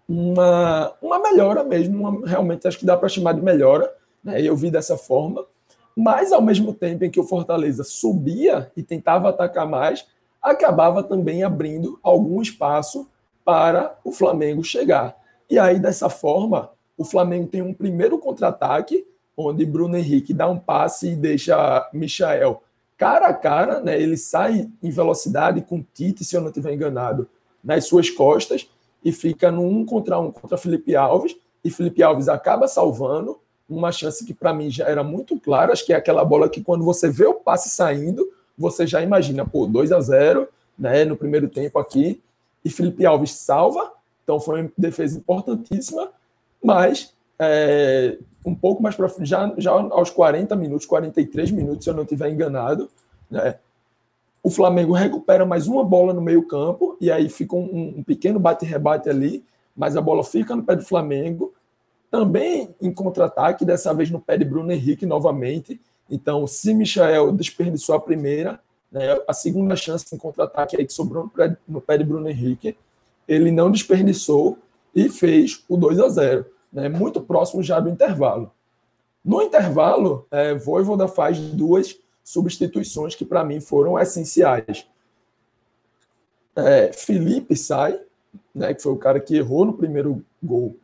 uma, 0.07 0.93
uma 1.01 1.19
melhora 1.19 1.65
mesmo, 1.65 1.99
uma, 1.99 2.29
realmente 2.29 2.69
acho 2.69 2.79
que 2.79 2.85
dá 2.85 2.95
para 2.95 3.09
chamar 3.09 3.33
de 3.33 3.41
melhora, 3.41 3.91
né? 4.23 4.43
eu 4.43 4.55
vi 4.55 4.71
dessa 4.71 4.99
forma, 4.99 5.47
mas 5.97 6.31
ao 6.31 6.43
mesmo 6.43 6.75
tempo 6.75 7.07
em 7.07 7.11
que 7.11 7.19
o 7.19 7.25
Fortaleza 7.25 7.83
subia 7.85 8.71
e 8.77 8.83
tentava 8.83 9.31
atacar 9.31 9.67
mais, 9.67 10.07
acabava 10.43 11.03
também 11.03 11.43
abrindo 11.43 11.99
algum 12.03 12.43
espaço 12.43 13.09
para 13.47 13.99
o 14.05 14.13
Flamengo 14.13 14.63
chegar. 14.63 15.17
E 15.49 15.59
aí, 15.59 15.79
dessa 15.79 16.11
forma, 16.11 16.69
o 16.99 17.05
Flamengo 17.05 17.47
tem 17.47 17.63
um 17.63 17.73
primeiro 17.73 18.19
contra-ataque, 18.19 19.07
onde 19.35 19.65
Bruno 19.65 19.97
Henrique 19.97 20.35
dá 20.35 20.51
um 20.51 20.59
passe 20.59 21.13
e 21.13 21.17
deixa 21.17 21.89
Michael 21.95 22.61
cara 22.97 23.29
a 23.29 23.35
cara, 23.35 23.81
né? 23.81 24.01
ele 24.01 24.17
sai 24.17 24.69
em 24.83 24.91
velocidade 24.91 25.61
com 25.63 25.85
Tite, 25.95 26.25
se 26.25 26.37
eu 26.37 26.41
não 26.41 26.49
estiver 26.49 26.73
enganado, 26.73 27.29
nas 27.63 27.87
suas 27.87 28.11
costas, 28.11 28.69
e 29.05 29.13
fica 29.13 29.51
no 29.51 29.63
um 29.63 29.85
contra 29.85 30.19
um 30.19 30.31
contra 30.31 30.57
Felipe 30.57 30.95
Alves, 30.95 31.37
e 31.65 31.71
Felipe 31.71 32.03
Alves 32.03 32.29
acaba 32.29 32.69
salvando 32.69 33.39
uma 33.69 33.91
chance 33.91 34.25
que 34.25 34.35
para 34.35 34.53
mim 34.53 34.71
já 34.71 34.87
era 34.87 35.03
muito 35.03 35.39
clara, 35.41 35.73
acho 35.73 35.85
que 35.85 35.93
é 35.93 35.97
aquela 35.97 36.25
bola 36.25 36.49
que 36.49 36.63
quando 36.63 36.85
você 36.85 37.09
vê 37.09 37.27
o 37.27 37.35
passe 37.35 37.71
saindo, 37.71 38.31
você 38.57 38.87
já 38.87 39.03
imagina, 39.03 39.47
pô, 39.47 39.67
2 39.67 39.91
a 39.93 40.01
0 40.01 40.49
né, 40.79 41.05
no 41.05 41.17
primeiro 41.17 41.49
tempo 41.49 41.79
aqui, 41.79 42.23
e 42.65 42.71
Felipe 42.71 43.05
Alves 43.05 43.33
salva, 43.33 43.93
então 44.23 44.41
foi 44.41 44.63
uma 44.63 44.73
defesa 44.77 45.19
importantíssima, 45.19 46.11
mas 46.63 47.13
é, 47.51 48.19
um 48.45 48.55
pouco 48.55 48.83
mais 48.83 48.95
para 48.95 49.09
já, 49.21 49.53
já 49.57 49.71
aos 49.71 50.11
40 50.11 50.55
minutos, 50.57 50.87
43 50.87 51.51
minutos, 51.51 51.85
se 51.85 51.91
eu 51.91 51.95
não 51.95 52.03
estiver 52.03 52.31
enganado, 52.31 52.91
né, 53.31 53.57
o 54.43 54.51
Flamengo 54.51 54.93
recupera 54.93 55.47
mais 55.47 55.67
uma 55.67 55.83
bola 55.83 56.13
no 56.13 56.21
meio-campo, 56.21 56.99
e 57.01 57.11
aí 57.11 57.31
fica 57.31 57.57
um, 57.57 57.95
um 57.99 58.03
pequeno 58.03 58.39
bate-rebate 58.39 59.09
ali, 59.09 59.43
mas 59.75 59.97
a 59.97 60.03
bola 60.03 60.23
fica 60.23 60.55
no 60.55 60.63
pé 60.63 60.77
do 60.77 60.85
Flamengo, 60.85 61.55
também 62.11 62.75
em 62.81 62.93
contra-ataque, 62.93 63.65
dessa 63.65 63.93
vez 63.95 64.11
no 64.11 64.21
pé 64.21 64.37
de 64.37 64.45
Bruno 64.45 64.71
Henrique 64.71 65.07
novamente. 65.07 65.81
Então, 66.09 66.47
se 66.47 66.75
Michael 66.75 67.33
desperdiçou 67.33 67.95
a 67.95 68.01
primeira, 68.01 68.61
né, 68.93 69.19
a 69.27 69.33
segunda 69.33 69.75
chance 69.75 70.15
em 70.15 70.19
contra-ataque 70.19 70.77
aí 70.77 70.87
que 70.87 70.93
sobrou 70.93 71.29
no 71.67 71.81
pé, 71.81 71.99
de 71.99 72.05
Bruno 72.05 72.29
Henrique, 72.29 72.77
ele 73.27 73.51
não 73.51 73.71
desperdiçou 73.71 74.59
e 74.95 75.09
fez 75.09 75.65
o 75.69 75.77
2 75.77 75.99
a 75.99 76.09
0 76.09 76.47
né, 76.75 76.89
muito 76.89 77.21
próximo 77.21 77.63
já 77.63 77.79
do 77.79 77.89
intervalo. 77.89 78.51
No 79.25 79.41
intervalo, 79.41 80.27
é, 80.31 80.55
Voivoda 80.55 81.07
faz 81.07 81.39
duas 81.39 81.97
substituições 82.23 83.15
que 83.15 83.25
para 83.25 83.45
mim 83.45 83.61
foram 83.61 83.99
essenciais. 83.99 84.87
É, 86.57 86.93
Felipe 86.93 87.57
sai, 87.57 87.99
né, 88.55 88.75
que 88.75 88.83
foi 88.83 88.93
o 88.93 88.99
cara 88.99 89.21
que 89.21 89.37
errou 89.37 89.65
no 89.65 89.73
primeiro 89.73 90.23
gol, 90.43 90.77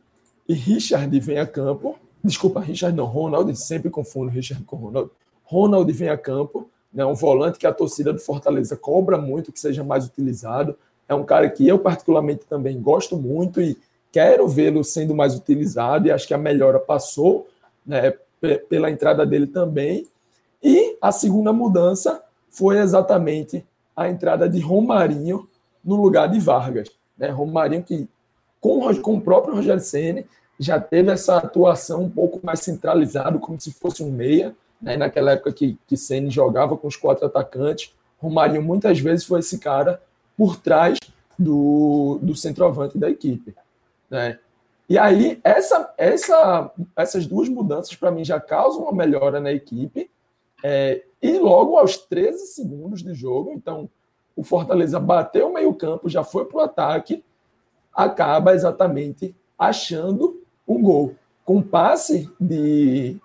e 0.47 0.53
Richard 0.53 1.17
vem 1.19 1.37
a 1.37 1.45
campo. 1.45 1.97
Desculpa, 2.23 2.59
Richard 2.59 2.95
não, 2.95 3.05
Ronald, 3.05 3.55
sempre 3.55 3.89
confundo 3.89 4.31
Richard 4.31 4.63
com 4.63 4.75
Ronald. 4.77 5.09
Ronald 5.43 5.91
vem 5.91 6.09
a 6.09 6.17
campo, 6.17 6.69
né, 6.93 7.05
um 7.05 7.13
volante 7.13 7.59
que 7.59 7.67
a 7.67 7.73
torcida 7.73 8.13
do 8.13 8.19
Fortaleza 8.19 8.75
cobra 8.77 9.17
muito 9.17 9.51
que 9.51 9.59
seja 9.59 9.83
mais 9.83 10.05
utilizado. 10.05 10.77
É 11.07 11.13
um 11.13 11.23
cara 11.23 11.49
que 11.49 11.67
eu, 11.67 11.77
particularmente, 11.79 12.45
também 12.45 12.81
gosto 12.81 13.17
muito 13.17 13.61
e 13.61 13.77
quero 14.11 14.47
vê-lo 14.47 14.83
sendo 14.83 15.15
mais 15.15 15.35
utilizado, 15.35 16.07
e 16.07 16.11
acho 16.11 16.27
que 16.27 16.33
a 16.33 16.37
melhora 16.37 16.79
passou 16.79 17.47
né, 17.85 18.13
pela 18.69 18.91
entrada 18.91 19.25
dele 19.25 19.47
também. 19.47 20.07
E 20.61 20.97
a 21.01 21.11
segunda 21.11 21.53
mudança 21.53 22.21
foi 22.49 22.77
exatamente 22.79 23.65
a 23.95 24.09
entrada 24.09 24.47
de 24.47 24.59
Romarinho 24.59 25.47
no 25.83 25.95
lugar 25.95 26.27
de 26.29 26.39
Vargas. 26.39 26.89
Né? 27.17 27.29
Romarinho 27.29 27.83
que, 27.83 28.07
com, 28.59 28.93
com 29.01 29.15
o 29.15 29.21
próprio 29.21 29.55
Rogério 29.55 29.81
Ceni 29.81 30.25
já 30.59 30.79
teve 30.79 31.11
essa 31.11 31.37
atuação 31.37 32.03
um 32.03 32.09
pouco 32.09 32.39
mais 32.43 32.59
centralizado, 32.59 33.39
como 33.39 33.59
se 33.59 33.71
fosse 33.71 34.03
um 34.03 34.11
meia, 34.11 34.53
né? 34.79 34.97
naquela 34.97 35.31
época 35.31 35.51
que, 35.51 35.77
que 35.87 35.97
Ceni 35.97 36.29
jogava 36.29 36.77
com 36.77 36.87
os 36.87 36.95
quatro 36.95 37.25
atacantes. 37.25 37.93
Romarinho 38.19 38.61
muitas 38.61 38.99
vezes 38.99 39.25
foi 39.25 39.39
esse 39.39 39.57
cara 39.57 39.99
por 40.37 40.57
trás 40.57 40.99
do, 41.37 42.19
do 42.21 42.35
centroavante 42.35 42.97
da 42.97 43.09
equipe. 43.09 43.55
Né? 44.11 44.37
E 44.89 44.97
aí, 44.97 45.39
essa, 45.41 45.93
essa, 45.97 46.69
essas 46.97 47.25
duas 47.25 47.47
mudanças, 47.47 47.95
para 47.95 48.11
mim, 48.11 48.25
já 48.25 48.41
causam 48.41 48.83
uma 48.83 48.91
melhora 48.91 49.39
na 49.39 49.51
equipe. 49.51 50.11
É, 50.61 51.03
e 51.21 51.39
logo 51.39 51.77
aos 51.77 51.97
13 51.97 52.47
segundos 52.47 53.01
de 53.01 53.13
jogo, 53.13 53.51
então 53.53 53.89
o 54.35 54.43
Fortaleza 54.43 54.99
bateu 54.99 55.47
o 55.47 55.53
meio-campo, 55.53 56.09
já 56.09 56.23
foi 56.23 56.45
para 56.45 56.57
o 56.57 56.61
ataque, 56.61 57.23
acaba 57.93 58.53
exatamente 58.53 59.35
achando 59.57 60.41
um 60.67 60.81
gol. 60.81 61.15
Com 61.45 61.61
passe 61.61 62.29
de 62.39 63.17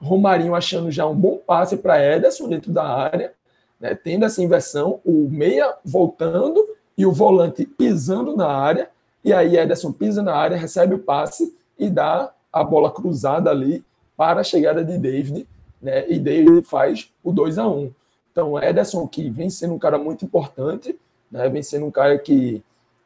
Romarinho 0.00 0.54
achando 0.54 0.90
já 0.90 1.06
um 1.06 1.16
bom 1.16 1.38
passe 1.38 1.76
para 1.78 2.02
Ederson 2.02 2.48
dentro 2.48 2.70
da 2.70 2.84
área, 2.84 3.32
né, 3.80 3.94
tendo 3.94 4.24
essa 4.24 4.42
inversão, 4.42 5.00
o 5.04 5.28
meia 5.30 5.74
voltando 5.84 6.64
e 6.96 7.04
o 7.04 7.12
volante 7.12 7.64
pisando 7.64 8.36
na 8.36 8.48
área, 8.48 8.90
e 9.24 9.32
aí 9.32 9.56
Ederson 9.56 9.92
pisa 9.92 10.22
na 10.22 10.34
área, 10.34 10.56
recebe 10.56 10.94
o 10.94 10.98
passe 10.98 11.56
e 11.78 11.88
dá 11.88 12.32
a 12.52 12.62
bola 12.62 12.90
cruzada 12.90 13.50
ali 13.50 13.84
para 14.16 14.40
a 14.40 14.44
chegada 14.44 14.84
de 14.84 14.98
David, 14.98 15.46
né? 15.80 16.08
E 16.08 16.18
David 16.18 16.62
faz 16.62 17.10
o 17.22 17.32
2 17.32 17.58
a 17.58 17.66
1 17.66 17.90
Então, 18.30 18.62
Ederson, 18.62 19.06
que 19.08 19.28
vem 19.30 19.50
sendo 19.50 19.74
um 19.74 19.78
cara 19.78 19.98
muito 19.98 20.24
importante, 20.24 20.98
né? 21.30 21.48
vem 21.48 21.62
sendo 21.62 21.86
um 21.86 21.90
cara 21.90 22.18
que, 22.18 22.62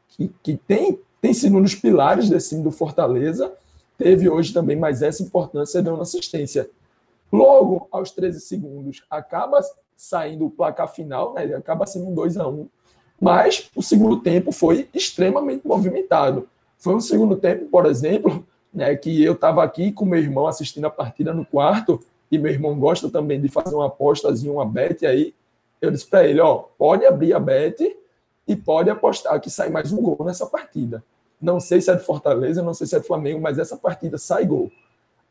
que, 0.09 0.31
que 0.43 0.57
tem 0.57 0.99
tem 1.21 1.35
sido 1.35 1.57
um 1.57 1.63
dos 1.63 1.75
pilares 1.75 2.29
desse 2.29 2.51
time 2.51 2.63
do 2.63 2.71
Fortaleza, 2.71 3.53
teve 3.97 4.29
hoje 4.29 4.53
também 4.53 4.77
mais 4.77 5.03
essa 5.03 5.23
importância 5.23 5.83
dando 5.83 6.01
assistência. 6.01 6.71
Logo, 7.33 7.89
aos 7.91 8.11
13 8.13 8.41
segundos, 8.41 9.05
acaba 9.11 9.61
saindo 9.97 10.47
o 10.47 10.51
placar 10.51 10.89
final, 10.89 11.35
né? 11.35 11.43
acaba 11.57 11.87
sendo 11.87 12.07
um 12.07 12.15
2 12.15 12.37
a 12.37 12.47
1 12.47 12.69
mas 13.21 13.71
o 13.75 13.83
segundo 13.83 14.21
tempo 14.21 14.53
foi 14.53 14.89
extremamente 14.95 15.67
movimentado. 15.67 16.49
Foi 16.79 16.95
um 16.95 17.01
segundo 17.01 17.37
tempo, 17.37 17.67
por 17.67 17.87
exemplo, 17.87 18.47
né, 18.73 18.95
que 18.95 19.23
eu 19.23 19.33
estava 19.33 19.65
aqui 19.65 19.91
com 19.91 20.05
meu 20.05 20.21
irmão 20.21 20.47
assistindo 20.47 20.87
a 20.87 20.91
partida 20.91 21.35
no 21.35 21.45
quarto, 21.45 22.01
e 22.31 22.39
meu 22.39 22.53
irmão 22.53 22.79
gosta 22.79 23.09
também 23.09 23.41
de 23.41 23.49
fazer 23.49 23.75
uma 23.75 23.87
apostazinha, 23.87 24.53
uma 24.53 24.67
bet 24.67 25.07
aí. 25.07 25.35
Eu 25.81 25.91
disse 25.91 26.07
para 26.07 26.27
ele: 26.27 26.41
ó, 26.41 26.65
pode 26.79 27.07
abrir 27.07 27.33
a 27.33 27.41
bet 27.41 27.97
e 28.47 28.55
pode 28.57 28.91
apostar 28.91 29.41
que 29.41 29.51
sai 29.51 29.71
mais 29.71 29.93
um 29.93 30.01
gol 30.01 30.19
nessa 30.25 30.47
partida. 30.47 31.03
Não 31.41 31.61
sei 31.61 31.81
se 31.81 31.91
é 31.91 31.95
de 31.95 32.05
Fortaleza, 32.05 32.63
não 32.63 32.75
sei 32.75 32.87
se 32.87 32.97
é 32.97 33.01
de 33.01 33.07
Flamengo, 33.07 33.41
mas 33.41 33.59
essa 33.59 33.77
partida 33.77 34.19
sai 34.19 34.45
gol. 34.45 34.71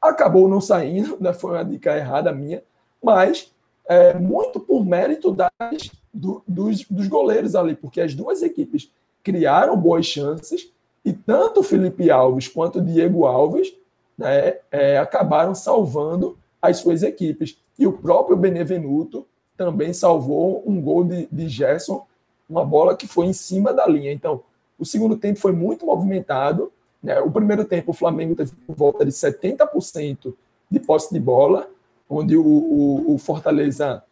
Acabou 0.02 0.48
não 0.48 0.62
saindo, 0.62 1.18
né? 1.20 1.34
foi 1.34 1.52
uma 1.52 1.66
dica 1.66 1.96
errada 1.96 2.32
minha, 2.32 2.64
mas 3.04 3.52
é, 3.88 4.14
muito 4.14 4.60
por 4.60 4.86
mérito 4.86 5.32
das, 5.32 5.50
do, 6.18 6.44
dos, 6.48 6.84
dos 6.90 7.08
goleiros 7.08 7.56
ali, 7.56 7.76
porque 7.76 8.02
as 8.02 8.14
duas 8.14 8.42
equipes 8.42 8.92
criaram 9.24 9.78
boas 9.78 10.06
chances 10.06 10.72
e 11.06 11.14
tanto 11.14 11.64
Felipe 11.64 12.10
Alves 12.10 12.48
quanto 12.48 12.82
Diego 12.82 13.26
Alves 13.26 13.74
né, 14.18 14.56
é, 14.72 14.98
acabaram 14.98 15.54
salvando 15.54 16.38
as 16.62 16.78
suas 16.78 17.04
equipes. 17.04 17.58
E 17.78 17.86
o 17.86 17.94
próprio 17.94 18.36
Benevenuto 18.36 19.26
também 19.56 19.94
salvou 19.94 20.64
um 20.66 20.82
gol 20.82 21.04
de, 21.04 21.28
de 21.32 21.48
Gerson, 21.48 22.06
uma 22.50 22.66
bola 22.66 22.96
que 22.96 23.08
foi 23.08 23.26
em 23.26 23.34
cima 23.34 23.74
da 23.74 23.86
linha. 23.88 24.12
Então, 24.12 24.42
o 24.78 24.86
segundo 24.86 25.18
tempo 25.18 25.40
foi 25.40 25.52
muito 25.52 25.86
movimentado. 25.86 26.72
Né? 27.02 27.20
O 27.20 27.32
primeiro 27.32 27.66
tempo, 27.66 27.92
o 27.92 27.94
Flamengo 27.94 28.36
teve 28.36 28.52
volta 28.68 29.06
de 29.06 29.12
70% 29.12 30.34
de 30.70 30.80
posse 30.80 31.14
de 31.14 31.20
bola, 31.20 31.70
onde 32.10 32.36
o, 32.38 32.46
o, 32.46 33.16
o, 33.16 33.18
Fortaleza 33.18 34.04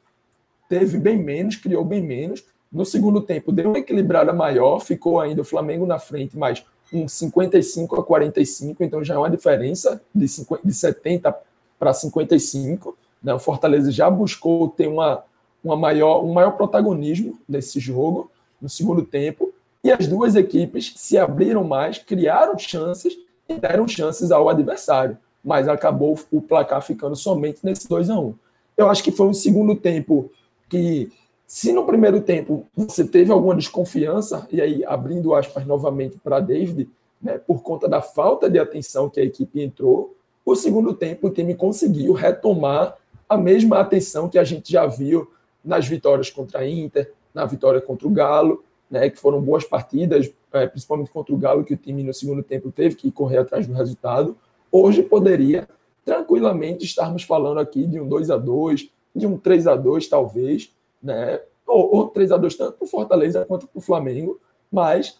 teve 0.67 0.97
bem 0.97 1.17
menos, 1.17 1.55
criou 1.55 1.83
bem 1.83 2.01
menos. 2.01 2.43
No 2.71 2.85
segundo 2.85 3.21
tempo, 3.21 3.51
deu 3.51 3.69
uma 3.69 3.79
equilibrada 3.79 4.33
maior, 4.33 4.79
ficou 4.79 5.19
ainda 5.19 5.41
o 5.41 5.45
Flamengo 5.45 5.85
na 5.85 5.99
frente, 5.99 6.37
mas 6.37 6.65
um 6.91 7.07
55 7.07 7.99
a 7.99 8.03
45, 8.03 8.83
então 8.83 9.03
já 9.03 9.15
é 9.15 9.17
uma 9.17 9.29
diferença 9.29 10.01
de, 10.13 10.27
50, 10.27 10.67
de 10.67 10.73
70 10.73 11.35
para 11.79 11.93
55. 11.93 12.97
Né? 13.23 13.33
O 13.33 13.39
Fortaleza 13.39 13.91
já 13.91 14.09
buscou 14.09 14.69
ter 14.69 14.87
uma, 14.87 15.23
uma 15.63 15.75
maior, 15.75 16.23
um 16.23 16.33
maior 16.33 16.51
protagonismo 16.51 17.39
nesse 17.47 17.79
jogo, 17.79 18.29
no 18.61 18.69
segundo 18.69 19.03
tempo, 19.03 19.53
e 19.83 19.91
as 19.91 20.07
duas 20.07 20.35
equipes 20.35 20.93
se 20.95 21.17
abriram 21.17 21.63
mais, 21.63 21.99
criaram 21.99 22.57
chances 22.57 23.13
e 23.47 23.53
deram 23.53 23.87
chances 23.87 24.31
ao 24.31 24.49
adversário, 24.49 25.17
mas 25.43 25.67
acabou 25.67 26.17
o 26.31 26.41
placar 26.41 26.81
ficando 26.81 27.15
somente 27.15 27.59
nesse 27.63 27.87
2 27.87 28.09
a 28.09 28.19
1 28.19 28.33
Eu 28.75 28.89
acho 28.89 29.03
que 29.03 29.11
foi 29.11 29.27
um 29.27 29.33
segundo 29.33 29.75
tempo 29.75 30.31
que, 30.75 31.11
se 31.47 31.71
no 31.71 31.85
primeiro 31.85 32.19
tempo 32.21 32.65
você 32.75 33.05
teve 33.05 33.31
alguma 33.31 33.55
desconfiança, 33.55 34.47
e 34.51 34.59
aí 34.59 34.83
abrindo 34.83 35.33
aspas 35.33 35.65
novamente 35.65 36.17
para 36.17 36.39
David, 36.39 36.89
né, 37.21 37.37
por 37.37 37.63
conta 37.63 37.87
da 37.87 38.01
falta 38.01 38.49
de 38.49 38.59
atenção 38.59 39.09
que 39.09 39.19
a 39.19 39.23
equipe 39.23 39.61
entrou, 39.61 40.15
o 40.45 40.55
segundo 40.55 40.93
tempo 40.93 41.27
o 41.27 41.29
time 41.29 41.55
conseguiu 41.55 42.13
retomar 42.13 42.97
a 43.27 43.37
mesma 43.37 43.79
atenção 43.79 44.27
que 44.27 44.37
a 44.37 44.43
gente 44.43 44.71
já 44.71 44.85
viu 44.85 45.31
nas 45.63 45.87
vitórias 45.87 46.29
contra 46.29 46.59
a 46.59 46.69
Inter, 46.69 47.11
na 47.33 47.45
vitória 47.45 47.79
contra 47.79 48.07
o 48.07 48.11
Galo, 48.11 48.63
né, 48.91 49.09
que 49.09 49.17
foram 49.17 49.41
boas 49.41 49.63
partidas, 49.63 50.31
é, 50.51 50.67
principalmente 50.67 51.09
contra 51.09 51.33
o 51.33 51.37
Galo, 51.37 51.63
que 51.63 51.73
o 51.73 51.77
time 51.77 52.03
no 52.03 52.13
segundo 52.13 52.43
tempo 52.43 52.71
teve 52.71 52.95
que 52.95 53.11
correr 53.11 53.37
atrás 53.37 53.65
do 53.65 53.73
resultado. 53.73 54.35
Hoje 54.71 55.01
poderia 55.01 55.67
tranquilamente 56.03 56.85
estarmos 56.85 57.23
falando 57.23 57.59
aqui 57.59 57.87
de 57.87 57.99
um 57.99 58.07
2 58.07 58.29
a 58.29 58.37
2 58.37 58.89
de 59.15 59.25
um 59.25 59.37
3 59.37 59.67
a 59.67 59.75
2 59.75 60.07
talvez, 60.07 60.71
né, 61.01 61.39
ou, 61.65 61.95
ou 61.95 62.07
3 62.09 62.31
a 62.31 62.37
2 62.37 62.55
tanto 62.55 62.77
para 62.77 62.85
o 62.85 62.87
Fortaleza 62.87 63.45
quanto 63.45 63.67
para 63.67 63.79
o 63.79 63.81
Flamengo, 63.81 64.39
mas 64.71 65.19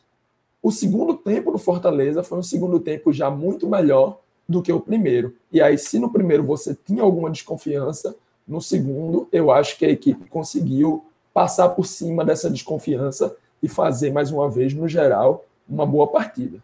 o 0.62 0.72
segundo 0.72 1.16
tempo 1.16 1.52
do 1.52 1.58
Fortaleza 1.58 2.24
foi 2.24 2.40
um 2.40 2.44
segundo 2.44 2.80
tempo 2.80 3.14
já 3.14 3.30
muito 3.30 3.68
melhor 3.70 4.20
do 4.48 4.62
que 4.62 4.72
o 4.72 4.80
primeiro. 4.80 5.36
E 5.52 5.62
aí, 5.62 5.78
se 5.78 6.00
no 6.00 6.12
primeiro 6.12 6.44
você 6.44 6.76
tinha 6.76 7.04
alguma 7.04 7.30
desconfiança, 7.30 8.16
no 8.48 8.62
segundo, 8.62 9.28
eu 9.32 9.52
acho 9.52 9.78
que 9.78 9.86
a 9.86 9.90
equipe 9.90 10.28
conseguiu 10.28 11.06
passar 11.34 11.70
por 11.70 11.86
cima 11.86 12.24
dessa 12.24 12.50
desconfiança 12.50 13.36
e 13.62 13.68
fazer 13.68 14.12
mais 14.12 14.32
uma 14.32 14.50
vez, 14.50 14.74
no 14.74 14.88
geral, 14.88 15.46
uma 15.68 15.86
boa 15.86 16.08
partida. 16.08 16.60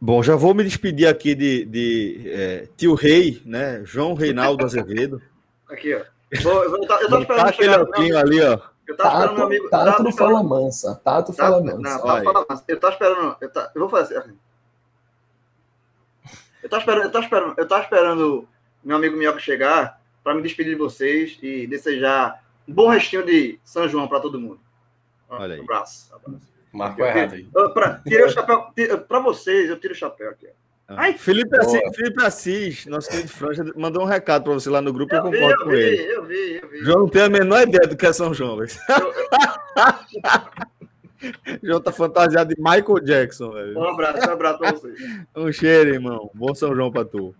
Bom, 0.00 0.22
já 0.22 0.36
vou 0.36 0.54
me 0.54 0.62
despedir 0.62 1.08
aqui 1.08 1.34
de, 1.34 1.64
de 1.64 2.22
é, 2.26 2.68
tio 2.76 2.94
Rei, 2.94 3.42
né? 3.44 3.82
João 3.84 4.14
Reinaldo 4.14 4.64
Azevedo. 4.64 5.20
Aqui, 5.68 5.94
ó. 5.94 6.02
Vou, 6.42 6.64
eu, 6.64 6.86
tô, 6.86 6.94
eu 6.94 7.08
tô 7.08 7.18
esperando 7.20 7.48
aquele 7.48 7.72
chegar, 7.72 8.20
ali, 8.20 8.40
ó. 8.42 8.60
Eu 8.86 8.96
tava 8.96 9.10
tato, 9.10 9.18
esperando 9.18 9.36
meu 9.36 9.46
amigo. 9.46 9.70
Tato, 9.70 9.96
tato 9.96 10.12
fala 10.12 10.42
mansa. 10.42 11.00
Tato, 11.04 11.32
fala 11.32 11.60
mansa. 11.60 11.78
Não, 11.78 12.00
tato 12.00 12.24
fala 12.24 12.46
mansa. 12.48 12.64
Eu 12.68 12.80
tô 12.80 12.88
esperando. 12.88 13.36
Eu, 13.40 13.52
tá, 13.52 13.72
eu 13.74 13.80
vou 13.80 13.88
fazer 13.88 14.18
assim. 14.18 14.38
Eu 16.62 16.68
tô 16.68 16.76
esperando, 16.78 17.04
eu 17.04 17.12
tô 17.12 17.20
esperando, 17.20 17.54
eu 17.56 17.68
tô 17.68 17.78
esperando 17.78 18.48
meu 18.84 18.96
amigo 18.96 19.16
Minhoca 19.16 19.38
chegar 19.38 20.00
para 20.22 20.34
me 20.34 20.42
despedir 20.42 20.74
de 20.74 20.78
vocês 20.78 21.38
e 21.42 21.66
desejar 21.66 22.44
um 22.66 22.72
bom 22.72 22.88
restinho 22.88 23.24
de 23.24 23.58
São 23.64 23.88
João 23.88 24.06
para 24.06 24.20
todo 24.20 24.40
mundo. 24.40 24.60
Olha 25.28 25.54
aí. 25.54 25.60
Um 25.60 25.64
abraço. 25.64 26.12
Marcou 26.72 27.06
errado 27.06 27.34
aí. 27.34 27.46
tirei 28.04 28.24
o 28.24 28.30
chapéu. 28.30 28.72
Para 29.06 29.20
vocês, 29.20 29.70
eu 29.70 29.78
tiro 29.78 29.94
o 29.94 29.96
chapéu 29.96 30.30
aqui. 30.30 30.48
Ah. 30.88 31.02
Ai, 31.02 31.18
Felipe, 31.18 31.54
Assis, 31.58 31.80
Felipe 31.94 32.24
Assis, 32.24 32.86
nosso 32.86 33.10
querido 33.10 33.28
Franja, 33.28 33.62
mandou 33.76 34.02
um 34.02 34.06
recado 34.06 34.44
para 34.44 34.54
você 34.54 34.70
lá 34.70 34.80
no 34.80 34.90
grupo. 34.90 35.14
Eu, 35.14 35.18
eu 35.18 35.24
concordo 35.24 35.46
vi, 35.46 35.52
eu 35.52 35.64
com 35.64 35.70
vi, 35.70 35.76
ele. 35.76 36.12
Eu 36.12 36.24
vi, 36.24 36.60
eu 36.62 36.68
vi. 36.68 36.78
João 36.78 37.00
não 37.00 37.08
tem 37.08 37.20
a 37.22 37.28
menor 37.28 37.62
ideia 37.62 37.86
do 37.86 37.94
que 37.94 38.06
é 38.06 38.12
São 38.12 38.32
João. 38.32 38.58
Eu, 38.58 38.66
João 41.62 41.82
tá 41.82 41.92
fantasiado 41.92 42.54
de 42.54 42.60
Michael 42.60 43.00
Jackson. 43.00 43.52
Velho. 43.52 43.78
Um 43.78 43.84
abraço, 43.84 44.26
um 44.26 44.32
abraço 44.32 44.58
para 44.58 44.72
vocês. 44.72 44.98
um 45.36 45.52
cheiro, 45.52 45.90
irmão. 45.90 46.30
Bom 46.34 46.54
São 46.54 46.74
João 46.74 46.90
para 46.90 47.04
tu. 47.04 47.34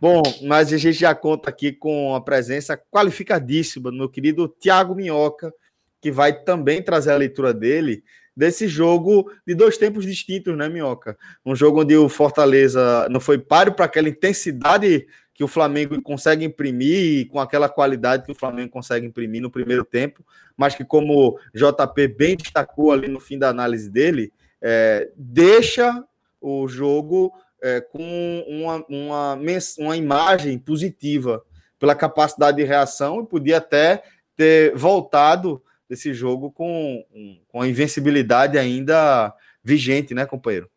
Bom, 0.00 0.20
mas 0.42 0.72
a 0.72 0.76
gente 0.76 0.98
já 0.98 1.14
conta 1.14 1.50
aqui 1.50 1.70
com 1.72 2.16
a 2.16 2.20
presença 2.20 2.76
qualificadíssima 2.76 3.92
do 3.92 3.96
meu 3.96 4.08
querido 4.08 4.52
Tiago 4.60 4.96
Minhoca, 4.96 5.54
que 6.00 6.10
vai 6.10 6.32
também 6.32 6.82
trazer 6.82 7.12
a 7.12 7.16
leitura 7.16 7.54
dele 7.54 8.02
desse 8.38 8.68
jogo 8.68 9.32
de 9.44 9.52
dois 9.52 9.76
tempos 9.76 10.06
distintos, 10.06 10.56
né, 10.56 10.68
Minhoca? 10.68 11.18
Um 11.44 11.56
jogo 11.56 11.80
onde 11.80 11.96
o 11.96 12.08
Fortaleza 12.08 13.08
não 13.10 13.18
foi 13.18 13.36
páreo 13.36 13.74
para 13.74 13.86
aquela 13.86 14.08
intensidade 14.08 15.08
que 15.34 15.42
o 15.42 15.48
Flamengo 15.48 16.00
consegue 16.00 16.44
imprimir, 16.44 17.26
com 17.26 17.40
aquela 17.40 17.68
qualidade 17.68 18.24
que 18.24 18.30
o 18.30 18.36
Flamengo 18.36 18.70
consegue 18.70 19.04
imprimir 19.04 19.42
no 19.42 19.50
primeiro 19.50 19.84
tempo, 19.84 20.24
mas 20.56 20.76
que, 20.76 20.84
como 20.84 21.36
JP 21.52 22.06
bem 22.16 22.36
destacou 22.36 22.92
ali 22.92 23.08
no 23.08 23.18
fim 23.18 23.36
da 23.36 23.48
análise 23.48 23.90
dele, 23.90 24.32
é, 24.62 25.10
deixa 25.16 26.04
o 26.40 26.68
jogo 26.68 27.32
é, 27.60 27.80
com 27.80 28.44
uma, 28.46 28.84
uma, 28.88 29.38
uma 29.80 29.96
imagem 29.96 30.56
positiva 30.60 31.42
pela 31.76 31.94
capacidade 31.96 32.58
de 32.58 32.64
reação 32.64 33.20
e 33.20 33.26
podia 33.26 33.56
até 33.56 34.04
ter 34.36 34.76
voltado 34.76 35.60
desse 35.88 36.12
jogo 36.12 36.50
com, 36.50 37.04
com 37.48 37.62
a 37.62 37.68
invencibilidade 37.68 38.58
ainda 38.58 39.34
vigente, 39.64 40.14
né, 40.14 40.26
companheiro? 40.26 40.70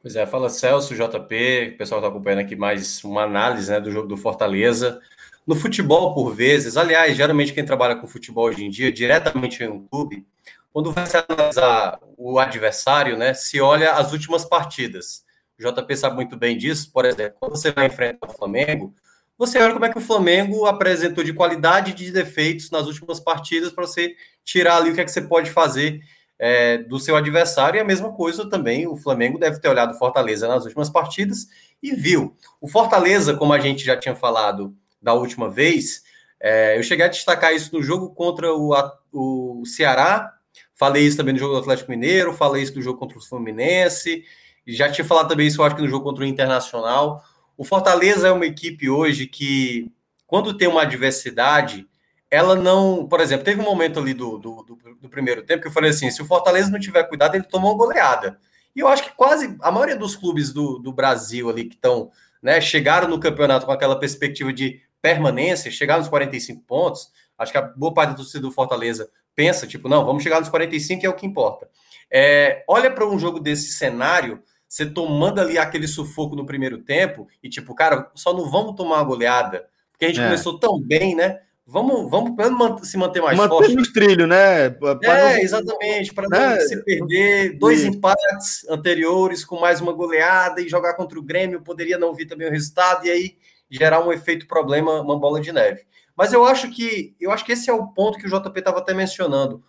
Pois 0.00 0.14
é, 0.14 0.24
fala 0.26 0.48
Celso, 0.48 0.94
JP, 0.94 1.72
o 1.74 1.78
pessoal 1.78 2.00
está 2.00 2.08
acompanhando 2.08 2.40
aqui 2.40 2.54
mais 2.54 3.02
uma 3.02 3.24
análise 3.24 3.70
né, 3.70 3.80
do 3.80 3.90
jogo 3.90 4.06
do 4.06 4.16
Fortaleza. 4.16 5.00
No 5.46 5.56
futebol, 5.56 6.14
por 6.14 6.34
vezes, 6.34 6.76
aliás, 6.76 7.16
geralmente 7.16 7.52
quem 7.52 7.64
trabalha 7.64 7.96
com 7.96 8.06
futebol 8.06 8.46
hoje 8.46 8.64
em 8.64 8.70
dia, 8.70 8.92
diretamente 8.92 9.62
em 9.64 9.68
um 9.68 9.86
clube, 9.86 10.24
quando 10.72 10.92
vai 10.92 11.06
se 11.06 11.16
analisar 11.16 11.98
o 12.16 12.38
adversário, 12.38 13.16
né, 13.16 13.34
se 13.34 13.60
olha 13.60 13.92
as 13.92 14.12
últimas 14.12 14.44
partidas. 14.44 15.24
O 15.58 15.62
JP 15.62 15.96
sabe 15.96 16.14
muito 16.14 16.36
bem 16.36 16.56
disso, 16.56 16.92
por 16.92 17.04
exemplo, 17.04 17.36
quando 17.40 17.56
você 17.56 17.72
vai 17.72 17.86
enfrentar 17.86 18.28
o 18.28 18.32
Flamengo, 18.32 18.94
você 19.38 19.58
olha 19.60 19.72
como 19.72 19.84
é 19.84 19.88
que 19.88 19.98
o 19.98 20.02
Flamengo 20.02 20.66
apresentou 20.66 21.22
de 21.22 21.32
qualidade 21.32 21.94
de 21.94 22.10
defeitos 22.10 22.72
nas 22.72 22.86
últimas 22.86 23.20
partidas 23.20 23.70
para 23.70 23.86
você 23.86 24.16
tirar 24.44 24.78
ali 24.78 24.90
o 24.90 24.94
que 24.94 25.00
é 25.00 25.04
que 25.04 25.12
você 25.12 25.22
pode 25.22 25.48
fazer 25.50 26.00
é, 26.36 26.78
do 26.78 26.98
seu 26.98 27.14
adversário. 27.14 27.78
E 27.78 27.80
a 27.80 27.84
mesma 27.84 28.12
coisa 28.12 28.50
também, 28.50 28.88
o 28.88 28.96
Flamengo 28.96 29.38
deve 29.38 29.60
ter 29.60 29.68
olhado 29.68 29.94
o 29.94 29.98
Fortaleza 29.98 30.48
nas 30.48 30.64
últimas 30.64 30.90
partidas 30.90 31.46
e 31.80 31.94
viu. 31.94 32.36
O 32.60 32.66
Fortaleza, 32.66 33.34
como 33.34 33.52
a 33.52 33.60
gente 33.60 33.84
já 33.84 33.96
tinha 33.96 34.14
falado 34.14 34.74
da 35.00 35.14
última 35.14 35.48
vez, 35.48 36.02
é, 36.40 36.76
eu 36.76 36.82
cheguei 36.82 37.04
a 37.04 37.08
destacar 37.08 37.54
isso 37.54 37.72
no 37.72 37.80
jogo 37.80 38.10
contra 38.10 38.52
o, 38.52 38.74
o 39.12 39.64
Ceará, 39.64 40.32
falei 40.74 41.04
isso 41.04 41.16
também 41.16 41.34
no 41.34 41.38
jogo 41.38 41.54
do 41.54 41.60
Atlético 41.60 41.90
Mineiro, 41.90 42.32
falei 42.32 42.64
isso 42.64 42.74
no 42.74 42.82
jogo 42.82 42.98
contra 42.98 43.18
o 43.18 43.22
Fluminense, 43.22 44.24
já 44.66 44.90
tinha 44.90 45.04
falado 45.04 45.28
também 45.28 45.46
isso, 45.46 45.60
eu 45.60 45.64
acho 45.64 45.76
que 45.76 45.82
no 45.82 45.88
jogo 45.88 46.04
contra 46.04 46.24
o 46.24 46.26
Internacional. 46.26 47.22
O 47.58 47.64
Fortaleza 47.64 48.28
é 48.28 48.30
uma 48.30 48.46
equipe 48.46 48.88
hoje 48.88 49.26
que, 49.26 49.90
quando 50.28 50.56
tem 50.56 50.68
uma 50.68 50.82
adversidade, 50.82 51.84
ela 52.30 52.54
não, 52.54 53.04
por 53.08 53.20
exemplo, 53.20 53.44
teve 53.44 53.60
um 53.60 53.64
momento 53.64 53.98
ali 53.98 54.14
do, 54.14 54.38
do, 54.38 54.62
do, 54.62 54.78
do, 55.02 55.08
primeiro 55.08 55.42
tempo 55.42 55.62
que 55.62 55.66
eu 55.66 55.72
falei 55.72 55.90
assim: 55.90 56.08
se 56.08 56.22
o 56.22 56.24
Fortaleza 56.24 56.70
não 56.70 56.78
tiver 56.78 57.02
cuidado, 57.02 57.34
ele 57.34 57.42
tomou 57.42 57.72
uma 57.72 57.76
goleada. 57.76 58.38
E 58.76 58.78
eu 58.78 58.86
acho 58.86 59.02
que 59.02 59.10
quase 59.10 59.56
a 59.60 59.72
maioria 59.72 59.96
dos 59.96 60.14
clubes 60.14 60.52
do, 60.52 60.78
do 60.78 60.92
Brasil 60.92 61.50
ali 61.50 61.64
que 61.64 61.74
estão, 61.74 62.12
né, 62.40 62.60
chegaram 62.60 63.08
no 63.08 63.18
campeonato 63.18 63.66
com 63.66 63.72
aquela 63.72 63.98
perspectiva 63.98 64.52
de 64.52 64.80
permanência, 65.02 65.68
chegar 65.68 65.98
nos 65.98 66.06
45 66.06 66.62
pontos. 66.62 67.10
Acho 67.36 67.50
que 67.50 67.58
a 67.58 67.62
boa 67.62 67.92
parte 67.92 68.10
do 68.10 68.16
torcida 68.18 68.40
do 68.40 68.52
Fortaleza 68.52 69.10
pensa, 69.34 69.66
tipo, 69.66 69.88
não, 69.88 70.04
vamos 70.04 70.22
chegar 70.22 70.38
nos 70.38 70.48
45 70.48 71.00
que 71.00 71.06
é 71.06 71.10
o 71.10 71.14
que 71.14 71.26
importa. 71.26 71.68
É, 72.08 72.62
olha 72.68 72.88
para 72.88 73.04
um 73.04 73.18
jogo 73.18 73.40
desse 73.40 73.72
cenário, 73.72 74.40
você 74.68 74.84
tomando 74.84 75.40
ali 75.40 75.56
aquele 75.56 75.88
sufoco 75.88 76.36
no 76.36 76.44
primeiro 76.44 76.78
tempo 76.78 77.26
e 77.42 77.48
tipo, 77.48 77.74
cara, 77.74 78.10
só 78.14 78.34
não 78.34 78.48
vamos 78.50 78.76
tomar 78.76 78.96
uma 78.96 79.04
goleada, 79.04 79.66
porque 79.90 80.04
a 80.04 80.08
gente 80.08 80.20
é. 80.20 80.24
começou 80.24 80.58
tão 80.58 80.78
bem, 80.80 81.14
né? 81.14 81.40
Vamos, 81.70 82.10
vamos 82.10 82.88
se 82.88 82.96
manter 82.96 83.20
mais 83.20 83.36
manter 83.36 83.50
forte. 83.50 83.74
nos 83.74 83.92
trilhos, 83.92 84.26
né? 84.26 84.70
Pra 84.70 84.98
é, 85.02 85.34
não, 85.34 85.42
exatamente, 85.42 86.14
para 86.14 86.26
né? 86.28 86.54
não 86.54 86.60
se 86.60 86.82
perder. 86.82 87.58
Dois 87.58 87.84
e... 87.84 87.88
empates 87.88 88.66
anteriores 88.68 89.44
com 89.44 89.60
mais 89.60 89.80
uma 89.80 89.92
goleada 89.92 90.62
e 90.62 90.68
jogar 90.68 90.94
contra 90.94 91.18
o 91.18 91.22
Grêmio, 91.22 91.60
poderia 91.60 91.98
não 91.98 92.14
vir 92.14 92.26
também 92.26 92.48
o 92.48 92.50
resultado 92.50 93.06
e 93.06 93.10
aí 93.10 93.36
gerar 93.70 94.06
um 94.06 94.10
efeito 94.10 94.46
problema, 94.46 95.02
uma 95.02 95.18
bola 95.18 95.40
de 95.42 95.52
neve. 95.52 95.82
Mas 96.16 96.32
eu 96.32 96.44
acho 96.44 96.70
que 96.70 97.14
eu 97.20 97.30
acho 97.30 97.44
que 97.44 97.52
esse 97.52 97.68
é 97.68 97.72
o 97.72 97.88
ponto 97.88 98.18
que 98.18 98.26
o 98.26 98.30
JP 98.30 98.58
estava 98.58 98.78
até 98.78 98.94
mencionando. 98.94 99.62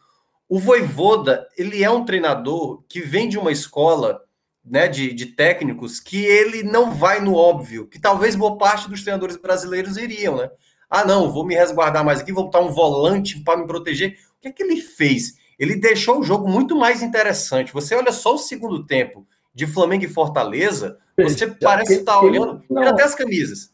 O 0.47 0.57
Voivoda, 0.57 1.47
ele 1.57 1.83
é 1.83 1.91
um 1.91 2.05
treinador 2.05 2.81
que 2.87 3.01
vem 3.01 3.27
de 3.27 3.37
uma 3.37 3.51
escola 3.51 4.21
né, 4.69 4.87
de, 4.87 5.11
de 5.13 5.25
técnicos 5.25 5.99
que 5.99 6.23
ele 6.23 6.61
não 6.61 6.91
vai 6.91 7.19
no 7.19 7.33
óbvio, 7.33 7.87
que 7.87 7.99
talvez 7.99 8.35
boa 8.35 8.57
parte 8.57 8.89
dos 8.89 9.01
treinadores 9.01 9.35
brasileiros 9.35 9.97
iriam, 9.97 10.37
né? 10.37 10.49
Ah, 10.89 11.05
não, 11.05 11.31
vou 11.31 11.45
me 11.45 11.55
resguardar 11.55 12.05
mais 12.05 12.21
aqui, 12.21 12.31
vou 12.31 12.45
botar 12.45 12.61
um 12.61 12.69
volante 12.69 13.39
para 13.43 13.57
me 13.57 13.67
proteger. 13.67 14.17
O 14.37 14.41
que 14.41 14.47
é 14.47 14.51
que 14.51 14.63
ele 14.63 14.77
fez? 14.77 15.35
Ele 15.57 15.75
deixou 15.75 16.19
o 16.19 16.23
jogo 16.23 16.47
muito 16.47 16.75
mais 16.75 17.03
interessante. 17.03 17.73
Você 17.73 17.95
olha 17.95 18.11
só 18.11 18.35
o 18.35 18.39
segundo 18.39 18.85
tempo 18.85 19.27
de 19.53 19.67
Flamengo 19.67 20.05
e 20.05 20.07
Fortaleza, 20.07 20.97
você 21.17 21.47
parece 21.47 21.95
estar 21.95 22.13
tá 22.13 22.21
olhando 22.21 22.63
até 22.77 23.03
as 23.03 23.13
camisas. 23.13 23.71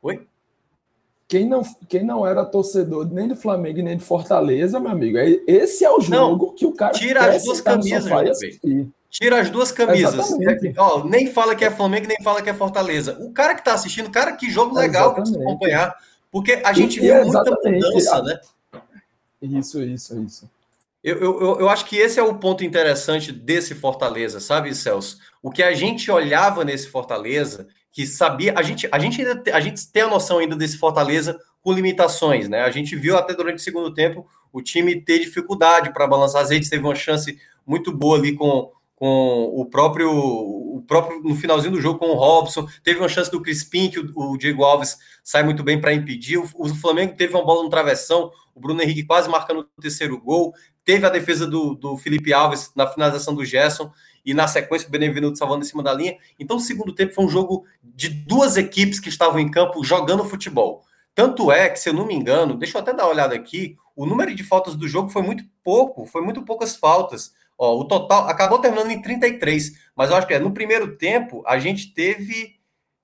Oi? 0.00 0.26
Quem 1.28 1.48
não, 1.48 1.62
quem 1.88 2.04
não 2.04 2.26
era 2.26 2.44
torcedor 2.44 3.08
nem 3.10 3.28
do 3.28 3.36
Flamengo 3.36 3.82
nem 3.82 3.96
de 3.96 4.04
Fortaleza, 4.04 4.78
meu 4.78 4.90
amigo, 4.90 5.16
é, 5.16 5.40
esse 5.46 5.84
é 5.84 5.90
o 5.90 6.00
jogo 6.00 6.46
não, 6.46 6.54
que 6.54 6.66
o 6.66 6.72
cara 6.72 6.92
tira 6.92 7.24
as 7.24 7.44
duas 7.44 7.60
camisas, 7.60 8.04
Tira 9.12 9.42
as 9.42 9.50
duas 9.50 9.70
camisas. 9.70 10.30
Ó, 10.78 11.04
nem 11.04 11.30
fala 11.30 11.54
que 11.54 11.62
é 11.62 11.70
Flamengo, 11.70 12.06
nem 12.06 12.16
fala 12.24 12.40
que 12.40 12.48
é 12.48 12.54
Fortaleza. 12.54 13.18
O 13.20 13.30
cara 13.30 13.54
que 13.54 13.62
tá 13.62 13.74
assistindo, 13.74 14.10
cara, 14.10 14.32
que 14.32 14.50
jogo 14.50 14.74
legal 14.74 15.14
para 15.14 15.22
acompanhar. 15.22 15.94
Porque 16.30 16.62
a 16.64 16.72
gente 16.72 16.96
e, 16.96 17.00
viu 17.02 17.16
é 17.16 17.22
muita 17.22 17.50
mudança, 17.50 18.22
né? 18.22 18.40
Isso, 19.42 19.82
isso, 19.82 20.18
isso. 20.22 20.50
Eu, 21.04 21.20
eu, 21.20 21.60
eu 21.60 21.68
acho 21.68 21.84
que 21.84 21.96
esse 21.96 22.18
é 22.18 22.22
o 22.22 22.36
ponto 22.36 22.64
interessante 22.64 23.30
desse 23.30 23.74
Fortaleza, 23.74 24.40
sabe, 24.40 24.74
Celso? 24.74 25.18
O 25.42 25.50
que 25.50 25.62
a 25.62 25.74
gente 25.74 26.10
olhava 26.10 26.64
nesse 26.64 26.88
Fortaleza 26.88 27.68
que 27.92 28.06
sabia. 28.06 28.54
A 28.56 28.62
gente, 28.62 28.88
a 28.90 28.98
gente 28.98 29.20
ainda 29.20 29.42
a 29.52 29.60
gente 29.60 29.86
tem 29.88 30.04
a 30.04 30.08
noção 30.08 30.38
ainda 30.38 30.56
desse 30.56 30.78
Fortaleza 30.78 31.38
com 31.62 31.70
limitações, 31.70 32.48
né? 32.48 32.62
A 32.62 32.70
gente 32.70 32.96
viu 32.96 33.18
até 33.18 33.34
durante 33.34 33.58
o 33.58 33.62
segundo 33.62 33.92
tempo 33.92 34.26
o 34.50 34.62
time 34.62 34.98
ter 34.98 35.18
dificuldade 35.18 35.92
para 35.92 36.06
balançar 36.06 36.42
as 36.42 36.50
redes, 36.50 36.70
teve 36.70 36.82
uma 36.82 36.94
chance 36.94 37.38
muito 37.66 37.92
boa 37.92 38.16
ali 38.16 38.34
com, 38.34 38.70
com 39.02 39.50
o 39.56 39.66
próprio, 39.66 40.12
o 40.12 40.80
próprio 40.86 41.20
no 41.24 41.34
finalzinho 41.34 41.72
do 41.72 41.80
jogo 41.80 41.98
com 41.98 42.10
o 42.10 42.14
Robson, 42.14 42.68
teve 42.84 43.00
uma 43.00 43.08
chance 43.08 43.28
do 43.28 43.42
Crispim 43.42 43.90
que 43.90 43.98
o, 43.98 44.12
o 44.14 44.38
Diego 44.38 44.62
Alves 44.62 44.96
sai 45.24 45.42
muito 45.42 45.64
bem 45.64 45.80
para 45.80 45.92
impedir. 45.92 46.38
O, 46.38 46.48
o, 46.54 46.72
Flamengo 46.72 47.16
teve 47.16 47.34
uma 47.34 47.44
bola 47.44 47.64
no 47.64 47.68
travessão, 47.68 48.30
o 48.54 48.60
Bruno 48.60 48.80
Henrique 48.80 49.02
quase 49.02 49.28
marcando 49.28 49.68
o 49.76 49.82
terceiro 49.82 50.20
gol, 50.20 50.54
teve 50.84 51.04
a 51.04 51.08
defesa 51.08 51.48
do, 51.48 51.74
do 51.74 51.96
Felipe 51.96 52.32
Alves 52.32 52.70
na 52.76 52.86
finalização 52.86 53.34
do 53.34 53.44
Gerson 53.44 53.90
e 54.24 54.32
na 54.32 54.46
sequência 54.46 54.86
o 54.86 54.90
Benevenuto 54.92 55.36
salvando 55.36 55.64
em 55.64 55.68
cima 55.68 55.82
da 55.82 55.92
linha. 55.92 56.16
Então, 56.38 56.58
o 56.58 56.60
segundo 56.60 56.94
tempo 56.94 57.12
foi 57.12 57.24
um 57.24 57.28
jogo 57.28 57.64
de 57.82 58.08
duas 58.08 58.56
equipes 58.56 59.00
que 59.00 59.08
estavam 59.08 59.40
em 59.40 59.50
campo 59.50 59.82
jogando 59.82 60.24
futebol. 60.24 60.84
Tanto 61.12 61.50
é 61.50 61.68
que, 61.68 61.80
se 61.80 61.88
eu 61.88 61.92
não 61.92 62.06
me 62.06 62.14
engano, 62.14 62.56
deixa 62.56 62.78
eu 62.78 62.82
até 62.82 62.94
dar 62.94 63.06
uma 63.06 63.12
olhada 63.12 63.34
aqui, 63.34 63.76
o 63.96 64.06
número 64.06 64.32
de 64.32 64.44
faltas 64.44 64.76
do 64.76 64.86
jogo 64.86 65.10
foi 65.10 65.22
muito 65.22 65.42
pouco, 65.64 66.06
foi 66.06 66.22
muito 66.22 66.44
poucas 66.44 66.76
faltas. 66.76 67.32
Ó, 67.62 67.78
o 67.78 67.84
total 67.84 68.28
acabou 68.28 68.58
terminando 68.58 68.90
em 68.90 69.00
33, 69.00 69.70
mas 69.94 70.10
eu 70.10 70.16
acho 70.16 70.26
que 70.26 70.34
é, 70.34 70.40
no 70.40 70.52
primeiro 70.52 70.96
tempo 70.96 71.44
a 71.46 71.60
gente 71.60 71.94
teve. 71.94 72.56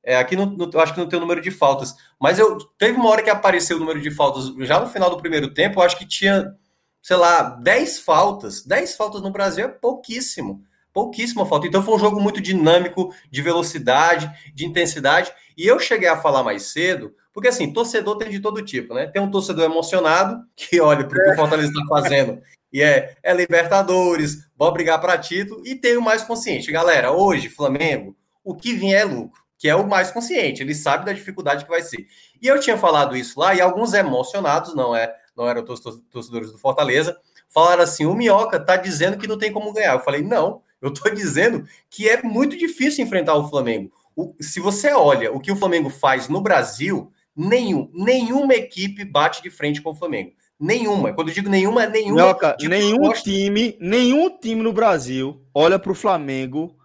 É, 0.02 0.16
aqui 0.16 0.34
no, 0.34 0.46
no, 0.46 0.68
eu 0.72 0.80
acho 0.80 0.92
que 0.92 0.98
não 0.98 1.08
tem 1.08 1.16
o 1.16 1.20
número 1.20 1.40
de 1.40 1.52
faltas, 1.52 1.94
mas 2.20 2.40
eu 2.40 2.58
teve 2.76 2.98
uma 2.98 3.08
hora 3.08 3.22
que 3.22 3.30
apareceu 3.30 3.76
o 3.76 3.80
número 3.80 4.00
de 4.00 4.10
faltas 4.10 4.52
já 4.66 4.80
no 4.80 4.88
final 4.88 5.10
do 5.10 5.18
primeiro 5.18 5.54
tempo, 5.54 5.78
eu 5.78 5.84
acho 5.84 5.96
que 5.96 6.04
tinha, 6.04 6.52
sei 7.00 7.16
lá, 7.16 7.42
10 7.42 8.00
faltas. 8.00 8.64
10 8.64 8.96
faltas 8.96 9.22
no 9.22 9.30
Brasil 9.30 9.64
é 9.64 9.68
pouquíssimo 9.68 10.64
pouquíssima 10.92 11.46
falta. 11.46 11.68
Então 11.68 11.80
foi 11.80 11.94
um 11.94 11.98
jogo 11.98 12.20
muito 12.20 12.40
dinâmico, 12.40 13.14
de 13.30 13.40
velocidade, 13.40 14.28
de 14.52 14.66
intensidade. 14.66 15.32
E 15.56 15.64
eu 15.64 15.78
cheguei 15.78 16.08
a 16.08 16.16
falar 16.16 16.42
mais 16.42 16.64
cedo, 16.64 17.14
porque 17.32 17.46
assim, 17.46 17.72
torcedor 17.72 18.16
tem 18.16 18.28
de 18.28 18.40
todo 18.40 18.64
tipo, 18.64 18.92
né? 18.94 19.06
Tem 19.06 19.22
um 19.22 19.30
torcedor 19.30 19.64
emocionado, 19.66 20.42
que 20.56 20.80
olha 20.80 21.06
para 21.06 21.16
o 21.16 21.22
que 21.22 21.30
o 21.30 21.36
Fortaleza 21.36 21.68
está 21.68 21.86
fazendo, 21.86 22.42
e 22.72 22.82
é, 22.82 23.14
é 23.22 23.34
Libertadores, 23.34 24.48
vão 24.56 24.72
brigar 24.72 25.00
para 25.00 25.18
título, 25.18 25.62
e 25.66 25.74
tem 25.74 25.96
o 25.96 26.02
mais 26.02 26.22
consciente. 26.22 26.70
Galera, 26.70 27.12
hoje, 27.12 27.48
Flamengo, 27.48 28.16
o 28.44 28.54
que 28.54 28.74
vier 28.74 29.02
é 29.02 29.04
lucro, 29.04 29.42
que 29.56 29.68
é 29.68 29.74
o 29.74 29.86
mais 29.86 30.10
consciente, 30.10 30.62
ele 30.62 30.74
sabe 30.74 31.04
da 31.04 31.12
dificuldade 31.12 31.64
que 31.64 31.70
vai 31.70 31.82
ser. 31.82 32.06
E 32.40 32.46
eu 32.46 32.60
tinha 32.60 32.76
falado 32.76 33.16
isso 33.16 33.38
lá, 33.38 33.54
e 33.54 33.60
alguns 33.60 33.94
emocionados, 33.94 34.74
não 34.74 34.94
é, 34.94 35.14
não 35.36 35.48
eram 35.48 35.64
torcedores 35.64 36.52
do 36.52 36.58
Fortaleza, 36.58 37.16
falaram 37.48 37.82
assim: 37.82 38.06
o 38.06 38.14
Minhoca 38.14 38.60
tá 38.60 38.76
dizendo 38.76 39.18
que 39.18 39.26
não 39.26 39.38
tem 39.38 39.52
como 39.52 39.72
ganhar. 39.72 39.94
Eu 39.94 40.00
falei, 40.00 40.22
não, 40.22 40.62
eu 40.80 40.92
estou 40.92 41.12
dizendo 41.14 41.66
que 41.90 42.08
é 42.08 42.22
muito 42.22 42.56
difícil 42.56 43.04
enfrentar 43.04 43.34
o 43.34 43.48
Flamengo. 43.48 43.92
O, 44.14 44.34
se 44.40 44.60
você 44.60 44.92
olha 44.92 45.32
o 45.32 45.40
que 45.40 45.52
o 45.52 45.56
Flamengo 45.56 45.90
faz 45.90 46.28
no 46.28 46.40
Brasil, 46.40 47.12
nenhum, 47.36 47.90
nenhuma 47.94 48.54
equipe 48.54 49.04
bate 49.04 49.42
de 49.42 49.50
frente 49.50 49.80
com 49.80 49.90
o 49.90 49.94
Flamengo. 49.94 50.32
Nenhuma. 50.60 51.12
Quando 51.12 51.28
eu 51.28 51.34
digo 51.34 51.48
nenhuma, 51.48 51.86
nenhuma. 51.86 52.20
Não, 52.20 52.34
tipo, 52.56 52.70
nenhum 52.70 53.12
time, 53.12 53.76
nenhum 53.80 54.38
time 54.38 54.62
no 54.62 54.72
Brasil 54.72 55.40
olha 55.54 55.78
para 55.78 55.92
o 55.92 55.94
Flamengo 55.94 56.76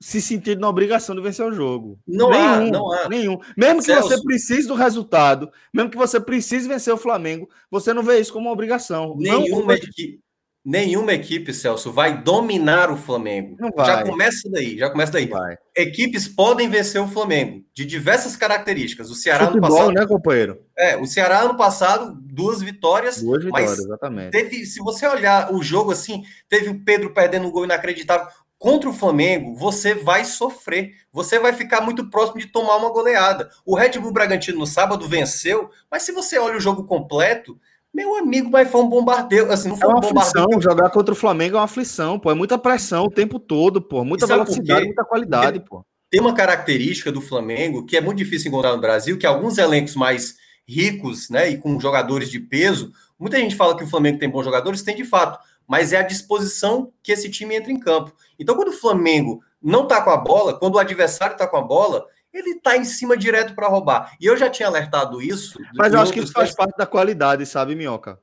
se 0.00 0.20
sentir 0.20 0.58
na 0.58 0.68
obrigação 0.68 1.14
de 1.14 1.22
vencer 1.22 1.44
o 1.44 1.52
jogo. 1.52 1.98
Não 2.06 2.30
nenhum, 2.30 2.44
há, 2.44 2.60
não 2.70 2.92
há. 2.92 3.08
Nenhum. 3.08 3.38
Mesmo 3.56 3.80
que 3.80 3.86
Celso. 3.86 4.08
você 4.08 4.22
precise 4.22 4.68
do 4.68 4.74
resultado, 4.74 5.50
mesmo 5.72 5.90
que 5.90 5.96
você 5.96 6.20
precise 6.20 6.68
vencer 6.68 6.92
o 6.92 6.98
Flamengo, 6.98 7.48
você 7.70 7.92
não 7.92 8.02
vê 8.02 8.18
isso 8.18 8.32
como 8.32 8.46
uma 8.46 8.52
obrigação. 8.52 9.14
Nenhuma 9.18 9.74
equipe 9.74 10.20
nenhuma 10.66 11.12
equipe, 11.12 11.54
Celso, 11.54 11.92
vai 11.92 12.20
dominar 12.20 12.90
o 12.90 12.96
Flamengo. 12.96 13.56
Já 13.78 14.02
começa 14.02 14.50
daí, 14.50 14.76
já 14.76 14.90
começa 14.90 15.12
daí. 15.12 15.30
Equipes 15.76 16.26
podem 16.26 16.68
vencer 16.68 17.00
o 17.00 17.06
Flamengo 17.06 17.64
de 17.72 17.84
diversas 17.84 18.34
características. 18.34 19.08
O 19.08 19.14
Ceará 19.14 19.46
Futebol, 19.46 19.68
ano 19.68 19.76
passado, 19.76 19.94
né, 19.94 20.06
companheiro? 20.06 20.60
É, 20.76 20.96
o 20.96 21.06
Ceará 21.06 21.42
ano 21.42 21.56
passado 21.56 22.18
duas 22.20 22.60
vitórias. 22.60 23.22
Duas 23.22 23.44
vitórias, 23.44 23.78
exatamente. 23.78 24.32
Teve, 24.32 24.66
se 24.66 24.80
você 24.80 25.06
olhar 25.06 25.54
o 25.54 25.62
jogo 25.62 25.92
assim, 25.92 26.24
teve 26.48 26.68
o 26.68 26.84
Pedro 26.84 27.14
perdendo 27.14 27.46
um 27.46 27.52
gol 27.52 27.64
inacreditável. 27.64 28.26
Contra 28.58 28.88
o 28.88 28.92
Flamengo, 28.92 29.54
você 29.54 29.94
vai 29.94 30.24
sofrer. 30.24 30.94
Você 31.12 31.38
vai 31.38 31.52
ficar 31.52 31.80
muito 31.82 32.10
próximo 32.10 32.40
de 32.40 32.46
tomar 32.46 32.76
uma 32.76 32.90
goleada. 32.90 33.50
O 33.64 33.76
Red 33.76 34.00
Bull 34.00 34.12
Bragantino 34.12 34.58
no 34.58 34.66
sábado 34.66 35.06
venceu, 35.06 35.70
mas 35.90 36.02
se 36.02 36.10
você 36.10 36.38
olha 36.38 36.56
o 36.56 36.60
jogo 36.60 36.84
completo, 36.84 37.56
meu 37.96 38.14
amigo, 38.16 38.50
mas 38.50 38.70
foi 38.70 38.82
um 38.82 38.88
bombardeio. 38.88 39.50
Assim, 39.50 39.70
não 39.70 39.76
foi 39.76 39.86
é 39.86 39.88
uma 39.88 40.04
um 40.04 40.18
aflição. 40.18 40.46
Jogar 40.60 40.90
contra 40.90 41.14
o 41.14 41.16
Flamengo 41.16 41.56
é 41.56 41.58
uma 41.58 41.64
aflição, 41.64 42.18
pô. 42.18 42.30
É 42.30 42.34
muita 42.34 42.58
pressão 42.58 43.04
o 43.04 43.10
tempo 43.10 43.40
todo, 43.40 43.80
pô. 43.80 44.04
Muita 44.04 44.26
velocidade, 44.26 44.84
muita 44.84 45.02
qualidade, 45.02 45.60
pô. 45.60 45.82
Tem 46.10 46.20
uma 46.20 46.34
característica 46.34 47.10
do 47.10 47.22
Flamengo 47.22 47.86
que 47.86 47.96
é 47.96 48.00
muito 48.02 48.18
difícil 48.18 48.48
encontrar 48.48 48.72
no 48.72 48.80
Brasil, 48.80 49.16
que 49.16 49.24
é 49.24 49.28
alguns 49.28 49.56
elencos 49.56 49.96
mais 49.96 50.36
ricos, 50.68 51.30
né, 51.30 51.48
e 51.48 51.56
com 51.56 51.80
jogadores 51.80 52.30
de 52.30 52.38
peso. 52.38 52.92
Muita 53.18 53.38
gente 53.38 53.56
fala 53.56 53.76
que 53.76 53.84
o 53.84 53.88
Flamengo 53.88 54.18
tem 54.18 54.28
bons 54.28 54.44
jogadores, 54.44 54.82
tem 54.82 54.94
de 54.94 55.04
fato, 55.04 55.38
mas 55.66 55.92
é 55.92 55.96
a 55.96 56.02
disposição 56.02 56.92
que 57.02 57.12
esse 57.12 57.30
time 57.30 57.56
entra 57.56 57.72
em 57.72 57.78
campo. 57.78 58.12
Então, 58.38 58.54
quando 58.54 58.68
o 58.68 58.72
Flamengo 58.72 59.40
não 59.66 59.86
tá 59.86 60.00
com 60.00 60.10
a 60.10 60.16
bola, 60.16 60.56
quando 60.58 60.76
o 60.76 60.78
adversário 60.78 61.36
tá 61.36 61.46
com 61.46 61.56
a 61.56 61.62
bola, 61.62 62.06
ele 62.32 62.60
tá 62.60 62.76
em 62.76 62.84
cima 62.84 63.16
direto 63.16 63.54
para 63.54 63.66
roubar. 63.66 64.12
E 64.20 64.26
eu 64.26 64.36
já 64.36 64.48
tinha 64.48 64.68
alertado 64.68 65.20
isso. 65.20 65.58
Mas 65.74 65.92
eu 65.92 66.00
acho 66.00 66.12
que 66.12 66.20
isso 66.20 66.32
faz 66.32 66.54
parte 66.54 66.76
da 66.76 66.86
qualidade, 66.86 67.44
sabe, 67.44 67.74
Minhoca? 67.74 68.20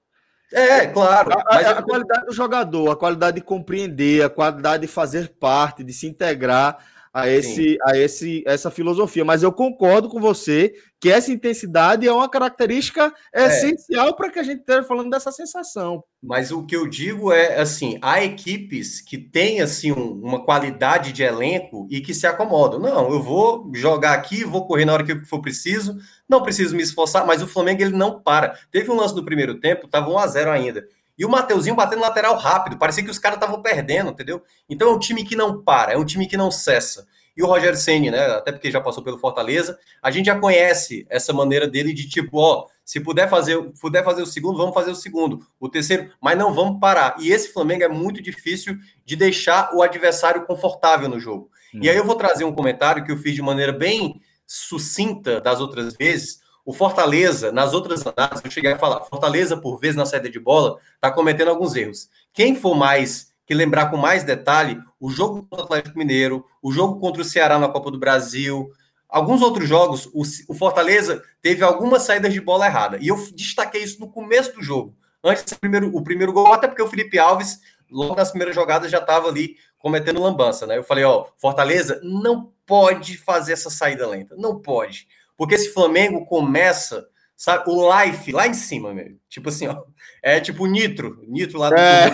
É, 0.54 0.86
claro. 0.88 1.32
A, 1.34 1.56
a, 1.56 1.70
a, 1.72 1.82
qualidade 1.82 2.28
do 2.28 2.32
jogador, 2.32 2.92
a 2.92 2.96
qualidade 2.96 3.36
de 3.36 3.42
compreender, 3.44 4.24
a 4.24 4.30
qualidade 4.30 4.82
de 4.82 4.88
fazer 4.88 5.34
parte, 5.40 5.84
de 5.84 5.92
se 5.92 6.08
integrar 6.08 6.78
a, 7.14 7.30
esse, 7.30 7.78
a 7.86 7.96
esse, 7.96 8.44
essa 8.46 8.72
filosofia. 8.72 9.24
Mas 9.24 9.44
eu 9.44 9.52
concordo 9.52 10.10
com 10.10 10.20
você 10.20 10.74
que 11.00 11.12
essa 11.12 11.32
intensidade 11.32 12.08
é 12.08 12.12
uma 12.12 12.28
característica 12.28 13.14
é. 13.32 13.46
essencial 13.46 14.16
para 14.16 14.32
que 14.32 14.40
a 14.40 14.44
gente 14.44 14.62
esteja 14.62 14.84
falando 14.84 15.12
dessa 15.12 15.32
sensação. 15.32 16.04
Mas 16.22 16.52
o 16.52 16.66
que 16.66 16.76
eu 16.76 16.88
digo 16.88 17.32
é 17.32 17.60
assim: 17.60 18.00
há 18.02 18.24
equipes 18.24 19.00
que 19.00 19.18
têm 19.18 19.62
assim 19.62 19.92
um, 19.92 20.14
uma 20.24 20.44
qualidade 20.44 21.12
de 21.12 21.22
elenco 21.22 21.88
e 21.92 22.02
que 22.02 22.14
se 22.14 22.26
acomodam. 22.26 22.80
Não, 22.80 23.12
eu 23.12 23.22
vou 23.22 23.70
jogar 23.76 24.14
aqui, 24.14 24.44
vou 24.44 24.66
correr 24.66 24.86
na 24.86 24.94
hora 24.94 25.04
que 25.04 25.24
for 25.26 25.42
preciso, 25.42 25.98
não 26.28 26.42
preciso 26.42 26.76
me 26.76 26.82
esforçar, 26.82 27.28
mas 27.28 27.44
o 27.44 27.48
Flamengo 27.48 27.84
ele 27.84 27.96
não 27.96 28.20
para. 28.20 28.58
Teve 28.72 28.90
um 28.90 28.96
lance 28.96 29.16
no 29.16 29.26
primeiro 29.26 29.60
tempo, 29.60 29.86
estava 29.86 30.10
1 30.10 30.18
a 30.18 30.28
0 30.28 30.52
ainda. 30.52 30.88
E 31.18 31.26
o 31.26 31.30
Mateuzinho 31.30 31.76
batendo 31.76 32.02
lateral 32.02 32.36
rápido, 32.38 32.78
parecia 32.78 33.04
que 33.04 33.12
os 33.12 33.20
caras 33.20 33.38
estavam 33.38 33.62
perdendo, 33.62 34.12
entendeu? 34.12 34.42
Então 34.68 34.90
é 34.90 34.92
um 34.92 35.00
time 35.00 35.24
que 35.24 35.36
não 35.36 35.62
para, 35.62 35.94
é 35.94 35.98
um 35.98 36.06
time 36.06 36.28
que 36.28 36.38
não 36.38 36.50
cessa. 36.50 37.08
E 37.36 37.42
o 37.42 37.48
Rogério 37.48 37.78
Ceni, 37.78 38.12
né? 38.12 38.26
Até 38.28 38.52
porque 38.52 38.70
já 38.70 38.80
passou 38.80 39.04
pelo 39.04 39.18
Fortaleza, 39.18 39.78
a 40.02 40.12
gente 40.12 40.28
já 40.28 40.38
conhece 40.38 41.06
essa 41.10 41.34
maneira 41.34 41.68
dele 41.68 41.92
de 41.92 42.08
tipo, 42.08 42.38
ó, 42.38 42.68
se 42.86 43.00
puder 43.00 43.30
fazer, 43.30 43.60
puder 43.82 44.04
fazer 44.04 44.22
o 44.22 44.26
segundo, 44.26 44.58
vamos 44.58 44.74
fazer 44.74 44.92
o 44.92 44.96
segundo, 44.96 45.40
o 45.60 45.68
terceiro, 45.68 46.12
mas 46.22 46.38
não 46.38 46.54
vamos 46.54 46.80
parar. 46.80 47.16
E 47.20 47.32
esse 47.32 47.52
Flamengo 47.52 47.84
é 47.84 47.88
muito 47.88 48.22
difícil 48.22 48.78
de 49.06 49.16
deixar 49.16 49.74
o 49.74 49.82
adversário 49.82 50.46
confortável 50.46 51.10
no 51.10 51.20
jogo. 51.20 51.50
Hum. 51.74 51.80
E 51.82 51.90
aí 51.90 51.98
eu 51.98 52.06
vou 52.06 52.16
trazer 52.16 52.44
um 52.44 52.54
comentário 52.54 53.04
que 53.04 53.12
eu 53.12 53.18
fiz 53.18 53.34
de 53.34 53.42
maneira 53.42 53.72
bem 53.72 54.22
sucinta 54.46 55.42
das 55.42 55.60
outras 55.60 55.96
vezes, 55.96 56.40
o 56.66 56.74
Fortaleza, 56.74 57.52
nas 57.52 57.74
outras 57.74 58.06
análises, 58.06 58.46
eu 58.46 58.52
cheguei 58.52 58.72
a 58.72 58.78
falar, 58.78 59.02
Fortaleza, 59.02 59.58
por 59.58 59.80
vezes, 59.80 59.96
na 59.96 60.06
saída 60.06 60.30
de 60.30 60.40
bola, 60.40 60.78
está 60.96 61.12
cometendo 61.12 61.50
alguns 61.50 61.76
erros. 61.76 62.10
Quem 62.32 62.56
for 62.56 62.74
mais, 62.74 63.34
que 63.46 63.54
lembrar 63.54 63.90
com 63.90 63.98
mais 63.98 64.24
detalhe, 64.24 64.80
o 65.00 65.10
jogo 65.10 65.44
contra 65.44 65.62
o 65.62 65.66
Atlético 65.66 65.98
Mineiro, 65.98 66.46
o 66.62 66.72
jogo 66.72 67.00
contra 67.00 67.22
o 67.22 67.26
Ceará 67.26 67.60
na 67.60 67.68
Copa 67.68 67.92
do 67.92 68.00
Brasil, 68.00 68.72
alguns 69.10 69.42
outros 69.42 69.68
jogos, 69.68 70.06
o, 70.14 70.24
o 70.48 70.54
Fortaleza 70.54 71.22
teve 71.42 71.64
algumas 71.64 72.04
saídas 72.04 72.34
de 72.34 72.40
bola 72.40 72.66
errada. 72.66 72.98
E 73.02 73.10
eu 73.10 73.18
destaquei 73.34 73.84
isso 73.84 74.00
no 74.00 74.10
começo 74.10 74.54
do 74.54 74.64
jogo, 74.64 74.96
antes 75.22 75.44
do 75.44 75.60
primeiro, 75.60 75.94
o 75.94 76.02
primeiro 76.02 76.32
gol, 76.32 76.54
até 76.54 76.68
porque 76.68 76.82
o 76.82 76.88
Felipe 76.88 77.20
Alves, 77.20 77.60
logo 77.92 78.16
nas 78.16 78.30
primeiras 78.30 78.56
jogadas, 78.56 78.90
já 78.90 79.00
estava 79.00 79.28
ali 79.28 79.58
cometendo 79.78 80.22
lambança, 80.22 80.66
né? 80.66 80.78
Eu 80.78 80.84
falei, 80.84 81.04
ó, 81.04 81.28
Fortaleza 81.38 82.00
não 82.02 82.54
pode 82.66 83.18
fazer 83.18 83.52
essa 83.52 83.70
saída 83.70 84.08
lenta, 84.08 84.34
não 84.38 84.58
pode. 84.58 85.10
Porque 85.38 85.56
esse 85.56 85.74
Flamengo 85.74 86.26
começa, 86.26 87.08
sabe, 87.36 87.70
o 87.70 87.90
life 88.00 88.32
lá 88.32 88.48
em 88.48 88.54
cima, 88.54 88.94
meu. 88.94 89.14
Tipo 89.30 89.50
assim, 89.50 89.68
ó. 89.68 89.84
É 90.22 90.40
tipo 90.40 90.66
Nitro, 90.66 91.20
Nitro 91.28 91.60
lá 91.60 91.70
do, 91.70 91.76
é. 91.76 92.10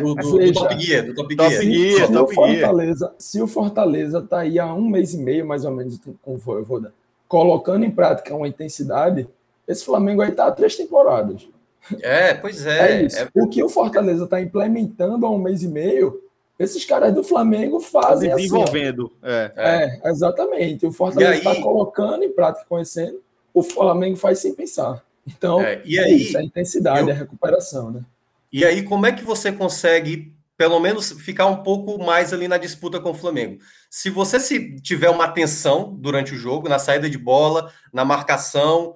do, 0.00 0.14
do, 0.14 0.38
do, 0.38 0.52
Top 0.54 0.80
Gear, 0.80 1.04
do 1.04 1.14
Top, 1.14 1.36
Top 1.36 1.50
Gear. 1.50 1.62
Gear 1.62 2.06
se, 2.06 2.12
Top 2.12 2.32
o 2.32 2.34
Fortaleza, 2.34 3.14
se 3.18 3.42
o 3.42 3.46
Fortaleza 3.46 4.22
tá 4.22 4.38
aí 4.40 4.58
há 4.58 4.72
um 4.72 4.88
mês 4.88 5.12
e 5.12 5.18
meio, 5.18 5.46
mais 5.46 5.66
ou 5.66 5.70
menos, 5.70 6.00
com 6.22 6.34
o 6.34 6.38
Voivoda, 6.38 6.94
colocando 7.28 7.84
em 7.84 7.90
prática 7.90 8.34
uma 8.34 8.48
intensidade, 8.48 9.28
esse 9.68 9.84
Flamengo 9.84 10.22
aí 10.22 10.32
tá 10.32 10.46
há 10.46 10.52
três 10.52 10.76
temporadas. 10.76 11.46
É, 12.00 12.32
pois 12.32 12.64
é. 12.64 12.92
É 12.92 13.02
isso. 13.02 13.18
É... 13.18 13.28
O 13.34 13.48
que 13.48 13.62
o 13.62 13.68
Fortaleza 13.68 14.24
está 14.24 14.40
implementando 14.40 15.26
há 15.26 15.30
um 15.30 15.38
mês 15.38 15.62
e 15.62 15.68
meio 15.68 16.23
esses 16.58 16.84
caras 16.84 17.12
do 17.12 17.24
Flamengo 17.24 17.80
fazem 17.80 18.30
assim. 18.30 18.42
Desenvolvendo. 18.42 19.12
Assim, 19.22 19.34
é. 19.34 20.00
é, 20.04 20.10
exatamente. 20.10 20.86
O 20.86 20.92
Fortaleza 20.92 21.34
está 21.34 21.54
colocando 21.60 22.22
em 22.22 22.32
prática, 22.32 22.64
conhecendo. 22.68 23.20
O 23.52 23.62
Flamengo 23.62 24.16
faz 24.16 24.38
sem 24.38 24.54
pensar. 24.54 25.04
Então, 25.26 25.60
é, 25.60 25.80
e 25.84 25.98
é 25.98 26.04
aí, 26.04 26.22
isso, 26.22 26.36
é 26.36 26.40
a 26.40 26.44
intensidade, 26.44 27.08
eu... 27.08 27.14
a 27.14 27.18
recuperação, 27.18 27.90
né? 27.90 28.04
E 28.52 28.64
aí, 28.64 28.82
como 28.82 29.06
é 29.06 29.12
que 29.12 29.24
você 29.24 29.50
consegue, 29.50 30.32
pelo 30.56 30.78
menos, 30.78 31.10
ficar 31.10 31.46
um 31.46 31.62
pouco 31.62 31.98
mais 31.98 32.32
ali 32.32 32.46
na 32.46 32.56
disputa 32.56 33.00
com 33.00 33.10
o 33.10 33.14
Flamengo? 33.14 33.58
Se 33.90 34.10
você 34.10 34.38
se 34.38 34.76
tiver 34.80 35.10
uma 35.10 35.24
atenção 35.24 35.92
durante 35.98 36.34
o 36.34 36.36
jogo, 36.36 36.68
na 36.68 36.78
saída 36.78 37.10
de 37.10 37.18
bola, 37.18 37.72
na 37.92 38.04
marcação, 38.04 38.94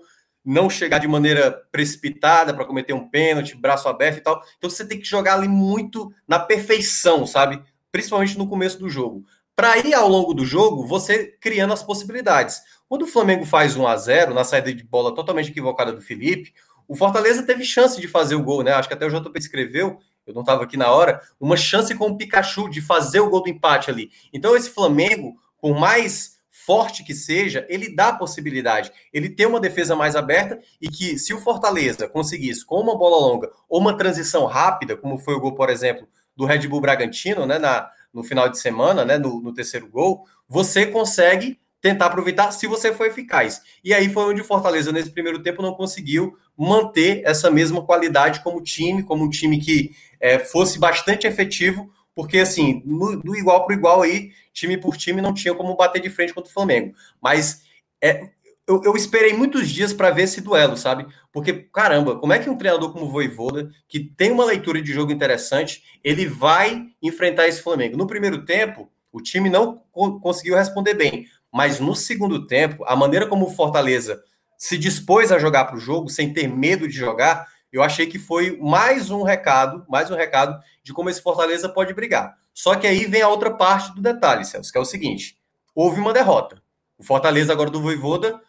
não 0.49 0.71
chegar 0.71 0.99
de 0.99 1.07
maneira 1.07 1.51
precipitada 1.71 2.55
para 2.55 2.65
cometer 2.65 2.95
um 2.95 3.07
pênalti, 3.07 3.55
braço 3.55 3.87
aberto 3.87 4.17
e 4.17 4.21
tal. 4.23 4.43
Então 4.57 4.71
você 4.71 4.83
tem 4.83 4.99
que 4.99 5.05
jogar 5.05 5.35
ali 5.35 5.47
muito 5.47 6.11
na 6.27 6.39
perfeição, 6.39 7.27
sabe? 7.27 7.63
Principalmente 7.93 8.39
no 8.39 8.49
começo 8.49 8.79
do 8.79 8.89
jogo. 8.89 9.27
Para 9.55 9.77
ir 9.77 9.93
ao 9.93 10.09
longo 10.09 10.33
do 10.33 10.47
jogo, 10.47 10.87
você 10.87 11.37
criando 11.39 11.75
as 11.75 11.83
possibilidades. 11.83 12.63
Quando 12.89 13.03
o 13.03 13.07
Flamengo 13.07 13.45
faz 13.45 13.77
1 13.77 13.87
a 13.87 13.95
0 13.99 14.33
na 14.33 14.43
saída 14.43 14.73
de 14.73 14.83
bola 14.83 15.15
totalmente 15.15 15.51
equivocada 15.51 15.93
do 15.93 16.01
Felipe, 16.01 16.55
o 16.87 16.97
Fortaleza 16.97 17.43
teve 17.43 17.63
chance 17.63 18.01
de 18.01 18.09
fazer 18.09 18.35
o 18.35 18.43
gol, 18.43 18.63
né? 18.63 18.73
Acho 18.73 18.89
que 18.89 18.95
até 18.95 19.05
o 19.05 19.11
JP 19.11 19.39
escreveu, 19.39 19.99
eu 20.27 20.33
não 20.33 20.41
estava 20.41 20.65
aqui 20.65 20.79
na 20.79 20.91
hora, 20.91 21.21
uma 21.39 21.59
chance 21.59 21.95
com 21.95 22.07
o 22.07 22.17
Pikachu 22.17 22.71
de 22.71 22.81
fazer 22.81 23.21
o 23.21 23.29
gol 23.29 23.43
do 23.43 23.51
empate 23.51 23.91
ali. 23.91 24.11
Então 24.33 24.57
esse 24.57 24.71
Flamengo, 24.71 25.37
por 25.61 25.79
mais 25.79 26.38
forte 26.69 27.03
que 27.03 27.15
seja, 27.15 27.65
ele 27.67 27.89
dá 27.89 28.09
a 28.09 28.13
possibilidade. 28.13 28.93
Ele 29.11 29.31
tem 29.31 29.47
uma 29.47 29.59
defesa 29.59 29.97
mais 29.97 30.15
aberta 30.15 30.61
e 30.79 30.87
que, 30.91 31.19
se 31.19 31.33
o 31.33 31.41
Fortaleza 31.41 32.07
conseguisse, 32.07 32.63
com 32.63 32.79
uma 32.79 32.95
bola 32.95 33.17
longa 33.17 33.51
ou 33.67 33.81
uma 33.81 33.97
transição 33.97 34.45
rápida, 34.45 34.95
como 34.95 35.17
foi 35.17 35.33
o 35.33 35.41
gol, 35.41 35.55
por 35.55 35.71
exemplo, 35.71 36.07
do 36.37 36.45
Red 36.45 36.69
Bull 36.69 36.83
Bragantino, 36.83 37.47
né, 37.47 37.59
na, 37.59 37.89
no 38.13 38.23
final 38.23 38.51
de 38.51 38.59
semana, 38.59 39.03
né, 39.03 39.17
no, 39.17 39.41
no 39.41 39.55
terceiro 39.55 39.89
gol, 39.89 40.27
você 40.47 40.85
consegue 40.85 41.59
tentar 41.81 42.05
aproveitar 42.05 42.51
se 42.51 42.67
você 42.67 42.93
for 42.93 43.07
eficaz. 43.07 43.63
E 43.83 43.95
aí 43.95 44.11
foi 44.11 44.25
onde 44.25 44.43
o 44.43 44.45
Fortaleza, 44.45 44.93
nesse 44.93 45.11
primeiro 45.11 45.43
tempo, 45.43 45.63
não 45.63 45.73
conseguiu 45.73 46.37
manter 46.55 47.23
essa 47.25 47.51
mesma 47.51 47.83
qualidade 47.83 48.43
como 48.43 48.63
time, 48.63 49.03
como 49.03 49.25
um 49.25 49.31
time 49.31 49.59
que 49.59 49.93
é, 50.21 50.39
fosse 50.39 50.79
bastante 50.79 51.27
efetivo 51.27 51.91
porque 52.19 52.41
assim, 52.41 52.83
no, 52.85 53.15
do 53.23 53.37
igual 53.37 53.65
para 53.65 53.77
igual 53.77 54.03
aí, 54.03 54.33
time 54.53 54.77
por 54.77 54.97
time, 54.97 55.23
não 55.23 55.33
tinha 55.33 55.55
como 55.55 55.77
bater 55.77 56.03
de 56.03 56.11
frente 56.11 56.35
contra 56.35 56.51
o 56.51 56.53
Flamengo. 56.53 56.93
Mas 57.23 57.63
é, 58.03 58.31
eu, 58.67 58.83
eu 58.85 58.97
esperei 58.97 59.33
muitos 59.35 59.71
dias 59.71 59.93
para 59.93 60.11
ver 60.11 60.23
esse 60.23 60.41
duelo, 60.41 60.77
sabe? 60.77 61.07
Porque, 61.31 61.53
caramba, 61.73 62.19
como 62.19 62.33
é 62.33 62.41
que 62.41 62.51
um 62.51 62.59
treinador 62.59 62.93
como 62.93 63.05
o 63.05 63.09
Voivoda, 63.09 63.71
que 63.87 64.01
tem 64.01 64.33
uma 64.33 64.45
leitura 64.45 64.83
de 64.83 64.93
jogo 64.93 65.13
interessante, 65.13 65.85
ele 66.03 66.27
vai 66.27 66.89
enfrentar 67.01 67.47
esse 67.47 67.63
Flamengo? 67.63 67.97
No 67.97 68.09
primeiro 68.09 68.45
tempo, 68.45 68.91
o 69.13 69.21
time 69.21 69.49
não 69.49 69.81
co 69.93 70.19
conseguiu 70.19 70.57
responder 70.57 70.95
bem, 70.95 71.25
mas 71.53 71.79
no 71.79 71.95
segundo 71.95 72.49
tempo, 72.49 72.85
a 72.89 72.97
maneira 72.97 73.29
como 73.29 73.47
o 73.47 73.55
Fortaleza 73.55 74.21
se 74.57 74.77
dispôs 74.77 75.31
a 75.31 75.39
jogar 75.39 75.67
para 75.67 75.77
o 75.77 75.81
jogo, 75.81 76.09
sem 76.09 76.33
ter 76.33 76.49
medo 76.49 76.89
de 76.89 76.95
jogar, 76.95 77.47
eu 77.73 77.83
achei 77.83 78.07
que 78.07 78.19
foi 78.19 78.57
mais 78.61 79.11
um 79.11 79.23
recado, 79.23 79.85
mais 79.89 80.11
um 80.11 80.15
recado 80.15 80.59
de 80.83 80.93
como 80.93 81.11
esse 81.11 81.23
Fortaleza 81.23 81.69
pode 81.69 81.93
brigar. 81.93 82.35
Só 82.55 82.75
que 82.75 82.87
aí 82.87 83.07
vem 83.07 83.23
a 83.23 83.29
outra 83.29 83.51
parte 83.51 83.95
do 83.95 84.01
detalhe, 84.01 84.45
Celso, 84.45 84.73
que 84.73 84.79
é 84.79 84.81
o 84.81 84.85
seguinte: 84.85 85.37
houve 85.75 86.01
uma 86.01 86.13
derrota. 86.13 86.61
O 86.99 87.05
Fortaleza 87.05 87.53
agora 87.53 87.71
do 87.71 87.81
Voivoda 87.81 88.41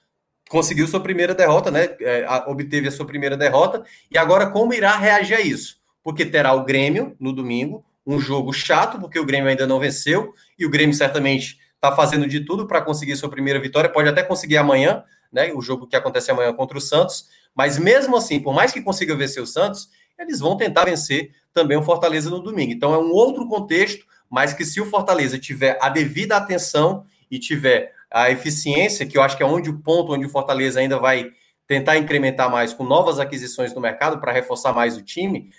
conseguiu 0.49 0.87
sua 0.87 0.99
primeira 0.99 1.35
derrota, 1.35 1.69
né? 1.69 1.95
É, 2.01 2.25
obteve 2.47 2.87
a 2.87 2.91
sua 2.91 3.05
primeira 3.05 3.37
derrota, 3.37 3.83
e 4.09 4.17
agora 4.17 4.49
como 4.49 4.73
irá 4.73 4.97
reagir 4.97 5.35
a 5.35 5.41
isso? 5.41 5.77
Porque 6.01 6.25
terá 6.25 6.53
o 6.53 6.65
Grêmio 6.65 7.15
no 7.19 7.31
domingo, 7.31 7.85
um 8.05 8.19
jogo 8.19 8.51
chato, 8.51 8.99
porque 8.99 9.19
o 9.19 9.25
Grêmio 9.25 9.49
ainda 9.49 9.67
não 9.67 9.79
venceu, 9.79 10.33
e 10.57 10.65
o 10.65 10.69
Grêmio 10.69 10.95
certamente 10.95 11.59
está 11.75 11.95
fazendo 11.95 12.27
de 12.27 12.39
tudo 12.39 12.65
para 12.65 12.81
conseguir 12.81 13.15
sua 13.15 13.29
primeira 13.29 13.59
vitória, 13.59 13.89
pode 13.89 14.09
até 14.09 14.23
conseguir 14.23 14.57
amanhã, 14.57 15.03
né? 15.31 15.53
O 15.53 15.61
jogo 15.61 15.85
que 15.85 15.95
acontece 15.95 16.31
amanhã 16.31 16.51
contra 16.51 16.77
o 16.77 16.81
Santos. 16.81 17.27
Mas 17.55 17.77
mesmo 17.77 18.15
assim, 18.15 18.39
por 18.39 18.53
mais 18.53 18.71
que 18.71 18.81
consiga 18.81 19.15
vencer 19.15 19.41
o 19.41 19.47
Santos, 19.47 19.89
eles 20.17 20.39
vão 20.39 20.57
tentar 20.57 20.85
vencer 20.85 21.31
também 21.53 21.77
o 21.77 21.83
Fortaleza 21.83 22.29
no 22.29 22.41
domingo. 22.41 22.71
Então 22.71 22.93
é 22.93 22.97
um 22.97 23.11
outro 23.11 23.47
contexto, 23.47 24.05
mas 24.29 24.53
que 24.53 24.65
se 24.65 24.79
o 24.79 24.85
Fortaleza 24.85 25.39
tiver 25.39 25.77
a 25.81 25.89
devida 25.89 26.37
atenção 26.37 27.05
e 27.29 27.39
tiver 27.39 27.93
a 28.11 28.31
eficiência, 28.31 29.05
que 29.05 29.17
eu 29.17 29.21
acho 29.21 29.37
que 29.37 29.43
é 29.43 29.45
onde 29.45 29.69
o 29.69 29.79
ponto 29.79 30.13
onde 30.13 30.25
o 30.25 30.29
Fortaleza 30.29 30.79
ainda 30.79 30.97
vai 30.97 31.31
tentar 31.67 31.97
incrementar 31.97 32.49
mais 32.49 32.73
com 32.73 32.83
novas 32.83 33.19
aquisições 33.19 33.73
no 33.73 33.81
mercado 33.81 34.19
para 34.19 34.31
reforçar 34.31 34.73
mais 34.73 34.97
o 34.97 35.03
time, 35.03 35.51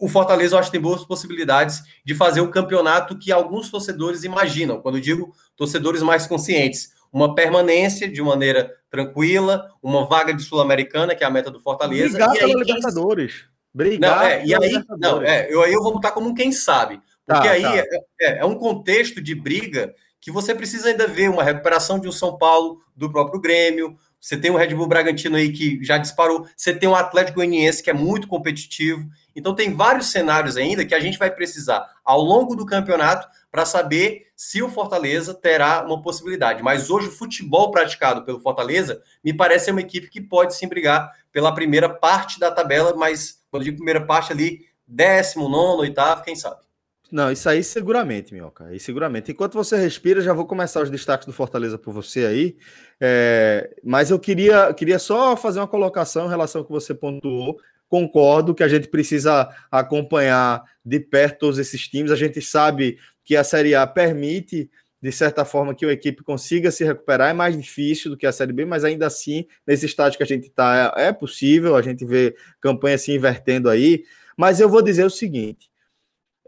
o 0.00 0.08
Fortaleza 0.08 0.56
eu 0.56 0.58
acho 0.58 0.68
que 0.68 0.78
tem 0.78 0.80
boas 0.80 1.04
possibilidades 1.04 1.80
de 2.04 2.14
fazer 2.14 2.40
o 2.40 2.50
campeonato 2.50 3.16
que 3.16 3.30
alguns 3.30 3.70
torcedores 3.70 4.24
imaginam. 4.24 4.80
Quando 4.80 5.00
digo 5.00 5.32
torcedores 5.56 6.02
mais 6.02 6.26
conscientes, 6.26 6.92
uma 7.12 7.34
permanência 7.34 8.08
de 8.08 8.22
maneira 8.22 8.74
tranquila, 8.90 9.70
uma 9.82 10.06
vaga 10.06 10.32
de 10.32 10.42
Sul-Americana, 10.42 11.14
que 11.14 11.22
é 11.22 11.26
a 11.26 11.30
meta 11.30 11.50
do 11.50 11.60
Fortaleza. 11.60 12.16
Brigar 12.16 12.32
pela 12.32 12.54
Libertadores. 12.54 13.44
Brigar 13.74 14.16
não, 14.16 14.22
é, 14.22 14.44
e 14.44 14.54
aí, 14.54 14.84
não, 14.98 15.22
é, 15.22 15.52
eu, 15.52 15.62
aí 15.62 15.72
eu 15.72 15.82
vou 15.82 15.92
botar 15.92 16.12
como 16.12 16.28
um 16.28 16.34
quem 16.34 16.52
sabe. 16.52 17.00
Porque 17.26 17.48
tá, 17.48 17.54
aí 17.54 17.62
tá. 17.62 17.76
É, 17.76 17.86
é, 18.20 18.38
é, 18.38 18.44
um 18.44 18.54
contexto 18.54 19.20
de 19.20 19.34
briga 19.34 19.94
que 20.20 20.30
você 20.30 20.54
precisa 20.54 20.88
ainda 20.88 21.06
ver 21.06 21.28
uma 21.28 21.42
recuperação 21.42 21.98
de 21.98 22.08
um 22.08 22.12
São 22.12 22.36
Paulo, 22.36 22.80
do 22.96 23.10
próprio 23.10 23.40
Grêmio. 23.40 23.96
Você 24.20 24.36
tem 24.36 24.50
o 24.50 24.56
Red 24.56 24.74
Bull 24.74 24.86
Bragantino 24.86 25.36
aí 25.36 25.50
que 25.50 25.82
já 25.82 25.98
disparou. 25.98 26.46
Você 26.56 26.72
tem 26.72 26.88
o 26.88 26.94
Atlético 26.94 27.36
Goianiense 27.36 27.82
que 27.82 27.90
é 27.90 27.94
muito 27.94 28.28
competitivo. 28.28 29.08
Então 29.34 29.54
tem 29.54 29.74
vários 29.74 30.06
cenários 30.12 30.56
ainda 30.56 30.84
que 30.84 30.94
a 30.94 31.00
gente 31.00 31.18
vai 31.18 31.30
precisar 31.30 31.84
ao 32.04 32.20
longo 32.20 32.54
do 32.54 32.66
campeonato 32.66 33.26
para 33.52 33.66
saber 33.66 34.28
se 34.34 34.62
o 34.62 34.70
Fortaleza 34.70 35.34
terá 35.34 35.84
uma 35.84 36.00
possibilidade. 36.00 36.62
Mas 36.62 36.88
hoje 36.88 37.08
o 37.08 37.12
futebol 37.12 37.70
praticado 37.70 38.24
pelo 38.24 38.40
Fortaleza 38.40 39.02
me 39.22 39.34
parece 39.34 39.70
uma 39.70 39.82
equipe 39.82 40.08
que 40.08 40.22
pode 40.22 40.56
sim 40.56 40.66
brigar 40.66 41.12
pela 41.30 41.54
primeira 41.54 41.88
parte 41.88 42.40
da 42.40 42.50
tabela, 42.50 42.96
mas 42.96 43.42
quando 43.50 43.62
eu 43.62 43.66
digo 43.66 43.76
primeira 43.76 44.04
parte 44.04 44.32
ali, 44.32 44.66
décimo, 44.88 45.50
nono, 45.50 45.82
oitavo, 45.82 46.22
quem 46.22 46.34
sabe. 46.34 46.62
não, 47.10 47.30
isso 47.30 47.46
aí 47.46 47.62
seguramente, 47.62 48.32
Minhoca. 48.32 48.64
Aí 48.64 48.80
seguramente. 48.80 49.30
Enquanto 49.30 49.52
você 49.52 49.76
respira, 49.76 50.22
já 50.22 50.32
vou 50.32 50.46
começar 50.46 50.82
os 50.82 50.88
destaques 50.88 51.26
do 51.26 51.32
Fortaleza 51.32 51.76
por 51.76 51.92
você 51.92 52.24
aí. 52.24 52.56
É, 52.98 53.76
mas 53.84 54.10
eu 54.10 54.18
queria, 54.18 54.72
queria 54.72 54.98
só 54.98 55.36
fazer 55.36 55.60
uma 55.60 55.68
colocação 55.68 56.24
em 56.24 56.30
relação 56.30 56.62
ao 56.62 56.64
que 56.64 56.72
você 56.72 56.94
pontuou. 56.94 57.58
Concordo 57.86 58.54
que 58.54 58.62
a 58.62 58.68
gente 58.68 58.88
precisa 58.88 59.50
acompanhar 59.70 60.62
de 60.82 60.98
perto 60.98 61.40
todos 61.40 61.58
esses 61.58 61.86
times. 61.86 62.10
A 62.10 62.16
gente 62.16 62.40
sabe 62.40 62.98
que 63.32 63.36
a 63.36 63.44
Série 63.44 63.74
A 63.74 63.86
permite, 63.86 64.70
de 65.00 65.10
certa 65.10 65.44
forma, 65.44 65.74
que 65.74 65.86
a 65.86 65.92
equipe 65.92 66.22
consiga 66.22 66.70
se 66.70 66.84
recuperar. 66.84 67.30
É 67.30 67.32
mais 67.32 67.56
difícil 67.56 68.10
do 68.10 68.16
que 68.16 68.26
a 68.26 68.32
Série 68.32 68.52
B, 68.52 68.66
mas 68.66 68.84
ainda 68.84 69.06
assim, 69.06 69.46
nesse 69.66 69.86
estágio 69.86 70.18
que 70.18 70.22
a 70.22 70.26
gente 70.26 70.48
está, 70.48 70.94
é, 70.96 71.06
é 71.06 71.12
possível. 71.12 71.74
A 71.74 71.82
gente 71.82 72.04
vê 72.04 72.36
campanha 72.60 72.98
se 72.98 73.12
invertendo 73.12 73.70
aí. 73.70 74.04
Mas 74.36 74.60
eu 74.60 74.68
vou 74.68 74.82
dizer 74.82 75.04
o 75.04 75.10
seguinte 75.10 75.72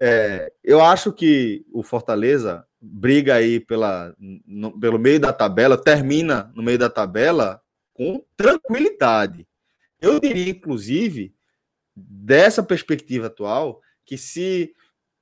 é, 0.01 0.53
eu 0.63 0.83
acho 0.83 1.13
que 1.13 1.65
o 1.73 1.83
Fortaleza 1.83 2.67
briga 2.81 3.37
aí 3.37 3.61
pela, 3.61 4.15
no, 4.19 4.79
pelo 4.79 4.99
meio 4.99 5.19
da 5.19 5.33
tabela, 5.33 5.83
termina 5.83 6.53
no 6.55 6.63
meio 6.63 6.79
da 6.79 6.91
tabela 6.91 7.63
com 7.95 8.23
tranquilidade. 8.37 9.47
Eu 10.01 10.21
diria, 10.21 10.51
inclusive, 10.51 11.35
dessa 11.97 12.63
perspectiva 12.63 13.29
atual, 13.29 13.81
que 14.05 14.19
se 14.19 14.75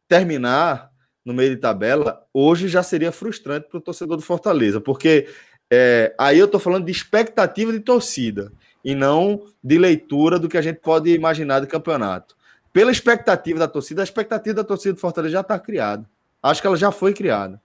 terminar 0.08 0.91
no 1.24 1.32
meio 1.32 1.50
de 1.50 1.56
tabela, 1.56 2.24
hoje 2.32 2.68
já 2.68 2.82
seria 2.82 3.12
frustrante 3.12 3.68
para 3.68 3.78
o 3.78 3.80
torcedor 3.80 4.16
do 4.16 4.22
Fortaleza, 4.22 4.80
porque 4.80 5.28
é, 5.70 6.14
aí 6.18 6.38
eu 6.38 6.46
estou 6.46 6.60
falando 6.60 6.84
de 6.84 6.92
expectativa 6.92 7.72
de 7.72 7.80
torcida 7.80 8.52
e 8.84 8.94
não 8.94 9.46
de 9.62 9.78
leitura 9.78 10.38
do 10.38 10.48
que 10.48 10.58
a 10.58 10.62
gente 10.62 10.80
pode 10.80 11.12
imaginar 11.14 11.60
de 11.60 11.66
campeonato 11.66 12.36
pela 12.72 12.90
expectativa 12.90 13.58
da 13.58 13.68
torcida, 13.68 14.02
a 14.02 14.04
expectativa 14.04 14.54
da 14.54 14.64
torcida 14.64 14.94
do 14.94 15.00
Fortaleza 15.00 15.32
já 15.32 15.40
está 15.42 15.58
criada. 15.58 16.08
Acho 16.42 16.60
que 16.60 16.66
ela 16.66 16.76
já 16.76 16.90
foi 16.90 17.12
criada. 17.12 17.60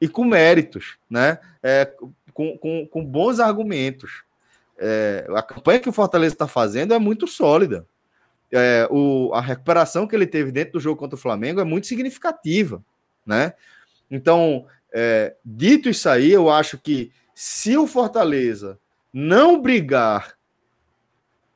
E 0.00 0.06
com 0.06 0.24
méritos, 0.24 0.98
né? 1.08 1.38
É, 1.62 1.90
com, 2.32 2.56
com, 2.58 2.86
com, 2.86 3.04
bons 3.04 3.40
argumentos. 3.40 4.22
É, 4.78 5.26
a 5.30 5.42
campanha 5.42 5.80
que 5.80 5.88
o 5.88 5.92
Fortaleza 5.92 6.34
está 6.34 6.46
fazendo 6.46 6.94
é 6.94 6.98
muito 6.98 7.26
sólida. 7.26 7.86
É, 8.52 8.86
o, 8.90 9.32
a 9.32 9.40
recuperação 9.40 10.06
que 10.06 10.14
ele 10.14 10.26
teve 10.26 10.52
dentro 10.52 10.74
do 10.74 10.80
jogo 10.80 10.98
contra 10.98 11.16
o 11.16 11.20
Flamengo 11.20 11.60
é 11.60 11.64
muito 11.64 11.86
significativa, 11.86 12.82
né? 13.30 13.54
Então, 14.10 14.66
é, 14.92 15.36
dito 15.44 15.88
isso 15.88 16.08
aí, 16.08 16.32
eu 16.32 16.50
acho 16.50 16.76
que 16.76 17.12
se 17.32 17.76
o 17.76 17.86
Fortaleza 17.86 18.78
não 19.12 19.62
brigar 19.62 20.34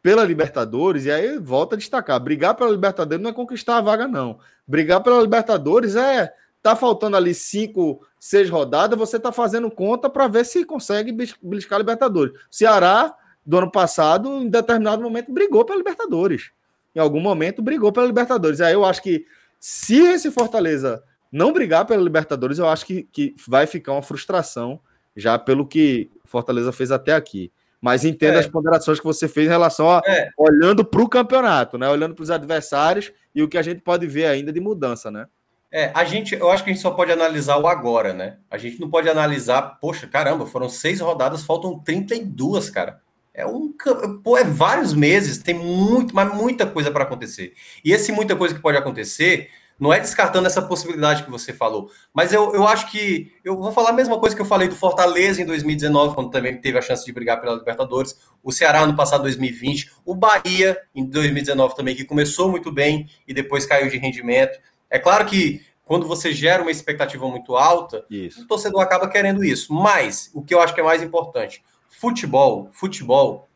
pela 0.01 0.25
Libertadores, 0.25 1.05
e 1.05 1.11
aí 1.11 1.37
volta 1.39 1.75
a 1.75 1.79
destacar: 1.79 2.21
brigar 2.21 2.55
pela 2.55 2.71
Libertadores 2.71 3.23
não 3.23 3.31
é 3.31 3.35
conquistar 3.35 3.79
a 3.79 3.81
vaga, 3.81 4.07
não. 4.07 4.39
Brigar 4.67 5.03
pela 5.03 5.21
Libertadores 5.21 5.97
é. 5.97 6.33
Tá 6.63 6.75
faltando 6.75 7.15
ali 7.15 7.35
cinco, 7.35 8.07
seis 8.19 8.49
rodadas, 8.49 8.99
você 8.99 9.21
tá 9.21 9.31
fazendo 9.31 9.71
conta 9.71 10.09
para 10.09 10.27
ver 10.27 10.47
se 10.47 10.65
consegue 10.65 11.13
beliscar 11.43 11.77
a 11.77 11.81
Libertadores. 11.81 12.33
Ceará, 12.51 13.15
do 13.45 13.59
ano 13.59 13.71
passado, 13.71 14.31
em 14.41 14.49
determinado 14.49 15.03
momento, 15.03 15.31
brigou 15.31 15.63
pela 15.63 15.77
Libertadores. 15.77 16.51
Em 16.95 17.01
algum 17.01 17.21
momento, 17.21 17.61
brigou 17.61 17.93
pela 17.93 18.07
Libertadores. 18.07 18.63
Aí 18.63 18.73
eu 18.73 18.83
acho 18.83 19.03
que 19.03 19.27
se 19.61 19.99
esse 19.99 20.31
Fortaleza 20.31 21.03
não 21.35 21.53
brigar 21.53 21.85
pela 21.85 22.01
Libertadores, 22.01 22.61
eu 22.61 22.69
acho 22.69 22.87
que, 22.87 23.03
que 23.11 23.35
vai 23.49 23.67
ficar 23.67 23.93
uma 23.93 24.03
frustração 24.03 24.79
já 25.17 25.37
pelo 25.37 25.67
que 25.67 26.09
Fortaleza 26.25 26.71
fez 26.71 26.93
até 26.93 27.13
aqui. 27.13 27.51
Mas 27.81 28.05
entenda 28.05 28.37
é. 28.37 28.39
as 28.39 28.47
ponderações 28.47 29.01
que 29.01 29.05
você 29.05 29.27
fez 29.27 29.49
em 29.49 29.51
relação 29.51 29.91
a 29.91 30.01
é. 30.07 30.31
olhando 30.39 30.85
para 30.85 31.03
o 31.03 31.09
campeonato, 31.09 31.77
né? 31.77 31.89
Olhando 31.89 32.15
para 32.15 32.23
os 32.23 32.31
adversários 32.31 33.13
e 33.35 33.43
o 33.43 33.49
que 33.49 33.59
a 33.59 33.63
gente 33.63 33.81
pode 33.81 34.07
ver 34.07 34.27
ainda 34.27 34.53
de 34.53 34.61
mudança, 34.61 35.11
né? 35.11 35.27
É, 35.73 35.91
a 35.93 36.05
gente, 36.05 36.37
eu 36.37 36.53
acho 36.53 36.63
que 36.63 36.71
a 36.71 36.73
gente 36.73 36.83
só 36.83 36.93
pode 36.93 37.11
analisar 37.11 37.59
o 37.59 37.67
agora, 37.67 38.13
né? 38.15 38.37
A 38.49 38.57
gente 38.57 38.81
não 38.81 38.89
pode 38.89 39.09
analisar, 39.09 39.61
poxa, 39.81 40.07
caramba, 40.07 40.47
foram 40.47 40.69
seis 40.69 41.01
rodadas, 41.01 41.43
faltam 41.43 41.81
32, 41.81 42.71
cara. 42.71 43.01
É 43.35 43.45
um, 43.45 43.75
pô, 44.23 44.39
é 44.39 44.45
vários 44.45 44.95
meses, 44.95 45.39
tem 45.39 45.55
muito, 45.57 46.15
mas 46.15 46.33
muita 46.33 46.65
coisa 46.65 46.93
para 46.93 47.03
acontecer. 47.03 47.55
E 47.85 47.91
esse 47.91 48.13
muita 48.13 48.37
coisa 48.37 48.55
que 48.55 48.63
pode 48.63 48.79
acontecer 48.79 49.51
não 49.79 49.93
é 49.93 49.99
descartando 49.99 50.47
essa 50.47 50.63
possibilidade 50.63 51.25
que 51.25 51.31
você 51.31 51.53
falou. 51.53 51.91
Mas 52.13 52.33
eu, 52.33 52.55
eu 52.55 52.67
acho 52.67 52.91
que. 52.91 53.33
Eu 53.45 53.57
vou 53.57 53.73
falar 53.73 53.91
a 53.91 53.95
mesma 53.95 54.19
coisa 54.19 54.35
que 54.35 54.41
eu 54.41 54.47
falei 54.47 54.69
do 54.69 54.77
Fortaleza 54.77 55.43
em 55.43 55.47
2019, 55.47 56.15
quando 56.15 56.31
também 56.31 56.61
teve 56.61 56.79
a 56.79 56.83
chance 56.83 57.05
de 57.05 57.13
brigar 57.13 57.41
pela 57.41 57.55
Libertadores. 57.55 58.19
O 58.43 58.53
Ceará 58.53 58.87
no 58.87 58.97
passado 58.97 59.23
2020. 59.23 59.91
O 60.05 60.15
Bahia 60.15 60.81
em 60.95 61.05
2019 61.05 61.75
também, 61.75 61.95
que 61.95 62.05
começou 62.05 62.51
muito 62.51 62.71
bem 62.71 63.09
e 63.27 63.35
depois 63.35 63.67
caiu 63.67 63.91
de 63.91 63.99
rendimento. 63.99 64.59
É 64.89 64.99
claro 64.99 65.27
que 65.27 65.63
quando 65.85 66.07
você 66.07 66.33
gera 66.33 66.63
uma 66.63 66.71
expectativa 66.71 67.27
muito 67.29 67.57
alta, 67.57 68.05
isso. 68.09 68.43
o 68.43 68.47
torcedor 68.47 68.81
acaba 68.81 69.09
querendo 69.09 69.45
isso. 69.45 69.73
Mas 69.73 70.31
o 70.33 70.43
que 70.43 70.55
eu 70.55 70.61
acho 70.61 70.75
que 70.75 70.81
é 70.81 70.85
mais 70.85 71.03
importante: 71.03 71.65
futebol, 71.89 72.69
futebol, 72.73 73.49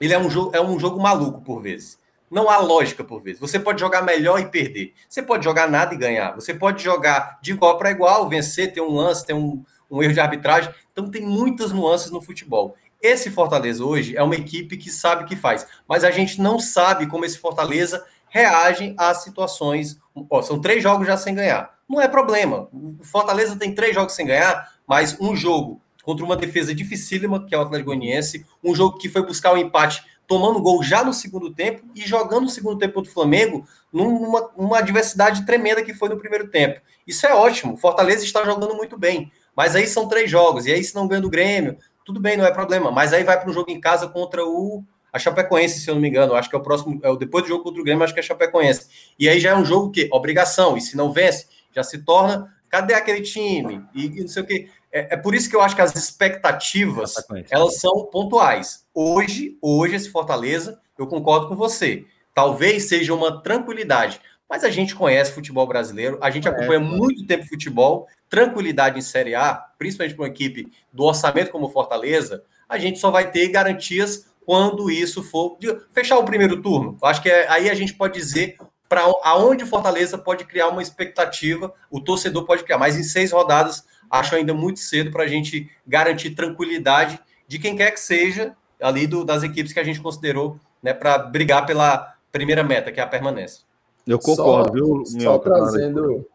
ele 0.00 0.12
é 0.12 0.18
um 0.18 0.28
jogo, 0.28 0.50
é 0.56 0.60
um 0.60 0.78
jogo 0.78 1.00
maluco 1.00 1.40
por 1.42 1.62
vezes. 1.62 2.01
Não 2.32 2.48
há 2.48 2.56
lógica 2.56 3.04
por 3.04 3.22
vezes. 3.22 3.38
Você 3.38 3.60
pode 3.60 3.78
jogar 3.78 4.00
melhor 4.00 4.40
e 4.40 4.46
perder. 4.46 4.94
Você 5.06 5.22
pode 5.22 5.44
jogar 5.44 5.68
nada 5.68 5.92
e 5.92 5.98
ganhar. 5.98 6.34
Você 6.34 6.54
pode 6.54 6.82
jogar 6.82 7.38
de 7.42 7.52
igual 7.52 7.76
para 7.76 7.90
igual, 7.90 8.26
vencer, 8.26 8.72
ter 8.72 8.80
um 8.80 8.94
lance, 8.94 9.26
ter 9.26 9.34
um, 9.34 9.62
um 9.90 10.02
erro 10.02 10.14
de 10.14 10.20
arbitragem. 10.20 10.72
Então 10.90 11.10
tem 11.10 11.20
muitas 11.20 11.72
nuances 11.72 12.10
no 12.10 12.22
futebol. 12.22 12.74
Esse 13.02 13.30
Fortaleza 13.30 13.84
hoje 13.84 14.16
é 14.16 14.22
uma 14.22 14.34
equipe 14.34 14.78
que 14.78 14.88
sabe 14.88 15.24
o 15.24 15.26
que 15.26 15.36
faz, 15.36 15.66
mas 15.86 16.04
a 16.04 16.10
gente 16.10 16.40
não 16.40 16.58
sabe 16.58 17.06
como 17.06 17.26
esse 17.26 17.36
Fortaleza 17.36 18.02
reage 18.30 18.94
às 18.96 19.22
situações. 19.22 20.00
Ó, 20.30 20.40
são 20.40 20.58
três 20.58 20.82
jogos 20.82 21.06
já 21.06 21.18
sem 21.18 21.34
ganhar. 21.34 21.76
Não 21.86 22.00
é 22.00 22.08
problema. 22.08 22.66
O 22.72 23.04
Fortaleza 23.04 23.56
tem 23.56 23.74
três 23.74 23.94
jogos 23.94 24.14
sem 24.14 24.24
ganhar, 24.24 24.72
mas 24.86 25.20
um 25.20 25.36
jogo 25.36 25.82
contra 26.02 26.24
uma 26.24 26.36
defesa 26.36 26.74
dificílima, 26.74 27.44
que 27.44 27.54
é 27.54 27.58
o 27.58 27.60
Atlético 27.60 27.90
Goianiense, 27.90 28.46
um 28.64 28.74
jogo 28.74 28.96
que 28.96 29.10
foi 29.10 29.24
buscar 29.24 29.52
o 29.52 29.54
um 29.54 29.58
empate 29.58 30.02
tomando 30.32 30.62
gol 30.62 30.82
já 30.82 31.04
no 31.04 31.12
segundo 31.12 31.52
tempo 31.52 31.84
e 31.94 32.00
jogando 32.00 32.44
no 32.44 32.48
segundo 32.48 32.78
tempo 32.78 32.94
contra 32.94 33.10
o 33.10 33.12
Flamengo 33.12 33.66
numa 33.92 34.50
uma 34.56 34.78
adversidade 34.78 35.44
tremenda 35.44 35.82
que 35.82 35.92
foi 35.92 36.08
no 36.08 36.16
primeiro 36.16 36.48
tempo. 36.48 36.80
Isso 37.06 37.26
é 37.26 37.34
ótimo. 37.34 37.76
Fortaleza 37.76 38.24
está 38.24 38.42
jogando 38.42 38.74
muito 38.74 38.96
bem. 38.96 39.30
Mas 39.54 39.76
aí 39.76 39.86
são 39.86 40.08
três 40.08 40.30
jogos, 40.30 40.64
e 40.64 40.72
aí 40.72 40.82
se 40.82 40.94
não 40.94 41.06
ganha 41.06 41.20
do 41.20 41.28
Grêmio, 41.28 41.76
tudo 42.06 42.18
bem, 42.18 42.38
não 42.38 42.46
é 42.46 42.50
problema. 42.50 42.90
Mas 42.90 43.12
aí 43.12 43.22
vai 43.22 43.38
para 43.38 43.50
um 43.50 43.52
jogo 43.52 43.70
em 43.70 43.78
casa 43.78 44.08
contra 44.08 44.42
o 44.42 44.82
a 45.12 45.18
Chapecoense, 45.18 45.80
se 45.80 45.90
eu 45.90 45.94
não 45.94 46.00
me 46.00 46.08
engano. 46.08 46.34
Acho 46.34 46.48
que 46.48 46.56
é 46.56 46.58
o 46.58 46.62
próximo, 46.62 46.98
é 47.02 47.10
o 47.10 47.16
depois 47.16 47.44
do 47.44 47.48
jogo 47.48 47.62
contra 47.62 47.82
o 47.82 47.84
Grêmio, 47.84 48.02
acho 48.02 48.14
que 48.14 48.20
é 48.20 48.22
a 48.22 48.26
Chapecoense. 48.26 49.12
E 49.18 49.28
aí 49.28 49.38
já 49.38 49.50
é 49.50 49.54
um 49.54 49.66
jogo 49.66 49.90
que 49.90 50.08
obrigação, 50.10 50.78
e 50.78 50.80
se 50.80 50.96
não 50.96 51.12
vence, 51.12 51.46
já 51.74 51.82
se 51.82 51.98
torna 51.98 52.50
cadê 52.72 52.94
aquele 52.94 53.20
time? 53.20 53.84
E, 53.94 54.06
e 54.06 54.20
não 54.22 54.28
sei 54.28 54.42
o 54.42 54.46
que. 54.46 54.70
É, 54.90 55.14
é, 55.14 55.16
por 55.18 55.34
isso 55.34 55.50
que 55.50 55.54
eu 55.54 55.60
acho 55.60 55.76
que 55.76 55.82
as 55.82 55.94
expectativas 55.94 57.14
elas 57.50 57.78
são 57.78 58.06
pontuais. 58.06 58.81
Hoje, 58.94 59.56
hoje 59.62 59.96
esse 59.96 60.10
Fortaleza, 60.10 60.78
eu 60.98 61.06
concordo 61.06 61.48
com 61.48 61.56
você. 61.56 62.04
Talvez 62.34 62.88
seja 62.90 63.14
uma 63.14 63.42
tranquilidade, 63.42 64.20
mas 64.48 64.64
a 64.64 64.70
gente 64.70 64.94
conhece 64.94 65.32
futebol 65.32 65.66
brasileiro, 65.66 66.18
a 66.20 66.30
gente 66.30 66.46
acompanha 66.46 66.78
muito 66.78 67.26
tempo 67.26 67.48
futebol, 67.48 68.06
tranquilidade 68.28 68.98
em 68.98 69.02
Série 69.02 69.34
A, 69.34 69.54
principalmente 69.78 70.14
para 70.14 70.24
uma 70.24 70.28
equipe 70.28 70.70
do 70.92 71.04
orçamento 71.04 71.50
como 71.50 71.70
Fortaleza, 71.70 72.44
a 72.68 72.78
gente 72.78 72.98
só 72.98 73.10
vai 73.10 73.30
ter 73.30 73.48
garantias 73.48 74.26
quando 74.44 74.90
isso 74.90 75.22
for 75.22 75.56
fechar 75.90 76.18
o 76.18 76.24
primeiro 76.24 76.60
turno. 76.60 76.98
Eu 77.00 77.08
acho 77.08 77.22
que 77.22 77.30
é, 77.30 77.48
aí 77.48 77.70
a 77.70 77.74
gente 77.74 77.94
pode 77.94 78.12
dizer 78.12 78.58
para 78.90 79.10
aonde 79.22 79.64
Fortaleza 79.64 80.18
pode 80.18 80.44
criar 80.44 80.68
uma 80.68 80.82
expectativa, 80.82 81.72
o 81.90 81.98
torcedor 81.98 82.44
pode 82.44 82.62
criar, 82.62 82.76
mas 82.76 82.98
em 82.98 83.02
seis 83.02 83.32
rodadas 83.32 83.86
acho 84.10 84.34
ainda 84.34 84.52
muito 84.52 84.80
cedo 84.80 85.10
para 85.10 85.24
a 85.24 85.28
gente 85.28 85.70
garantir 85.86 86.32
tranquilidade 86.32 87.18
de 87.48 87.58
quem 87.58 87.74
quer 87.74 87.90
que 87.90 88.00
seja 88.00 88.54
ali 88.82 89.06
do, 89.06 89.24
das 89.24 89.42
equipes 89.42 89.72
que 89.72 89.80
a 89.80 89.84
gente 89.84 90.00
considerou 90.00 90.58
né, 90.82 90.92
para 90.92 91.18
brigar 91.18 91.64
pela 91.64 92.14
primeira 92.30 92.62
meta, 92.62 92.90
que 92.90 93.00
é 93.00 93.02
a 93.02 93.06
permanência. 93.06 93.62
Eu 94.06 94.18
concordo, 94.18 94.68
só, 94.68 94.72
viu? 94.72 95.04
Só 95.06 95.38
trazendo, 95.38 96.26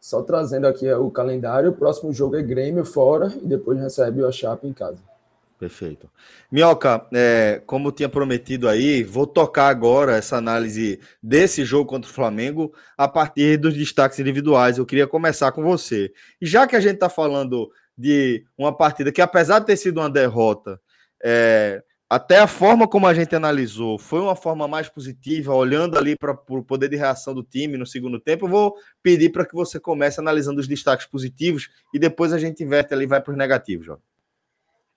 só 0.00 0.22
trazendo 0.22 0.66
aqui 0.66 0.90
o 0.90 1.10
calendário, 1.10 1.70
o 1.70 1.74
próximo 1.74 2.12
jogo 2.12 2.36
é 2.36 2.42
Grêmio 2.42 2.84
fora 2.84 3.32
e 3.42 3.46
depois 3.46 3.78
recebe 3.78 4.22
o 4.22 4.32
Chape 4.32 4.66
em 4.66 4.72
casa. 4.72 4.98
Perfeito. 5.58 6.08
Minhoca, 6.50 7.06
é, 7.12 7.60
como 7.66 7.92
tinha 7.92 8.08
prometido 8.08 8.66
aí, 8.66 9.04
vou 9.04 9.26
tocar 9.26 9.68
agora 9.68 10.16
essa 10.16 10.38
análise 10.38 10.98
desse 11.22 11.66
jogo 11.66 11.84
contra 11.84 12.10
o 12.10 12.14
Flamengo 12.14 12.72
a 12.96 13.06
partir 13.06 13.58
dos 13.58 13.74
destaques 13.74 14.18
individuais. 14.18 14.78
Eu 14.78 14.86
queria 14.86 15.06
começar 15.06 15.52
com 15.52 15.62
você. 15.62 16.10
E 16.40 16.46
já 16.46 16.66
que 16.66 16.74
a 16.74 16.80
gente 16.80 16.94
está 16.94 17.10
falando 17.10 17.70
de 17.96 18.42
uma 18.56 18.74
partida 18.74 19.12
que, 19.12 19.20
apesar 19.20 19.58
de 19.58 19.66
ter 19.66 19.76
sido 19.76 20.00
uma 20.00 20.08
derrota, 20.08 20.80
é, 21.22 21.82
até 22.10 22.40
a 22.40 22.48
forma 22.48 22.88
como 22.88 23.06
a 23.06 23.14
gente 23.14 23.36
analisou 23.36 23.96
foi 23.96 24.20
uma 24.20 24.34
forma 24.34 24.66
mais 24.66 24.88
positiva, 24.88 25.54
olhando 25.54 25.96
ali 25.96 26.16
para 26.16 26.32
o 26.32 26.64
poder 26.64 26.88
de 26.88 26.96
reação 26.96 27.32
do 27.32 27.44
time 27.44 27.78
no 27.78 27.86
segundo 27.86 28.18
tempo. 28.18 28.46
Eu 28.46 28.50
vou 28.50 28.74
pedir 29.00 29.30
para 29.30 29.46
que 29.46 29.54
você 29.54 29.78
comece 29.78 30.18
analisando 30.18 30.58
os 30.58 30.66
destaques 30.66 31.06
positivos 31.06 31.68
e 31.94 32.00
depois 32.00 32.32
a 32.32 32.38
gente 32.38 32.64
inverte 32.64 32.92
ali 32.92 33.04
e 33.04 33.06
vai 33.06 33.20
para 33.20 33.30
os 33.30 33.38
negativos, 33.38 33.86
João. 33.86 34.00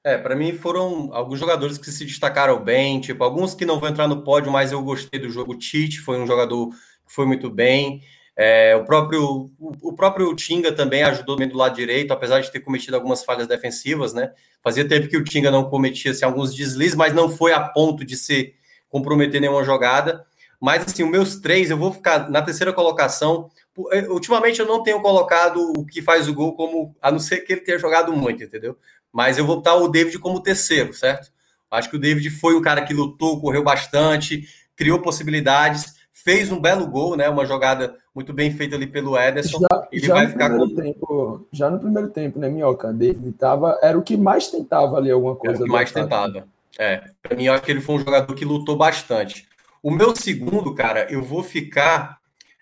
É, 0.04 0.18
para 0.18 0.36
mim 0.36 0.54
foram 0.54 1.14
alguns 1.14 1.40
jogadores 1.40 1.78
que 1.78 1.92
se 1.92 2.04
destacaram 2.04 2.62
bem, 2.62 3.00
tipo, 3.00 3.24
alguns 3.24 3.54
que 3.54 3.64
não 3.64 3.80
vão 3.80 3.90
entrar 3.90 4.08
no 4.08 4.24
pódio, 4.24 4.52
mas 4.52 4.72
eu 4.72 4.82
gostei 4.82 5.20
do 5.20 5.30
jogo. 5.30 5.54
O 5.54 5.58
Tite 5.58 6.00
foi 6.00 6.20
um 6.20 6.26
jogador 6.26 6.70
que 6.72 7.14
foi 7.14 7.28
muito 7.28 7.48
bem. 7.48 8.02
É, 8.36 8.76
o, 8.76 8.84
próprio, 8.84 9.52
o, 9.60 9.94
próprio 9.94 10.36
Tinga 10.36 10.72
também 10.72 11.04
ajudou 11.04 11.36
do 11.36 11.58
lado 11.58 11.76
direito, 11.76 12.12
apesar 12.12 12.40
de 12.40 12.52
ter 12.52 12.62
cometido 12.62 12.96
algumas 12.96 13.24
falhas 13.24 13.48
defensivas, 13.48 14.14
né? 14.14 14.32
Fazia 14.62 14.88
tempo 14.88 15.08
que 15.08 15.18
o 15.18 15.24
Tinga 15.24 15.52
não 15.52 15.70
cometia 15.70 16.12
assim, 16.12 16.26
alguns 16.26 16.54
deslizes, 16.56 16.96
mas 16.96 17.14
não 17.14 17.30
foi 17.30 17.54
a 17.54 17.60
ponto 17.60 18.04
de 18.04 18.18
se 18.18 18.56
comprometer 18.90 19.40
nenhuma 19.40 19.64
jogada. 19.64 20.26
Mas 20.60 20.84
assim, 20.84 21.04
os 21.04 21.12
meus 21.12 21.36
três, 21.36 21.70
eu 21.70 21.78
vou 21.78 21.92
ficar 21.92 22.30
na 22.30 22.42
terceira 22.42 22.74
colocação. 22.74 23.52
Eh, 23.92 24.08
ultimamente 24.08 24.60
eu 24.60 24.66
não 24.66 24.82
tenho 24.82 25.02
colocado 25.02 25.74
o 25.78 25.86
que 25.86 26.02
faz 26.02 26.28
o 26.28 26.34
gol 26.34 26.56
como, 26.56 26.96
a 27.02 27.12
não 27.12 27.20
ser 27.20 27.42
que 27.42 27.54
ele 27.54 27.62
tenha 27.62 27.78
jogado 27.78 28.14
muito, 28.14 28.44
entendeu? 28.44 28.78
Mas 29.12 29.38
eu 29.38 29.46
vou 29.46 29.58
botar 29.58 29.76
o 29.76 29.88
David 29.88 30.18
como 30.20 30.42
terceiro, 30.42 30.94
certo? 30.94 31.32
Acho 31.70 31.90
que 31.90 31.98
o 31.98 32.00
David 32.00 32.30
foi 32.30 32.56
um 32.56 32.62
cara 32.62 32.84
que 32.84 32.94
lutou, 32.94 33.42
correu 33.42 33.64
bastante, 33.64 34.48
criou 34.76 35.02
possibilidades, 35.02 35.96
fez 36.24 36.52
um 36.52 36.60
belo 36.60 36.88
gol, 36.88 37.18
né? 37.18 37.30
Uma 37.30 37.46
jogada 37.46 37.96
muito 38.16 38.32
bem 38.32 38.52
feita 38.52 38.76
ali 38.76 38.88
pelo 38.88 39.18
Ederson. 39.18 39.60
Já, 39.60 39.88
ele 39.92 40.06
já 40.08 40.14
vai 40.14 40.28
ficar 40.28 40.50
com... 40.50 40.76
tempo, 40.76 41.48
já 41.52 41.70
no 41.70 41.80
primeiro 41.80 42.10
tempo, 42.10 42.40
né, 42.40 42.50
Minhoca? 42.50 42.94
David 42.94 43.32
tava, 43.34 43.78
era 43.82 43.98
o 43.98 44.02
que 44.02 44.16
mais 44.16 44.48
tentava 44.48 44.98
ali 44.98 45.12
alguma 45.12 45.36
coisa. 45.36 45.58
Era 45.58 45.64
o 45.64 45.66
que 45.66 45.72
mais 45.72 45.92
ataque. 45.92 46.04
tentava. 46.06 46.48
É, 46.80 47.04
para 47.22 47.36
mim, 47.36 47.46
eu 47.46 47.54
acho 47.54 47.64
que 47.64 47.72
ele 47.72 47.82
foi 47.82 47.96
um 47.96 48.00
jogador 48.00 48.34
que 48.34 48.46
lutou 48.46 48.76
bastante. 48.76 49.48
O 49.82 49.92
meu 49.92 50.16
segundo, 50.16 50.74
cara, 50.74 51.12
eu 51.12 51.22
vou 51.22 51.44
ficar. 51.44 52.18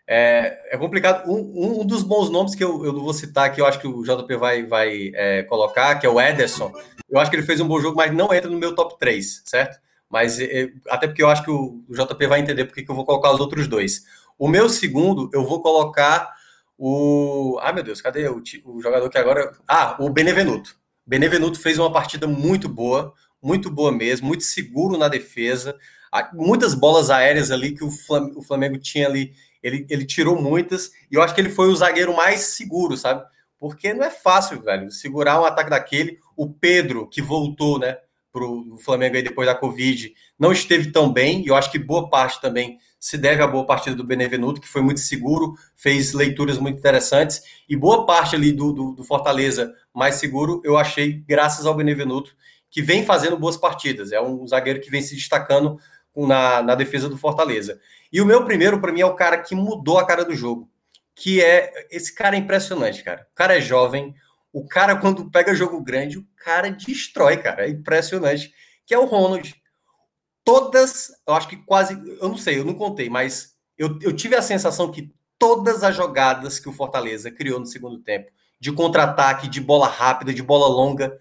É, 0.08 0.76
é 0.76 0.78
complicado. 0.78 1.30
Um, 1.30 1.82
um, 1.82 1.86
dos 1.86 2.04
bons 2.04 2.30
nomes 2.30 2.56
que 2.56 2.64
eu, 2.64 2.84
eu 2.84 2.94
vou 3.00 3.14
citar, 3.14 3.54
que 3.54 3.62
eu 3.62 3.66
acho 3.66 3.80
que 3.80 3.88
o 3.88 4.04
JP 4.04 4.36
vai, 4.38 4.64
vai 4.64 5.12
é, 5.14 5.44
colocar, 5.44 5.96
que 6.00 6.06
é 6.06 6.10
o 6.10 6.20
Ederson. 6.20 6.74
Eu 7.10 7.20
acho 7.20 7.30
que 7.30 7.38
ele 7.38 7.46
fez 7.46 7.60
um 7.62 7.68
bom 7.68 7.80
jogo, 7.80 7.96
mas 7.96 8.14
não 8.14 8.34
entra 8.34 8.50
no 8.50 8.58
meu 8.58 8.74
top 8.74 8.98
3, 8.98 9.44
certo? 9.46 9.80
Mas 10.12 10.40
é, 10.40 10.72
até 10.90 11.08
porque 11.08 11.24
eu 11.24 11.30
acho 11.30 11.44
que 11.44 11.52
o, 11.52 11.84
o 11.88 11.94
JP 11.94 12.28
vai 12.28 12.40
entender 12.40 12.66
porque 12.66 12.84
que 12.84 12.92
eu 12.92 12.96
vou 12.96 13.06
colocar 13.06 13.32
os 13.32 13.40
outros 13.40 13.68
dois. 13.68 14.04
O 14.38 14.48
meu 14.48 14.68
segundo, 14.70 15.30
eu 15.34 15.46
vou 15.46 15.62
colocar 15.62 16.32
o. 16.78 17.58
Ai, 17.62 17.74
meu 17.74 17.84
Deus, 17.84 18.02
cadê 18.02 18.28
o, 18.28 18.42
o 18.66 18.82
jogador 18.82 19.10
que 19.10 19.18
agora. 19.18 19.54
Ah, 19.68 19.96
o 20.00 20.10
Benevenuto. 20.10 20.76
Benevenuto 21.06 21.60
fez 21.60 21.80
uma 21.80 21.92
partida 21.92 22.28
muito 22.28 22.68
boa, 22.68 23.14
muito 23.42 23.72
boa 23.72 23.92
mesmo, 23.92 24.28
muito 24.28 24.44
seguro 24.44 24.98
na 24.98 25.08
defesa 25.08 25.76
muitas 26.34 26.74
bolas 26.74 27.10
aéreas 27.10 27.52
ali 27.52 27.74
que 27.74 27.84
o 27.84 28.42
Flamengo 28.42 28.78
tinha 28.78 29.08
ali, 29.08 29.34
ele, 29.64 29.86
ele 29.90 30.06
tirou 30.06 30.40
muitas, 30.42 30.92
e 31.10 31.16
eu 31.16 31.22
acho 31.22 31.34
que 31.34 31.42
ele 31.42 31.50
foi 31.50 31.70
o 31.70 31.76
zagueiro 31.76 32.16
mais 32.16 32.42
seguro, 32.42 32.98
sabe? 32.98 33.24
Porque 33.58 33.94
não 33.94 34.04
é 34.04 34.10
fácil, 34.10 34.62
velho, 34.62 34.92
segurar 34.92 35.40
um 35.40 35.46
ataque 35.46 35.70
daquele. 35.70 36.20
O 36.36 36.50
Pedro, 36.50 37.08
que 37.08 37.22
voltou, 37.22 37.80
né, 37.80 37.98
para 38.32 38.46
o 38.46 38.78
Flamengo 38.78 39.16
aí 39.16 39.22
depois 39.22 39.48
da 39.48 39.56
Covid, 39.56 40.14
não 40.40 40.52
esteve 40.52 40.92
tão 40.92 41.12
bem, 41.12 41.44
e 41.44 41.48
eu 41.48 41.56
acho 41.56 41.72
que 41.72 41.80
boa 41.80 42.10
parte 42.10 42.40
também 42.42 42.78
se 43.00 43.18
deve 43.18 43.42
à 43.42 43.48
boa 43.48 43.66
partida 43.66 43.96
do 43.96 44.04
Benevenuto, 44.04 44.62
que 44.62 44.68
foi 44.68 44.82
muito 44.82 45.00
seguro, 45.00 45.56
fez 45.76 46.14
leituras 46.14 46.60
muito 46.60 46.78
interessantes, 46.78 47.42
e 47.68 47.76
boa 47.76 48.06
parte 48.06 48.36
ali 48.36 48.52
do, 48.52 48.72
do, 48.72 48.92
do 48.92 49.04
Fortaleza 49.04 49.74
mais 49.94 50.16
seguro, 50.16 50.62
eu 50.64 50.78
achei 50.78 51.14
graças 51.28 51.66
ao 51.66 51.76
Benevenuto, 51.76 52.36
que 52.70 52.82
vem 52.82 53.04
fazendo 53.04 53.38
boas 53.38 53.58
partidas. 53.58 54.12
É 54.12 54.22
um 54.22 54.48
zagueiro 54.48 54.80
que 54.80 54.90
vem 54.90 55.02
se 55.02 55.14
destacando 55.14 55.78
na, 56.16 56.62
na 56.64 56.74
defesa 56.74 57.10
do 57.10 57.18
Fortaleza. 57.18 57.80
E 58.12 58.22
o 58.22 58.26
meu 58.26 58.46
primeiro, 58.46 58.80
para 58.80 58.94
mim, 58.94 59.02
é 59.02 59.06
o 59.06 59.16
cara 59.16 59.38
que 59.38 59.54
mudou 59.54 60.00
a 60.00 60.06
cara 60.06 60.24
do 60.24 60.36
jogo. 60.36 60.70
Que 61.14 61.42
é. 61.42 61.88
Esse 61.92 62.16
cara 62.16 62.36
é 62.36 62.40
impressionante, 62.40 63.04
cara. 63.04 63.28
O 63.32 63.36
cara 63.36 63.58
é 63.58 63.62
jovem. 63.62 64.16
O 64.54 64.68
cara, 64.68 64.96
quando 64.96 65.30
pega 65.30 65.56
jogo 65.56 65.82
grande, 65.82 66.18
o 66.18 66.28
cara 66.36 66.70
destrói, 66.70 67.38
cara. 67.38 67.66
É 67.66 67.70
impressionante. 67.70 68.54
Que 68.86 68.94
é 68.94 69.00
o 69.00 69.06
Ronald. 69.06 69.56
Todas, 70.44 71.12
eu 71.28 71.34
acho 71.34 71.48
que 71.48 71.58
quase. 71.58 71.94
Eu 72.20 72.30
não 72.30 72.38
sei, 72.38 72.60
eu 72.60 72.66
não 72.66 72.74
contei, 72.74 73.10
mas 73.10 73.56
eu, 73.78 73.98
eu 74.02 74.14
tive 74.16 74.36
a 74.36 74.42
sensação 74.42 74.92
que 74.92 75.14
todas 75.38 75.84
as 75.84 75.96
jogadas 75.96 76.60
que 76.60 76.70
o 76.70 76.74
Fortaleza 76.74 77.32
criou 77.32 77.60
no 77.60 77.66
segundo 77.66 78.00
tempo, 78.00 78.32
de 78.60 78.72
contra-ataque, 78.72 79.48
de 79.48 79.62
bola 79.62 79.88
rápida, 79.88 80.34
de 80.34 80.44
bola 80.44 80.68
longa, 80.68 81.18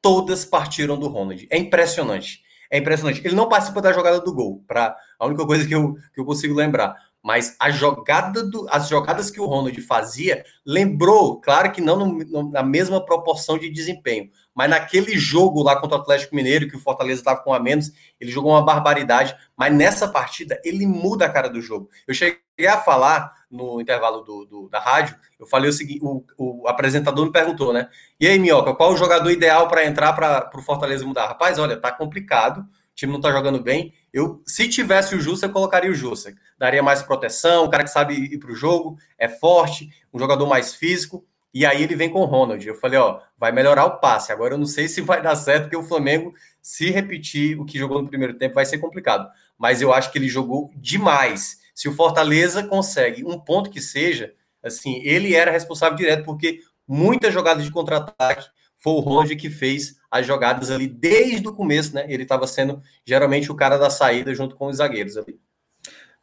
todas 0.00 0.44
partiram 0.44 0.98
do 0.98 1.08
Ronald. 1.08 1.46
É 1.50 1.58
impressionante 1.58 2.42
é 2.70 2.78
impressionante. 2.78 3.20
Ele 3.24 3.34
não 3.34 3.48
participa 3.48 3.82
da 3.82 3.92
jogada 3.92 4.20
do 4.20 4.32
gol, 4.32 4.64
para 4.66 4.96
a 5.18 5.26
única 5.26 5.44
coisa 5.44 5.66
que 5.66 5.74
eu, 5.74 5.94
que 6.14 6.20
eu 6.20 6.24
consigo 6.24 6.54
lembrar. 6.54 6.94
Mas 7.22 7.54
a 7.60 7.70
jogada 7.70 8.42
do, 8.42 8.66
as 8.70 8.88
jogadas 8.88 9.30
que 9.30 9.40
o 9.40 9.46
Ronald 9.46 9.78
fazia 9.82 10.44
lembrou, 10.64 11.40
claro 11.40 11.70
que 11.70 11.80
não 11.80 11.96
no, 11.96 12.24
no, 12.24 12.50
na 12.50 12.62
mesma 12.62 13.04
proporção 13.04 13.58
de 13.58 13.68
desempenho, 13.68 14.30
mas 14.54 14.70
naquele 14.70 15.18
jogo 15.18 15.62
lá 15.62 15.76
contra 15.76 15.98
o 15.98 16.00
Atlético 16.00 16.34
Mineiro, 16.34 16.68
que 16.68 16.76
o 16.76 16.80
Fortaleza 16.80 17.20
estava 17.20 17.40
com 17.40 17.52
a 17.52 17.60
menos, 17.60 17.92
ele 18.20 18.30
jogou 18.30 18.52
uma 18.52 18.64
barbaridade. 18.64 19.34
Mas 19.56 19.74
nessa 19.74 20.08
partida, 20.08 20.60
ele 20.64 20.86
muda 20.86 21.26
a 21.26 21.30
cara 21.30 21.48
do 21.48 21.60
jogo. 21.60 21.88
Eu 22.06 22.14
cheguei 22.14 22.66
a 22.66 22.76
falar 22.76 23.32
no 23.50 23.80
intervalo 23.80 24.20
do, 24.22 24.44
do 24.44 24.68
da 24.68 24.78
rádio, 24.78 25.16
eu 25.38 25.46
falei 25.46 25.70
o 25.70 25.72
seguinte: 25.72 26.00
o, 26.02 26.24
o, 26.36 26.68
apresentador 26.68 27.24
me 27.24 27.32
perguntou, 27.32 27.72
né? 27.72 27.88
E 28.18 28.26
aí, 28.26 28.38
Minhoca, 28.38 28.74
qual 28.74 28.92
o 28.92 28.96
jogador 28.96 29.30
ideal 29.30 29.66
para 29.68 29.84
entrar 29.84 30.12
para 30.12 30.50
o 30.54 30.62
Fortaleza 30.62 31.04
mudar? 31.04 31.28
Rapaz, 31.28 31.58
olha, 31.58 31.76
tá 31.76 31.90
complicado, 31.90 32.64
time 33.00 33.12
não 33.12 33.20
tá 33.20 33.32
jogando 33.32 33.62
bem. 33.62 33.94
Eu, 34.12 34.42
se 34.46 34.68
tivesse 34.68 35.14
o 35.14 35.20
Jussa, 35.20 35.46
eu 35.46 35.52
colocaria 35.52 35.90
o 35.90 35.94
Jussa. 35.94 36.34
Daria 36.58 36.82
mais 36.82 37.02
proteção, 37.02 37.64
um 37.64 37.70
cara 37.70 37.84
que 37.84 37.90
sabe 37.90 38.14
ir 38.14 38.38
para 38.38 38.52
o 38.52 38.54
jogo, 38.54 38.98
é 39.18 39.28
forte, 39.28 39.90
um 40.12 40.18
jogador 40.18 40.46
mais 40.46 40.74
físico. 40.74 41.24
E 41.52 41.64
aí 41.66 41.82
ele 41.82 41.96
vem 41.96 42.10
com 42.10 42.20
o 42.20 42.26
Ronald. 42.26 42.64
Eu 42.66 42.74
falei, 42.74 42.98
ó, 42.98 43.20
vai 43.36 43.50
melhorar 43.50 43.86
o 43.86 43.98
passe. 43.98 44.32
Agora 44.32 44.54
eu 44.54 44.58
não 44.58 44.66
sei 44.66 44.86
se 44.88 45.00
vai 45.00 45.22
dar 45.22 45.34
certo, 45.34 45.62
porque 45.62 45.76
o 45.76 45.82
Flamengo, 45.82 46.34
se 46.60 46.90
repetir 46.90 47.58
o 47.58 47.64
que 47.64 47.78
jogou 47.78 48.02
no 48.02 48.08
primeiro 48.08 48.34
tempo, 48.34 48.54
vai 48.54 48.66
ser 48.66 48.78
complicado. 48.78 49.28
Mas 49.58 49.80
eu 49.80 49.92
acho 49.92 50.12
que 50.12 50.18
ele 50.18 50.28
jogou 50.28 50.70
demais. 50.76 51.58
Se 51.74 51.88
o 51.88 51.94
Fortaleza 51.94 52.62
consegue 52.62 53.24
um 53.24 53.38
ponto 53.38 53.70
que 53.70 53.80
seja, 53.80 54.34
assim, 54.62 55.00
ele 55.02 55.34
era 55.34 55.50
responsável 55.50 55.96
direto, 55.96 56.24
porque 56.24 56.60
muitas 56.86 57.32
jogadas 57.32 57.64
de 57.64 57.70
contra-ataque 57.70 58.46
foi 58.80 58.94
o 58.94 59.00
Ronald 59.00 59.36
que 59.36 59.48
fez 59.48 59.96
as 60.10 60.26
jogadas 60.26 60.70
ali 60.70 60.88
desde 60.88 61.46
o 61.46 61.52
começo, 61.52 61.94
né? 61.94 62.06
Ele 62.08 62.24
estava 62.24 62.46
sendo 62.46 62.82
geralmente 63.04 63.52
o 63.52 63.54
cara 63.54 63.76
da 63.76 63.90
saída 63.90 64.34
junto 64.34 64.56
com 64.56 64.66
os 64.66 64.78
zagueiros 64.78 65.16
ali. 65.16 65.38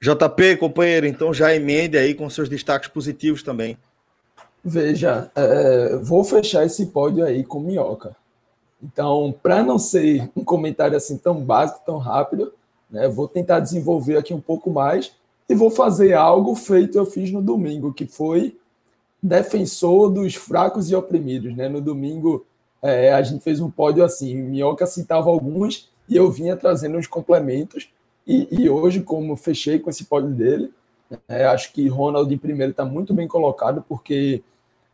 JP, 0.01 0.57
companheiro, 0.57 1.07
então 1.07 1.33
já 1.33 1.55
emende 1.55 1.97
aí 1.97 2.13
com 2.13 2.29
seus 2.29 2.49
destaques 2.49 2.89
positivos 2.89 3.41
também. 3.41 3.77
Veja, 4.63 5.31
é, 5.35 5.97
vou 5.97 6.23
fechar 6.23 6.65
esse 6.65 6.87
pódio 6.87 7.23
aí 7.23 7.43
com 7.43 7.59
minhoca. 7.59 8.15
Então, 8.83 9.33
para 9.41 9.63
não 9.63 9.79
ser 9.79 10.29
um 10.35 10.43
comentário 10.43 10.97
assim 10.97 11.17
tão 11.17 11.43
básico, 11.43 11.81
tão 11.85 11.97
rápido, 11.97 12.53
né, 12.89 13.07
vou 13.07 13.27
tentar 13.27 13.59
desenvolver 13.59 14.17
aqui 14.17 14.33
um 14.33 14.41
pouco 14.41 14.69
mais 14.69 15.13
e 15.49 15.55
vou 15.55 15.71
fazer 15.71 16.13
algo 16.13 16.55
feito 16.55 16.97
eu 16.97 17.05
fiz 17.05 17.31
no 17.31 17.41
domingo, 17.41 17.93
que 17.93 18.05
foi 18.05 18.57
defensor 19.21 20.09
dos 20.11 20.35
fracos 20.35 20.89
e 20.89 20.95
oprimidos. 20.95 21.55
Né? 21.55 21.67
No 21.67 21.81
domingo, 21.81 22.45
é, 22.81 23.13
a 23.13 23.21
gente 23.21 23.43
fez 23.43 23.59
um 23.59 23.69
pódio 23.69 24.03
assim, 24.03 24.35
Minhoca 24.35 24.85
citava 24.85 25.29
alguns 25.29 25.89
e 26.07 26.15
eu 26.15 26.31
vinha 26.31 26.55
trazendo 26.55 26.97
uns 26.97 27.07
complementos. 27.07 27.89
E, 28.25 28.47
e 28.51 28.69
hoje, 28.69 29.01
como 29.01 29.35
fechei 29.35 29.79
com 29.79 29.89
esse 29.89 30.05
pódio 30.05 30.29
dele, 30.29 30.71
é, 31.27 31.45
acho 31.45 31.71
que 31.71 31.87
Ronald 31.87 32.33
em 32.33 32.37
primeiro 32.37 32.71
está 32.71 32.83
muito 32.83 33.13
bem 33.13 33.27
colocado, 33.27 33.83
porque 33.87 34.43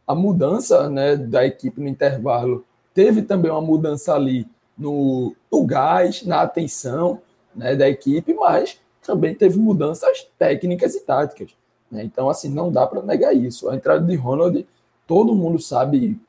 a 0.05 0.13
mudança 0.13 0.89
né, 0.89 1.15
da 1.15 1.45
equipe 1.45 1.81
no 1.81 1.87
intervalo 1.87 2.65
teve 2.93 3.23
também 3.23 3.49
uma 3.49 3.61
mudança 3.61 4.13
ali 4.13 4.47
no, 4.77 5.35
no 5.51 5.65
gás, 5.65 6.23
na 6.23 6.41
atenção 6.41 7.21
né, 7.55 7.75
da 7.75 7.89
equipe, 7.89 8.33
mas 8.33 8.79
também 9.03 9.33
teve 9.33 9.57
mudanças 9.57 10.27
técnicas 10.37 10.93
e 10.95 11.01
táticas. 11.01 11.55
Né? 11.93 12.03
Então, 12.03 12.27
assim, 12.27 12.49
não 12.49 12.71
dá 12.71 12.87
para 12.87 13.03
negar 13.03 13.35
isso. 13.35 13.69
A 13.69 13.75
entrada 13.75 14.03
de 14.03 14.15
Ronald, 14.15 14.65
todo 15.07 15.35
mundo 15.35 15.61
sabe, 15.61 16.19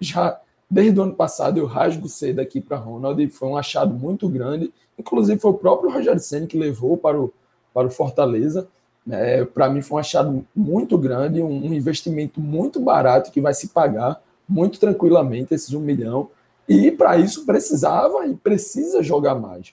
já 0.00 0.40
desde 0.70 1.00
o 1.00 1.02
ano 1.02 1.14
passado 1.14 1.58
eu 1.58 1.66
rasgo 1.66 2.08
cedo 2.08 2.38
aqui 2.38 2.60
para 2.60 2.76
Ronald, 2.76 3.28
foi 3.30 3.48
um 3.48 3.56
achado 3.56 3.92
muito 3.92 4.28
grande. 4.28 4.72
Inclusive, 4.96 5.40
foi 5.40 5.50
o 5.50 5.54
próprio 5.54 5.90
Rogério 5.90 6.20
Senna 6.20 6.46
que 6.46 6.56
levou 6.56 6.96
para 6.96 7.20
o, 7.20 7.32
para 7.74 7.88
o 7.88 7.90
Fortaleza. 7.90 8.68
É, 9.10 9.44
para 9.44 9.68
mim 9.68 9.82
foi 9.82 9.96
um 9.96 10.00
achado 10.00 10.46
muito 10.54 10.96
grande, 10.96 11.42
um, 11.42 11.66
um, 11.66 11.74
investimento 11.74 12.40
muito 12.40 12.78
barato 12.78 13.32
que 13.32 13.40
vai 13.40 13.52
se 13.54 13.68
pagar 13.68 14.20
muito 14.48 14.78
tranquilamente 14.78 15.54
esses 15.54 15.72
um 15.74 15.80
milhão. 15.80 16.28
E 16.68 16.92
para 16.92 17.16
isso 17.16 17.44
precisava 17.44 18.26
e 18.26 18.34
precisa 18.34 19.02
jogar 19.02 19.34
mais. 19.34 19.72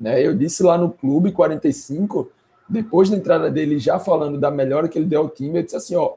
Né? 0.00 0.24
Eu 0.24 0.34
disse 0.34 0.62
lá 0.62 0.78
no 0.78 0.90
Clube 0.90 1.32
45, 1.32 2.30
depois 2.68 3.08
da 3.08 3.16
entrada 3.16 3.50
dele, 3.50 3.78
já 3.78 3.98
falando 3.98 4.38
da 4.38 4.50
melhora 4.50 4.88
que 4.88 4.98
ele 4.98 5.06
deu 5.06 5.22
ao 5.22 5.28
time, 5.28 5.58
eu 5.58 5.62
disse 5.62 5.76
assim: 5.76 5.96
ó, 5.96 6.14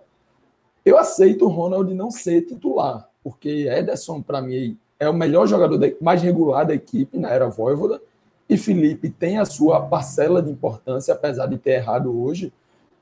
eu 0.85 0.97
aceito 0.97 1.45
o 1.45 1.49
Ronald 1.49 1.93
não 1.93 2.11
ser 2.11 2.41
titular, 2.41 3.07
porque 3.23 3.67
Ederson, 3.69 4.21
para 4.21 4.41
mim, 4.41 4.77
é 4.99 5.07
o 5.09 5.13
melhor 5.13 5.47
jogador 5.47 5.79
mais 6.01 6.21
regular 6.21 6.65
da 6.65 6.73
equipe 6.73 7.17
na 7.17 7.29
era 7.29 7.47
Voivoda, 7.47 8.01
e 8.49 8.57
Felipe 8.57 9.09
tem 9.09 9.37
a 9.37 9.45
sua 9.45 9.81
parcela 9.81 10.41
de 10.41 10.51
importância, 10.51 11.13
apesar 11.13 11.45
de 11.45 11.57
ter 11.57 11.71
errado 11.71 12.21
hoje, 12.21 12.51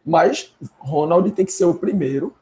mas 0.06 0.54
Ronald 0.78 1.32
tem 1.32 1.46
que 1.46 1.52
ser 1.52 1.66
o 1.66 1.74
primeiro 1.74 2.34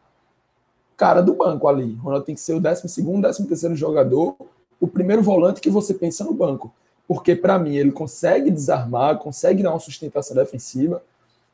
cara 0.97 1.21
do 1.21 1.33
banco 1.33 1.67
ali. 1.67 1.93
Ronald 1.95 2.25
tem 2.25 2.35
que 2.35 2.41
ser 2.41 2.53
o 2.53 2.59
décimo 2.59 2.89
segundo, 2.89 3.21
décimo 3.21 3.47
terceiro 3.47 3.75
jogador, 3.75 4.35
o 4.79 4.87
primeiro 4.87 5.21
volante 5.21 5.61
que 5.61 5.69
você 5.69 5.93
pensa 5.93 6.23
no 6.23 6.33
banco. 6.33 6.73
Porque, 7.07 7.35
para 7.35 7.57
mim, 7.57 7.75
ele 7.75 7.91
consegue 7.91 8.51
desarmar, 8.51 9.17
consegue 9.17 9.63
dar 9.63 9.71
uma 9.71 9.79
sustentação 9.79 10.35
defensiva, 10.35 11.01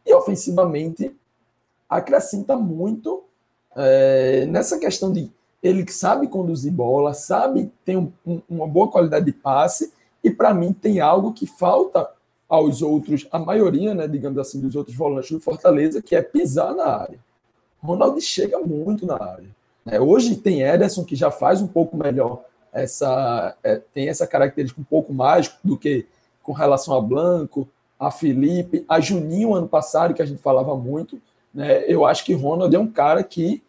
e 0.05 0.13
ofensivamente 0.13 1.15
acrescenta 1.87 2.55
muito 2.55 3.23
é, 3.75 4.45
nessa 4.47 4.77
questão 4.79 5.11
de 5.11 5.31
ele 5.61 5.89
sabe 5.89 6.27
conduzir 6.27 6.73
bola, 6.73 7.13
sabe, 7.13 7.71
tem 7.85 7.95
um, 7.95 8.11
um, 8.25 8.41
uma 8.49 8.67
boa 8.67 8.89
qualidade 8.89 9.25
de 9.25 9.31
passe, 9.31 9.93
e 10.21 10.29
para 10.29 10.53
mim 10.53 10.73
tem 10.73 10.99
algo 10.99 11.31
que 11.31 11.47
falta 11.47 12.09
aos 12.49 12.81
outros, 12.81 13.27
a 13.31 13.39
maioria, 13.39 13.93
né, 13.93 14.07
digamos 14.07 14.37
assim, 14.37 14.59
dos 14.59 14.75
outros 14.75 14.95
volantes 14.95 15.31
do 15.31 15.39
Fortaleza, 15.39 16.01
que 16.01 16.15
é 16.15 16.21
pisar 16.21 16.75
na 16.75 16.85
área. 16.85 17.19
Ronaldo 17.81 18.19
chega 18.21 18.59
muito 18.59 19.05
na 19.05 19.15
área. 19.15 19.49
Né? 19.85 19.99
Hoje 19.99 20.35
tem 20.35 20.61
Ederson 20.61 21.03
que 21.03 21.15
já 21.15 21.31
faz 21.31 21.61
um 21.61 21.67
pouco 21.67 21.97
melhor 21.97 22.43
essa 22.73 23.55
é, 23.63 23.81
tem 23.93 24.09
essa 24.09 24.25
característica 24.25 24.81
um 24.81 24.83
pouco 24.83 25.13
mais 25.13 25.53
do 25.63 25.77
que 25.77 26.05
com 26.41 26.51
relação 26.51 26.95
a 26.95 27.01
Blanco, 27.01 27.67
a 27.99 28.11
Felipe, 28.11 28.83
a 28.89 28.99
Juninho 28.99 29.53
ano 29.53 29.67
passado 29.67 30.13
que 30.13 30.21
a 30.21 30.25
gente 30.25 30.41
falava 30.41 30.75
muito, 30.75 31.21
né? 31.53 31.85
Eu 31.87 32.05
acho 32.05 32.25
que 32.25 32.33
Ronald 32.33 32.75
é 32.75 32.79
um 32.79 32.91
cara 32.91 33.23
que 33.23 33.63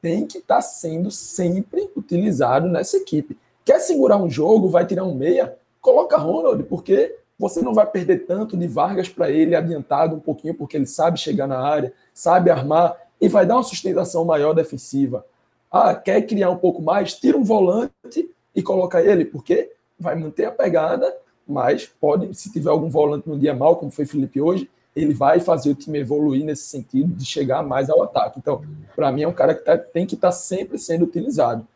tem 0.00 0.26
que 0.26 0.38
estar 0.38 0.56
tá 0.56 0.62
sendo 0.62 1.10
sempre 1.10 1.90
utilizado 1.96 2.68
nessa 2.68 2.96
equipe. 2.96 3.36
Quer 3.64 3.80
segurar 3.80 4.16
um 4.16 4.30
jogo, 4.30 4.68
vai 4.68 4.86
tirar 4.86 5.04
um 5.04 5.14
meia, 5.14 5.56
coloca 5.80 6.16
Ronald, 6.16 6.62
porque 6.64 7.16
você 7.38 7.60
não 7.60 7.74
vai 7.74 7.86
perder 7.86 8.26
tanto 8.26 8.56
de 8.56 8.66
Vargas 8.66 9.08
para 9.08 9.30
ele 9.30 9.56
adiantado 9.56 10.14
um 10.14 10.20
pouquinho, 10.20 10.54
porque 10.54 10.76
ele 10.76 10.86
sabe 10.86 11.18
chegar 11.18 11.46
na 11.46 11.58
área, 11.58 11.92
sabe 12.12 12.50
armar 12.50 12.96
e 13.20 13.28
vai 13.28 13.44
dar 13.44 13.56
uma 13.56 13.62
sustentação 13.62 14.24
maior 14.24 14.54
defensiva. 14.54 15.26
Ah, 15.70 15.94
quer 15.94 16.22
criar 16.22 16.50
um 16.50 16.56
pouco 16.56 16.80
mais? 16.80 17.14
Tira 17.14 17.36
um 17.36 17.42
volante 17.42 18.30
e 18.54 18.62
coloca 18.62 19.00
ele, 19.00 19.24
porque 19.24 19.72
vai 19.98 20.14
manter 20.14 20.46
a 20.46 20.50
pegada, 20.50 21.14
mas 21.46 21.86
pode, 22.00 22.34
se 22.34 22.52
tiver 22.52 22.70
algum 22.70 22.88
volante 22.88 23.28
no 23.28 23.38
dia 23.38 23.54
mal, 23.54 23.76
como 23.76 23.90
foi 23.90 24.06
Felipe 24.06 24.40
hoje, 24.40 24.70
ele 24.94 25.12
vai 25.12 25.40
fazer 25.40 25.70
o 25.70 25.74
time 25.74 25.98
evoluir 25.98 26.44
nesse 26.44 26.64
sentido 26.64 27.12
de 27.14 27.24
chegar 27.24 27.62
mais 27.62 27.90
ao 27.90 28.02
ataque. 28.02 28.38
Então, 28.38 28.62
para 28.94 29.10
mim, 29.10 29.22
é 29.22 29.28
um 29.28 29.32
cara 29.32 29.54
que 29.54 29.64
tá, 29.64 29.76
tem 29.76 30.06
que 30.06 30.14
estar 30.14 30.28
tá 30.28 30.32
sempre 30.32 30.78
sendo 30.78 31.04
utilizado. 31.04 31.66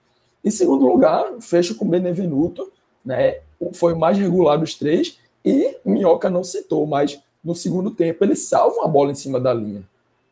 Em 0.45 0.51
segundo 0.51 0.87
lugar, 0.87 1.33
fecho 1.41 1.75
com 1.75 1.89
Benevenuto, 1.89 2.71
né? 3.05 3.41
Foi 3.73 3.93
o 3.93 3.99
mais 3.99 4.17
regular 4.17 4.59
dos 4.59 4.75
três, 4.75 5.19
e 5.45 5.77
Minhoca 5.85 6.31
não 6.31 6.45
citou, 6.45 6.87
mas 6.87 7.21
no 7.43 7.55
segundo 7.55 7.91
tempo 7.91 8.25
ele 8.25 8.37
salva 8.37 8.77
uma 8.77 8.89
bola 8.89 9.11
em 9.11 9.17
cima 9.17 9.41
da 9.41 9.53
linha. 9.53 9.83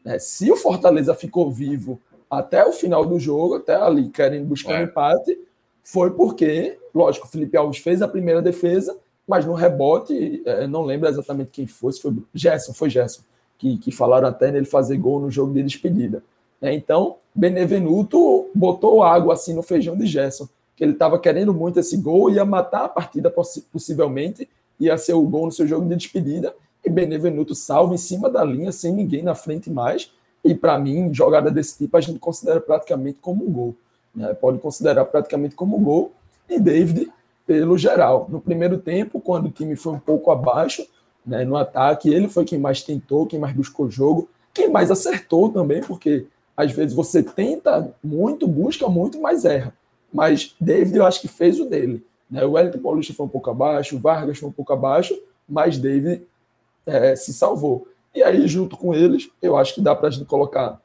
Né? 0.04 0.18
Se 0.18 0.50
o 0.50 0.56
Fortaleza 0.56 1.14
ficou 1.14 1.50
vivo 1.50 1.98
até 2.30 2.64
o 2.64 2.72
final 2.72 3.04
do 3.04 3.18
jogo, 3.18 3.56
até 3.56 3.74
ali 3.74 4.08
querendo 4.08 4.46
buscar 4.46 4.74
é. 4.74 4.80
um 4.80 4.84
empate, 4.84 5.38
foi 5.86 6.10
porque, 6.10 6.76
lógico, 6.92 7.28
o 7.28 7.30
Felipe 7.30 7.56
Alves 7.56 7.78
fez 7.78 8.02
a 8.02 8.08
primeira 8.08 8.42
defesa, 8.42 8.98
mas 9.26 9.46
no 9.46 9.54
rebote, 9.54 10.42
é, 10.44 10.66
não 10.66 10.82
lembro 10.82 11.08
exatamente 11.08 11.50
quem 11.52 11.68
foi, 11.68 11.92
se 11.92 12.02
foi 12.02 12.12
Gerson, 12.34 12.72
foi 12.72 12.90
Gerson, 12.90 13.22
que, 13.56 13.78
que 13.78 13.92
falaram 13.92 14.26
até 14.26 14.50
nele 14.50 14.66
fazer 14.66 14.96
gol 14.96 15.20
no 15.20 15.30
jogo 15.30 15.54
de 15.54 15.62
despedida. 15.62 16.24
É, 16.60 16.74
então, 16.74 17.18
Benevenuto 17.32 18.48
botou 18.52 19.00
água 19.04 19.34
assim 19.34 19.54
no 19.54 19.62
feijão 19.62 19.96
de 19.96 20.06
Gerson, 20.06 20.48
que 20.74 20.82
ele 20.82 20.92
estava 20.92 21.20
querendo 21.20 21.54
muito 21.54 21.78
esse 21.78 21.96
gol, 21.96 22.30
ia 22.30 22.44
matar 22.44 22.86
a 22.86 22.88
partida 22.88 23.32
possivelmente, 23.72 24.48
ia 24.80 24.98
ser 24.98 25.12
o 25.12 25.22
gol 25.22 25.46
no 25.46 25.52
seu 25.52 25.68
jogo 25.68 25.88
de 25.88 25.94
despedida, 25.94 26.52
e 26.84 26.90
Benevenuto 26.90 27.54
salva 27.54 27.94
em 27.94 27.98
cima 27.98 28.28
da 28.28 28.42
linha, 28.42 28.72
sem 28.72 28.92
ninguém 28.92 29.22
na 29.22 29.36
frente 29.36 29.70
mais, 29.70 30.10
e 30.42 30.52
para 30.52 30.76
mim, 30.80 31.14
jogada 31.14 31.48
desse 31.48 31.78
tipo 31.78 31.96
a 31.96 32.00
gente 32.00 32.18
considera 32.18 32.60
praticamente 32.60 33.18
como 33.20 33.46
um 33.46 33.52
gol. 33.52 33.76
Né? 34.16 34.32
Pode 34.34 34.58
considerar 34.58 35.04
praticamente 35.04 35.54
como 35.54 35.78
gol, 35.78 36.12
e 36.48 36.58
David 36.58 37.12
pelo 37.46 37.78
geral. 37.78 38.26
No 38.28 38.40
primeiro 38.40 38.78
tempo, 38.78 39.20
quando 39.20 39.46
o 39.46 39.50
time 39.50 39.76
foi 39.76 39.92
um 39.92 39.98
pouco 39.98 40.30
abaixo 40.30 40.84
né, 41.24 41.44
no 41.44 41.56
ataque, 41.56 42.12
ele 42.12 42.28
foi 42.28 42.44
quem 42.44 42.58
mais 42.58 42.82
tentou, 42.82 43.26
quem 43.26 43.38
mais 43.38 43.54
buscou 43.54 43.90
jogo, 43.90 44.28
quem 44.52 44.70
mais 44.70 44.90
acertou 44.90 45.48
também, 45.50 45.80
porque 45.82 46.26
às 46.56 46.72
vezes 46.72 46.94
você 46.94 47.22
tenta 47.22 47.94
muito, 48.02 48.48
busca 48.48 48.88
muito, 48.88 49.20
mas 49.20 49.44
erra. 49.44 49.72
Mas 50.12 50.54
David, 50.60 50.96
eu 50.96 51.04
acho 51.04 51.20
que 51.20 51.28
fez 51.28 51.60
o 51.60 51.66
dele. 51.66 52.04
Né? 52.30 52.44
O 52.44 52.52
Wellington 52.52 52.78
Paulista 52.78 53.12
foi 53.12 53.26
um 53.26 53.28
pouco 53.28 53.50
abaixo, 53.50 53.96
o 53.96 54.00
Vargas 54.00 54.38
foi 54.38 54.48
um 54.48 54.52
pouco 54.52 54.72
abaixo, 54.72 55.16
mas 55.48 55.78
David 55.78 56.22
é, 56.86 57.14
se 57.14 57.32
salvou. 57.32 57.86
E 58.14 58.22
aí, 58.22 58.48
junto 58.48 58.76
com 58.76 58.94
eles, 58.94 59.28
eu 59.42 59.56
acho 59.56 59.74
que 59.74 59.80
dá 59.80 59.94
para 59.94 60.08
a 60.08 60.10
gente 60.10 60.24
colocar 60.24 60.80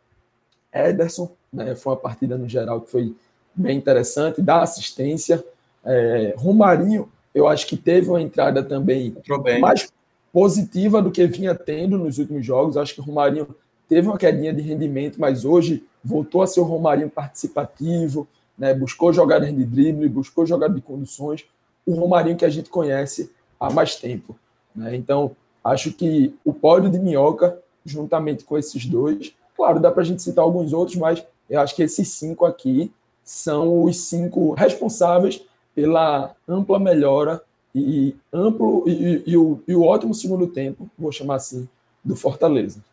Ederson, 0.74 1.32
né? 1.52 1.76
foi 1.76 1.94
uma 1.94 2.00
partida 2.00 2.38
no 2.38 2.48
geral 2.48 2.82
que 2.82 2.92
foi 2.92 3.16
bem 3.54 3.78
interessante, 3.78 4.42
dá 4.42 4.62
assistência, 4.62 5.44
é, 5.84 6.34
Romarinho, 6.38 7.10
eu 7.34 7.48
acho 7.48 7.66
que 7.68 7.78
teve 7.78 8.10
uma 8.10 8.22
entrada 8.22 8.64
também 8.64 9.16
mais 9.60 9.92
positiva 10.32 11.02
do 11.02 11.12
que 11.12 11.26
vinha 11.28 11.56
tendo 11.56 11.98
nos 11.98 12.18
últimos 12.18 12.46
jogos. 12.46 12.78
Acho 12.78 12.94
que 12.94 13.02
o 13.02 13.04
Romarinho 13.04 13.48
teve 13.88 14.08
uma 14.08 14.18
quedinha 14.18 14.54
de 14.54 14.62
rendimento, 14.62 15.20
mas 15.20 15.44
hoje 15.46 15.84
voltou 16.04 16.42
a 16.42 16.48
ser 16.48 16.60
o 16.60 16.64
Romarinho 16.64 17.10
participativo, 17.10 18.28
né? 18.58 18.74
buscou 18.74 19.12
jogadas 19.12 19.54
de 19.54 19.66
drible, 19.66 20.08
buscou 20.10 20.46
jogadas 20.46 20.76
de 20.76 20.82
conduções. 20.82 21.46
O 21.86 21.94
Romarinho 21.94 22.38
que 22.38 22.46
a 22.46 22.50
gente 22.50 22.70
conhece 22.70 23.32
há 23.60 23.70
mais 23.70 23.96
tempo. 23.96 24.38
Né? 24.76 24.96
Então, 24.96 25.36
acho 25.64 25.92
que 25.92 26.36
o 26.46 26.54
pódio 26.54 26.90
de 26.90 27.00
Minhoca, 27.00 27.58
juntamente 27.86 28.44
com 28.44 28.58
esses 28.58 28.86
dois, 28.86 29.34
claro, 29.62 29.80
dá 29.80 29.92
para 29.92 30.02
a 30.02 30.06
gente 30.06 30.24
citar 30.24 30.44
alguns 30.44 30.74
outros, 30.74 30.98
mas 30.98 31.24
eu 31.48 31.60
acho 31.60 31.76
que 31.76 31.84
esses 31.84 32.08
cinco 32.08 32.46
aqui 32.46 32.92
são 33.24 33.84
os 33.84 33.96
cinco 33.96 34.54
responsáveis 34.54 35.44
pela 35.76 36.36
ampla 36.48 36.80
melhora 36.80 37.40
e 37.74 38.16
amplo 38.34 38.84
e, 38.88 39.22
e, 39.24 39.38
o, 39.38 39.62
e 39.68 39.76
o 39.76 39.84
ótimo 39.84 40.16
segundo 40.16 40.48
tempo, 40.48 40.90
vou 40.98 41.12
chamar 41.12 41.36
assim, 41.36 41.70
do 42.04 42.16
Fortaleza. 42.16 42.84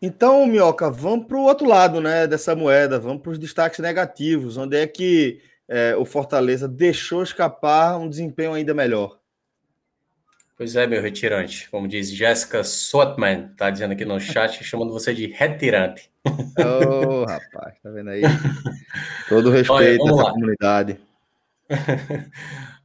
Então, 0.00 0.46
Minhoca, 0.46 0.90
vamos 0.90 1.26
para 1.26 1.38
o 1.38 1.44
outro 1.44 1.66
lado 1.66 1.98
né, 2.02 2.26
dessa 2.26 2.54
moeda, 2.54 2.98
vamos 2.98 3.22
para 3.22 3.32
os 3.32 3.38
destaques 3.38 3.78
negativos, 3.78 4.58
onde 4.58 4.76
é 4.76 4.86
que 4.86 5.40
é, 5.66 5.96
o 5.96 6.04
Fortaleza 6.04 6.68
deixou 6.68 7.22
escapar 7.22 7.96
um 7.98 8.10
desempenho 8.10 8.52
ainda 8.52 8.74
melhor. 8.74 9.16
Pois 10.56 10.74
é, 10.74 10.86
meu 10.86 11.02
retirante. 11.02 11.68
Como 11.70 11.86
diz 11.86 12.10
Jéssica 12.10 12.64
Sotman, 12.64 13.52
tá 13.56 13.68
dizendo 13.68 13.92
aqui 13.92 14.06
no 14.06 14.18
chat, 14.18 14.62
chamando 14.64 14.92
você 14.92 15.12
de 15.12 15.26
retirante. 15.26 16.10
Ô, 16.24 17.20
oh, 17.20 17.24
rapaz, 17.26 17.78
tá 17.82 17.90
vendo 17.90 18.08
aí? 18.08 18.22
Todo 19.28 19.50
respeito 19.50 20.02
Olha, 20.02 20.22
à 20.22 20.32
comunidade. 20.32 20.98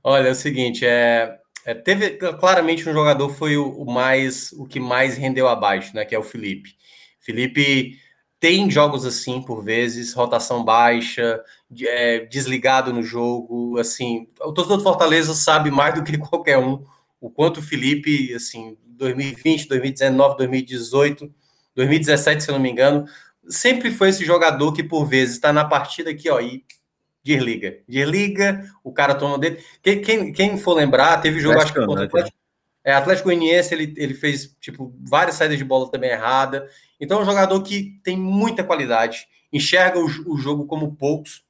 Olha, 0.03 0.27
é 0.27 0.31
o 0.31 0.35
seguinte, 0.35 0.85
é, 0.85 1.39
é, 1.65 1.73
teve 1.73 2.11
claramente 2.11 2.87
um 2.89 2.93
jogador 2.93 3.29
foi 3.29 3.55
o, 3.55 3.69
o, 3.69 3.89
mais 3.89 4.51
o 4.53 4.65
que 4.65 4.79
mais 4.79 5.15
rendeu 5.15 5.47
abaixo, 5.47 5.95
né? 5.95 6.03
Que 6.03 6.13
é 6.13 6.19
o 6.19 6.23
Felipe. 6.23 6.75
Felipe 7.21 7.97
tem 8.37 8.69
jogos 8.69 9.05
assim 9.05 9.41
por 9.41 9.63
vezes, 9.63 10.13
rotação 10.13 10.65
baixa, 10.65 11.41
é, 11.83 12.25
desligado 12.25 12.91
no 12.91 13.01
jogo, 13.01 13.77
assim. 13.77 14.27
O 14.41 14.51
torcedor 14.51 14.77
do 14.77 14.83
Fortaleza 14.83 15.33
sabe 15.33 15.71
mais 15.71 15.95
do 15.95 16.03
que 16.03 16.17
qualquer 16.17 16.57
um 16.57 16.83
o 17.21 17.29
quanto 17.29 17.59
o 17.59 17.63
Felipe, 17.63 18.33
assim, 18.33 18.75
2020, 18.97 19.67
2019, 19.67 20.37
2018, 20.37 21.31
2017, 21.75 22.43
se 22.43 22.49
eu 22.49 22.55
não 22.55 22.59
me 22.59 22.71
engano, 22.71 23.05
sempre 23.47 23.91
foi 23.91 24.09
esse 24.09 24.25
jogador 24.25 24.73
que 24.73 24.83
por 24.83 25.05
vezes 25.05 25.35
está 25.35 25.53
na 25.53 25.63
partida 25.63 26.09
aqui, 26.09 26.29
ó, 26.29 26.41
e 26.41 26.65
desliga. 27.23 27.77
Desliga, 27.87 28.65
o 28.83 28.91
cara 28.91 29.13
toma 29.13 29.37
dele. 29.37 29.63
Quem, 29.83 30.01
quem, 30.01 30.33
quem 30.33 30.57
for 30.57 30.73
lembrar, 30.73 31.21
teve 31.21 31.39
jogo, 31.39 31.59
acho 31.59 31.71
que 31.71 31.85
contra 31.85 32.03
o 32.03 32.05
Atlético, 32.07 32.37
é, 32.83 32.93
Atlético 32.93 33.29
Goianiense, 33.29 33.73
ele, 33.75 33.93
ele 33.95 34.15
fez, 34.15 34.55
tipo, 34.59 34.91
várias 34.99 35.35
saídas 35.35 35.59
de 35.59 35.63
bola 35.63 35.91
também 35.91 36.09
errada. 36.09 36.67
Então, 36.99 37.19
é 37.19 37.21
um 37.21 37.25
jogador 37.25 37.61
que 37.61 37.99
tem 38.03 38.17
muita 38.17 38.63
qualidade, 38.63 39.27
enxerga 39.53 39.99
o, 39.99 40.05
o 40.05 40.37
jogo 40.37 40.65
como 40.65 40.95
poucos, 40.95 41.43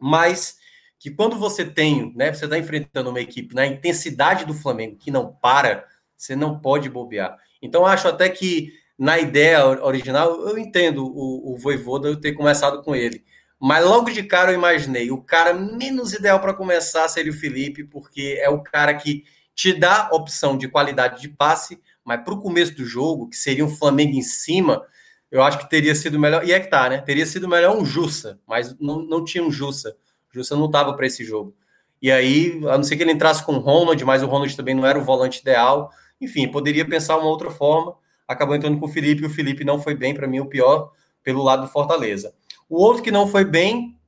mas 0.00 0.56
que 1.04 1.10
quando 1.10 1.36
você 1.36 1.66
tem, 1.66 2.14
né, 2.16 2.32
você 2.32 2.46
está 2.46 2.56
enfrentando 2.56 3.10
uma 3.10 3.20
equipe 3.20 3.54
na 3.54 3.66
intensidade 3.66 4.46
do 4.46 4.54
Flamengo 4.54 4.96
que 4.96 5.10
não 5.10 5.30
para, 5.30 5.86
você 6.16 6.34
não 6.34 6.58
pode 6.58 6.88
bobear. 6.88 7.36
Então, 7.60 7.84
acho 7.84 8.08
até 8.08 8.26
que 8.30 8.72
na 8.98 9.18
ideia 9.18 9.66
original, 9.84 10.48
eu 10.48 10.56
entendo 10.56 11.04
o, 11.04 11.52
o 11.52 11.58
Voivoda 11.58 12.08
eu 12.08 12.18
ter 12.18 12.32
começado 12.32 12.82
com 12.82 12.96
ele. 12.96 13.22
Mas 13.60 13.84
logo 13.84 14.08
de 14.10 14.22
cara 14.22 14.52
eu 14.52 14.54
imaginei, 14.54 15.10
o 15.10 15.20
cara 15.20 15.52
menos 15.52 16.14
ideal 16.14 16.40
para 16.40 16.54
começar 16.54 17.06
seria 17.06 17.32
o 17.32 17.36
Felipe, 17.36 17.84
porque 17.84 18.38
é 18.40 18.48
o 18.48 18.62
cara 18.62 18.94
que 18.94 19.24
te 19.54 19.74
dá 19.74 20.08
opção 20.10 20.56
de 20.56 20.68
qualidade 20.68 21.20
de 21.20 21.28
passe, 21.28 21.78
mas 22.02 22.24
para 22.24 22.32
o 22.32 22.40
começo 22.40 22.74
do 22.74 22.86
jogo, 22.86 23.28
que 23.28 23.36
seria 23.36 23.62
um 23.62 23.76
Flamengo 23.76 24.16
em 24.16 24.22
cima, 24.22 24.82
eu 25.30 25.42
acho 25.42 25.58
que 25.58 25.68
teria 25.68 25.94
sido 25.94 26.18
melhor. 26.18 26.48
E 26.48 26.52
é 26.54 26.58
que 26.58 26.70
tá, 26.70 26.88
né? 26.88 26.96
Teria 27.02 27.26
sido 27.26 27.46
melhor 27.46 27.76
um 27.76 27.84
Jussa, 27.84 28.40
mas 28.46 28.74
não, 28.78 29.02
não 29.02 29.22
tinha 29.22 29.44
um 29.44 29.50
Jussa. 29.50 29.94
O 30.38 30.56
não 30.56 30.66
estava 30.66 30.94
para 30.94 31.06
esse 31.06 31.24
jogo. 31.24 31.54
E 32.00 32.10
aí, 32.10 32.60
a 32.68 32.76
não 32.76 32.84
ser 32.84 32.96
que 32.96 33.02
ele 33.02 33.12
entrasse 33.12 33.44
com 33.44 33.54
o 33.54 33.58
Ronald, 33.58 34.04
mas 34.04 34.22
o 34.22 34.26
Ronald 34.26 34.54
também 34.56 34.74
não 34.74 34.86
era 34.86 34.98
o 34.98 35.02
volante 35.02 35.40
ideal. 35.40 35.90
Enfim, 36.20 36.48
poderia 36.48 36.84
pensar 36.86 37.16
uma 37.16 37.28
outra 37.28 37.50
forma. 37.50 37.94
Acabou 38.28 38.54
entrando 38.54 38.78
com 38.78 38.86
o 38.86 38.88
Felipe, 38.88 39.24
o 39.24 39.30
Felipe 39.30 39.64
não 39.64 39.80
foi 39.80 39.94
bem, 39.94 40.14
para 40.14 40.26
mim, 40.26 40.40
o 40.40 40.46
pior 40.46 40.90
pelo 41.22 41.42
lado 41.42 41.62
do 41.62 41.68
Fortaleza. 41.68 42.34
O 42.68 42.82
outro 42.82 43.02
que 43.02 43.10
não 43.10 43.26
foi 43.26 43.44
bem, 43.44 43.98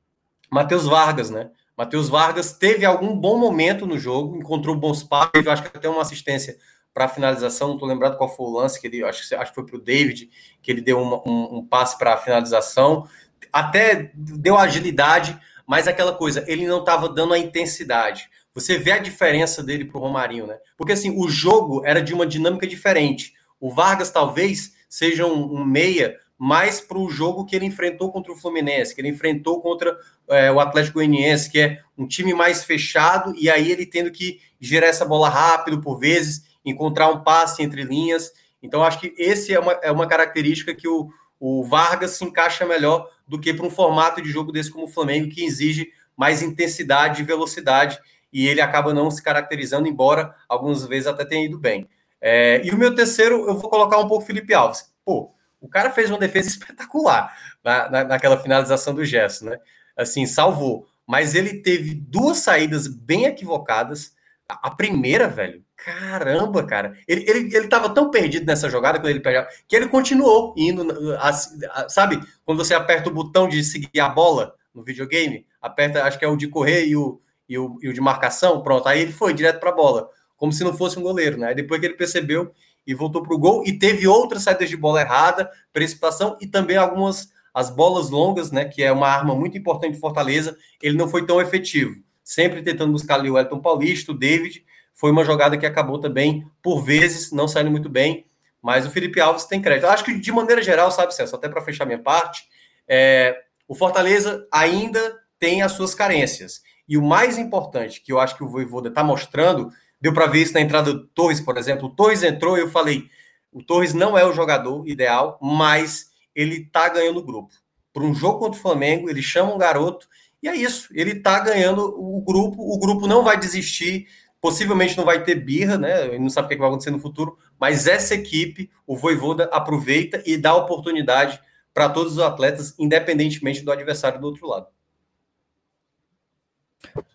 Matheus 0.50 0.84
Vargas, 0.84 1.30
né? 1.30 1.50
Matheus 1.76 2.08
Vargas 2.08 2.52
teve 2.52 2.84
algum 2.84 3.16
bom 3.16 3.38
momento 3.38 3.86
no 3.86 3.98
jogo, 3.98 4.36
encontrou 4.36 4.74
bons 4.74 5.02
passes, 5.02 5.44
eu 5.44 5.52
acho 5.52 5.62
que 5.62 5.76
até 5.76 5.88
uma 5.88 6.02
assistência 6.02 6.56
para 6.92 7.04
a 7.04 7.08
finalização, 7.08 7.68
não 7.68 7.74
estou 7.74 7.88
lembrado 7.88 8.16
qual 8.16 8.34
foi 8.34 8.46
o 8.46 8.50
lance 8.50 8.80
que 8.80 8.86
ele, 8.86 9.04
acho, 9.04 9.34
acho 9.36 9.50
que 9.50 9.54
foi 9.54 9.66
para 9.66 9.76
o 9.76 9.80
David, 9.80 10.30
que 10.62 10.70
ele 10.70 10.80
deu 10.80 10.98
um, 10.98 11.14
um, 11.26 11.58
um 11.58 11.66
passe 11.66 11.98
para 11.98 12.14
a 12.14 12.16
finalização, 12.16 13.06
até 13.52 14.10
deu 14.14 14.56
agilidade, 14.56 15.38
mas 15.66 15.88
aquela 15.88 16.12
coisa, 16.12 16.44
ele 16.46 16.66
não 16.66 16.80
estava 16.80 17.08
dando 17.08 17.34
a 17.34 17.38
intensidade. 17.38 18.28
Você 18.54 18.78
vê 18.78 18.92
a 18.92 18.98
diferença 18.98 19.62
dele 19.62 19.84
para 19.84 19.98
o 19.98 20.00
Romarinho, 20.00 20.46
né? 20.46 20.56
Porque 20.76 20.92
assim, 20.92 21.10
o 21.18 21.28
jogo 21.28 21.84
era 21.84 22.00
de 22.00 22.14
uma 22.14 22.26
dinâmica 22.26 22.66
diferente. 22.66 23.34
O 23.60 23.70
Vargas 23.70 24.10
talvez 24.10 24.72
seja 24.88 25.26
um, 25.26 25.56
um 25.56 25.64
meia 25.64 26.16
mais 26.38 26.80
para 26.80 26.98
o 26.98 27.08
jogo 27.08 27.44
que 27.44 27.56
ele 27.56 27.64
enfrentou 27.64 28.12
contra 28.12 28.32
o 28.32 28.36
Fluminense, 28.36 28.94
que 28.94 29.00
ele 29.00 29.08
enfrentou 29.08 29.60
contra 29.60 29.96
é, 30.28 30.52
o 30.52 30.60
Atlético 30.60 30.94
Goianiense, 30.94 31.50
que 31.50 31.58
é 31.58 31.80
um 31.96 32.06
time 32.06 32.34
mais 32.34 32.64
fechado, 32.64 33.34
e 33.36 33.48
aí 33.48 33.72
ele 33.72 33.86
tendo 33.86 34.10
que 34.10 34.38
gerar 34.60 34.88
essa 34.88 35.04
bola 35.04 35.28
rápido 35.28 35.80
por 35.80 35.98
vezes, 35.98 36.44
encontrar 36.64 37.08
um 37.08 37.22
passe 37.22 37.62
entre 37.62 37.84
linhas. 37.84 38.30
Então, 38.62 38.82
acho 38.82 39.00
que 39.00 39.14
esse 39.16 39.54
é 39.54 39.58
uma, 39.58 39.72
é 39.82 39.90
uma 39.90 40.06
característica 40.06 40.74
que 40.74 40.88
o, 40.88 41.08
o 41.38 41.64
Vargas 41.64 42.12
se 42.12 42.24
encaixa 42.24 42.64
melhor 42.64 43.10
do 43.26 43.38
que 43.40 43.52
para 43.52 43.66
um 43.66 43.70
formato 43.70 44.22
de 44.22 44.30
jogo 44.30 44.52
desse 44.52 44.70
como 44.70 44.86
o 44.86 44.90
Flamengo, 44.90 45.28
que 45.28 45.44
exige 45.44 45.92
mais 46.16 46.42
intensidade 46.42 47.20
e 47.20 47.24
velocidade, 47.24 47.98
e 48.32 48.46
ele 48.46 48.60
acaba 48.60 48.94
não 48.94 49.10
se 49.10 49.22
caracterizando, 49.22 49.88
embora 49.88 50.34
algumas 50.48 50.84
vezes 50.86 51.06
até 51.06 51.24
tenha 51.24 51.44
ido 51.44 51.58
bem. 51.58 51.88
É, 52.20 52.60
e 52.64 52.70
o 52.70 52.78
meu 52.78 52.94
terceiro, 52.94 53.46
eu 53.46 53.56
vou 53.56 53.70
colocar 53.70 53.98
um 53.98 54.08
pouco 54.08 54.24
Felipe 54.24 54.54
Alves. 54.54 54.92
Pô, 55.04 55.32
o 55.60 55.68
cara 55.68 55.90
fez 55.90 56.10
uma 56.10 56.18
defesa 56.18 56.48
espetacular 56.48 57.36
na, 57.62 57.90
na, 57.90 58.04
naquela 58.04 58.38
finalização 58.38 58.94
do 58.94 59.04
gesto, 59.04 59.44
né? 59.44 59.58
Assim, 59.96 60.26
salvou. 60.26 60.86
Mas 61.06 61.34
ele 61.34 61.62
teve 61.62 61.94
duas 61.94 62.38
saídas 62.38 62.86
bem 62.88 63.26
equivocadas. 63.26 64.14
A, 64.48 64.68
a 64.68 64.70
primeira, 64.70 65.28
velho, 65.28 65.64
caramba, 65.86 66.64
cara. 66.64 66.98
Ele, 67.06 67.24
ele, 67.30 67.56
ele 67.56 67.68
tava 67.68 67.88
tão 67.90 68.10
perdido 68.10 68.44
nessa 68.44 68.68
jogada 68.68 68.98
quando 68.98 69.10
ele 69.10 69.20
pegava, 69.20 69.46
que 69.68 69.76
ele 69.76 69.86
continuou 69.86 70.52
indo, 70.56 70.84
a, 71.14 71.28
a, 71.28 71.88
sabe? 71.88 72.20
Quando 72.44 72.58
você 72.58 72.74
aperta 72.74 73.08
o 73.08 73.12
botão 73.12 73.48
de 73.48 73.62
seguir 73.62 74.00
a 74.00 74.08
bola 74.08 74.54
no 74.74 74.82
videogame, 74.82 75.46
aperta, 75.62 76.02
acho 76.02 76.18
que 76.18 76.24
é 76.24 76.28
o 76.28 76.36
de 76.36 76.48
correr 76.48 76.86
e 76.86 76.96
o, 76.96 77.20
e 77.48 77.56
o, 77.56 77.78
e 77.80 77.88
o 77.88 77.92
de 77.92 78.00
marcação, 78.00 78.60
pronto. 78.62 78.88
Aí 78.88 79.00
ele 79.00 79.12
foi 79.12 79.32
direto 79.32 79.60
para 79.60 79.70
a 79.70 79.74
bola, 79.74 80.10
como 80.36 80.52
se 80.52 80.64
não 80.64 80.76
fosse 80.76 80.98
um 80.98 81.02
goleiro, 81.02 81.38
né? 81.38 81.54
Depois 81.54 81.78
que 81.78 81.86
ele 81.86 81.94
percebeu 81.94 82.50
e 82.84 82.92
voltou 82.92 83.22
para 83.22 83.34
o 83.34 83.38
gol, 83.38 83.62
e 83.64 83.78
teve 83.78 84.08
outras 84.08 84.42
saídas 84.42 84.68
de 84.68 84.76
bola 84.76 85.00
errada, 85.00 85.48
precipitação 85.72 86.36
e 86.40 86.48
também 86.48 86.76
algumas 86.76 87.28
as 87.54 87.70
bolas 87.70 88.10
longas, 88.10 88.50
né? 88.50 88.64
Que 88.64 88.82
é 88.82 88.90
uma 88.90 89.08
arma 89.08 89.36
muito 89.36 89.56
importante 89.56 89.94
de 89.94 90.00
Fortaleza, 90.00 90.56
ele 90.82 90.96
não 90.96 91.08
foi 91.08 91.24
tão 91.24 91.40
efetivo. 91.40 91.94
Sempre 92.24 92.60
tentando 92.60 92.92
buscar 92.92 93.14
ali 93.14 93.30
o 93.30 93.38
Elton 93.38 93.60
Paulista, 93.60 94.10
o 94.10 94.18
David. 94.18 94.64
Foi 94.96 95.12
uma 95.12 95.24
jogada 95.24 95.56
que 95.56 95.64
acabou 95.64 96.00
também, 96.00 96.44
por 96.60 96.82
vezes, 96.82 97.30
não 97.30 97.46
saindo 97.46 97.70
muito 97.70 97.88
bem. 97.88 98.26
Mas 98.60 98.84
o 98.84 98.90
Felipe 98.90 99.20
Alves 99.20 99.44
tem 99.44 99.62
crédito. 99.62 99.84
Eu 99.84 99.90
acho 99.90 100.04
que, 100.04 100.18
de 100.18 100.32
maneira 100.32 100.60
geral, 100.60 100.90
sabe, 100.90 101.14
Celso, 101.14 101.36
até 101.36 101.48
para 101.48 101.62
fechar 101.62 101.84
minha 101.84 102.02
parte, 102.02 102.48
é, 102.88 103.38
o 103.68 103.74
Fortaleza 103.74 104.44
ainda 104.50 105.16
tem 105.38 105.62
as 105.62 105.72
suas 105.72 105.94
carências. 105.94 106.62
E 106.88 106.98
o 106.98 107.02
mais 107.02 107.38
importante 107.38 108.00
que 108.00 108.12
eu 108.12 108.18
acho 108.18 108.36
que 108.36 108.42
o 108.42 108.48
Voivoda 108.48 108.88
está 108.88 109.04
mostrando 109.04 109.70
Deu 110.00 110.12
para 110.12 110.26
ver 110.26 110.42
isso 110.42 110.54
na 110.54 110.60
entrada 110.60 110.92
do 110.92 111.06
Torres, 111.06 111.40
por 111.40 111.56
exemplo. 111.56 111.88
O 111.88 111.90
Torres 111.90 112.22
entrou 112.22 112.56
e 112.56 112.60
eu 112.60 112.70
falei: 112.70 113.08
o 113.52 113.62
Torres 113.62 113.94
não 113.94 114.16
é 114.16 114.24
o 114.24 114.32
jogador 114.32 114.86
ideal, 114.86 115.38
mas 115.40 116.10
ele 116.34 116.58
está 116.58 116.88
ganhando 116.88 117.18
o 117.18 117.24
grupo. 117.24 117.54
Para 117.92 118.04
um 118.04 118.14
jogo 118.14 118.38
contra 118.38 118.58
o 118.58 118.62
Flamengo, 118.62 119.08
ele 119.08 119.22
chama 119.22 119.54
um 119.54 119.58
garoto 119.58 120.06
e 120.42 120.48
é 120.48 120.54
isso. 120.54 120.88
Ele 120.92 121.12
está 121.12 121.40
ganhando 121.40 121.82
o 121.82 122.20
grupo. 122.20 122.56
O 122.60 122.78
grupo 122.78 123.06
não 123.06 123.24
vai 123.24 123.38
desistir. 123.38 124.06
Possivelmente 124.46 124.96
não 124.96 125.04
vai 125.04 125.24
ter 125.24 125.34
birra, 125.34 125.76
né? 125.76 126.06
Ele 126.06 126.20
não 126.20 126.30
sabe 126.30 126.46
o 126.46 126.48
que 126.48 126.56
vai 126.56 126.68
acontecer 126.68 126.92
no 126.92 127.00
futuro, 127.00 127.36
mas 127.58 127.88
essa 127.88 128.14
equipe, 128.14 128.70
o 128.86 128.96
Voivoda 128.96 129.50
aproveita 129.50 130.22
e 130.24 130.36
dá 130.36 130.54
oportunidade 130.54 131.40
para 131.74 131.88
todos 131.88 132.12
os 132.12 132.20
atletas, 132.20 132.72
independentemente 132.78 133.64
do 133.64 133.72
adversário 133.72 134.20
do 134.20 134.26
outro 134.28 134.46
lado. 134.46 134.68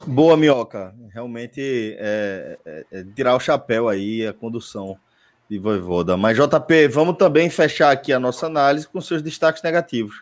Boa, 0.05 0.35
Minhoca. 0.35 0.93
Realmente 1.13 1.95
é, 1.97 2.59
é, 2.65 2.85
é, 2.91 3.05
tirar 3.15 3.37
o 3.37 3.39
chapéu 3.39 3.87
aí 3.87 4.27
a 4.27 4.33
condução 4.33 4.97
de 5.49 5.57
Voivoda. 5.57 6.17
Mas, 6.17 6.35
JP, 6.35 6.89
vamos 6.89 7.15
também 7.15 7.49
fechar 7.49 7.91
aqui 7.91 8.11
a 8.11 8.19
nossa 8.19 8.47
análise 8.47 8.85
com 8.85 8.99
seus 8.99 9.21
destaques 9.21 9.63
negativos. 9.63 10.21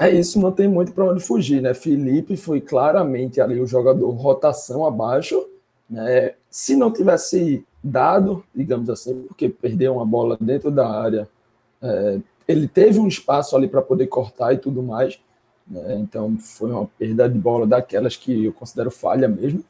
É 0.00 0.08
isso, 0.08 0.40
não 0.40 0.50
tem 0.50 0.66
muito 0.66 0.92
para 0.92 1.04
onde 1.04 1.22
fugir, 1.22 1.60
né? 1.60 1.74
Felipe 1.74 2.38
foi 2.38 2.58
claramente 2.58 3.38
ali 3.38 3.60
o 3.60 3.66
jogador 3.66 4.08
rotação 4.12 4.86
abaixo, 4.86 5.46
né? 5.88 6.34
Se 6.50 6.76
não 6.76 6.92
tivesse 6.92 7.64
dado, 7.82 8.44
digamos 8.54 8.90
assim, 8.90 9.22
porque 9.22 9.48
perdeu 9.48 9.94
uma 9.94 10.04
bola 10.04 10.36
dentro 10.40 10.70
da 10.70 10.88
área, 10.88 11.28
é, 11.80 12.18
ele 12.46 12.66
teve 12.66 12.98
um 12.98 13.06
espaço 13.06 13.56
ali 13.56 13.68
para 13.68 13.82
poder 13.82 14.06
cortar 14.06 14.52
e 14.52 14.58
tudo 14.58 14.82
mais, 14.82 15.18
né? 15.66 15.96
Então 16.00 16.36
foi 16.38 16.70
uma 16.70 16.86
perda 16.98 17.28
de 17.28 17.38
bola 17.38 17.66
daquelas 17.66 18.16
que 18.16 18.44
eu 18.44 18.52
considero 18.52 18.90
falha 18.90 19.28
mesmo. 19.28 19.62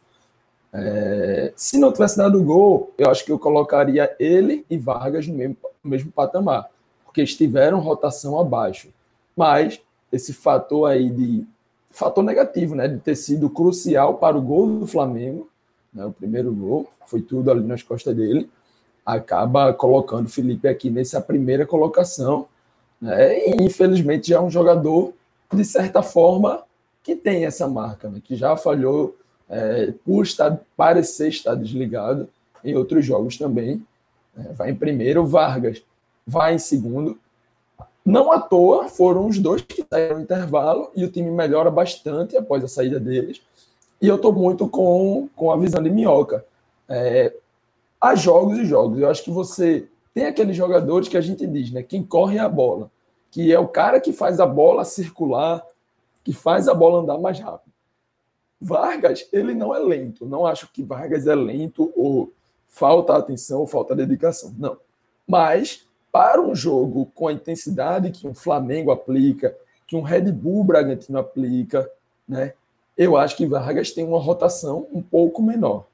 É, 0.73 1.53
se 1.57 1.79
não 1.79 1.93
tivesse 1.93 2.17
dado 2.17 2.43
gol, 2.43 2.93
eu 2.99 3.11
acho 3.11 3.25
que 3.25 3.33
eu 3.33 3.39
colocaria 3.39 4.15
ele 4.19 4.65
e 4.69 4.77
Vargas 4.77 5.27
no 5.27 5.35
mesmo, 5.35 5.57
no 5.83 5.91
mesmo 5.91 6.13
patamar, 6.13 6.69
porque 7.05 7.23
estiveram 7.23 7.81
rotação 7.81 8.39
abaixo. 8.39 8.89
Mas 9.37 9.81
esse 10.13 10.33
fator 10.33 10.91
aí 10.91 11.11
de 11.11 11.47
fator 11.91 12.23
negativo, 12.23 12.75
né, 12.75 12.87
de 12.87 12.99
ter 12.99 13.17
sido 13.17 13.51
crucial 13.51 14.15
para 14.15 14.37
o 14.37 14.43
gol 14.43 14.81
do 14.81 14.87
Flamengo, 14.87 15.49
né, 15.99 16.07
o 16.07 16.13
primeiro 16.13 16.53
gol, 16.53 16.89
foi 17.07 17.21
tudo 17.21 17.51
ali 17.51 17.65
nas 17.67 17.83
costas 17.83 18.15
dele, 18.15 18.49
acaba 19.05 19.73
colocando 19.73 20.27
o 20.27 20.31
Felipe 20.31 20.69
aqui 20.69 20.91
nessa 20.91 21.21
primeira 21.21 21.67
colocação. 21.67 22.47
Né, 23.01 23.49
e 23.49 23.63
infelizmente 23.63 24.29
já 24.29 24.37
é 24.37 24.41
um 24.41 24.51
jogador 24.51 25.13
de 25.53 25.65
certa 25.65 26.03
forma, 26.03 26.63
que 27.03 27.17
tem 27.17 27.47
essa 27.47 27.67
marca, 27.67 28.09
né? 28.09 28.21
que 28.23 28.37
já 28.37 28.57
falhou 28.57 29.17
é, 29.49 29.93
por 30.05 30.23
estar, 30.23 30.61
parecer 30.77 31.29
estar 31.29 31.55
desligado 31.55 32.29
em 32.63 32.77
outros 32.77 33.05
jogos 33.05 33.39
também. 33.39 33.83
É, 34.37 34.53
vai 34.53 34.71
em 34.71 34.75
primeiro, 34.75 35.27
Vargas 35.27 35.83
vai 36.27 36.55
em 36.55 36.59
segundo. 36.59 37.19
Não 38.05 38.31
à 38.31 38.41
toa 38.41 38.89
foram 38.89 39.27
os 39.27 39.39
dois 39.39 39.63
que 39.63 39.85
saíram 39.89 40.17
no 40.17 40.23
intervalo 40.23 40.91
e 40.95 41.05
o 41.05 41.11
time 41.11 41.31
melhora 41.31 41.71
bastante 41.71 42.37
após 42.37 42.63
a 42.63 42.69
saída 42.69 43.01
deles. 43.01 43.41
E 44.01 44.07
eu 44.07 44.17
estou 44.17 44.33
muito 44.33 44.69
com, 44.69 45.29
com 45.35 45.51
a 45.51 45.57
visão 45.57 45.83
de 45.83 45.91
Minhoca. 45.91 46.45
É, 46.89 47.35
há 48.01 48.15
jogos 48.15 48.59
e 48.59 48.65
jogos. 48.65 49.01
Eu 49.01 49.11
acho 49.11 49.25
que 49.25 49.31
você 49.31 49.89
tem 50.15 50.27
aqueles 50.27 50.57
jogadores 50.57 51.09
que 51.09 51.17
a 51.17 51.21
gente 51.21 51.47
diz, 51.47 51.71
né? 51.71 51.83
Quem 51.83 52.03
corre 52.03 52.39
a 52.39 52.49
bola 52.49 52.91
que 53.31 53.53
é 53.53 53.59
o 53.59 53.69
cara 53.69 54.01
que 54.01 54.13
faz 54.13 54.41
a 54.41 54.47
bola 54.47 54.85
circular, 54.85 55.65
que 56.25 56.33
faz 56.33 56.69
a 56.69 56.75
bola 56.75 57.03
andar 57.03 57.19
mais 57.19 57.39
rápido. 57.39 57.73
Vargas, 58.61 59.29
ele 59.33 59.55
não 59.55 59.75
é 59.75 59.79
lento. 59.79 60.27
Não 60.27 60.47
acho 60.47 60.71
que 60.73 60.83
Vargas 60.83 61.27
é 61.27 61.35
lento 61.35 61.93
ou 61.95 62.33
falta 62.67 63.17
atenção 63.17 63.61
ou 63.61 63.67
falta 63.67 63.95
dedicação. 63.95 64.55
Não. 64.59 64.77
Mas, 65.27 65.87
para 66.11 66.41
um 66.41 66.55
jogo 66.55 67.07
com 67.15 67.29
a 67.29 67.33
intensidade 67.33 68.11
que 68.11 68.27
um 68.27 68.35
Flamengo 68.35 68.91
aplica, 68.91 69.57
que 69.87 69.97
um 69.97 70.03
Red 70.03 70.33
Bull 70.33 70.65
Bragantino 70.65 71.19
aplica, 71.19 71.89
né? 72.27 72.55
Eu 72.99 73.17
acho 73.17 73.37
que 73.37 73.47
Vargas 73.47 73.93
tem 73.93 74.05
uma 74.05 74.19
rotação 74.19 74.89
um 74.93 75.01
pouco 75.01 75.41
menor. 75.41 75.87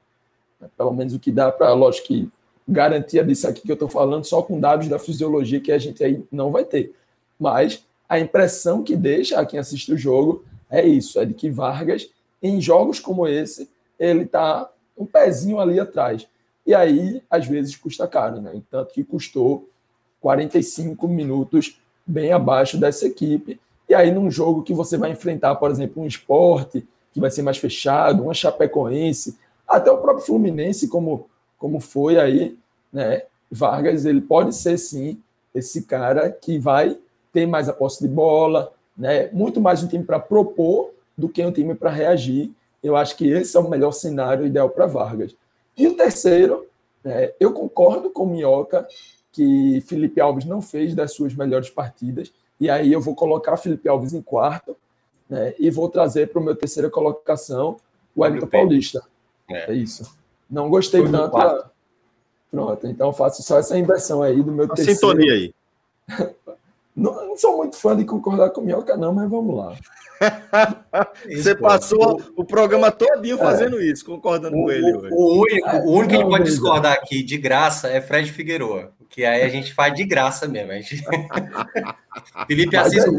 Pelo 0.75 0.91
menos 0.91 1.13
o 1.13 1.19
que 1.19 1.31
dá 1.31 1.51
para, 1.51 1.71
lógico 1.71 2.07
que 2.07 2.29
garantia 2.67 3.23
disso 3.23 3.47
aqui 3.47 3.61
que 3.61 3.71
eu 3.71 3.75
estou 3.75 3.87
falando 3.87 4.25
só 4.25 4.41
com 4.41 4.59
dados 4.59 4.87
da 4.87 4.97
fisiologia 4.97 5.61
que 5.61 5.71
a 5.71 5.77
gente 5.77 6.03
aí 6.03 6.25
não 6.31 6.51
vai 6.51 6.65
ter. 6.65 6.95
Mas 7.39 7.85
a 8.09 8.19
impressão 8.19 8.81
que 8.81 8.95
deixa 8.95 9.39
a 9.39 9.45
quem 9.45 9.59
assiste 9.59 9.93
o 9.93 9.97
jogo 9.97 10.43
é 10.67 10.83
isso: 10.83 11.19
é 11.19 11.25
de 11.25 11.35
que 11.35 11.47
Vargas, 11.47 12.09
em 12.41 12.59
jogos 12.59 12.99
como 12.99 13.27
esse, 13.27 13.69
ele 13.99 14.23
está 14.23 14.67
um 14.97 15.05
pezinho 15.05 15.59
ali 15.59 15.79
atrás. 15.79 16.27
E 16.65 16.73
aí, 16.73 17.21
às 17.29 17.45
vezes, 17.45 17.75
custa 17.75 18.07
caro, 18.07 18.41
né? 18.41 18.59
Tanto 18.71 18.91
que 18.91 19.03
custou 19.03 19.69
45 20.21 21.07
minutos 21.07 21.79
bem 22.03 22.31
abaixo 22.31 22.79
dessa 22.79 23.05
equipe. 23.05 23.59
E 23.87 23.93
aí, 23.93 24.11
num 24.11 24.31
jogo 24.31 24.63
que 24.63 24.73
você 24.73 24.97
vai 24.97 25.11
enfrentar, 25.11 25.53
por 25.55 25.69
exemplo, 25.69 26.01
um 26.01 26.07
esporte 26.07 26.83
que 27.15 27.19
vai 27.21 27.31
ser 27.31 27.43
mais 27.43 27.57
fechado, 27.57 28.23
uma 28.23 28.33
Chapecoense, 28.33 29.37
até 29.65 29.89
o 29.89 29.99
próprio 29.99 30.25
Fluminense, 30.25 30.89
como, 30.89 31.29
como 31.57 31.79
foi 31.79 32.19
aí, 32.19 32.57
né? 32.91 33.21
Vargas, 33.49 34.03
ele 34.03 34.19
pode 34.19 34.53
ser 34.53 34.77
sim 34.77 35.17
esse 35.53 35.83
cara 35.83 36.29
que 36.29 36.59
vai 36.59 36.97
ter 37.31 37.45
mais 37.45 37.69
a 37.69 37.73
posse 37.73 38.05
de 38.05 38.09
bola, 38.09 38.73
né? 38.97 39.29
muito 39.31 39.61
mais 39.61 39.81
um 39.81 39.87
time 39.87 40.03
para 40.03 40.19
propor 40.19 40.91
do 41.17 41.29
que 41.29 41.41
um 41.45 41.53
time 41.53 41.73
para 41.73 41.89
reagir. 41.89 42.51
Eu 42.83 42.97
acho 42.97 43.15
que 43.15 43.29
esse 43.29 43.55
é 43.55 43.59
o 43.61 43.69
melhor 43.69 43.93
cenário 43.93 44.45
ideal 44.45 44.69
para 44.69 44.85
Vargas. 44.85 45.33
E 45.77 45.87
o 45.87 45.95
terceiro, 45.95 46.65
né? 47.01 47.31
eu 47.39 47.53
concordo 47.53 48.09
com 48.09 48.23
o 48.23 48.27
Minhoca 48.27 48.85
que 49.31 49.79
Felipe 49.87 50.19
Alves 50.19 50.43
não 50.43 50.61
fez 50.61 50.93
das 50.93 51.13
suas 51.13 51.33
melhores 51.33 51.69
partidas, 51.69 52.33
e 52.59 52.69
aí 52.69 52.91
eu 52.91 52.99
vou 52.99 53.15
colocar 53.15 53.55
Felipe 53.55 53.87
Alves 53.87 54.11
em 54.11 54.21
quarto, 54.21 54.75
né? 55.29 55.53
e 55.59 55.69
vou 55.69 55.89
trazer 55.89 56.29
para 56.29 56.39
o 56.39 56.43
meu 56.43 56.55
terceira 56.55 56.89
colocação 56.89 57.77
o 58.15 58.21
Wellington 58.21 58.47
Paulista. 58.47 59.03
É. 59.49 59.71
é. 59.71 59.73
isso. 59.73 60.15
Não 60.49 60.69
gostei 60.69 61.01
Foi 61.01 61.11
tanto. 61.11 61.65
Pronto, 62.51 62.87
então 62.87 63.11
faço 63.11 63.43
só 63.43 63.59
essa 63.59 63.77
inversão 63.77 64.21
aí 64.21 64.41
do 64.41 64.51
meu 64.51 64.65
A 64.65 64.69
terceiro. 64.69 64.99
Sintonia 64.99 65.33
aí. 65.33 65.53
Não, 66.95 67.13
não, 67.27 67.35
sou 67.35 67.57
muito 67.57 67.75
fã 67.75 67.93
de 67.93 68.05
concordar 68.05 68.51
com 68.51 68.61
Minhoca, 68.61 68.95
não, 68.95 69.13
mas 69.13 69.29
vamos 69.29 69.53
lá. 69.53 69.75
Você 71.27 71.53
passou 71.53 72.21
o 72.37 72.45
programa 72.45 72.89
todinho 72.89 73.37
fazendo 73.37 73.81
é. 73.81 73.83
isso, 73.83 74.05
concordando 74.05 74.55
o, 74.55 74.63
com 74.63 74.71
ele. 74.71 75.09
O, 75.11 75.13
o 75.13 75.41
único, 75.41 75.69
o 75.69 75.91
único 75.91 76.07
que 76.07 76.15
ele 76.15 76.23
pode 76.23 76.45
discordar 76.45 76.93
aqui 76.93 77.21
de 77.21 77.37
graça 77.37 77.89
é 77.89 77.99
Fred 77.99 78.31
Figueroa, 78.31 78.93
que 79.09 79.25
aí 79.25 79.41
a 79.41 79.49
gente 79.49 79.73
faz 79.73 79.93
de 79.93 80.05
graça 80.05 80.47
mesmo. 80.47 80.71
A 80.71 80.75
gente... 80.75 81.03
Felipe 82.47 82.77
Assis 82.77 83.03
é 83.03 83.09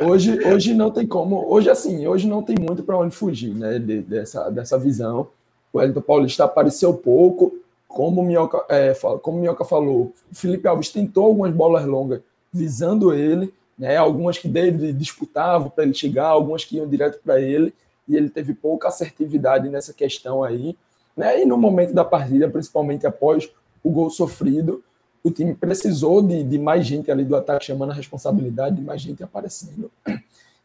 Hoje, 0.00 0.38
hoje 0.46 0.74
não 0.74 0.90
tem 0.90 1.06
como. 1.06 1.50
Hoje, 1.50 1.70
assim, 1.70 2.06
hoje 2.06 2.28
não 2.28 2.42
tem 2.42 2.56
muito 2.58 2.82
para 2.82 2.98
onde 2.98 3.14
fugir, 3.14 3.54
né? 3.54 3.78
De, 3.78 4.02
dessa, 4.02 4.50
dessa 4.50 4.78
visão. 4.78 5.28
O 5.72 5.78
Wellington 5.78 6.02
Paulista 6.02 6.44
apareceu 6.44 6.92
pouco, 6.92 7.58
como 7.88 8.20
o 8.20 8.24
Minhoca, 8.24 8.62
é, 8.68 8.92
como 9.22 9.38
o 9.38 9.40
Minhoca 9.40 9.64
falou. 9.64 10.12
Felipe 10.32 10.68
Alves 10.68 10.90
tentou 10.90 11.24
algumas 11.24 11.54
bolas 11.54 11.86
longas 11.86 12.20
visando 12.52 13.14
ele, 13.14 13.52
né? 13.78 13.96
Algumas 13.96 14.36
que 14.36 14.48
David 14.48 14.92
disputava 14.92 15.70
para 15.70 15.84
ele 15.84 15.94
chegar, 15.94 16.26
algumas 16.26 16.62
que 16.62 16.76
iam 16.76 16.86
direto 16.86 17.18
para 17.22 17.40
ele, 17.40 17.72
e 18.06 18.16
ele 18.16 18.28
teve 18.28 18.52
pouca 18.52 18.88
assertividade 18.88 19.68
nessa 19.70 19.94
questão 19.94 20.44
aí. 20.44 20.76
Né? 21.16 21.42
E 21.42 21.44
no 21.46 21.56
momento 21.56 21.94
da 21.94 22.04
partida, 22.04 22.48
principalmente 22.48 23.06
após 23.06 23.50
o 23.82 23.90
gol 23.90 24.10
sofrido, 24.10 24.82
o 25.22 25.30
time 25.30 25.54
precisou 25.54 26.22
de, 26.22 26.42
de, 26.42 26.58
mais 26.58 26.86
gente 26.86 27.10
ali 27.10 27.24
do 27.24 27.36
ataque 27.36 27.64
chamando 27.64 27.90
a 27.90 27.94
responsabilidade, 27.94 28.76
de 28.76 28.82
mais 28.82 29.00
gente 29.00 29.22
aparecendo. 29.22 29.90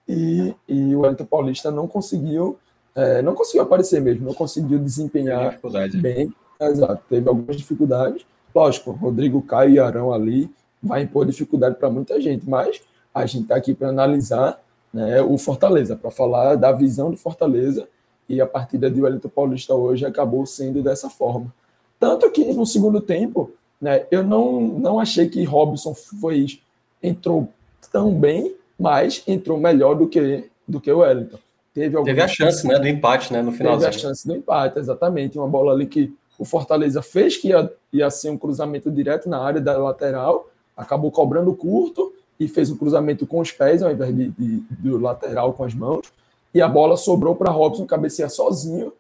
E, 0.07 0.53
e 0.68 0.95
o 0.95 1.02
Wellington 1.02 1.26
Paulista 1.26 1.72
não 1.72 1.88
conseguiu, 1.88 2.57
é, 2.95 3.22
não 3.22 3.34
conseguiu 3.34 3.64
aparecer 3.64 4.02
mesmo, 4.02 4.26
não 4.26 4.34
conseguiu 4.34 4.80
desempenhar 4.80 5.60
bem. 6.02 6.34
Exato, 6.60 7.02
teve 7.10 7.28
algumas 7.28 7.56
dificuldades. 7.56 8.26
Lógico, 8.53 8.91
Rodrigo 8.91 9.41
Caio 9.41 9.73
e 9.73 9.80
Arão 9.80 10.14
ali 10.14 10.49
vai 10.82 11.03
impor 11.03 11.26
dificuldade 11.26 11.76
para 11.76 11.90
muita 11.90 12.19
gente, 12.19 12.49
mas 12.49 12.82
a 13.14 13.26
gente 13.26 13.44
está 13.44 13.56
aqui 13.56 13.73
para 13.73 13.90
analisar 13.90 14.60
né, 14.94 15.22
o 15.22 15.38
Fortaleza, 15.38 15.95
para 15.95 16.11
falar 16.11 16.56
da 16.56 16.72
visão 16.72 17.11
do 17.11 17.18
Fortaleza, 17.18 17.88
e 18.28 18.40
a 18.40 18.48
partida 18.48 18.90
de 18.90 19.02
Wellington 19.02 19.30
Paulista 19.30 19.73
hoje 19.73 20.06
acabou 20.06 20.45
sendo 20.45 20.82
dessa 20.82 21.10
forma. 21.10 21.53
Tanto 21.99 22.30
que 22.32 22.53
no 22.53 22.65
segundo 22.65 23.02
tempo, 23.02 23.52
né? 23.81 24.05
Eu 24.11 24.23
não, 24.23 24.61
não 24.61 24.99
achei 24.99 25.27
que 25.27 25.43
Robson 25.43 25.93
foi, 25.93 26.59
entrou 27.01 27.49
tão 27.91 28.13
bem, 28.13 28.55
mas 28.79 29.23
entrou 29.27 29.57
melhor 29.57 29.95
do 29.95 30.07
que, 30.07 30.49
do 30.67 30.79
que 30.79 30.91
o 30.91 30.99
Wellington. 30.99 31.39
Teve, 31.73 32.03
Teve 32.03 32.21
a 32.21 32.27
chance 32.27 32.67
né, 32.67 32.77
do 32.77 32.87
empate 32.87 33.31
né, 33.31 33.41
no 33.41 33.51
final. 33.51 33.77
Teve 33.77 33.89
a 33.89 33.91
chance 33.91 34.27
do 34.27 34.35
empate, 34.35 34.77
exatamente. 34.77 35.37
Uma 35.37 35.47
bola 35.47 35.71
ali 35.71 35.85
que 35.85 36.13
o 36.37 36.45
Fortaleza 36.45 37.01
fez 37.01 37.37
que 37.37 37.49
ia, 37.49 37.71
ia 37.93 38.09
ser 38.09 38.29
um 38.29 38.37
cruzamento 38.37 38.91
direto 38.91 39.29
na 39.29 39.39
área 39.39 39.61
da 39.61 39.77
lateral, 39.77 40.49
acabou 40.75 41.09
cobrando 41.11 41.53
curto 41.53 42.13
e 42.39 42.47
fez 42.47 42.69
um 42.69 42.77
cruzamento 42.77 43.25
com 43.25 43.39
os 43.39 43.51
pés 43.51 43.81
ao 43.81 43.91
invés 43.91 44.15
de, 44.15 44.29
de, 44.29 44.63
do 44.69 44.99
lateral 44.99 45.53
com 45.53 45.63
as 45.63 45.73
mãos. 45.73 46.11
E 46.53 46.61
a 46.61 46.67
bola 46.67 46.97
sobrou 46.97 47.35
para 47.35 47.51
Robson 47.51 47.85
cabecear 47.85 48.29
sozinho 48.29 48.91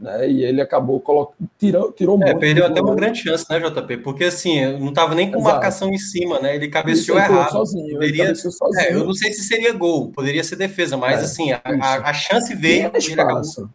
né? 0.00 0.28
E 0.28 0.42
ele 0.42 0.62
acabou 0.62 0.98
colocando, 0.98 1.48
tirou, 1.58 1.92
tirou 1.92 2.18
é, 2.22 2.34
perdeu 2.34 2.64
até 2.64 2.80
uma 2.80 2.94
grande 2.94 3.22
chance, 3.22 3.44
né, 3.50 3.60
JP? 3.60 3.98
Porque 3.98 4.24
assim, 4.24 4.78
não 4.78 4.88
estava 4.88 5.14
nem 5.14 5.30
com 5.30 5.38
Exato. 5.38 5.52
marcação 5.52 5.90
em 5.90 5.98
cima, 5.98 6.40
né? 6.40 6.56
Ele 6.56 6.68
cabeceou 6.68 7.18
ele 7.18 7.26
errado. 7.26 7.52
Sozinho, 7.52 7.92
poderia, 7.92 8.24
ele 8.24 8.34
sozinho. 8.34 8.80
É, 8.80 8.94
eu 8.94 9.04
não 9.04 9.12
sei 9.12 9.32
se 9.32 9.42
seria 9.42 9.74
gol, 9.74 10.10
poderia 10.10 10.42
ser 10.42 10.56
defesa, 10.56 10.96
mas 10.96 11.20
é, 11.20 11.24
assim, 11.24 11.52
a, 11.52 11.60
a, 11.62 12.14
chance 12.14 12.54
veio. 12.54 12.90
Tinha 12.90 12.98
espaço. 12.98 13.70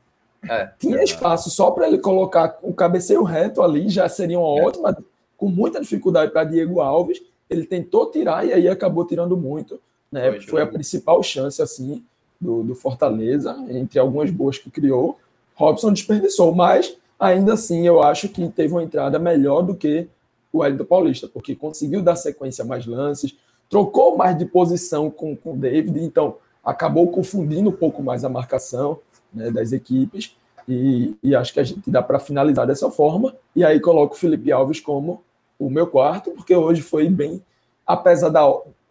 É. 0.49 0.69
Tinha 0.79 1.03
espaço 1.03 1.51
só 1.51 1.69
para 1.69 1.87
ele 1.87 1.99
colocar 1.99 2.57
o 2.63 2.73
cabeceio 2.73 3.21
reto 3.21 3.61
ali, 3.61 3.87
já 3.87 4.09
seria 4.09 4.39
uma 4.39 4.59
é. 4.59 4.65
ótima, 4.65 4.97
com 5.37 5.47
muita 5.47 5.79
dificuldade 5.79 6.31
para 6.31 6.43
Diego 6.43 6.81
Alves. 6.81 7.21
Ele 7.47 7.67
tentou 7.67 8.09
tirar 8.09 8.43
e 8.47 8.51
aí 8.51 8.67
acabou 8.67 9.05
tirando 9.05 9.37
muito. 9.37 9.79
Né? 10.11 10.31
Foi, 10.31 10.41
Foi 10.41 10.61
a 10.63 10.67
principal 10.67 11.21
chance 11.21 11.61
assim 11.61 12.03
do, 12.41 12.63
do 12.63 12.73
Fortaleza, 12.73 13.55
entre 13.69 13.99
algumas 13.99 14.31
boas 14.31 14.57
que 14.57 14.71
criou 14.71 15.19
Robson 15.55 15.91
desperdiçou, 15.91 16.53
mas 16.53 16.95
ainda 17.19 17.53
assim 17.53 17.87
eu 17.87 18.03
acho 18.03 18.29
que 18.29 18.47
teve 18.49 18.73
uma 18.73 18.83
entrada 18.83 19.17
melhor 19.17 19.61
do 19.61 19.75
que 19.75 20.07
o 20.51 20.63
Hélio 20.63 20.85
Paulista, 20.85 21.27
porque 21.27 21.55
conseguiu 21.55 22.01
dar 22.01 22.15
sequência 22.15 22.63
a 22.63 22.67
mais 22.67 22.85
lances, 22.85 23.35
trocou 23.69 24.15
mais 24.15 24.37
de 24.37 24.45
posição 24.45 25.09
com 25.09 25.37
o 25.43 25.53
David, 25.55 25.99
então 25.99 26.37
acabou 26.63 27.07
confundindo 27.09 27.69
um 27.69 27.73
pouco 27.73 28.01
mais 28.01 28.23
a 28.23 28.29
marcação 28.29 28.99
né, 29.33 29.51
das 29.51 29.71
equipes. 29.71 30.35
E, 30.67 31.15
e, 31.21 31.35
acho 31.35 31.53
que 31.53 31.59
a 31.59 31.63
gente 31.63 31.91
dá 31.91 32.01
para 32.01 32.17
finalizar 32.17 32.65
dessa 32.65 32.89
forma. 32.89 33.35
E 33.55 33.63
aí 33.63 33.79
coloco 33.79 34.15
o 34.15 34.17
Felipe 34.17 34.51
Alves 34.51 34.79
como 34.79 35.21
o 35.59 35.69
meu 35.69 35.85
quarto, 35.85 36.31
porque 36.31 36.55
hoje 36.55 36.81
foi 36.81 37.07
bem, 37.07 37.41
apesar 37.85 38.29
da, 38.29 38.41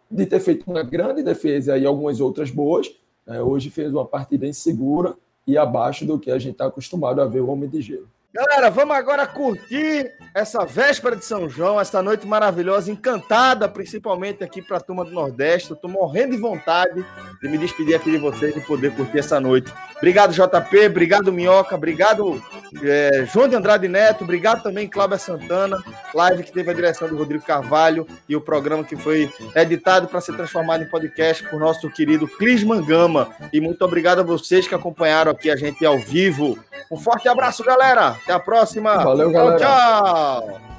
de 0.09 0.25
ter 0.25 0.39
feito 0.39 0.69
uma 0.69 0.83
grande 0.83 1.21
defesa 1.21 1.77
e 1.77 1.85
algumas 1.85 2.21
outras 2.21 2.49
boas, 2.49 2.89
né, 3.27 3.41
hoje 3.41 3.69
fez 3.69 3.91
uma 3.91 4.05
partida 4.05 4.47
insegura, 4.47 5.15
e 5.47 5.57
abaixo 5.57 6.05
do 6.05 6.19
que 6.19 6.31
a 6.31 6.39
gente 6.39 6.53
está 6.53 6.65
acostumado 6.65 7.21
a 7.21 7.25
ver 7.25 7.41
o 7.41 7.49
Homem 7.49 7.69
de 7.69 7.81
Gelo. 7.81 8.09
Galera, 8.35 8.69
vamos 8.69 8.93
agora 8.93 9.25
curtir 9.25 10.11
essa 10.33 10.65
véspera 10.65 11.15
de 11.15 11.23
São 11.23 11.49
João, 11.49 11.79
essa 11.79 12.01
noite 12.01 12.27
maravilhosa, 12.27 12.91
encantada, 12.91 13.65
principalmente 13.69 14.43
aqui 14.43 14.61
para 14.61 14.75
a 14.75 14.81
turma 14.81 15.05
do 15.05 15.11
Nordeste. 15.11 15.71
Estou 15.71 15.89
morrendo 15.89 16.35
de 16.35 16.41
vontade 16.41 17.05
de 17.41 17.47
me 17.47 17.57
despedir 17.57 17.95
aqui 17.95 18.11
de 18.11 18.17
vocês 18.17 18.53
e 18.53 18.59
poder 18.59 18.93
curtir 18.93 19.19
essa 19.19 19.39
noite. 19.39 19.71
Obrigado, 19.95 20.33
JP, 20.33 20.85
obrigado, 20.87 21.31
Minhoca, 21.31 21.75
obrigado, 21.75 22.43
é, 22.83 23.25
João 23.25 23.47
de 23.47 23.55
Andrade 23.55 23.87
Neto, 23.87 24.25
obrigado 24.25 24.61
também, 24.61 24.89
Cláudia 24.89 25.17
Santana, 25.17 25.81
live 26.13 26.43
que 26.43 26.51
teve 26.51 26.69
a 26.69 26.73
direção 26.73 27.07
do 27.07 27.15
Rodrigo 27.15 27.45
Carvalho 27.45 28.05
e 28.27 28.35
o 28.35 28.41
programa 28.41 28.83
que 28.83 28.97
foi 28.97 29.31
editado 29.55 30.09
para 30.09 30.19
ser 30.19 30.35
transformado 30.35 30.83
em 30.83 30.89
podcast 30.89 31.41
por 31.49 31.57
nosso 31.57 31.89
querido 31.89 32.27
Clisman 32.27 32.83
Gama. 32.83 33.29
E 33.53 33.61
muito 33.61 33.81
obrigado 33.85 34.19
a 34.19 34.23
vocês 34.23 34.67
que 34.67 34.75
acompanharam 34.75 35.31
aqui 35.31 35.49
a 35.49 35.55
gente 35.55 35.85
ao 35.85 35.97
vivo. 35.97 36.59
Um 36.91 36.97
forte 36.97 37.29
abraço, 37.29 37.63
galera! 37.63 38.17
Até 38.25 38.33
a 38.33 38.39
próxima. 38.39 38.97
Valeu, 39.03 39.31
galera. 39.31 39.57
Tchau, 39.57 40.41
tchau. 40.41 40.74